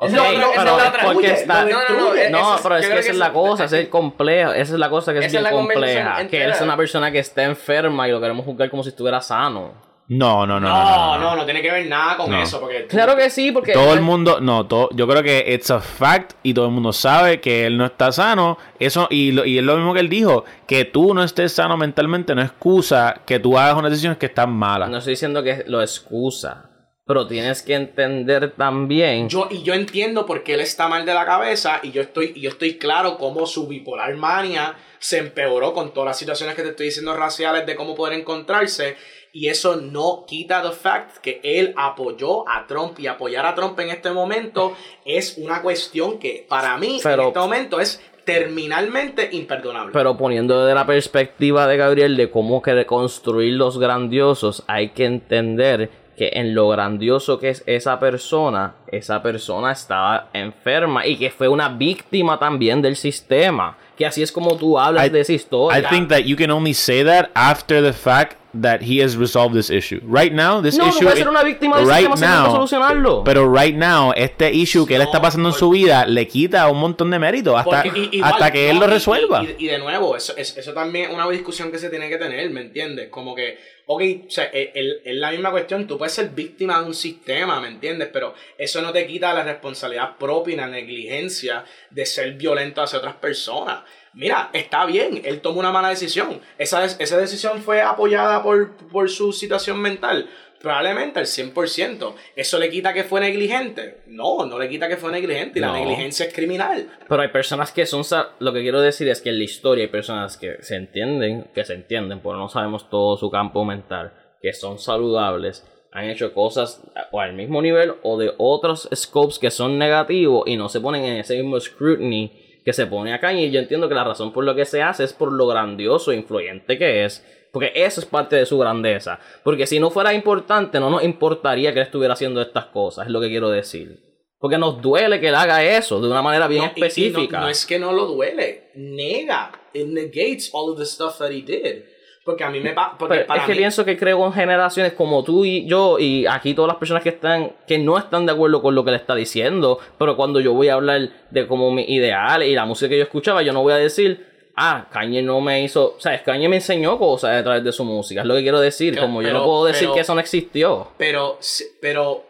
No, 0.00 0.06
no, 0.06 0.50
pero 0.54 0.78
eso 0.78 1.02
lo 1.02 1.12
porque 1.12 1.30
está... 1.32 1.64
No, 1.64 1.70
no, 1.70 2.12
no, 2.14 2.30
No, 2.30 2.54
es- 2.56 2.60
pero 2.62 2.76
es 2.76 2.82
que 2.82 2.86
creo 2.88 3.00
esa 3.00 3.06
que 3.08 3.12
es 3.12 3.16
la 3.18 3.32
cosa, 3.32 3.64
es 3.64 3.72
el 3.72 3.88
compleja, 3.88 4.50
esa 4.56 4.74
es 4.74 4.78
la 4.78 4.88
cosa 4.90 5.12
que 5.12 5.18
es 5.18 5.24
Esa 5.26 5.32
bien 5.38 5.46
es 5.46 5.52
la 5.52 5.58
compleja, 5.58 6.26
que 6.28 6.44
él 6.44 6.50
es 6.52 6.60
una 6.60 6.76
persona 6.76 7.10
que 7.10 7.18
está 7.18 7.42
enferma 7.42 8.06
y 8.06 8.12
lo 8.12 8.20
queremos 8.20 8.44
juzgar 8.44 8.70
como 8.70 8.82
si 8.84 8.90
estuviera 8.90 9.20
sano. 9.20 9.72
no, 10.10 10.46
no, 10.46 10.58
no, 10.60 10.68
no, 10.68 10.74
No, 10.74 10.84
no, 10.84 11.18
no, 11.18 11.30
no. 11.30 11.36
no, 11.36 11.44
tiene 11.44 11.60
que 11.60 11.70
ver 11.70 11.86
nada 11.86 12.16
con 12.16 12.30
No. 12.30 12.40
eso. 12.40 12.60
Porque 12.60 12.86
Claro 12.86 13.14
que 13.16 13.28
sí, 13.28 13.50
porque... 13.52 13.72
Todo 13.72 13.92
el 13.92 14.00
mundo, 14.00 14.38
no, 14.40 14.66
todo, 14.66 14.88
yo 14.92 15.06
creo 15.08 15.22
que 15.22 15.44
it's 15.52 15.70
a 15.70 15.80
fact 15.80 16.32
y 16.44 16.54
todo 16.54 16.64
el 16.66 16.70
mundo 16.70 16.92
sabe 16.94 17.40
que 17.40 17.66
él 17.66 17.76
no 17.76 17.84
está 17.84 18.10
sano. 18.12 18.56
Eso, 18.78 19.06
y, 19.10 19.32
lo- 19.32 19.44
y 19.44 19.58
es 19.58 19.64
lo 19.64 19.76
mismo 19.76 19.92
que 19.92 20.00
él 20.00 20.08
dijo, 20.08 20.44
que 20.66 20.84
tú 20.86 21.12
no 21.12 21.22
estés 21.24 21.52
sano 21.52 21.76
mentalmente 21.76 22.34
no 22.34 22.40
excusa 22.42 23.20
que 23.26 23.38
tú 23.40 23.58
hagas 23.58 23.74
unas 23.76 23.90
decisiones 23.90 24.16
que 24.16 24.26
están 24.26 24.50
malas. 24.50 24.88
No 24.88 24.96
estoy 24.98 25.12
diciendo 25.14 25.42
que 25.42 25.64
lo 25.66 25.82
excusa, 25.82 26.67
pero 27.08 27.26
tienes 27.26 27.62
que 27.62 27.72
entender 27.72 28.52
también... 28.52 29.30
Yo, 29.30 29.48
y 29.50 29.62
yo 29.62 29.72
entiendo 29.72 30.26
por 30.26 30.42
qué 30.42 30.52
él 30.52 30.60
está 30.60 30.88
mal 30.88 31.06
de 31.06 31.14
la 31.14 31.24
cabeza 31.24 31.80
y 31.82 31.90
yo 31.90 32.02
estoy, 32.02 32.34
y 32.36 32.42
yo 32.42 32.50
estoy 32.50 32.76
claro 32.76 33.16
cómo 33.16 33.46
su 33.46 33.66
bipolar 33.66 34.14
mania 34.16 34.74
se 34.98 35.16
empeoró 35.16 35.72
con 35.72 35.94
todas 35.94 36.08
las 36.08 36.18
situaciones 36.18 36.54
que 36.54 36.62
te 36.62 36.68
estoy 36.68 36.86
diciendo 36.86 37.16
raciales 37.16 37.64
de 37.64 37.76
cómo 37.76 37.94
poder 37.94 38.18
encontrarse 38.18 38.96
y 39.32 39.48
eso 39.48 39.76
no 39.76 40.26
quita 40.28 40.60
the 40.62 40.72
fact 40.72 41.16
que 41.22 41.40
él 41.42 41.72
apoyó 41.78 42.46
a 42.46 42.66
Trump 42.66 43.00
y 43.00 43.06
apoyar 43.06 43.46
a 43.46 43.54
Trump 43.54 43.80
en 43.80 43.88
este 43.88 44.10
momento 44.10 44.76
es 45.06 45.38
una 45.38 45.62
cuestión 45.62 46.18
que 46.18 46.44
para 46.46 46.76
mí 46.76 47.00
Pero- 47.02 47.22
en 47.22 47.28
este 47.28 47.40
momento 47.40 47.80
es 47.80 48.02
terminalmente 48.24 49.30
imperdonable. 49.32 49.92
Pero 49.94 50.18
poniendo 50.18 50.66
de 50.66 50.74
la 50.74 50.84
perspectiva 50.84 51.66
de 51.66 51.78
Gabriel 51.78 52.18
de 52.18 52.30
cómo 52.30 52.60
que 52.60 52.74
reconstruir 52.74 53.54
los 53.54 53.78
grandiosos, 53.78 54.62
hay 54.66 54.90
que 54.90 55.06
entender 55.06 55.88
que 56.18 56.30
en 56.34 56.54
lo 56.54 56.68
grandioso 56.68 57.38
que 57.38 57.48
es 57.50 57.62
esa 57.66 57.98
persona, 58.00 58.74
esa 58.90 59.22
persona 59.22 59.72
estaba 59.72 60.28
enferma 60.34 61.06
y 61.06 61.16
que 61.16 61.30
fue 61.30 61.48
una 61.48 61.68
víctima 61.70 62.38
también 62.38 62.82
del 62.82 62.96
sistema. 62.96 63.78
Que 63.96 64.04
así 64.06 64.22
es 64.22 64.30
como 64.30 64.56
tú 64.56 64.78
hablas 64.78 65.06
I- 65.06 65.10
de 65.10 65.20
esa 65.20 65.32
historia. 65.32 65.78
I 65.78 65.82
think 65.84 66.08
that 66.10 66.20
you 66.20 66.36
can 66.36 66.50
only 66.50 66.74
say 66.74 67.02
that 67.04 67.30
after 67.34 67.82
the 67.82 67.92
fact 67.92 68.34
that 68.60 68.80
he 68.80 69.02
has 69.02 69.16
resolved 69.16 69.54
this 69.56 69.70
issue. 69.70 70.00
Right 70.04 70.32
now, 70.32 70.62
this 70.62 70.76
no, 70.78 70.84
no 70.86 70.90
issue 70.90 71.04
puede 71.04 71.16
ser 71.18 71.28
una 71.28 71.42
víctima 71.42 71.78
del 71.78 71.86
right 71.86 72.08
sistema 72.10 72.42
now, 72.44 72.50
solucionarlo. 72.52 73.24
Pero 73.24 73.52
right 73.52 73.74
now, 73.76 74.12
este 74.16 74.52
issue 74.52 74.86
que 74.86 74.96
él 74.96 75.02
está 75.02 75.18
No, 75.18 75.22
pasando 75.22 75.48
en 75.50 75.54
su 75.54 75.70
vida 75.70 76.06
le 76.06 76.26
quita 76.28 76.68
un 76.68 76.78
montón 76.78 77.10
de 77.10 77.18
mérito 77.18 77.56
hasta, 77.58 77.86
igual, 77.86 78.10
hasta 78.32 78.50
que 78.52 78.70
él 78.70 78.76
no, 78.78 78.86
lo 78.86 78.90
y- 78.92 78.94
resuelva. 78.94 79.42
Y, 79.44 79.64
y 79.64 79.66
de 79.68 79.78
nuevo, 79.78 80.16
eso, 80.16 80.32
es- 80.36 80.56
eso 80.56 80.72
también 80.72 81.10
es 81.10 81.14
una 81.14 81.28
discusión 81.28 81.70
que 81.72 81.78
se 81.78 81.90
tiene 81.90 82.08
que 82.08 82.16
tener, 82.18 82.48
¿me 82.50 82.60
entiendes? 82.62 83.08
Como 83.10 83.34
que, 83.34 83.58
ok, 83.90 84.02
o 84.26 84.30
sea, 84.30 84.44
es, 84.44 84.68
es- 84.74 85.14
la 85.16 85.30
misma 85.30 85.50
cuestión, 85.50 85.86
tú 85.86 85.96
puedes 85.96 86.12
ser 86.12 86.28
víctima 86.28 86.78
de 86.80 86.86
un 86.86 86.94
sistema, 86.94 87.58
¿me 87.60 87.68
entiendes? 87.68 88.10
Pero 88.12 88.34
eso 88.58 88.82
no 88.82 88.92
te 88.92 89.06
quita 89.06 89.32
la 89.32 89.42
responsabilidad 89.44 90.16
propia 90.18 90.52
y 90.54 90.56
la 90.58 90.66
negligencia 90.68 91.64
de 91.90 92.04
ser 92.04 92.34
violento 92.34 92.82
hacia 92.82 92.98
otras 92.98 93.14
personas. 93.16 93.80
Mira, 94.12 94.50
está 94.52 94.84
bien, 94.84 95.22
él 95.24 95.40
tomó 95.40 95.60
una 95.60 95.70
mala 95.70 95.90
decisión. 95.90 96.40
Esa, 96.58 96.84
esa 96.84 97.16
decisión 97.18 97.62
fue 97.62 97.80
apoyada 97.82 98.42
por, 98.42 98.76
por 98.88 99.08
su 99.08 99.32
situación 99.32 99.80
mental. 99.80 100.28
Probablemente 100.60 101.20
al 101.20 101.26
100%. 101.26 102.14
¿Eso 102.34 102.58
le 102.58 102.68
quita 102.70 102.92
que 102.92 103.04
fue 103.04 103.20
negligente? 103.20 103.98
No, 104.06 104.44
no 104.44 104.58
le 104.58 104.68
quita 104.68 104.88
que 104.88 104.96
fue 104.96 105.12
negligente. 105.12 105.58
Y 105.58 105.62
No. 105.62 105.68
la 105.72 105.78
negligencia 105.78 106.26
es 106.26 106.34
criminal. 106.34 106.88
Pero 107.08 107.22
hay 107.22 107.28
personas 107.28 107.72
que 107.72 107.86
son... 107.86 108.02
Lo 108.40 108.52
que 108.52 108.62
quiero 108.62 108.80
decir 108.80 109.08
es 109.08 109.20
que 109.20 109.30
en 109.30 109.38
la 109.38 109.44
historia 109.44 109.84
hay 109.84 109.90
personas 109.90 110.36
que 110.36 110.56
se 110.62 110.76
entienden, 110.76 111.44
que 111.54 111.64
se 111.64 111.74
entienden, 111.74 112.20
porque 112.20 112.38
no 112.38 112.48
sabemos 112.48 112.90
todo 112.90 113.16
su 113.16 113.30
campo 113.30 113.64
mental, 113.64 114.12
que 114.42 114.52
son 114.52 114.78
saludables, 114.78 115.64
han 115.92 116.04
hecho 116.10 116.32
cosas 116.34 116.82
o 117.12 117.20
al 117.20 117.32
mismo 117.32 117.62
nivel 117.62 117.94
o 118.02 118.18
de 118.18 118.32
otros 118.38 118.88
scopes 118.94 119.38
que 119.38 119.50
son 119.50 119.78
negativos 119.78 120.44
y 120.46 120.56
no 120.56 120.68
se 120.68 120.80
ponen 120.80 121.04
en 121.04 121.16
ese 121.18 121.36
mismo 121.36 121.58
scrutiny 121.58 122.60
que 122.64 122.72
se 122.72 122.86
pone 122.86 123.14
acá. 123.14 123.32
Y 123.32 123.50
yo 123.50 123.58
entiendo 123.60 123.88
que 123.88 123.94
la 123.94 124.04
razón 124.04 124.32
por 124.32 124.44
lo 124.44 124.54
que 124.54 124.64
se 124.66 124.82
hace 124.82 125.04
es 125.04 125.12
por 125.12 125.32
lo 125.32 125.46
grandioso 125.46 126.12
e 126.12 126.16
influyente 126.16 126.76
que 126.78 127.04
es. 127.04 127.24
Porque 127.52 127.72
eso 127.74 128.00
es 128.00 128.06
parte 128.06 128.36
de 128.36 128.46
su 128.46 128.58
grandeza. 128.58 129.18
Porque 129.42 129.66
si 129.66 129.80
no 129.80 129.90
fuera 129.90 130.12
importante, 130.12 130.78
no 130.80 130.90
nos 130.90 131.02
importaría 131.02 131.72
que 131.72 131.80
él 131.80 131.86
estuviera 131.86 132.14
haciendo 132.14 132.40
estas 132.42 132.66
cosas, 132.66 133.06
es 133.06 133.12
lo 133.12 133.20
que 133.20 133.28
quiero 133.28 133.50
decir. 133.50 134.00
Porque 134.40 134.58
nos 134.58 134.80
duele 134.80 135.18
que 135.18 135.28
él 135.28 135.34
haga 135.34 135.64
eso 135.64 136.00
de 136.00 136.08
una 136.08 136.22
manera 136.22 136.46
bien 136.46 136.62
No, 136.62 136.66
y- 136.68 136.78
y 136.78 136.80
no- 136.80 136.86
específica. 136.86 137.40
no, 137.40 137.48
es 137.48 137.66
que 137.66 137.78
no 137.78 137.92
lo 137.92 138.06
duele, 138.06 138.70
nega. 138.76 139.50
It 139.74 139.86
negates 139.86 140.50
all 140.52 140.70
of 140.72 140.78
the 140.78 140.84
stuff 140.86 141.18
that 141.18 141.30
he 141.30 141.42
did. 141.42 141.82
Porque 142.24 142.44
a 142.44 142.50
mí 142.50 142.60
me. 142.60 142.74
Porque 142.98 143.20
para 143.20 143.40
es 143.40 143.46
que 143.46 143.52
mí, 143.52 143.58
pienso 143.58 143.84
que 143.86 143.96
creo 143.96 144.18
con 144.18 144.32
generaciones 144.34 144.92
como 144.92 145.24
tú 145.24 145.46
y 145.46 145.66
yo 145.66 145.98
y 145.98 146.26
aquí 146.26 146.52
todas 146.52 146.68
las 146.68 146.76
personas 146.76 147.02
que 147.02 147.08
están 147.08 147.52
que 147.66 147.78
no 147.78 147.96
están 147.96 148.26
de 148.26 148.32
acuerdo 148.32 148.60
con 148.60 148.74
lo 148.74 148.84
que 148.84 148.90
le 148.90 148.98
está 148.98 149.14
diciendo, 149.14 149.78
pero 149.98 150.14
cuando 150.14 150.38
yo 150.38 150.52
voy 150.52 150.68
a 150.68 150.74
hablar 150.74 151.08
de 151.30 151.46
como 151.46 151.72
mis 151.72 151.88
ideales 151.88 152.48
y 152.48 152.54
la 152.54 152.66
música 152.66 152.90
que 152.90 152.98
yo 152.98 153.04
escuchaba, 153.04 153.40
yo 153.42 153.54
no 153.54 153.62
voy 153.62 153.72
a 153.72 153.76
decir, 153.76 154.26
ah, 154.60 154.88
Kanye 154.90 155.22
no 155.22 155.40
me 155.40 155.62
hizo, 155.62 155.94
o 155.96 156.00
sea, 156.00 156.22
Kanye 156.22 156.48
me 156.48 156.56
enseñó 156.56 156.98
cosas 156.98 157.36
a 157.38 157.42
través 157.44 157.62
de 157.64 157.72
su 157.72 157.84
música, 157.84 158.20
es 158.22 158.26
lo 158.26 158.34
que 158.34 158.42
quiero 158.42 158.60
decir, 158.60 158.94
Pero- 158.94 159.06
como 159.06 159.22
yo 159.22 159.28
pero- 159.28 159.38
no 159.40 159.44
puedo 159.44 159.64
decir 159.66 159.82
pero- 159.88 159.94
que 159.94 160.00
eso 160.00 160.14
no 160.14 160.20
existió. 160.20 160.88
Pero, 160.98 161.38
pero. 161.80 162.24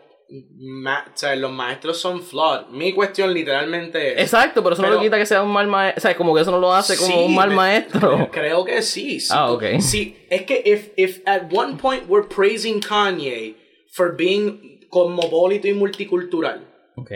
ma- 0.58 1.06
o 1.08 1.16
sea, 1.16 1.34
los 1.36 1.50
maestros 1.50 1.96
son 1.98 2.22
flawed. 2.22 2.66
Mi 2.70 2.92
cuestión 2.92 3.32
literalmente 3.32 4.12
es. 4.12 4.20
Exacto, 4.20 4.62
pero 4.62 4.74
eso 4.74 4.82
no 4.82 4.90
le 4.92 5.00
quita 5.00 5.16
que 5.16 5.24
sea 5.24 5.42
un 5.42 5.50
mal 5.50 5.66
maestro, 5.66 5.98
o 5.98 6.02
sea, 6.02 6.16
como 6.18 6.34
que 6.34 6.42
eso 6.42 6.50
no 6.50 6.58
lo 6.58 6.70
hace 6.74 6.98
como 6.98 7.08
Sí, 7.16 7.24
un 7.24 7.34
mal 7.34 7.50
maestro. 7.50 8.28
Creo 8.30 8.62
que 8.62 8.82
sí. 8.82 9.20
sí 9.20 9.28
Ah, 9.32 9.50
ok. 9.50 9.64
Sí, 9.80 10.26
es 10.28 10.42
que 10.42 10.62
if, 10.66 10.90
if 10.98 11.22
at 11.26 11.50
one 11.50 11.76
point 11.80 12.04
we're 12.08 12.28
praising 12.28 12.78
Kanye 12.78 13.56
for 13.90 14.14
being 14.18 14.86
cosmopolito 14.90 15.66
y 15.66 15.72
multicultural, 15.72 16.60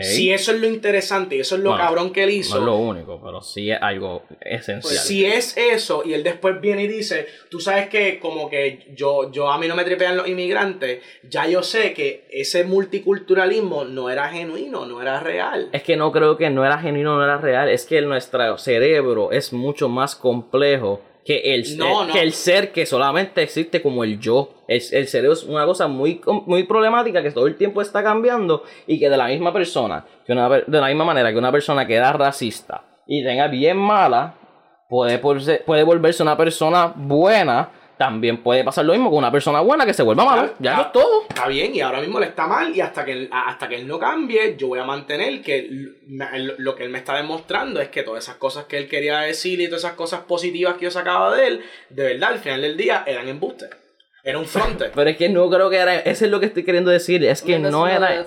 Si 0.01 0.31
eso 0.31 0.51
es 0.51 0.61
lo 0.61 0.67
interesante 0.67 1.35
y 1.35 1.39
eso 1.39 1.55
es 1.55 1.61
lo 1.61 1.71
Bueno, 1.71 1.85
cabrón 1.85 2.13
que 2.13 2.23
él 2.23 2.29
No 2.29 2.35
hizo, 2.35 2.57
es 2.57 2.63
lo 2.63 2.75
único, 2.75 3.21
pero 3.23 3.41
sí 3.41 3.71
es 3.71 3.77
algo 3.81 4.23
esencial. 4.41 4.97
si 4.97 5.25
es 5.25 5.55
eso 5.57 6.03
y 6.05 6.13
él 6.13 6.23
después 6.23 6.59
viene 6.61 6.83
y 6.83 6.87
dice, 6.87 7.27
tú 7.49 7.59
sabes 7.59 7.89
que 7.89 8.19
como 8.19 8.49
que 8.49 8.87
yo, 8.95 9.31
yo 9.31 9.51
a 9.51 9.57
mí 9.57 9.67
no 9.67 9.75
me 9.75 9.83
tripean 9.83 10.17
los 10.17 10.27
inmigrantes, 10.27 11.01
ya 11.29 11.47
yo 11.47 11.63
sé 11.63 11.93
que 11.93 12.25
ese 12.31 12.63
multiculturalismo 12.63 13.85
no 13.85 14.09
era 14.09 14.29
genuino, 14.29 14.85
no 14.85 15.01
era 15.01 15.19
real. 15.19 15.69
Es 15.71 15.83
que 15.83 15.95
no 15.95 16.11
creo 16.11 16.37
que 16.37 16.49
no 16.49 16.65
era 16.65 16.77
genuino, 16.79 17.15
no 17.15 17.23
era 17.23 17.37
real. 17.37 17.69
Es 17.69 17.85
que 17.85 18.01
nuestro 18.01 18.57
cerebro 18.57 19.31
es 19.31 19.53
mucho 19.53 19.89
más 19.89 20.15
complejo 20.15 21.01
que 21.25 21.55
el, 21.55 21.77
No, 21.77 22.05
no. 22.05 22.13
que 22.13 22.21
el 22.21 22.33
ser 22.33 22.71
que 22.71 22.85
solamente 22.85 23.41
existe 23.41 23.81
como 23.81 24.03
el 24.03 24.19
yo. 24.19 24.53
El, 24.67 24.81
el 24.91 25.07
cerebro 25.07 25.33
es 25.33 25.43
una 25.43 25.65
cosa 25.65 25.87
muy, 25.87 26.21
muy 26.45 26.63
problemática 26.63 27.21
que 27.23 27.31
todo 27.31 27.47
el 27.47 27.55
tiempo 27.55 27.81
está 27.81 28.03
cambiando 28.03 28.63
y 28.87 28.99
que 28.99 29.09
de 29.09 29.17
la 29.17 29.27
misma 29.27 29.53
persona, 29.53 30.05
que 30.25 30.33
una, 30.33 30.49
de 30.49 30.79
la 30.79 30.87
misma 30.87 31.05
manera 31.05 31.31
que 31.31 31.37
una 31.37 31.51
persona 31.51 31.87
que 31.87 31.95
era 31.95 32.13
racista 32.13 32.83
y 33.07 33.23
tenga 33.23 33.47
bien 33.47 33.77
mala, 33.77 34.35
puede, 34.89 35.19
puede 35.19 35.83
volverse 35.83 36.23
una 36.23 36.37
persona 36.37 36.93
buena. 36.95 37.69
También 37.97 38.41
puede 38.41 38.63
pasar 38.63 38.85
lo 38.85 38.93
mismo 38.93 39.09
con 39.09 39.19
una 39.19 39.31
persona 39.31 39.61
buena 39.61 39.85
que 39.85 39.93
se 39.93 40.03
vuelva 40.03 40.25
mala. 40.25 40.53
Ya 40.59 40.73
eso 40.73 40.81
es 40.81 40.91
todo. 40.91 41.21
Está 41.29 41.47
bien, 41.47 41.75
y 41.75 41.81
ahora 41.81 42.01
mismo 42.01 42.19
le 42.19 42.27
está 42.27 42.47
mal, 42.47 42.75
y 42.75 42.81
hasta 42.81 43.05
que, 43.05 43.11
él, 43.11 43.29
hasta 43.31 43.69
que 43.69 43.75
él 43.75 43.87
no 43.87 43.99
cambie, 43.99 44.55
yo 44.57 44.67
voy 44.67 44.79
a 44.79 44.83
mantener 44.83 45.41
que 45.41 45.69
lo 46.57 46.75
que 46.75 46.83
él 46.83 46.89
me 46.89 46.97
está 46.97 47.15
demostrando 47.15 47.79
es 47.79 47.89
que 47.89 48.03
todas 48.03 48.23
esas 48.23 48.35
cosas 48.37 48.65
que 48.65 48.77
él 48.77 48.89
quería 48.89 49.19
decir 49.19 49.61
y 49.61 49.67
todas 49.67 49.83
esas 49.83 49.93
cosas 49.93 50.21
positivas 50.21 50.75
que 50.75 50.85
yo 50.85 50.91
sacaba 50.91 51.35
de 51.35 51.47
él, 51.47 51.65
de 51.89 52.03
verdad, 52.03 52.33
al 52.33 52.39
final 52.39 52.61
del 52.61 52.77
día, 52.77 53.03
eran 53.05 53.27
embustes. 53.27 53.69
Era 54.23 54.39
un 54.39 54.45
fronte. 54.45 54.85
Pero 54.95 55.09
es 55.09 55.17
que 55.17 55.27
no 55.29 55.49
creo 55.49 55.69
que 55.69 55.77
era. 55.77 55.99
Eso 55.99 56.25
es 56.25 56.31
lo 56.31 56.39
que 56.39 56.45
estoy 56.45 56.63
queriendo 56.63 56.89
decir. 56.91 57.23
Es 57.25 57.41
que 57.41 57.59
no 57.59 57.83
that's 57.83 57.97
era. 57.97 58.21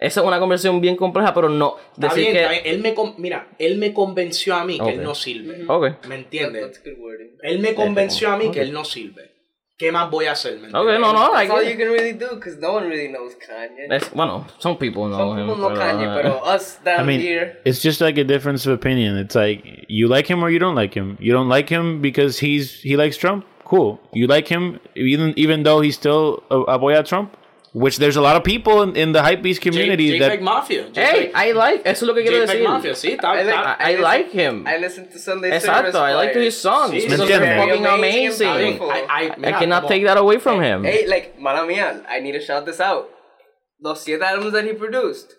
Esa 0.00 0.20
es 0.20 0.26
una 0.26 0.38
conversación 0.38 0.80
bien 0.80 0.94
compleja, 0.94 1.34
pero 1.34 1.48
no. 1.48 1.74
Está 1.94 2.06
Decir 2.08 2.20
bien, 2.22 2.32
que. 2.32 2.38
está 2.40 2.50
bien. 2.52 2.62
Él 2.66 2.78
me, 2.80 2.94
con- 2.94 3.14
mira, 3.18 3.48
él 3.58 3.78
me 3.78 3.92
convenció 3.92 4.54
a 4.54 4.64
mí 4.64 4.76
que 4.76 4.82
Ok. 4.84 4.88
él 4.90 5.02
no 5.02 5.14
sirve. 5.16 5.64
Ok. 5.66 6.06
¿Me 6.06 6.14
entiendes? 6.14 6.62
that's 6.62 6.84
good 6.84 6.98
wording. 7.00 7.30
Él 7.42 7.58
me 7.58 7.74
convenció 7.74 8.30
a 8.30 8.36
mí 8.36 8.46
Ok. 8.46 8.52
que 8.54 8.60
él 8.60 8.72
no 8.72 8.84
sirve. 8.84 9.32
¿Qué 9.76 9.90
más 9.92 10.08
voy 10.10 10.26
a 10.26 10.32
hacer? 10.32 10.54
¿Me 10.58 10.68
Ok, 10.68 10.74
entiendes? 10.74 11.00
no, 11.00 11.12
no, 11.12 11.26
I 11.34 11.46
That's 11.46 11.50
all 11.50 11.64
you 11.68 11.76
can 11.78 11.88
really 11.92 12.12
do, 12.12 12.34
because 12.36 12.58
no 12.60 12.74
one 12.74 12.88
really 12.88 13.08
knows 13.08 13.34
Kanye. 13.36 13.86
Es- 13.96 14.10
bueno, 14.12 14.46
some 14.58 14.76
people 14.76 15.04
know 15.08 15.18
Some 15.18 15.40
him, 15.40 15.46
people 15.48 15.60
know 15.62 15.68
pero, 15.68 15.80
Kanye, 15.80 16.06
uh, 16.08 16.14
pero 16.14 16.42
us 16.44 16.78
down 16.84 17.00
I 17.00 17.04
mean, 17.04 17.20
here. 17.20 17.60
it's 17.64 17.80
just 17.82 18.00
like 18.00 18.20
a 18.20 18.24
difference 18.24 18.68
of 18.68 18.74
opinion. 18.74 19.18
It's 19.18 19.34
like 19.36 19.64
you 19.88 20.06
like 20.08 20.28
him 20.32 20.42
or 20.44 20.50
you 20.50 20.58
don't 20.60 20.76
like 20.76 20.94
him. 20.94 21.16
You 21.20 21.32
don't 21.32 21.48
like 21.48 21.68
him 21.72 22.00
because 22.00 22.38
he's 22.44 22.80
he 22.82 22.96
likes 22.96 23.16
Trump. 23.16 23.44
Cool. 23.68 24.00
You 24.12 24.26
like 24.26 24.48
him 24.48 24.80
even 24.96 25.34
even 25.36 25.62
though 25.62 25.80
he's 25.80 25.94
still 25.96 26.42
a, 26.50 26.78
boy 26.78 26.94
at 26.94 27.04
Trump, 27.06 27.36
which 27.74 27.98
there's 27.98 28.16
a 28.16 28.22
lot 28.22 28.34
of 28.34 28.42
people 28.42 28.80
in, 28.82 28.96
in 28.96 29.12
the 29.12 29.20
hypebeast 29.20 29.60
J- 29.60 29.70
community 29.70 30.06
JPEG 30.12 30.18
that 30.20 30.42
Mafia. 30.42 30.88
Hey, 30.94 31.30
I 31.34 31.52
like. 31.52 31.82
Eso 31.84 32.06
es 32.06 32.08
lo 32.08 32.14
que 32.14 32.22
quiero 32.22 32.46
JPEG 32.46 32.48
decir. 32.48 32.64
Mafia, 32.68 32.92
sí, 32.94 33.10
está, 33.12 33.28
I 33.36 33.42
like- 33.42 33.54
está- 33.54 33.76
I, 33.78 33.92
I 33.92 33.96
like 34.00 34.30
him. 34.32 34.66
I 34.66 34.78
listen 34.78 35.06
to 35.12 35.18
Sunday 35.18 35.50
Exacto, 35.50 35.92
Service 35.92 35.94
I 35.96 36.14
like 36.14 36.32
to 36.32 36.40
his 36.40 36.56
songs. 36.58 36.92
Sí, 36.94 37.02
because 37.08 37.28
they're 37.28 37.58
fucking 37.58 37.84
Amazing, 37.84 38.48
amazing. 38.48 38.56
beautiful. 38.56 38.90
I, 38.90 39.04
I, 39.10 39.48
I 39.48 39.52
cannot 39.52 39.86
take 39.86 40.04
that 40.04 40.16
away 40.16 40.38
from 40.38 40.62
him. 40.62 40.84
Hey, 40.84 41.06
like, 41.06 41.38
mala 41.38 41.66
mía, 41.66 42.04
I 42.08 42.20
need 42.20 42.32
to 42.32 42.40
shout 42.40 42.64
this 42.64 42.80
out. 42.80 43.10
Los 43.82 44.02
siete 44.02 44.22
álbumes 44.22 44.52
that 44.52 44.64
he 44.64 44.72
produced. 44.72 45.34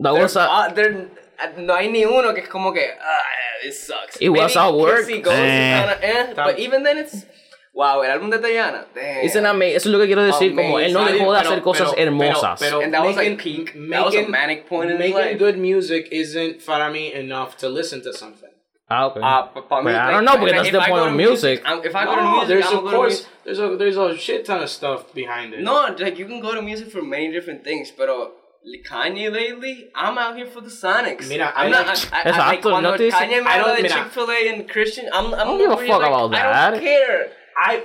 That 0.00 0.12
was 0.14 0.34
a, 0.34 0.40
ah, 0.42 0.68
they're- 0.74 1.08
ah, 1.38 1.50
no 1.56 1.76
hay 1.76 1.86
ni 1.88 2.04
uno 2.04 2.34
que 2.34 2.42
es 2.42 2.48
como 2.48 2.72
que, 2.72 2.82
ah, 2.82 3.64
it 3.64 3.74
sucks. 3.74 4.16
It 4.20 4.30
was 4.30 4.56
a 4.56 4.72
work. 4.72 5.06
Kissy 5.06 5.22
Goes 5.22 5.34
Eh. 5.34 5.78
kinda, 5.80 5.98
eh, 6.02 6.34
but 6.34 6.58
even 6.58 6.82
then 6.82 6.98
it's, 6.98 7.24
wow, 7.80 8.02
el 8.04 8.10
álbum 8.10 8.28
de 8.30 8.58
ama- 8.60 9.64
eso 9.64 9.76
es 9.76 9.86
lo 9.86 9.98
que 9.98 10.06
quiero 10.06 10.22
decir. 10.22 10.54
Como 10.54 10.78
él 10.78 10.92
no 10.92 11.00
Amazing. 11.00 11.18
dejó 11.18 11.32
de 11.32 11.38
Pero- 11.38 11.50
hacer 11.50 11.62
cosas 11.62 11.90
pero- 11.94 12.02
hermosas. 12.02 12.60
pero- 12.60 12.78
pero 12.78 12.84
And 12.84 12.92
that 12.94 13.04
was, 13.04 13.16
like, 13.16 13.30
making- 13.30 13.64
peak- 13.64 13.90
that 13.90 14.04
was 14.04 14.14
a 14.14 14.18
making- 14.18 14.30
manic 14.30 14.66
point 14.68 14.90
in 14.90 14.98
making 14.98 15.16
life. 15.16 15.38
good 15.38 15.56
music 15.56 16.08
isn't 16.10 16.64
para 16.66 16.90
mí 16.90 17.12
enough 17.14 17.56
to 17.58 17.68
listen 17.68 18.02
to 18.02 18.12
something. 18.12 18.50
ah, 18.92 19.06
okay. 19.06 19.20
Ah, 19.22 19.48
but 19.54 19.68
for 19.68 19.82
me, 19.82 19.92
But 19.92 19.94
I 19.94 20.04
like, 20.06 20.14
don't 20.14 20.24
know, 20.24 20.36
because 20.44 20.52
like, 20.52 20.72
that's 20.72 20.84
the 20.84 20.90
I 20.90 20.90
point 20.90 21.06
of 21.10 21.14
music. 21.14 21.56
I'm- 21.64 21.80
if 21.84 21.94
I 21.94 22.04
go 22.04 22.14
to 22.16 22.22
No, 22.22 22.30
music, 22.36 22.48
there's 22.48 22.72
of 22.72 22.82
course 22.94 23.16
music. 23.18 23.44
there's 23.44 23.60
a 23.60 23.68
there's 23.80 23.96
a 23.96 24.08
shit 24.18 24.44
ton 24.44 24.60
of 24.62 24.68
stuff 24.68 25.00
behind 25.14 25.54
it. 25.54 25.60
No, 25.60 25.74
like 26.04 26.18
you 26.18 26.26
can 26.26 26.40
go 26.40 26.52
to 26.58 26.60
music 26.70 26.88
for 26.94 27.00
many 27.02 27.28
different 27.36 27.62
things, 27.64 27.86
pero 27.96 28.14
Kanye 28.90 29.32
lately, 29.32 29.88
I'm 29.94 30.18
out 30.18 30.36
here 30.36 30.46
for 30.54 30.60
the 30.60 30.68
Sonics. 30.68 31.28
Mira, 31.28 31.46
I 31.56 31.64
I'm 31.64 31.70
not, 31.70 31.86
like- 31.86 32.12
I, 32.12 32.16
I, 32.16 32.20
I, 32.20 32.24
like 32.28 32.58
Exacto, 32.60 32.70
cuando 32.70 32.90
no 32.90 32.96
te 32.98 33.04
dice- 33.04 33.14
Kanye 33.16 33.38
me 33.42 33.48
I 33.48 33.58
habla 33.58 33.76
de 33.76 33.82
mira. 33.82 33.94
Chick-fil-A 33.94 34.48
and 34.52 34.68
Christian, 34.68 35.06
I'm, 35.14 35.32
I'm 35.32 35.46
don't 35.46 35.58
give 35.58 35.70
a 35.70 35.76
fuck 35.78 36.02
like, 36.02 36.10
about 36.10 36.34
I 36.34 36.42
that. 36.42 36.70
don't 36.72 36.82
care. 36.82 37.32
I 37.56 37.82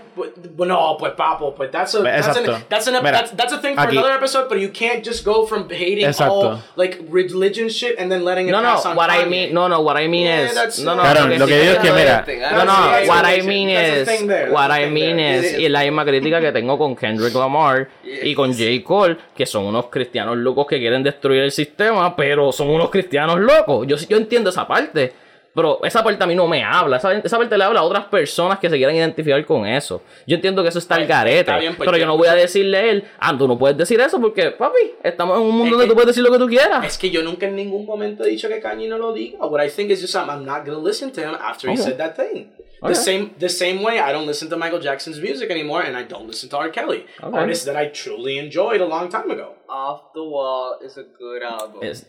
no, 0.57 0.95
pues 0.97 1.13
papo, 1.17 1.53
pues 1.53 1.69
that's 1.71 1.93
a 1.95 2.01
that's 2.01 2.27
an, 2.37 2.63
that's 2.69 2.87
an 2.87 2.93
Mira, 3.03 3.11
that's, 3.11 3.31
that's 3.31 3.51
a 3.53 3.57
thing 3.59 3.75
for 3.75 3.81
aquí- 3.81 3.91
another 3.97 4.13
episode. 4.13 4.47
But 4.47 4.59
you 4.59 4.69
can't 4.69 5.03
just 5.03 5.25
go 5.25 5.45
from 5.45 5.67
hating 5.69 6.05
Exacto. 6.05 6.29
all 6.29 6.59
like 6.77 6.99
religion 7.09 7.67
shit 7.69 7.95
and 7.99 8.09
then 8.09 8.23
letting 8.23 8.47
it 8.47 8.51
No, 8.51 8.61
no, 8.61 8.69
pass 8.75 8.85
on 8.85 8.95
what 8.95 9.09
I 9.09 9.25
mean, 9.25 9.53
no, 9.53 9.67
no, 9.67 9.81
what 9.81 9.97
I 9.97 10.07
mean 10.07 10.27
Yeah, 10.27 10.45
is, 10.45 10.53
that's- 10.55 10.79
no, 10.79 10.95
no, 10.95 11.01
Claro, 11.01 11.27
lo 11.27 11.45
que 11.45 11.59
digo 11.59 11.73
es 11.73 11.79
que, 11.79 11.91
mira, 11.91 12.25
No, 12.51 12.63
no, 12.65 13.07
what 13.07 13.25
I 13.25 13.41
mean 13.41 13.69
is, 13.69 14.07
thing 14.07 14.27
there, 14.27 14.49
what 14.51 14.71
I 14.71 14.89
mean 14.89 15.19
is, 15.19 15.57
y 15.59 15.67
la 15.67 15.81
misma 15.83 16.05
crítica 16.05 16.39
que 16.39 16.51
tengo 16.53 16.77
con 16.77 16.95
Kendrick 16.95 17.33
Lamar 17.35 17.89
y 18.03 18.33
con 18.33 18.53
J. 18.53 18.81
Cole, 18.83 19.17
que 19.35 19.45
son 19.45 19.65
unos 19.65 19.87
cristianos 19.87 20.37
locos 20.37 20.67
que 20.67 20.79
quieren 20.79 21.03
destruir 21.03 21.43
el 21.43 21.51
sistema, 21.51 22.15
pero 22.15 22.51
son 22.53 22.69
unos 22.69 22.89
cristianos 22.89 23.39
locos. 23.39 23.85
Yo, 23.87 23.97
yo 23.97 24.17
entiendo 24.17 24.51
esa 24.51 24.65
parte, 24.65 25.13
pero 25.55 25.79
esa 25.83 26.03
parte 26.03 26.23
a 26.23 26.27
mí 26.27 26.35
no 26.35 26.47
me 26.47 26.63
habla. 26.63 26.97
Esa, 26.97 27.13
esa 27.17 27.37
parte 27.37 27.57
le 27.57 27.63
habla 27.63 27.79
a 27.79 27.83
otras 27.83 28.05
personas 28.05 28.59
que 28.59 28.69
se 28.69 28.75
quieran 28.77 28.95
identificar 28.95 29.43
con 29.45 29.65
eso. 29.65 30.01
Yo 30.27 30.35
entiendo 30.35 30.61
que 30.61 30.69
eso 30.69 30.79
está 30.79 30.97
bien, 30.97 31.07
garete, 31.09 31.39
está 31.39 31.57
bien, 31.57 31.75
pues 31.75 31.87
pero 31.87 31.97
yo 31.97 32.05
no 32.05 32.17
voy 32.17 32.27
a 32.27 32.35
decirle 32.35 32.77
a 32.77 32.83
él, 32.83 33.03
ah, 33.19 33.35
tú 33.37 33.47
no 33.47 33.57
puedes 33.57 33.77
decir 33.77 33.99
eso 34.01 34.19
porque, 34.19 34.51
papi, 34.51 34.93
estamos 35.03 35.37
en 35.37 35.43
un 35.43 35.55
mundo 35.57 35.77
donde 35.77 35.87
tú 35.87 35.93
puedes 35.95 36.07
decir 36.07 36.23
lo 36.23 36.31
que 36.31 36.37
tú 36.39 36.47
quieras. 36.47 36.85
Es 36.85 36.97
que 36.97 37.09
yo 37.09 37.23
nunca 37.23 37.47
en 37.47 37.55
ningún 37.55 37.85
momento 37.85 38.23
he 38.25 38.29
dicho 38.29 38.47
que 38.49 38.59
Kanye 38.59 38.87
no 38.87 38.97
lo 38.97 39.13
diga. 39.13 39.39
What 39.45 39.63
I 39.65 39.69
think 39.69 39.89
is 39.91 40.01
just 40.01 40.15
I'm, 40.15 40.29
I'm 40.29 40.43
not 40.45 40.65
gonna 40.65 40.77
listen 40.79 41.11
to 41.13 41.21
him 41.21 41.35
after 41.39 41.69
he 41.69 41.73
Okay. 41.75 41.83
said 41.83 41.97
that 41.97 42.15
thing. 42.15 42.51
Okay. 42.81 42.93
The 42.93 42.95
same 42.95 43.29
the 43.39 43.47
same 43.49 43.81
way 43.81 43.99
I 43.99 44.11
don't 44.11 44.27
listen 44.27 44.49
to 44.49 44.57
Michael 44.57 44.79
Jackson's 44.81 45.19
music 45.21 45.49
anymore, 45.49 45.81
and 45.81 45.95
I 45.97 46.03
don't 46.03 46.27
listen 46.27 46.49
to 46.49 46.57
R. 46.57 46.69
Kelly, 46.69 47.05
Okay. 47.23 47.37
artists 47.37 47.65
that 47.65 47.75
I 47.77 47.87
truly 47.87 48.37
enjoyed 48.37 48.81
a 48.81 48.85
long 48.85 49.09
time 49.09 49.31
ago. 49.31 49.53
Off 49.69 50.13
the 50.13 50.21
Wall 50.23 50.77
is 50.85 50.97
a 50.97 51.03
good 51.17 51.41
album. 51.41 51.81
Es- 51.81 52.05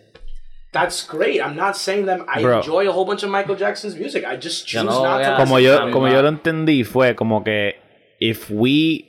That's 0.78 1.06
great. 1.06 1.40
I'm 1.40 1.56
not 1.56 1.76
saying 1.76 2.06
that 2.06 2.20
I 2.28 2.42
Bro. 2.42 2.58
enjoy 2.60 2.88
a 2.88 2.92
whole 2.92 3.04
bunch 3.04 3.22
of 3.22 3.30
Michael 3.30 3.56
Jackson's 3.56 3.96
music. 3.96 4.24
I 4.24 4.36
just 4.36 4.66
choose 4.66 4.84
no 4.84 5.02
not 5.02 5.18
voy 5.18 5.24
to. 5.24 5.28
a- 5.28 5.32
listen. 5.32 5.46
como 5.46 5.56
yo 5.58 5.92
como 5.92 6.06
yo 6.08 6.20
lo 6.22 6.30
entendí 6.30 6.84
fue 6.84 7.14
como 7.14 7.42
que 7.42 7.74
if 8.20 8.50
we 8.50 9.04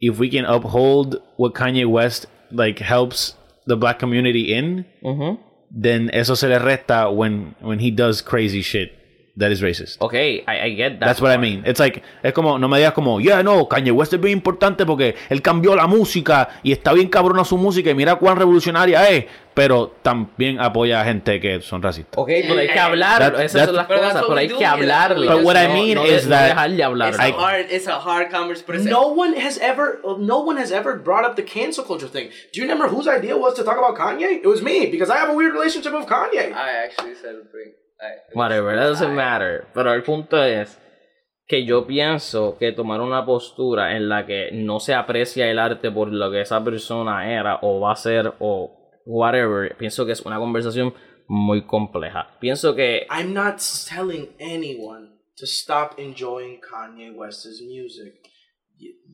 if 0.00 0.18
we 0.18 0.28
can 0.28 0.44
uphold 0.44 1.16
what 1.36 1.52
Kanye 1.54 1.86
West 1.86 2.26
like 2.50 2.78
helps 2.80 3.34
the 3.66 3.76
black 3.76 3.98
community 3.98 4.52
in 4.54 4.84
Ujú. 5.02 5.38
then 5.70 6.10
eso 6.12 6.34
se 6.34 6.46
le 6.48 6.58
resta 6.58 7.10
when 7.14 7.54
when 7.60 7.78
he 7.80 7.90
does 7.90 8.20
crazy 8.22 8.62
shit 8.62 8.92
that 9.36 9.50
is 9.50 9.60
racist. 9.60 9.96
Ok, 9.98 10.14
I, 10.14 10.42
I 10.46 10.74
get 10.76 11.00
that. 11.00 11.06
That's 11.08 11.20
what 11.20 11.32
I 11.32 11.38
mean. 11.38 11.64
It's 11.66 11.80
like, 11.80 12.02
es 12.22 12.32
como, 12.32 12.56
no 12.58 12.68
me 12.68 12.78
digas 12.78 12.92
como, 12.92 13.18
yeah, 13.20 13.42
no, 13.42 13.68
Kanye 13.68 13.90
West 13.90 14.12
es 14.12 14.20
bien 14.20 14.32
importante 14.38 14.86
porque 14.86 15.16
él 15.28 15.42
cambió 15.42 15.74
la 15.74 15.86
música 15.88 16.48
y 16.62 16.72
está 16.72 16.92
bien 16.92 17.08
cabrona 17.08 17.44
su 17.44 17.56
música 17.58 17.90
y 17.90 17.94
mira 17.94 18.14
cuán 18.16 18.36
revolucionaria 18.36 19.08
es, 19.10 19.24
pero 19.52 19.88
también 20.02 20.60
apoya 20.60 21.00
a 21.00 21.04
gente 21.04 21.40
que 21.40 21.60
son 21.62 21.82
racistas. 21.82 22.16
Ok, 22.16 22.28
pero 22.46 22.60
hay 22.60 22.68
que 22.68 22.78
hablar, 22.78 23.18
That- 23.32 23.40
esas 23.44 23.66
son 23.66 23.74
that- 23.74 23.74
las 23.76 23.88
But 23.88 23.96
that's 23.96 24.12
cosas, 24.12 24.22
what 24.22 24.28
pero 24.28 24.38
hay 24.40 24.48
que 24.48 24.54
here. 24.54 24.66
hablarle. 24.66 25.26
But 25.28 25.42
what 25.44 25.56
I 25.56 25.66
No- 25.66 25.74
mean 25.74 25.94
no 25.96 26.04
is 26.06 26.28
that- 26.28 26.54
no 26.68 26.84
hablar. 26.84 27.10
It's 27.14 27.20
I- 27.20 27.30
a 27.30 27.32
hard, 27.36 27.66
it's 27.70 27.88
a 27.88 27.98
hard 27.98 28.30
conversation. 28.30 28.84
No 28.84 29.08
one 29.08 29.34
has 29.36 29.58
ever, 29.60 30.00
no 30.18 30.38
one 30.44 30.60
has 30.60 30.70
ever 30.70 30.96
brought 31.02 31.24
up 31.28 31.34
the 31.34 31.44
cancel 31.44 31.84
culture 31.84 32.08
thing. 32.08 32.28
Do 32.52 32.60
you 32.60 32.68
remember 32.68 32.86
whose 32.88 33.08
idea 33.08 33.36
was 33.36 33.54
to 33.54 33.64
talk 33.64 33.78
about 33.78 33.96
Kanye? 33.96 34.42
It 34.42 34.46
was 34.46 34.62
me 34.62 34.86
because 34.86 35.10
I 35.10 35.16
have 35.18 35.28
a 35.30 35.34
weird 35.34 35.54
relationship 35.54 35.92
with 35.92 36.06
Kanye. 36.06 36.52
I 36.54 36.84
actually 36.86 37.14
said 37.20 37.34
bring. 37.50 37.72
Whatever, 38.34 38.76
that 38.76 38.88
doesn't 38.88 39.14
matter. 39.14 39.66
Pero 39.74 39.92
el 39.92 40.02
punto 40.02 40.42
es 40.42 40.78
que 41.46 41.64
yo 41.64 41.86
pienso 41.86 42.56
que 42.58 42.72
tomar 42.72 43.00
una 43.00 43.24
postura 43.24 43.96
en 43.96 44.08
la 44.08 44.24
que 44.26 44.50
no 44.52 44.80
se 44.80 44.94
aprecia 44.94 45.50
el 45.50 45.58
arte 45.58 45.90
por 45.90 46.12
lo 46.12 46.30
que 46.30 46.40
esa 46.40 46.62
persona 46.64 47.30
era 47.30 47.58
o 47.62 47.80
va 47.80 47.92
a 47.92 47.96
ser 47.96 48.32
o 48.40 48.84
whatever, 49.04 49.76
pienso 49.76 50.06
que 50.06 50.12
es 50.12 50.22
una 50.22 50.38
conversación 50.38 50.94
muy 51.26 51.66
compleja. 51.66 52.36
Pienso 52.40 52.74
que 52.74 53.06
I'm 53.10 53.32
not 53.32 53.60
telling 53.88 54.30
anyone 54.40 55.18
to 55.36 55.46
stop 55.46 55.98
enjoying 55.98 56.60
Kanye 56.60 57.10
West's 57.10 57.60
music. 57.62 58.14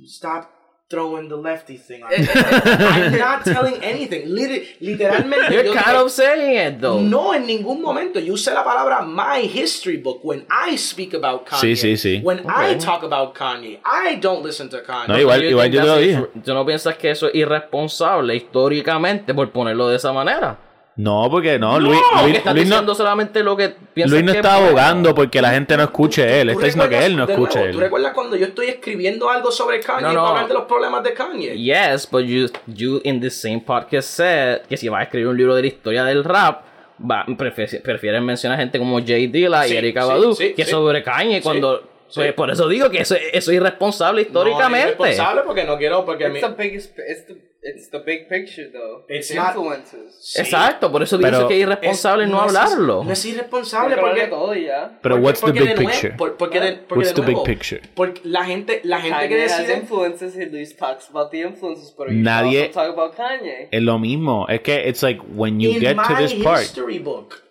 Stop 0.07 0.60
throwing 0.91 1.29
the 1.29 1.37
lefty 1.37 1.77
thing 1.77 2.03
on. 2.03 2.11
I'm 2.12 3.17
not 3.17 3.45
telling 3.45 3.77
anything. 3.83 4.29
Liter- 4.29 4.67
literalmente. 4.83 5.53
You're 5.53 5.67
yo 5.67 5.73
kind 5.75 5.97
dije, 5.97 6.05
of 6.05 6.11
saying 6.11 6.57
it 6.57 6.81
though. 6.81 7.01
no, 7.01 7.33
en 7.33 7.47
ningún 7.47 7.81
momento. 7.81 8.19
Yo 8.19 8.35
usé 8.35 8.53
la 8.53 8.65
palabra 8.65 9.03
my 9.03 9.41
history 9.47 9.97
book 9.97 10.21
when 10.25 10.45
I 10.51 10.77
speak 10.77 11.15
about 11.15 11.47
Kanye. 11.47 11.77
Sí, 11.77 11.77
sí, 11.77 11.97
sí. 11.97 12.23
When 12.23 12.41
I 12.49 12.75
talk 12.75 13.05
about 13.05 13.35
Kanye, 13.35 13.79
I 13.85 14.17
don't 14.17 14.43
listen 14.45 14.69
to 14.71 14.83
Kanye. 14.83 15.09
No, 15.09 15.19
igual, 15.19 15.43
igual 15.45 15.71
yo 15.71 15.85
lo 15.85 15.97
dije. 15.97 16.27
¿Tú 16.45 16.53
no 16.53 16.67
piensas 16.67 16.97
que 16.97 17.11
eso 17.11 17.29
es 17.29 17.35
irresponsable 17.37 18.35
históricamente 18.35 19.33
por 19.33 19.51
ponerlo 19.53 19.89
de 19.89 19.97
esa 19.97 20.12
manera? 20.12 20.59
No, 21.03 21.29
porque 21.31 21.59
no, 21.59 21.79
Luis, 21.79 21.99
Porque 22.11 22.23
Luis, 22.25 22.37
estás 22.39 22.55
Luis 22.55 22.67
no, 22.67 22.71
diciendo 22.75 22.95
solamente 22.95 23.43
lo 23.43 23.57
que 23.57 23.69
piensas 23.95 24.11
Luis 24.13 24.25
no 24.25 24.33
que 24.33 24.39
está 24.39 24.55
abogando 24.57 25.15
porque 25.15 25.41
la 25.41 25.51
gente 25.51 25.77
no 25.77 25.85
escuche 25.85 26.41
él. 26.41 26.49
¿Tú 26.49 26.53
Está 26.53 26.65
diciendo 26.67 26.89
que 26.89 27.07
él 27.07 27.17
no 27.17 27.25
escuche 27.25 27.59
nuevo, 27.59 27.73
¿Tú 27.73 27.79
él. 27.79 27.85
recuerdas 27.85 28.13
cuando 28.13 28.37
yo 28.37 28.47
estoy 28.47 28.67
escribiendo 28.69 29.31
algo 29.31 29.51
sobre 29.51 29.81
Kanye 29.81 30.03
No, 30.03 30.13
no. 30.13 30.19
para 30.21 30.29
hablar 30.31 30.49
de 30.49 30.55
los 30.55 30.65
problemas 30.65 31.03
de 31.05 31.15
Kanye? 31.15 31.57
Yes, 31.57 32.09
but 32.11 32.23
you, 32.25 32.47
you 32.67 33.01
in 33.05 33.21
the 33.21 33.31
same 33.31 33.61
podcast 33.61 34.09
said 34.09 34.61
que 34.69 34.77
si 34.77 34.89
vas 34.89 35.01
a 35.01 35.03
escribir 35.05 35.29
un 35.29 35.37
libro 35.37 35.55
de 35.55 35.63
la 35.63 35.69
historia 35.69 36.05
del 36.05 36.23
rap, 36.25 36.63
va, 37.01 37.25
prefiere- 37.27 37.81
prefieren 37.81 38.25
mencionar 38.25 38.59
gente 38.59 38.79
como 38.79 39.01
Jay 39.05 39.27
Dilla 39.29 39.67
y 39.67 39.71
Sí, 39.71 39.77
Erika 39.77 40.03
sí, 40.03 40.09
Badu 40.09 40.35
sí, 40.35 40.53
que 40.55 40.65
sí. 40.65 40.71
sobre 40.71 41.03
Kanye 41.03 41.41
cuando... 41.41 41.83
sí. 42.11 42.20
pues, 42.20 42.32
por 42.35 42.51
eso 42.51 42.69
digo 42.69 42.91
que 42.91 43.01
eso, 43.01 43.15
eso 43.15 43.51
es 43.51 43.57
irresponsable 43.57 44.23
No, 44.23 44.27
históricamente. 44.28 44.93
es 44.93 44.99
responsable 44.99 45.43
porque 45.47 45.65
no 45.65 45.78
quiero, 45.78 46.05
porque 46.05 46.24
It's 46.24 46.35
mi- 46.35 46.41
the 46.41 46.49
biggest. 46.62 46.99
It's 46.99 47.27
the. 47.27 47.51
It's 47.62 47.91
the 47.91 47.99
big 47.99 48.27
picture, 48.27 48.70
though. 48.73 49.05
It's 49.07 49.31
influences. 49.31 50.16
Sí. 50.19 50.41
Exacto, 50.41 50.91
por 50.91 51.03
eso 51.03 51.19
Pero 51.19 51.28
pienso 51.31 51.49
que 51.49 51.55
es 51.57 51.61
irresponsable 51.61 52.24
Es- 52.24 52.31
no, 52.31 52.37
es- 52.39 52.43
hablarlo. 52.57 53.05
No 53.05 53.12
es 53.12 53.23
irresponsable 53.27 53.97
Porque 53.97 54.11
porque... 54.15 54.27
todo 54.28 54.55
ya. 54.55 54.99
Pero 55.03 55.16
porque- 55.16 55.27
what's 55.27 55.41
the 55.41 55.47
porque 55.47 55.61
big 55.61 55.69
nuevo- 55.77 55.91
picture? 55.91 56.15
por- 56.16 56.37
porque 56.39 56.59
de, 56.61 56.73
porque 56.73 56.95
What's 57.01 57.09
de 57.15 57.15
the 57.20 57.27
big 57.27 57.35
nuevo, 57.37 57.45
picture? 57.45 57.82
Porque 57.95 58.20
la 58.24 58.45
gente, 58.47 58.81
la 58.85 59.01
gente 59.03 59.19
que 59.28 59.37
Kanye 59.37 59.45
has 59.45 59.59
decide... 59.59 59.77
influences. 59.78 60.37
He 60.37 60.47
Luis 60.47 60.74
talks 60.74 61.11
about 61.11 61.31
the 61.32 61.41
influences, 61.43 61.95
but 61.95 62.09
you 62.09 62.15
Nadie- 62.15 62.69
talk 62.73 62.89
about 62.89 63.15
Kanye. 63.15 63.69
Es 63.70 63.82
lo 63.82 63.99
mismo. 63.99 64.47
Es 64.49 64.61
que 64.62 64.89
it's 64.89 65.03
like 65.03 65.20
when 65.35 65.61
you 65.61 65.73
in 65.73 65.81
get 65.81 65.97
to 65.99 66.15
this 66.16 66.32
part. 66.43 66.61
history 66.62 66.99
book. 66.99 67.43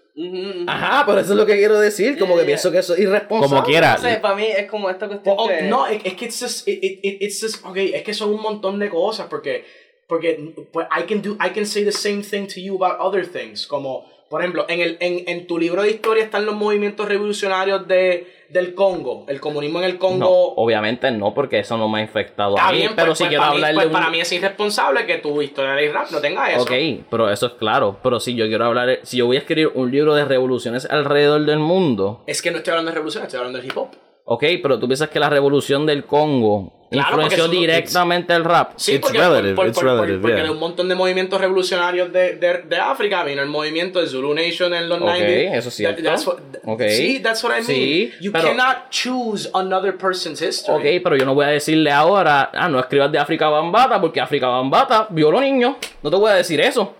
Ajá, 0.67 1.03
pero 1.05 1.19
eso 1.19 1.31
es 1.33 1.37
lo 1.37 1.45
que 1.45 1.55
quiero 1.57 1.79
decir, 1.79 2.17
como 2.19 2.37
que 2.37 2.43
pienso 2.43 2.71
que 2.71 2.79
eso 2.79 2.93
es 2.93 2.99
irresponsable. 2.99 3.49
Como 3.55 3.63
quiera. 3.65 3.93
No 3.95 4.01
sé, 4.01 4.15
para 4.17 4.35
mí 4.35 4.45
es 4.45 4.69
como 4.69 4.89
esta 4.89 5.07
cuestión 5.07 5.35
Oh, 5.37 5.47
que... 5.47 5.61
no, 5.63 5.87
es, 5.87 6.01
es 6.03 6.13
que 6.15 6.25
it's 6.25 6.39
just, 6.41 6.67
it, 6.67 6.83
it, 6.83 6.99
it- 7.03 7.21
it's 7.21 7.39
just, 7.41 7.65
okay, 7.65 7.93
es 7.93 8.03
que 8.03 8.13
son 8.13 8.31
un 8.33 8.41
montón 8.41 8.79
de 8.79 8.89
cosas 8.89 9.27
porque, 9.29 9.65
porque 10.07 10.53
pues, 10.71 10.87
I 10.97 11.03
can 11.03 11.21
do, 11.21 11.33
I 11.43 11.49
can 11.53 11.65
say 11.65 11.83
the 11.85 11.91
same 11.91 12.21
thing 12.21 12.47
to 12.47 12.59
you 12.59 12.75
about 12.83 12.99
other 12.99 13.25
things, 13.25 13.65
como, 13.65 14.05
por 14.29 14.41
ejemplo, 14.41 14.65
en, 14.67 14.81
el, 14.81 14.97
en, 14.99 15.23
en 15.27 15.47
tu 15.47 15.57
libro 15.57 15.81
de 15.83 15.91
historia 15.91 16.23
están 16.23 16.45
los 16.45 16.55
movimientos 16.55 17.07
revolucionarios 17.07 17.87
de, 17.87 18.27
del 18.49 18.73
Congo, 18.73 19.25
el 19.27 19.39
comunismo 19.39 19.79
en 19.79 19.85
el 19.85 19.93
No, 19.93 19.99
Congo. 19.99 20.53
obviamente 20.55 21.11
no, 21.11 21.33
porque 21.33 21.59
eso 21.59 21.77
no 21.77 21.87
me 21.87 21.99
ha 21.99 22.01
infectado 22.01 22.55
Está 22.55 22.69
a 22.69 22.71
mí, 22.71 22.79
bien, 22.79 22.91
pero 22.95 23.07
pues, 23.09 23.17
si 23.19 23.23
pues, 23.25 23.29
quiero 23.29 23.43
hablarle 23.43 23.73
pues, 23.75 23.85
un- 23.87 23.91
para 23.91 24.09
mí 24.09 24.19
es 24.19 24.31
irresponsable 24.31 25.05
que 25.05 25.17
tu 25.19 25.41
historia 25.41 25.73
del 25.73 25.93
rap 25.93 26.09
no 26.11 26.19
tenga 26.19 26.51
eso. 26.51 26.61
Ok, 26.63 26.71
pero 27.09 27.29
eso 27.29 27.45
es 27.47 27.53
claro. 27.53 27.97
Pero 28.01 28.19
si 28.19 28.35
yo 28.35 28.47
quiero 28.47 28.65
hablar, 28.65 28.99
si 29.03 29.17
yo 29.17 29.25
voy 29.27 29.35
a 29.37 29.39
escribir 29.39 29.71
un 29.75 29.91
libro 29.91 30.15
de 30.15 30.25
revoluciones 30.25 30.85
alrededor 30.89 31.45
del 31.45 31.59
mundo, 31.59 32.23
Es 32.27 32.41
que 32.41 32.51
no 32.51 32.57
estoy 32.57 32.71
hablando 32.71 32.89
de 32.91 32.95
revolución, 32.95 33.23
estoy 33.23 33.37
hablando 33.37 33.59
del 33.59 33.67
hip 33.67 33.77
hop. 33.77 33.89
Ok, 34.31 34.43
pero 34.61 34.77
tú 34.79 34.87
piensas 34.87 35.09
que 35.09 35.19
la 35.19 35.27
revolución 35.29 35.85
del 35.87 36.03
Congo 36.05 36.71
Claro, 36.91 37.09
influenció 37.09 37.43
eso- 37.45 37.51
directamente 37.51 38.33
el 38.33 38.43
rap. 38.43 38.73
Sí, 38.75 38.93
It's 38.93 39.01
porque, 39.01 39.17
relative, 39.19 39.53
por- 39.55 39.67
it's 39.67 39.75
por- 39.75 39.85
por- 39.85 39.93
relative, 39.95 40.19
porque 40.21 40.35
yeah. 40.37 40.43
de 40.45 40.49
un 40.51 40.57
montón 40.59 40.87
de 40.89 40.95
movimientos 40.95 41.39
revolucionarios 41.39 42.11
de, 42.11 42.35
de, 42.37 42.63
de 42.63 42.77
África 42.77 43.23
vino 43.23 43.41
el 43.43 43.47
movimiento 43.49 43.99
de 44.01 44.07
Zulu 44.07 44.33
Nation 44.33 44.73
en 44.73 44.89
los 44.89 44.99
Ok, 44.99 45.05
90. 45.07 45.55
eso 45.55 45.69
es 45.69 45.75
cierto. 45.75 46.01
That- 46.01 46.09
that's 46.09 46.25
what- 46.27 46.39
Ok. 46.65 46.81
Sí, 46.89 47.19
that's 47.21 47.43
what 47.43 47.51
I 47.51 47.55
mean. 47.55 47.65
Sí, 47.65 48.11
you 48.21 48.31
pero- 48.31 48.49
cannot 48.49 48.89
choose 48.91 49.49
another 49.53 49.97
person's 49.97 50.41
history. 50.41 50.77
Ok, 50.97 51.03
pero 51.03 51.15
yo 51.15 51.25
no 51.25 51.33
voy 51.35 51.45
a 51.45 51.49
decirle 51.49 51.91
ahora, 51.91 52.49
ah, 52.53 52.69
no 52.69 52.79
escribas 52.79 53.11
de 53.11 53.19
África 53.19 53.49
Bambata 53.49 53.99
porque 54.01 54.19
África 54.21 54.47
Bambata 54.47 55.07
violó 55.11 55.41
niños. 55.41 55.75
No 56.01 56.09
te 56.09 56.15
voy 56.17 56.31
a 56.31 56.35
decir 56.35 56.59
eso. 56.61 56.95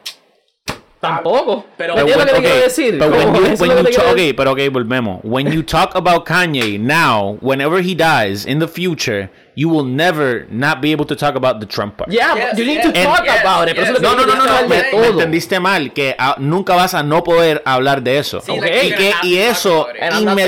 Tampoco. 1.00 1.66
pero- 1.78 1.96
¿Me 1.96 2.02
entiendes 2.02 2.26
lo 2.28 2.34
que 2.34 2.42
te 2.42 2.48
quiero 2.48 2.64
decir? 2.64 2.98
but 3.00 3.10
when 3.12 3.34
you, 3.36 3.42
when 3.58 3.72
you 3.78 3.84
talk, 3.92 4.12
okay, 4.12 4.34
pero 4.34 4.52
okay, 4.52 4.68
volvemos. 4.70 5.22
When 5.24 5.52
you 5.52 5.64
talk 5.64 5.96
about 5.96 6.26
Kanye 6.26 6.78
now, 6.80 7.38
whenever 7.42 7.82
he 7.82 7.96
dies 7.96 8.46
in 8.46 8.60
the 8.60 8.68
future, 8.68 9.30
you 9.60 9.68
will 9.70 9.84
never 9.86 10.46
not 10.50 10.80
be 10.80 10.92
able 10.94 11.06
to 11.06 11.16
talk 11.16 11.36
about 11.36 11.60
the 11.60 11.66
Trump 11.66 11.98
part. 11.98 12.10
Yeah, 12.12 12.34
Yes, 12.36 12.58
you 12.58 12.66
need 12.66 12.76
yes, 12.78 12.86
to 12.94 13.04
talk 13.04 13.26
yes, 13.26 13.42
about 13.42 13.68
it. 13.68 13.76
Pero 13.76 14.00
No, 14.00 14.16
no, 14.16 14.26
no, 14.26 14.36
no, 14.36 14.44
que 14.44 14.50
no, 14.50 14.68
me, 14.70 15.02
me 15.02 15.08
entendiste 15.08 15.60
mal, 15.60 15.92
que 15.92 16.16
ah, 16.18 16.36
nunca 16.40 16.76
vas 16.76 16.94
a 16.94 17.04
no 17.04 17.24
poder 17.24 17.62
hablar 17.66 18.02
de 18.02 18.20
eso. 18.20 18.40
Sí, 18.40 18.52
Ok. 18.52 18.62
like, 18.62 18.88
Y, 18.88 18.92
que, 18.94 19.14
y 19.24 19.38
eso 19.38 19.88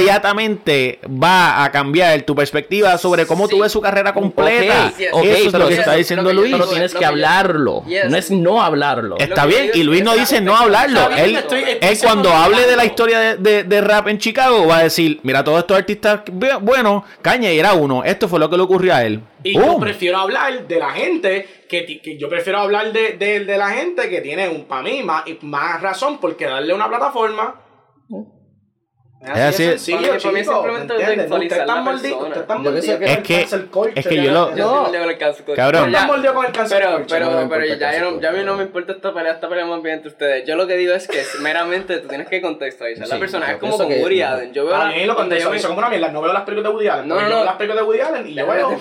inmediatamente 0.02 1.00
va 1.06 1.64
a 1.64 1.72
cambiar 1.72 2.22
tu 2.24 2.36
perspectiva 2.36 2.98
sobre 2.98 3.26
cómo 3.26 3.48
tú 3.48 3.58
Sí. 3.58 3.62
ves 3.62 3.72
su 3.72 3.82
carrera 3.82 4.14
completa. 4.14 4.88
Ok, 4.92 4.98
yes, 4.98 5.10
ok, 5.12 5.24
eso 5.26 5.38
es 5.38 5.46
lo 5.46 5.52
pero 5.52 5.66
que 5.68 5.72
yes, 5.72 5.80
está 5.80 5.94
diciendo 5.96 6.34
Luis. 6.34 6.52
Pero 6.54 6.68
tienes 6.68 6.94
que 6.94 7.06
hablarlo. 7.06 7.84
No 8.10 8.18
es 8.18 8.32
no 8.32 8.62
hablarlo. 8.62 9.18
Está 9.20 9.46
bien, 9.46 9.72
y 9.74 9.84
Luis 9.84 10.04
no 10.04 10.14
dice 10.16 10.42
no 10.42 10.56
hablarlo. 10.56 11.10
Él, 11.12 11.38
cuando 12.02 12.32
hable 12.34 12.66
de 12.68 12.76
la 12.76 12.86
historia 12.86 13.36
de, 13.36 13.82
rap 13.82 14.08
en 14.08 14.18
Chicago 14.20 14.68
va 14.68 14.78
a 14.78 14.84
decir, 14.84 15.20
mira, 15.24 15.44
todos 15.44 15.60
estos 15.60 15.76
artistas, 15.78 16.22
bu- 16.26 16.60
bueno, 16.62 17.04
Kanye 17.22 17.58
era 17.58 17.74
uno, 17.74 18.04
esto 18.04 18.28
fue 18.28 18.40
lo 18.40 18.50
que 18.50 18.56
le 18.58 18.64
ocurrió 18.64 18.94
a 18.94 19.01
él. 19.06 19.22
Y 19.44 19.54
yo 19.54 19.78
prefiero 19.80 20.18
hablar 20.18 20.68
de 20.68 20.80
la 20.80 20.92
gente 20.92 21.48
que, 21.68 22.18
yo 22.20 22.30
prefiero 22.30 22.60
hablar 22.60 22.92
de, 22.92 23.14
de, 23.18 23.46
de 23.46 23.58
la 23.58 23.70
gente 23.70 24.10
que 24.10 24.22
tiene 24.22 24.50
un 24.50 24.66
para 24.66 24.84
mí 24.84 25.04
más, 25.04 25.28
y 25.28 25.38
más 25.42 25.82
razón 25.82 26.20
porque 26.20 26.46
darle 26.46 26.74
una 26.74 26.88
plataforma. 26.88 27.62
Es 29.24 29.30
así. 29.30 29.64
de 29.64 29.70
sencillo, 29.78 29.98
Para 30.00 30.18
para 30.20 30.32
mí 30.32 30.44
simplemente 30.44 30.94
¿me 30.94 31.00
entiendes? 31.00 31.18
de 31.18 31.22
actualizar 31.24 31.68
la 31.68 31.84
persona. 31.86 32.36
Es 33.06 33.20
que- 33.20 33.42
es 33.96 34.08
que 34.08 34.16
yo 34.24 34.32
lo- 34.32 34.52
No. 34.56 34.92
Cabrón. 35.56 35.92
Pero 35.92 36.34
Pero, 37.08 37.50
pero, 37.50 37.66
ya, 37.66 37.92
todo. 38.02 38.20
ya 38.22 38.30
a 38.30 38.32
mí 38.32 38.44
no 38.44 38.56
me 38.56 38.64
importa 38.64 38.94
esta 38.94 39.14
pelea, 39.14 39.34
esta 39.34 39.48
pelea 39.48 39.66
más 39.66 39.82
bien 39.84 39.96
entre 39.96 40.10
ustedes. 40.10 40.48
Yo 40.48 40.56
lo 40.56 40.66
que 40.66 40.76
digo 40.78 40.94
es 40.94 41.08
que 41.08 41.24
meramente 41.42 41.98
tú 41.98 42.08
tienes 42.08 42.28
que 42.28 42.42
contextualizar 42.42 43.06
Sí, 43.06 43.14
la 43.14 43.20
persona. 43.20 43.52
Es 43.52 43.58
como 43.58 43.78
con 43.78 43.88
Woody 44.02 44.22
Allen. 44.24 44.54
Yo 44.54 44.66
veo 44.66 44.76
la- 44.78 44.86
mí 44.86 44.92
lo 44.92 44.96
donde 44.96 45.06
yo 45.06 45.14
me- 45.14 45.16
contextualizo 45.16 45.68
como 45.68 45.80
una 45.80 45.90
mierda. 45.90 46.08
No 46.12 46.22
veo 46.22 46.34
las 46.34 46.44
películas 46.44 46.72
de 46.72 46.76
Woody 46.76 46.88
Allen. 46.88 47.08
No, 47.08 47.16
no, 47.16 47.22
no. 47.22 47.36
veo 47.36 47.46
las 47.46 47.56
películas 47.56 47.84
de 47.84 47.88
Woody 47.88 48.00
Allen 48.02 48.28
y 48.28 48.34
yo 48.34 48.48
veo 48.48 48.80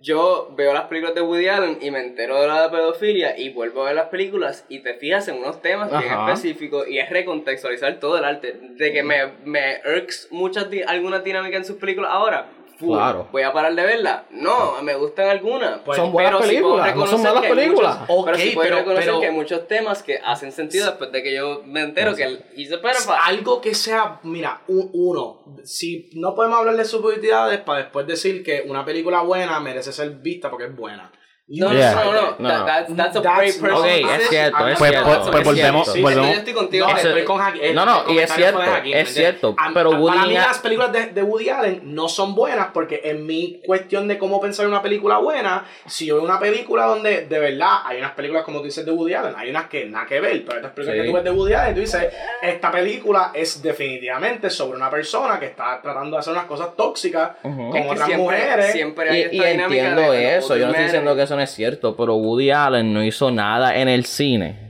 Yo 0.00 0.52
veo 0.56 0.72
las 0.72 0.84
películas 0.84 1.14
de 1.16 1.22
Woody 1.22 1.48
Allen 1.48 1.78
y 1.80 1.90
me 1.90 1.98
entero 2.00 2.40
de 2.40 2.46
la 2.46 2.70
pedofilia 2.70 3.36
y 3.36 3.50
vuelvo 3.50 3.82
a 3.82 3.86
ver 3.86 3.96
las 3.96 4.08
películas 4.08 4.64
y 4.68 4.78
te 4.78 4.94
fijas 4.94 5.26
en 5.26 5.38
unos 5.38 5.60
temas 5.60 5.90
bien 5.90 6.12
Ajá. 6.12 6.32
específicos 6.32 6.86
y 6.88 6.98
es 7.00 7.10
recontextualizar 7.10 7.98
todo 7.98 8.16
el 8.16 8.24
arte. 8.24 8.56
De 8.60 8.92
que 8.92 9.02
me, 9.02 9.32
me 9.44 9.80
irks 9.84 10.28
muchas 10.30 10.70
di- 10.70 10.82
algunas 10.82 11.24
dinámicas 11.24 11.58
en 11.58 11.64
sus 11.64 11.76
películas 11.78 12.10
ahora. 12.12 12.48
Full. 12.78 12.96
Claro. 12.96 13.28
¿Voy 13.32 13.42
a 13.42 13.52
parar 13.52 13.74
de 13.74 13.82
verla? 13.82 14.24
No, 14.30 14.80
me 14.82 14.94
gustan 14.94 15.28
algunas. 15.28 15.80
Pues, 15.80 15.96
Son 15.96 16.12
buenas 16.12 16.32
Pero 16.36 16.46
películas, 16.46 16.76
no 16.96 17.06
son 17.06 17.18
reconocer 17.18 17.34
malas 17.34 17.50
películas. 17.50 17.98
muchos- 18.08 18.24
pero 18.24 18.36
sí 18.38 18.48
Ok, 18.48 18.54
puedo 18.54 18.64
pero- 18.68 18.76
reconocer 18.78 19.04
pero- 19.04 19.20
que 19.20 19.26
hay 19.26 19.32
muchos 19.34 19.68
temas 19.68 20.02
que 20.02 20.18
hacen 20.24 20.52
sentido 20.52 20.86
después 20.86 21.12
de 21.12 21.22
que 21.22 21.34
yo 21.34 21.62
me 21.66 21.80
entero 21.82 22.14
que 22.14 22.22
él 22.24 22.44
hizo. 22.56 22.76
Algo 23.24 23.60
que 23.60 23.74
sea, 23.74 24.20
mira, 24.22 24.62
un- 24.68 24.90
uno, 24.92 25.42
si 25.64 26.08
no 26.14 26.34
podemos 26.34 26.58
hablar 26.60 26.76
de 26.76 26.84
subjetividades 26.84 27.60
para 27.60 27.80
después 27.80 28.06
decir 28.06 28.42
que 28.44 28.64
una 28.66 28.84
película 28.84 29.20
buena 29.22 29.58
merece 29.60 29.92
ser 29.92 30.10
vista 30.10 30.48
porque 30.50 30.66
es 30.66 30.76
buena. 30.76 31.10
No, 31.50 31.72
Yeah. 31.72 31.94
no, 31.94 32.04
no, 32.04 32.12
no, 32.12 32.36
No, 32.38 32.48
That- 32.48 32.58
no. 32.58 32.66
that's, 32.66 32.96
that's 32.96 33.16
a 33.16 33.22
That's 33.22 33.38
very 33.38 33.52
personal 33.52 33.78
Ok, 33.80 34.20
es 34.20 34.28
cierto, 34.28 34.68
es 34.68 34.78
Pues- 34.78 34.90
cierto. 34.90 35.08
pues- 35.08 35.28
pues 35.30 35.44
volvemos-. 35.44 35.92
Sí, 35.94 36.02
volvemos- 36.02 36.26
Yo 36.26 36.32
estoy 36.34 36.52
contigo. 36.52 36.86
No, 36.86 36.96
estoy 36.96 37.24
con 37.24 37.40
el- 37.62 37.74
no, 37.74 37.86
no, 37.86 38.04
y 38.12 38.18
es 38.18 38.30
cierto, 38.34 38.58
Jaque, 38.60 39.00
es 39.00 39.14
cierto, 39.14 39.54
A- 39.58 39.70
pero 39.72 39.94
a- 39.94 39.98
Woody 39.98 40.14
Para 40.16 40.28
mí 40.28 40.34
las 40.34 40.58
películas 40.58 40.92
de, 40.92 41.06
de 41.06 41.22
Woody 41.22 41.48
Allen 41.48 41.80
no 41.84 42.06
son 42.10 42.34
buenas 42.34 42.66
porque 42.74 43.00
en 43.04 43.24
mi 43.24 43.62
cuestión 43.64 44.06
de 44.08 44.18
cómo 44.18 44.42
pensar 44.42 44.66
una 44.66 44.82
película 44.82 45.16
buena, 45.18 45.64
si 45.86 46.04
yo 46.04 46.16
veo 46.16 46.24
una 46.24 46.38
película 46.38 46.84
donde 46.84 47.22
de 47.26 47.38
verdad 47.38 47.78
hay 47.86 47.96
unas 47.96 48.12
películas 48.12 48.44
como 48.44 48.58
tú 48.58 48.66
dices 48.66 48.84
de 48.84 48.92
Woody 48.92 49.14
Allen, 49.14 49.34
hay 49.34 49.48
unas 49.48 49.68
que 49.68 49.86
nada 49.86 50.04
que 50.04 50.20
ver, 50.20 50.44
pero 50.44 50.56
estas 50.58 50.72
películas 50.72 50.96
Sí. 50.96 51.00
que 51.02 51.08
tú 51.08 51.14
ves 51.14 51.24
de 51.24 51.30
Woody 51.30 51.54
Allen, 51.54 51.74
tú 51.74 51.80
dices, 51.80 52.12
esta 52.42 52.70
película 52.70 53.30
es 53.32 53.62
definitivamente 53.62 54.50
sobre 54.50 54.76
una 54.76 54.90
persona 54.90 55.40
que 55.40 55.46
está 55.46 55.80
tratando 55.80 56.16
de 56.16 56.20
hacer 56.20 56.34
unas 56.34 56.44
cosas 56.44 56.76
tóxicas 56.76 57.30
Ujú. 57.42 57.68
con 57.70 57.76
Es 57.78 57.82
que 57.84 57.90
otras 57.90 58.06
siempre, 58.06 58.22
mujeres. 58.36 58.72
siempre 58.72 59.10
hay 59.10 59.16
Y, 59.18 59.22
esta 59.22 59.34
y 59.34 59.52
dinámica 59.52 59.82
entiendo 59.88 60.12
de 60.12 60.36
eso, 60.36 60.56
yo 60.58 60.66
no 60.66 60.70
estoy 60.72 60.84
diciendo 60.84 61.16
que 61.16 61.22
eso 61.22 61.37
no 61.38 61.44
es 61.44 61.50
cierto, 61.50 61.96
pero 61.96 62.16
Woody 62.16 62.50
Allen 62.50 62.92
no 62.92 63.02
hizo 63.04 63.30
nada 63.30 63.76
en 63.78 63.88
el 63.88 64.04
cine 64.04 64.68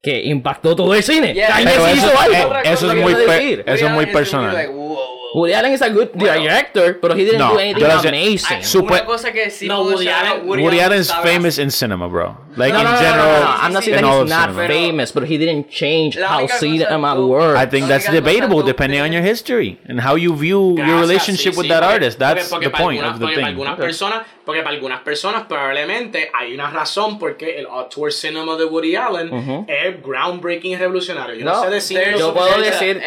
que 0.00 0.22
impactó 0.22 0.76
todo 0.76 0.94
el 0.94 1.02
cine. 1.02 1.32
Yeah, 1.34 1.60
eso, 1.60 1.94
hizo 1.94 2.18
algo. 2.20 2.34
eh, 2.36 2.44
Otra 2.44 2.60
eso 2.60 2.86
cosa 2.86 2.92
es 2.94 3.02
muy, 3.02 3.12
eso 3.66 3.86
es 3.86 3.90
muy 3.92 4.06
personal. 4.06 4.70
Wow. 4.94 5.20
Woody 5.34 5.52
Allen 5.52 5.72
is 5.72 5.82
a 5.82 5.90
good 5.90 6.12
director, 6.12 6.96
but 7.02 7.16
he 7.16 7.24
didn't 7.24 7.40
No, 7.40 7.54
do 7.54 7.58
anything 7.58 7.82
sé- 7.84 8.08
amazing. 8.08 8.62
Super- 8.62 8.94
Una 8.94 9.04
cosa 9.04 9.32
que 9.32 9.50
sí 9.50 9.66
No, 9.66 9.82
Woody 9.82 10.08
Allen- 10.08 10.46
Woody 10.46 10.78
Allen's 10.80 11.08
sabe 11.08 11.28
famous 11.28 11.58
in 11.58 11.70
cinema, 11.72 12.06
bro. 12.08 12.36
Like 12.56 12.72
no, 12.72 12.78
in 12.78 12.84
no, 12.84 12.92
no, 12.92 12.98
general, 12.98 13.26
no, 13.26 13.40
no, 13.40 13.44
no. 13.44 13.56
I'm 13.62 13.72
not 13.72 13.82
saying 13.82 13.98
in 13.98 14.04
that 14.04 14.20
he's 14.22 14.30
not 14.30 14.50
cinema. 14.50 14.68
famous, 14.68 15.10
but 15.12 15.24
he 15.24 15.36
didn't 15.38 15.68
change 15.70 16.16
how 16.16 16.46
cinema 16.46 17.16
works. 17.20 17.58
I 17.58 17.66
think 17.66 17.88
that's 17.88 18.08
debatable 18.08 18.62
depending 18.62 19.00
on 19.00 19.12
your 19.12 19.22
history 19.24 19.80
and 19.88 20.00
how 20.00 20.14
you 20.14 20.36
view 20.36 20.76
your 20.78 21.00
relationship 21.00 21.54
sí, 21.54 21.56
with 21.58 21.66
sí, 21.66 21.70
that 21.70 21.82
artist. 21.82 22.18
That's 22.20 22.48
porque- 22.48 22.66
the 22.66 22.70
point 22.70 23.02
of 23.02 23.18
the 23.18 23.26
thing. 23.26 23.34
Para 23.34 23.46
algunas 23.48 23.76
personas, 23.76 24.20
porque 24.44 24.62
para 24.62 24.76
algunas 24.76 25.00
personas 25.00 25.46
probablemente 25.48 26.30
hay 26.32 26.54
una 26.54 26.70
razón 26.70 27.18
porque 27.18 27.58
el 27.58 27.66
auteur 27.66 28.12
cinema 28.12 28.54
de 28.56 28.66
Woody 28.66 28.94
Allen 28.94 29.66
es 29.66 30.00
groundbreaking 30.00 30.72
y 30.72 30.76
revolucionario. 30.76 31.34
Yo 31.34 31.44
no, 31.44 31.54
No, 31.54 31.64
sé 31.64 31.70
decir 31.70 32.00
yo 32.16 32.32
puedo 32.32 32.56
decir, 32.60 33.02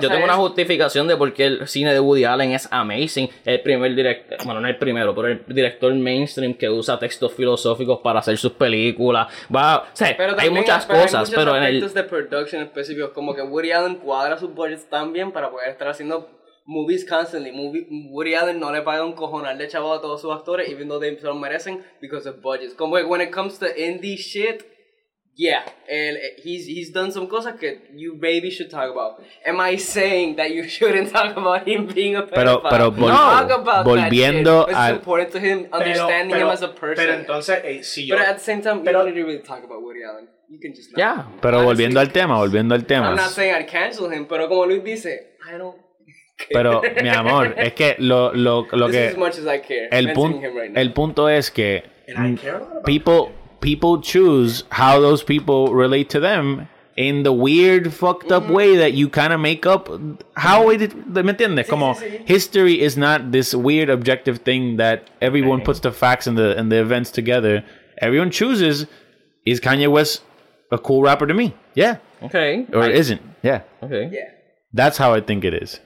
yo 0.00 0.08
tengo 0.08 0.24
una 0.24 0.34
justificación 0.34 1.08
de 1.08 1.16
por 1.16 1.31
qué 1.32 1.46
el 1.46 1.68
cine 1.68 1.92
de 1.92 2.00
Woody 2.00 2.24
Allen 2.24 2.52
es 2.52 2.68
amazing. 2.70 3.28
El 3.44 3.60
primer 3.62 3.94
director, 3.94 4.38
bueno, 4.44 4.60
no 4.60 4.68
el 4.68 4.76
primero, 4.76 5.14
pero 5.14 5.28
el 5.28 5.44
director 5.46 5.92
mainstream 5.94 6.54
que 6.54 6.68
usa 6.68 6.98
textos 6.98 7.32
filosóficos 7.32 8.00
para 8.00 8.20
hacer 8.20 8.36
sus 8.38 8.52
películas. 8.52 9.28
Va, 9.54 9.78
o 9.78 9.84
sea, 9.92 10.14
Pero 10.16 10.34
hay 10.38 10.50
muchas 10.50 10.86
pero 10.86 10.98
hay 10.98 11.04
cosas, 11.04 11.28
muchos 11.28 11.44
pero 11.44 11.56
en 11.56 11.62
el. 11.64 11.92
de 11.92 12.02
production 12.04 12.62
específicos, 12.62 13.10
como 13.10 13.34
que 13.34 13.42
Woody 13.42 13.72
Allen 13.72 13.96
cuadra 13.96 14.38
sus 14.38 14.54
budgets 14.54 14.88
tan 14.88 15.12
bien 15.12 15.32
para 15.32 15.50
poder 15.50 15.70
estar 15.70 15.88
haciendo 15.88 16.28
movies 16.64 17.04
constantly. 17.04 17.52
Movie, 17.52 17.86
Woody 18.10 18.34
Allen 18.34 18.60
no 18.60 18.72
le 18.72 18.82
paga 18.82 19.04
un 19.04 19.12
cojonal 19.12 19.58
de 19.58 19.68
chavo 19.68 19.92
a 19.92 20.00
todos 20.00 20.20
sus 20.20 20.32
actores, 20.32 20.68
even 20.68 20.88
though 20.88 21.00
they 21.00 21.16
se 21.16 21.26
lo 21.26 21.34
merecen, 21.34 21.84
because 22.00 22.28
of 22.28 22.40
budgets. 22.40 22.74
Como 22.74 22.96
que 22.96 23.04
when 23.04 23.20
it 23.20 23.30
comes 23.30 23.58
to 23.58 23.66
indie 23.66 24.16
shit, 24.16 24.64
yeah, 25.34 25.64
el, 25.88 26.16
he's, 26.44 26.66
he's 26.66 26.92
done 26.92 27.10
some 27.10 27.26
cosas 27.26 27.54
que 27.58 27.88
you 27.94 28.14
maybe 28.20 28.50
should 28.50 28.70
talk 28.70 28.90
about. 28.90 29.20
Am 29.46 29.60
I 29.60 29.76
saying 29.78 30.36
that 30.36 30.50
you 30.52 30.64
shouldn't 30.68 31.10
talk 31.10 31.36
about 31.36 31.66
him 31.66 31.86
being 31.86 32.16
a 32.16 32.22
Pero- 32.26 32.60
pedophile? 32.60 32.70
pero 32.70 32.90
vol- 32.90 33.08
talk 33.10 33.50
about 33.50 33.86
volviendo 33.86 34.66
that 34.66 34.68
shit. 34.68 34.76
al- 34.76 34.88
It's 34.90 34.98
important 34.98 35.32
to 35.32 35.40
him 35.40 35.66
understanding 35.72 36.36
him 36.36 36.48
as 36.48 36.62
a 36.62 36.68
person. 36.68 36.96
Pero 37.04 37.12
entonces, 37.14 37.60
eh, 37.64 37.82
si 37.82 38.06
yo. 38.06 38.16
But 38.16 38.26
at 38.26 38.34
the 38.38 38.44
same 38.44 38.60
time, 38.62 38.82
Pero- 38.84 39.00
you 39.00 39.04
don't 39.04 39.14
need 39.14 39.20
to 39.22 39.26
really 39.26 39.42
talk 39.42 39.64
about 39.64 39.80
Woody 39.82 40.02
Allen. 40.04 40.28
You 40.50 40.58
can 40.60 40.74
just 40.74 40.90
not. 40.92 40.98
Ya. 40.98 41.26
Pero 41.40 41.58
Honestly. 41.58 41.64
volviendo 41.66 42.00
al 42.00 42.12
tema, 42.12 42.36
volviendo 42.38 42.74
al 42.74 42.84
tema. 42.84 43.08
I'm 43.08 43.16
not 43.16 43.30
saying 43.30 43.54
I'd 43.54 43.66
cancel 43.68 44.10
him, 44.12 44.26
pero 44.26 44.48
como 44.48 44.66
Luis 44.66 44.84
dice, 44.84 45.36
I 45.50 45.56
don't. 45.56 45.76
Pero, 46.50 46.82
mi 47.02 47.08
amor, 47.08 47.54
es 47.56 47.72
que 47.72 47.94
lo, 47.98 48.34
lo, 48.34 48.66
lo 48.72 48.86
This 48.88 48.96
is 48.96 49.00
que. 49.02 49.08
as 49.08 49.16
much 49.16 49.38
as 49.38 49.46
I 49.46 49.60
care. 49.60 49.88
El, 49.90 50.06
mentioning 50.08 50.40
pun- 50.40 50.44
him 50.44 50.56
right 50.56 50.70
now. 50.72 50.80
el 50.80 50.92
punto 50.92 51.28
es 51.28 51.50
que 51.50 51.84
And 52.08 52.34
I 52.34 52.36
care 52.36 52.56
a 52.56 52.58
lot 52.58 52.68
about 52.70 52.84
people, 52.84 53.32
people 53.62 54.02
choose 54.02 54.64
how 54.70 55.00
those 55.00 55.22
people 55.22 55.72
relate 55.72 56.10
to 56.10 56.20
them 56.20 56.68
in 56.96 57.22
the 57.22 57.32
weird, 57.32 57.92
fucked 57.92 58.30
up 58.30 58.42
mm-hmm. 58.44 58.52
way 58.52 58.76
that 58.76 58.92
you 58.92 59.08
kind 59.08 59.32
of 59.32 59.40
make 59.40 59.64
up 59.64 59.88
how 60.36 60.68
it. 60.68 60.94
¿Me 61.08 61.22
entiendes? 61.22 61.68
Como 61.68 61.94
sí, 61.94 62.00
sí. 62.00 62.28
history 62.28 62.80
is 62.80 62.96
not 62.96 63.32
this 63.32 63.54
weird 63.54 63.88
objective 63.88 64.38
thing 64.38 64.76
that 64.76 65.08
everyone 65.20 65.62
puts 65.62 65.80
the 65.80 65.92
facts 65.92 66.26
and 66.26 66.36
the 66.36 66.56
and 66.58 66.70
the 66.70 66.80
events 66.80 67.10
together. 67.10 67.64
Everyone 67.98 68.30
chooses. 68.30 68.86
Is 69.44 69.58
Kanye 69.58 69.90
West 69.90 70.22
a 70.70 70.78
cool 70.78 71.02
rapper 71.02 71.26
to 71.26 71.34
me? 71.34 71.54
Yeah, 71.74 71.96
Ok. 72.22 72.66
or 72.72 72.84
it 72.84 72.94
isn't? 72.94 73.20
Yeah, 73.42 73.62
Ok. 73.82 74.10
Yeah. 74.12 74.30
that's 74.72 74.98
how 74.98 75.14
I 75.14 75.20
think 75.20 75.44
it 75.44 75.54
is. 75.54 75.80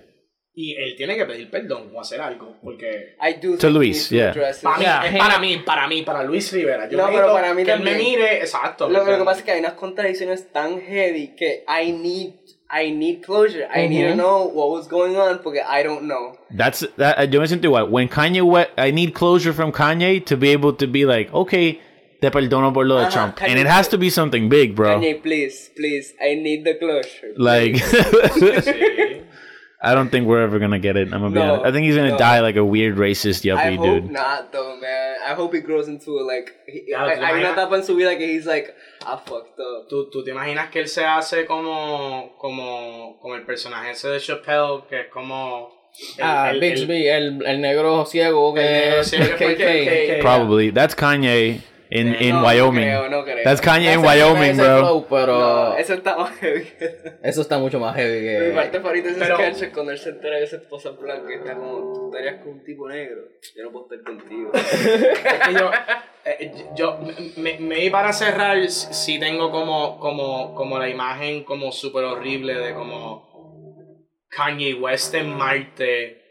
Y 0.58 0.74
él 0.74 0.94
tiene 0.96 1.16
que 1.16 1.26
pedir 1.26 1.50
perdón 1.50 1.90
o 1.94 2.00
hacer 2.00 2.18
algo. 2.18 2.56
Porque. 2.62 3.14
I 3.20 3.34
do 3.46 3.58
To 3.58 3.68
Luis, 3.68 4.08
yeah. 4.08 4.32
Para 4.62 4.78
mí, 4.78 4.82
Yeah, 4.84 5.06
es 5.06 5.18
para 5.18 5.34
no. 5.34 5.40
mí, 5.40 5.56
para 5.58 5.86
mí, 5.86 6.02
para 6.02 6.22
Luis 6.22 6.50
Rivera. 6.50 6.88
Yo 6.88 6.96
No, 6.96 7.08
pero 7.12 7.30
para 7.30 7.52
mí 7.52 7.62
que 7.62 7.72
él 7.72 7.82
me 7.82 7.94
mire, 7.94 8.38
exacto. 8.38 8.88
Lo, 8.88 9.04
lo 9.04 9.18
que 9.18 9.24
pasa 9.24 9.40
es 9.40 9.44
que 9.44 9.50
hay 9.52 9.60
unas 9.60 9.74
contradicciones 9.74 10.50
tan 10.52 10.80
heavy 10.80 11.34
que 11.36 11.62
I 11.68 11.92
need, 11.92 12.30
I 12.70 12.90
need 12.90 13.20
closure. 13.22 13.66
I 13.70 13.86
need 13.86 14.08
to 14.08 14.14
know 14.14 14.44
what 14.48 14.70
was 14.70 14.88
going 14.88 15.14
on 15.16 15.40
porque 15.42 15.60
I 15.60 15.82
don't 15.84 16.04
know. 16.06 16.38
That's 16.56 16.88
that. 16.96 17.28
Yo 17.30 17.38
me 17.42 17.46
siento 17.48 17.66
igual. 17.66 17.90
When 17.90 18.08
Kanye 18.08 18.40
West, 18.40 18.70
I 18.78 18.92
need 18.92 19.12
closure 19.12 19.52
from 19.52 19.72
Kanye 19.72 20.24
to 20.24 20.38
be 20.38 20.52
able 20.52 20.72
to 20.78 20.86
be 20.86 21.04
like, 21.04 21.30
okay, 21.34 21.80
te 22.18 22.30
perdono 22.30 22.72
por 22.72 22.86
lo 22.86 22.98
de 22.98 23.10
Trump, 23.10 23.36
and 23.42 23.50
Kanye- 23.52 23.60
it 23.60 23.66
has 23.66 23.88
to 23.90 23.98
be 23.98 24.08
something 24.08 24.48
big, 24.48 24.74
bro. 24.74 24.98
Kanye, 24.98 25.22
please, 25.22 25.70
please, 25.76 26.14
I 26.18 26.34
need 26.34 26.64
the 26.64 26.78
closure. 26.78 27.34
Like, 27.36 27.74
Sí. 28.64 29.15
I 29.86 29.94
don't 29.94 30.10
think 30.10 30.26
we're 30.26 30.42
ever 30.42 30.58
gonna 30.58 30.78
get 30.78 30.96
it. 30.96 31.12
I'm 31.12 31.20
gonna 31.22 31.30
be 31.30 31.38
No, 31.38 31.54
honest. 31.54 31.66
I 31.66 31.72
think 31.72 31.86
he's 31.86 31.96
gonna 31.96 32.10
no. 32.10 32.18
die 32.18 32.40
like 32.40 32.56
a 32.56 32.64
weird 32.64 32.96
racist 32.96 33.44
I 33.50 33.74
hope 33.76 33.84
dude. 34.02 34.10
not, 34.10 34.50
though, 34.52 34.76
man. 34.80 35.16
I 35.28 35.34
hope 35.34 35.54
he 35.54 35.60
grows 35.60 35.88
into 35.88 36.10
like. 36.26 36.52
He, 36.66 36.84
Ya, 36.88 37.04
hay 37.04 37.16
¿te 37.18 37.24
hay 37.24 37.32
una 37.32 37.40
imaginas? 37.40 37.52
etapa 37.52 37.76
en 37.76 37.84
su 37.84 37.94
vida 37.96 38.16
que 38.18 38.26
he's 38.26 38.46
like, 38.46 38.74
I 39.02 39.16
fucked 39.24 39.58
up. 39.58 39.88
¿Tú, 39.88 40.10
tú 40.10 40.24
te 40.24 40.30
imaginas 40.32 40.70
que 40.70 40.80
él 40.80 40.88
se 40.88 41.04
hace 41.04 41.46
como, 41.46 42.36
como, 42.38 43.18
como 43.20 43.34
el 43.36 43.42
personaje 43.42 43.92
ese 43.92 44.08
de 44.08 44.20
Chappelle, 44.20 44.82
que 44.88 45.00
es 45.02 45.06
como... 45.08 45.72
el- 46.18 46.24
Ah, 46.24 46.50
el- 46.50 46.60
Bixby, 46.60 47.08
el, 47.08 47.44
el 47.46 47.60
negro 47.60 48.04
ciego 48.04 48.52
que 48.54 48.60
El 48.60 48.72
negro 48.90 49.04
ciego 49.04 49.24
que 49.36 49.44
fue 49.44 49.54
KK. 49.54 50.18
KK. 50.18 50.20
Probably 50.20 50.70
that's 50.72 50.94
Kanye 50.94 51.60
in 51.90 52.14
in 52.20 52.30
No, 52.30 52.40
no 52.40 52.46
Wyoming. 52.46 52.82
creo, 52.84 53.08
no 53.08 53.24
creo. 53.24 53.44
That's 53.44 53.60
Kanye 53.60 53.92
in 53.94 54.00
Wyoming, 54.04 54.56
bro. 54.56 54.78
flow, 54.78 55.06
pero 55.08 55.38
No, 55.38 55.76
eso 55.76 55.94
está 55.94 56.16
más 56.16 56.36
heavy. 56.38 56.66
eso 57.22 57.40
está 57.42 57.58
mucho 57.58 57.78
más 57.78 57.94
heavy 57.96 58.20
Mi 58.20 58.26
que. 58.26 58.52
parte 58.54 58.80
favorita 58.80 59.08
es 59.08 59.16
ese 59.16 59.24
Pero- 59.24 59.36
sketch 59.36 59.72
cuando 59.72 59.92
él 59.92 59.98
se 59.98 60.08
entera 60.10 60.38
que 60.40 60.46
su 60.46 60.56
esposa 60.56 60.90
es 60.90 60.98
blanca 60.98 61.34
está 61.34 61.54
como, 61.54 61.92
tú 61.92 62.10
estarías 62.12 62.42
con 62.42 62.52
un 62.54 62.64
tipo 62.64 62.88
negro. 62.88 63.20
Yo 63.56 63.62
no 63.64 63.70
puedo 63.72 63.86
estar 63.92 64.02
contigo. 64.14 64.50
Es 64.54 65.48
que 65.48 65.54
yo, 65.54 65.70
eh, 66.24 66.52
yo 66.74 66.98
me, 67.36 67.58
me 67.58 67.90
para 67.90 68.12
cerrar, 68.12 68.58
sí 68.68 69.18
tengo 69.20 69.50
como, 69.52 69.98
como, 70.00 70.54
como 70.54 70.78
la 70.78 70.88
imagen 70.88 71.44
como 71.44 71.70
súper 71.72 72.04
horrible 72.04 72.54
de 72.54 72.74
como 72.74 73.26
Kanye 74.30 74.74
West 74.74 75.14
en 75.14 75.32
Marte, 75.36 76.22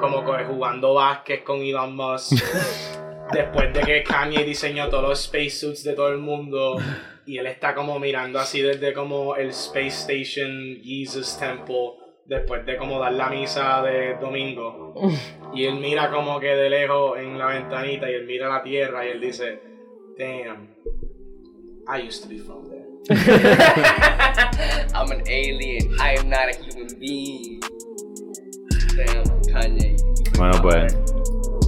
como 0.00 0.24
co- 0.24 0.36
jugando 0.48 0.94
básquet 0.94 1.44
con 1.44 1.60
Elon 1.60 1.94
Musk. 1.94 2.32
Después 3.32 3.72
de 3.72 3.80
que 3.80 4.02
Kanye 4.02 4.44
diseñó 4.44 4.88
todos 4.88 5.02
los 5.02 5.24
spacesuits 5.24 5.84
de 5.84 5.94
todo 5.94 6.08
el 6.08 6.18
mundo 6.18 6.76
y 7.24 7.38
él 7.38 7.46
está 7.46 7.74
como 7.74 7.98
mirando 7.98 8.38
así 8.38 8.60
desde 8.60 8.92
como 8.92 9.36
el 9.36 9.50
Space 9.50 9.88
Station 9.88 10.78
Jesus 10.82 11.38
Temple 11.38 11.92
después 12.26 12.64
de 12.66 12.76
como 12.76 12.98
dar 12.98 13.12
la 13.12 13.28
misa 13.28 13.82
de 13.82 14.14
domingo 14.14 14.94
y 15.54 15.64
él 15.64 15.76
mira 15.76 16.10
como 16.10 16.40
que 16.40 16.48
de 16.48 16.70
lejos 16.70 17.18
en 17.18 17.38
la 17.38 17.46
ventanita 17.46 18.10
y 18.10 18.14
él 18.14 18.26
mira 18.26 18.48
la 18.48 18.62
tierra 18.62 19.06
y 19.06 19.10
él 19.10 19.20
dice 19.20 19.60
damn 20.18 20.68
I 21.86 22.06
used 22.06 22.22
to 22.22 22.28
be 22.28 22.38
from 22.38 22.68
there 22.68 22.92
I'm 24.94 25.10
an 25.10 25.22
alien. 25.26 25.96
I 25.98 26.14
am 26.18 26.28
not 26.28 26.48
a 26.48 26.56
human 26.56 26.86
being. 27.00 27.60
Damn, 28.94 29.24
Kanye. 29.50 29.96
Bueno, 30.38 30.62
pues 30.62 30.94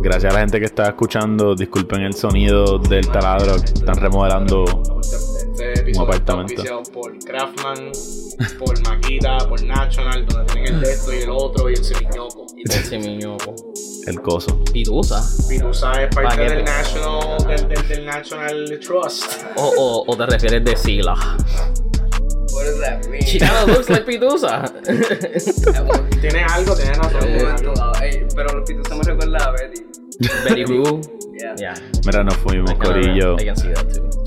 gracias 0.05 0.31
a 0.33 0.35
la 0.35 0.41
gente 0.41 0.61
que 0.61 0.67
está 0.67 0.89
escuchando. 0.89 1.55
Disculpen 1.55 2.03
el 2.03 2.13
sonido 2.15 2.79
del 2.79 3.09
taladro. 3.09 3.57
Están 3.57 3.97
remodelando. 3.97 4.65
este 5.51 5.91
está 5.91 6.03
apartamento. 6.03 6.63
por 6.93 7.19
Craftman 7.19 7.91
por 8.59 8.81
Maquita 8.83 9.39
por 9.49 9.63
National 9.63 10.27
donde 10.27 10.53
tienen 10.53 10.75
el 10.75 10.81
de 10.81 10.93
esto 10.93 11.13
y 11.15 11.19
el 11.23 11.31
otro 11.31 11.71
y 11.71 11.75
el 11.75 11.85
semiñoco 11.85 12.47
Y 12.57 12.69
del 12.69 12.85
semiñoco. 12.85 13.55
El 14.07 14.21
coso. 14.21 14.63
Pitusa. 14.73 15.23
Pirusa 15.49 15.93
es 16.03 16.15
parte 16.15 16.31
Paquete. 16.37 16.55
del 16.57 16.65
National 16.65 17.47
del, 17.47 17.69
del, 17.69 17.89
del 17.89 18.05
National 18.07 18.81
Trust 18.85 19.25
O, 19.57 19.73
o, 19.79 20.05
o 20.13 20.17
te 20.17 20.27
refieres 20.27 20.65
de 20.65 20.77
Sila. 20.77 21.15
What 22.53 22.65
does 22.67 22.81
that 22.81 23.07
mean? 23.09 23.67
Looks 23.69 23.89
like 23.89 24.05
Pitusa. 24.05 24.65
tiene 26.21 26.43
algo 26.45 26.75
tiene 26.77 26.93
razón 26.95 27.69
un 27.69 27.75
dado, 27.75 27.93
ey, 28.03 28.27
pero 28.35 28.53
los 28.55 28.69
pitos 28.69 28.87
se 28.89 28.95
me 28.97 29.03
recuerda 29.05 29.39
a 29.45 29.51
Betty. 29.53 29.83
Betty 30.45 30.65
Boo. 30.65 31.01
Yeah. 31.41 31.55
Yeah. 31.59 31.75
Mira, 32.07 32.23
nos 32.25 32.37
fuimos, 32.37 32.71
I 32.71 32.75
can- 32.75 32.83
Corillo. 32.93 33.37
I 33.41 33.45
can 33.45 33.57
see 33.57 33.69
that 33.69 33.93
too. 33.93 34.24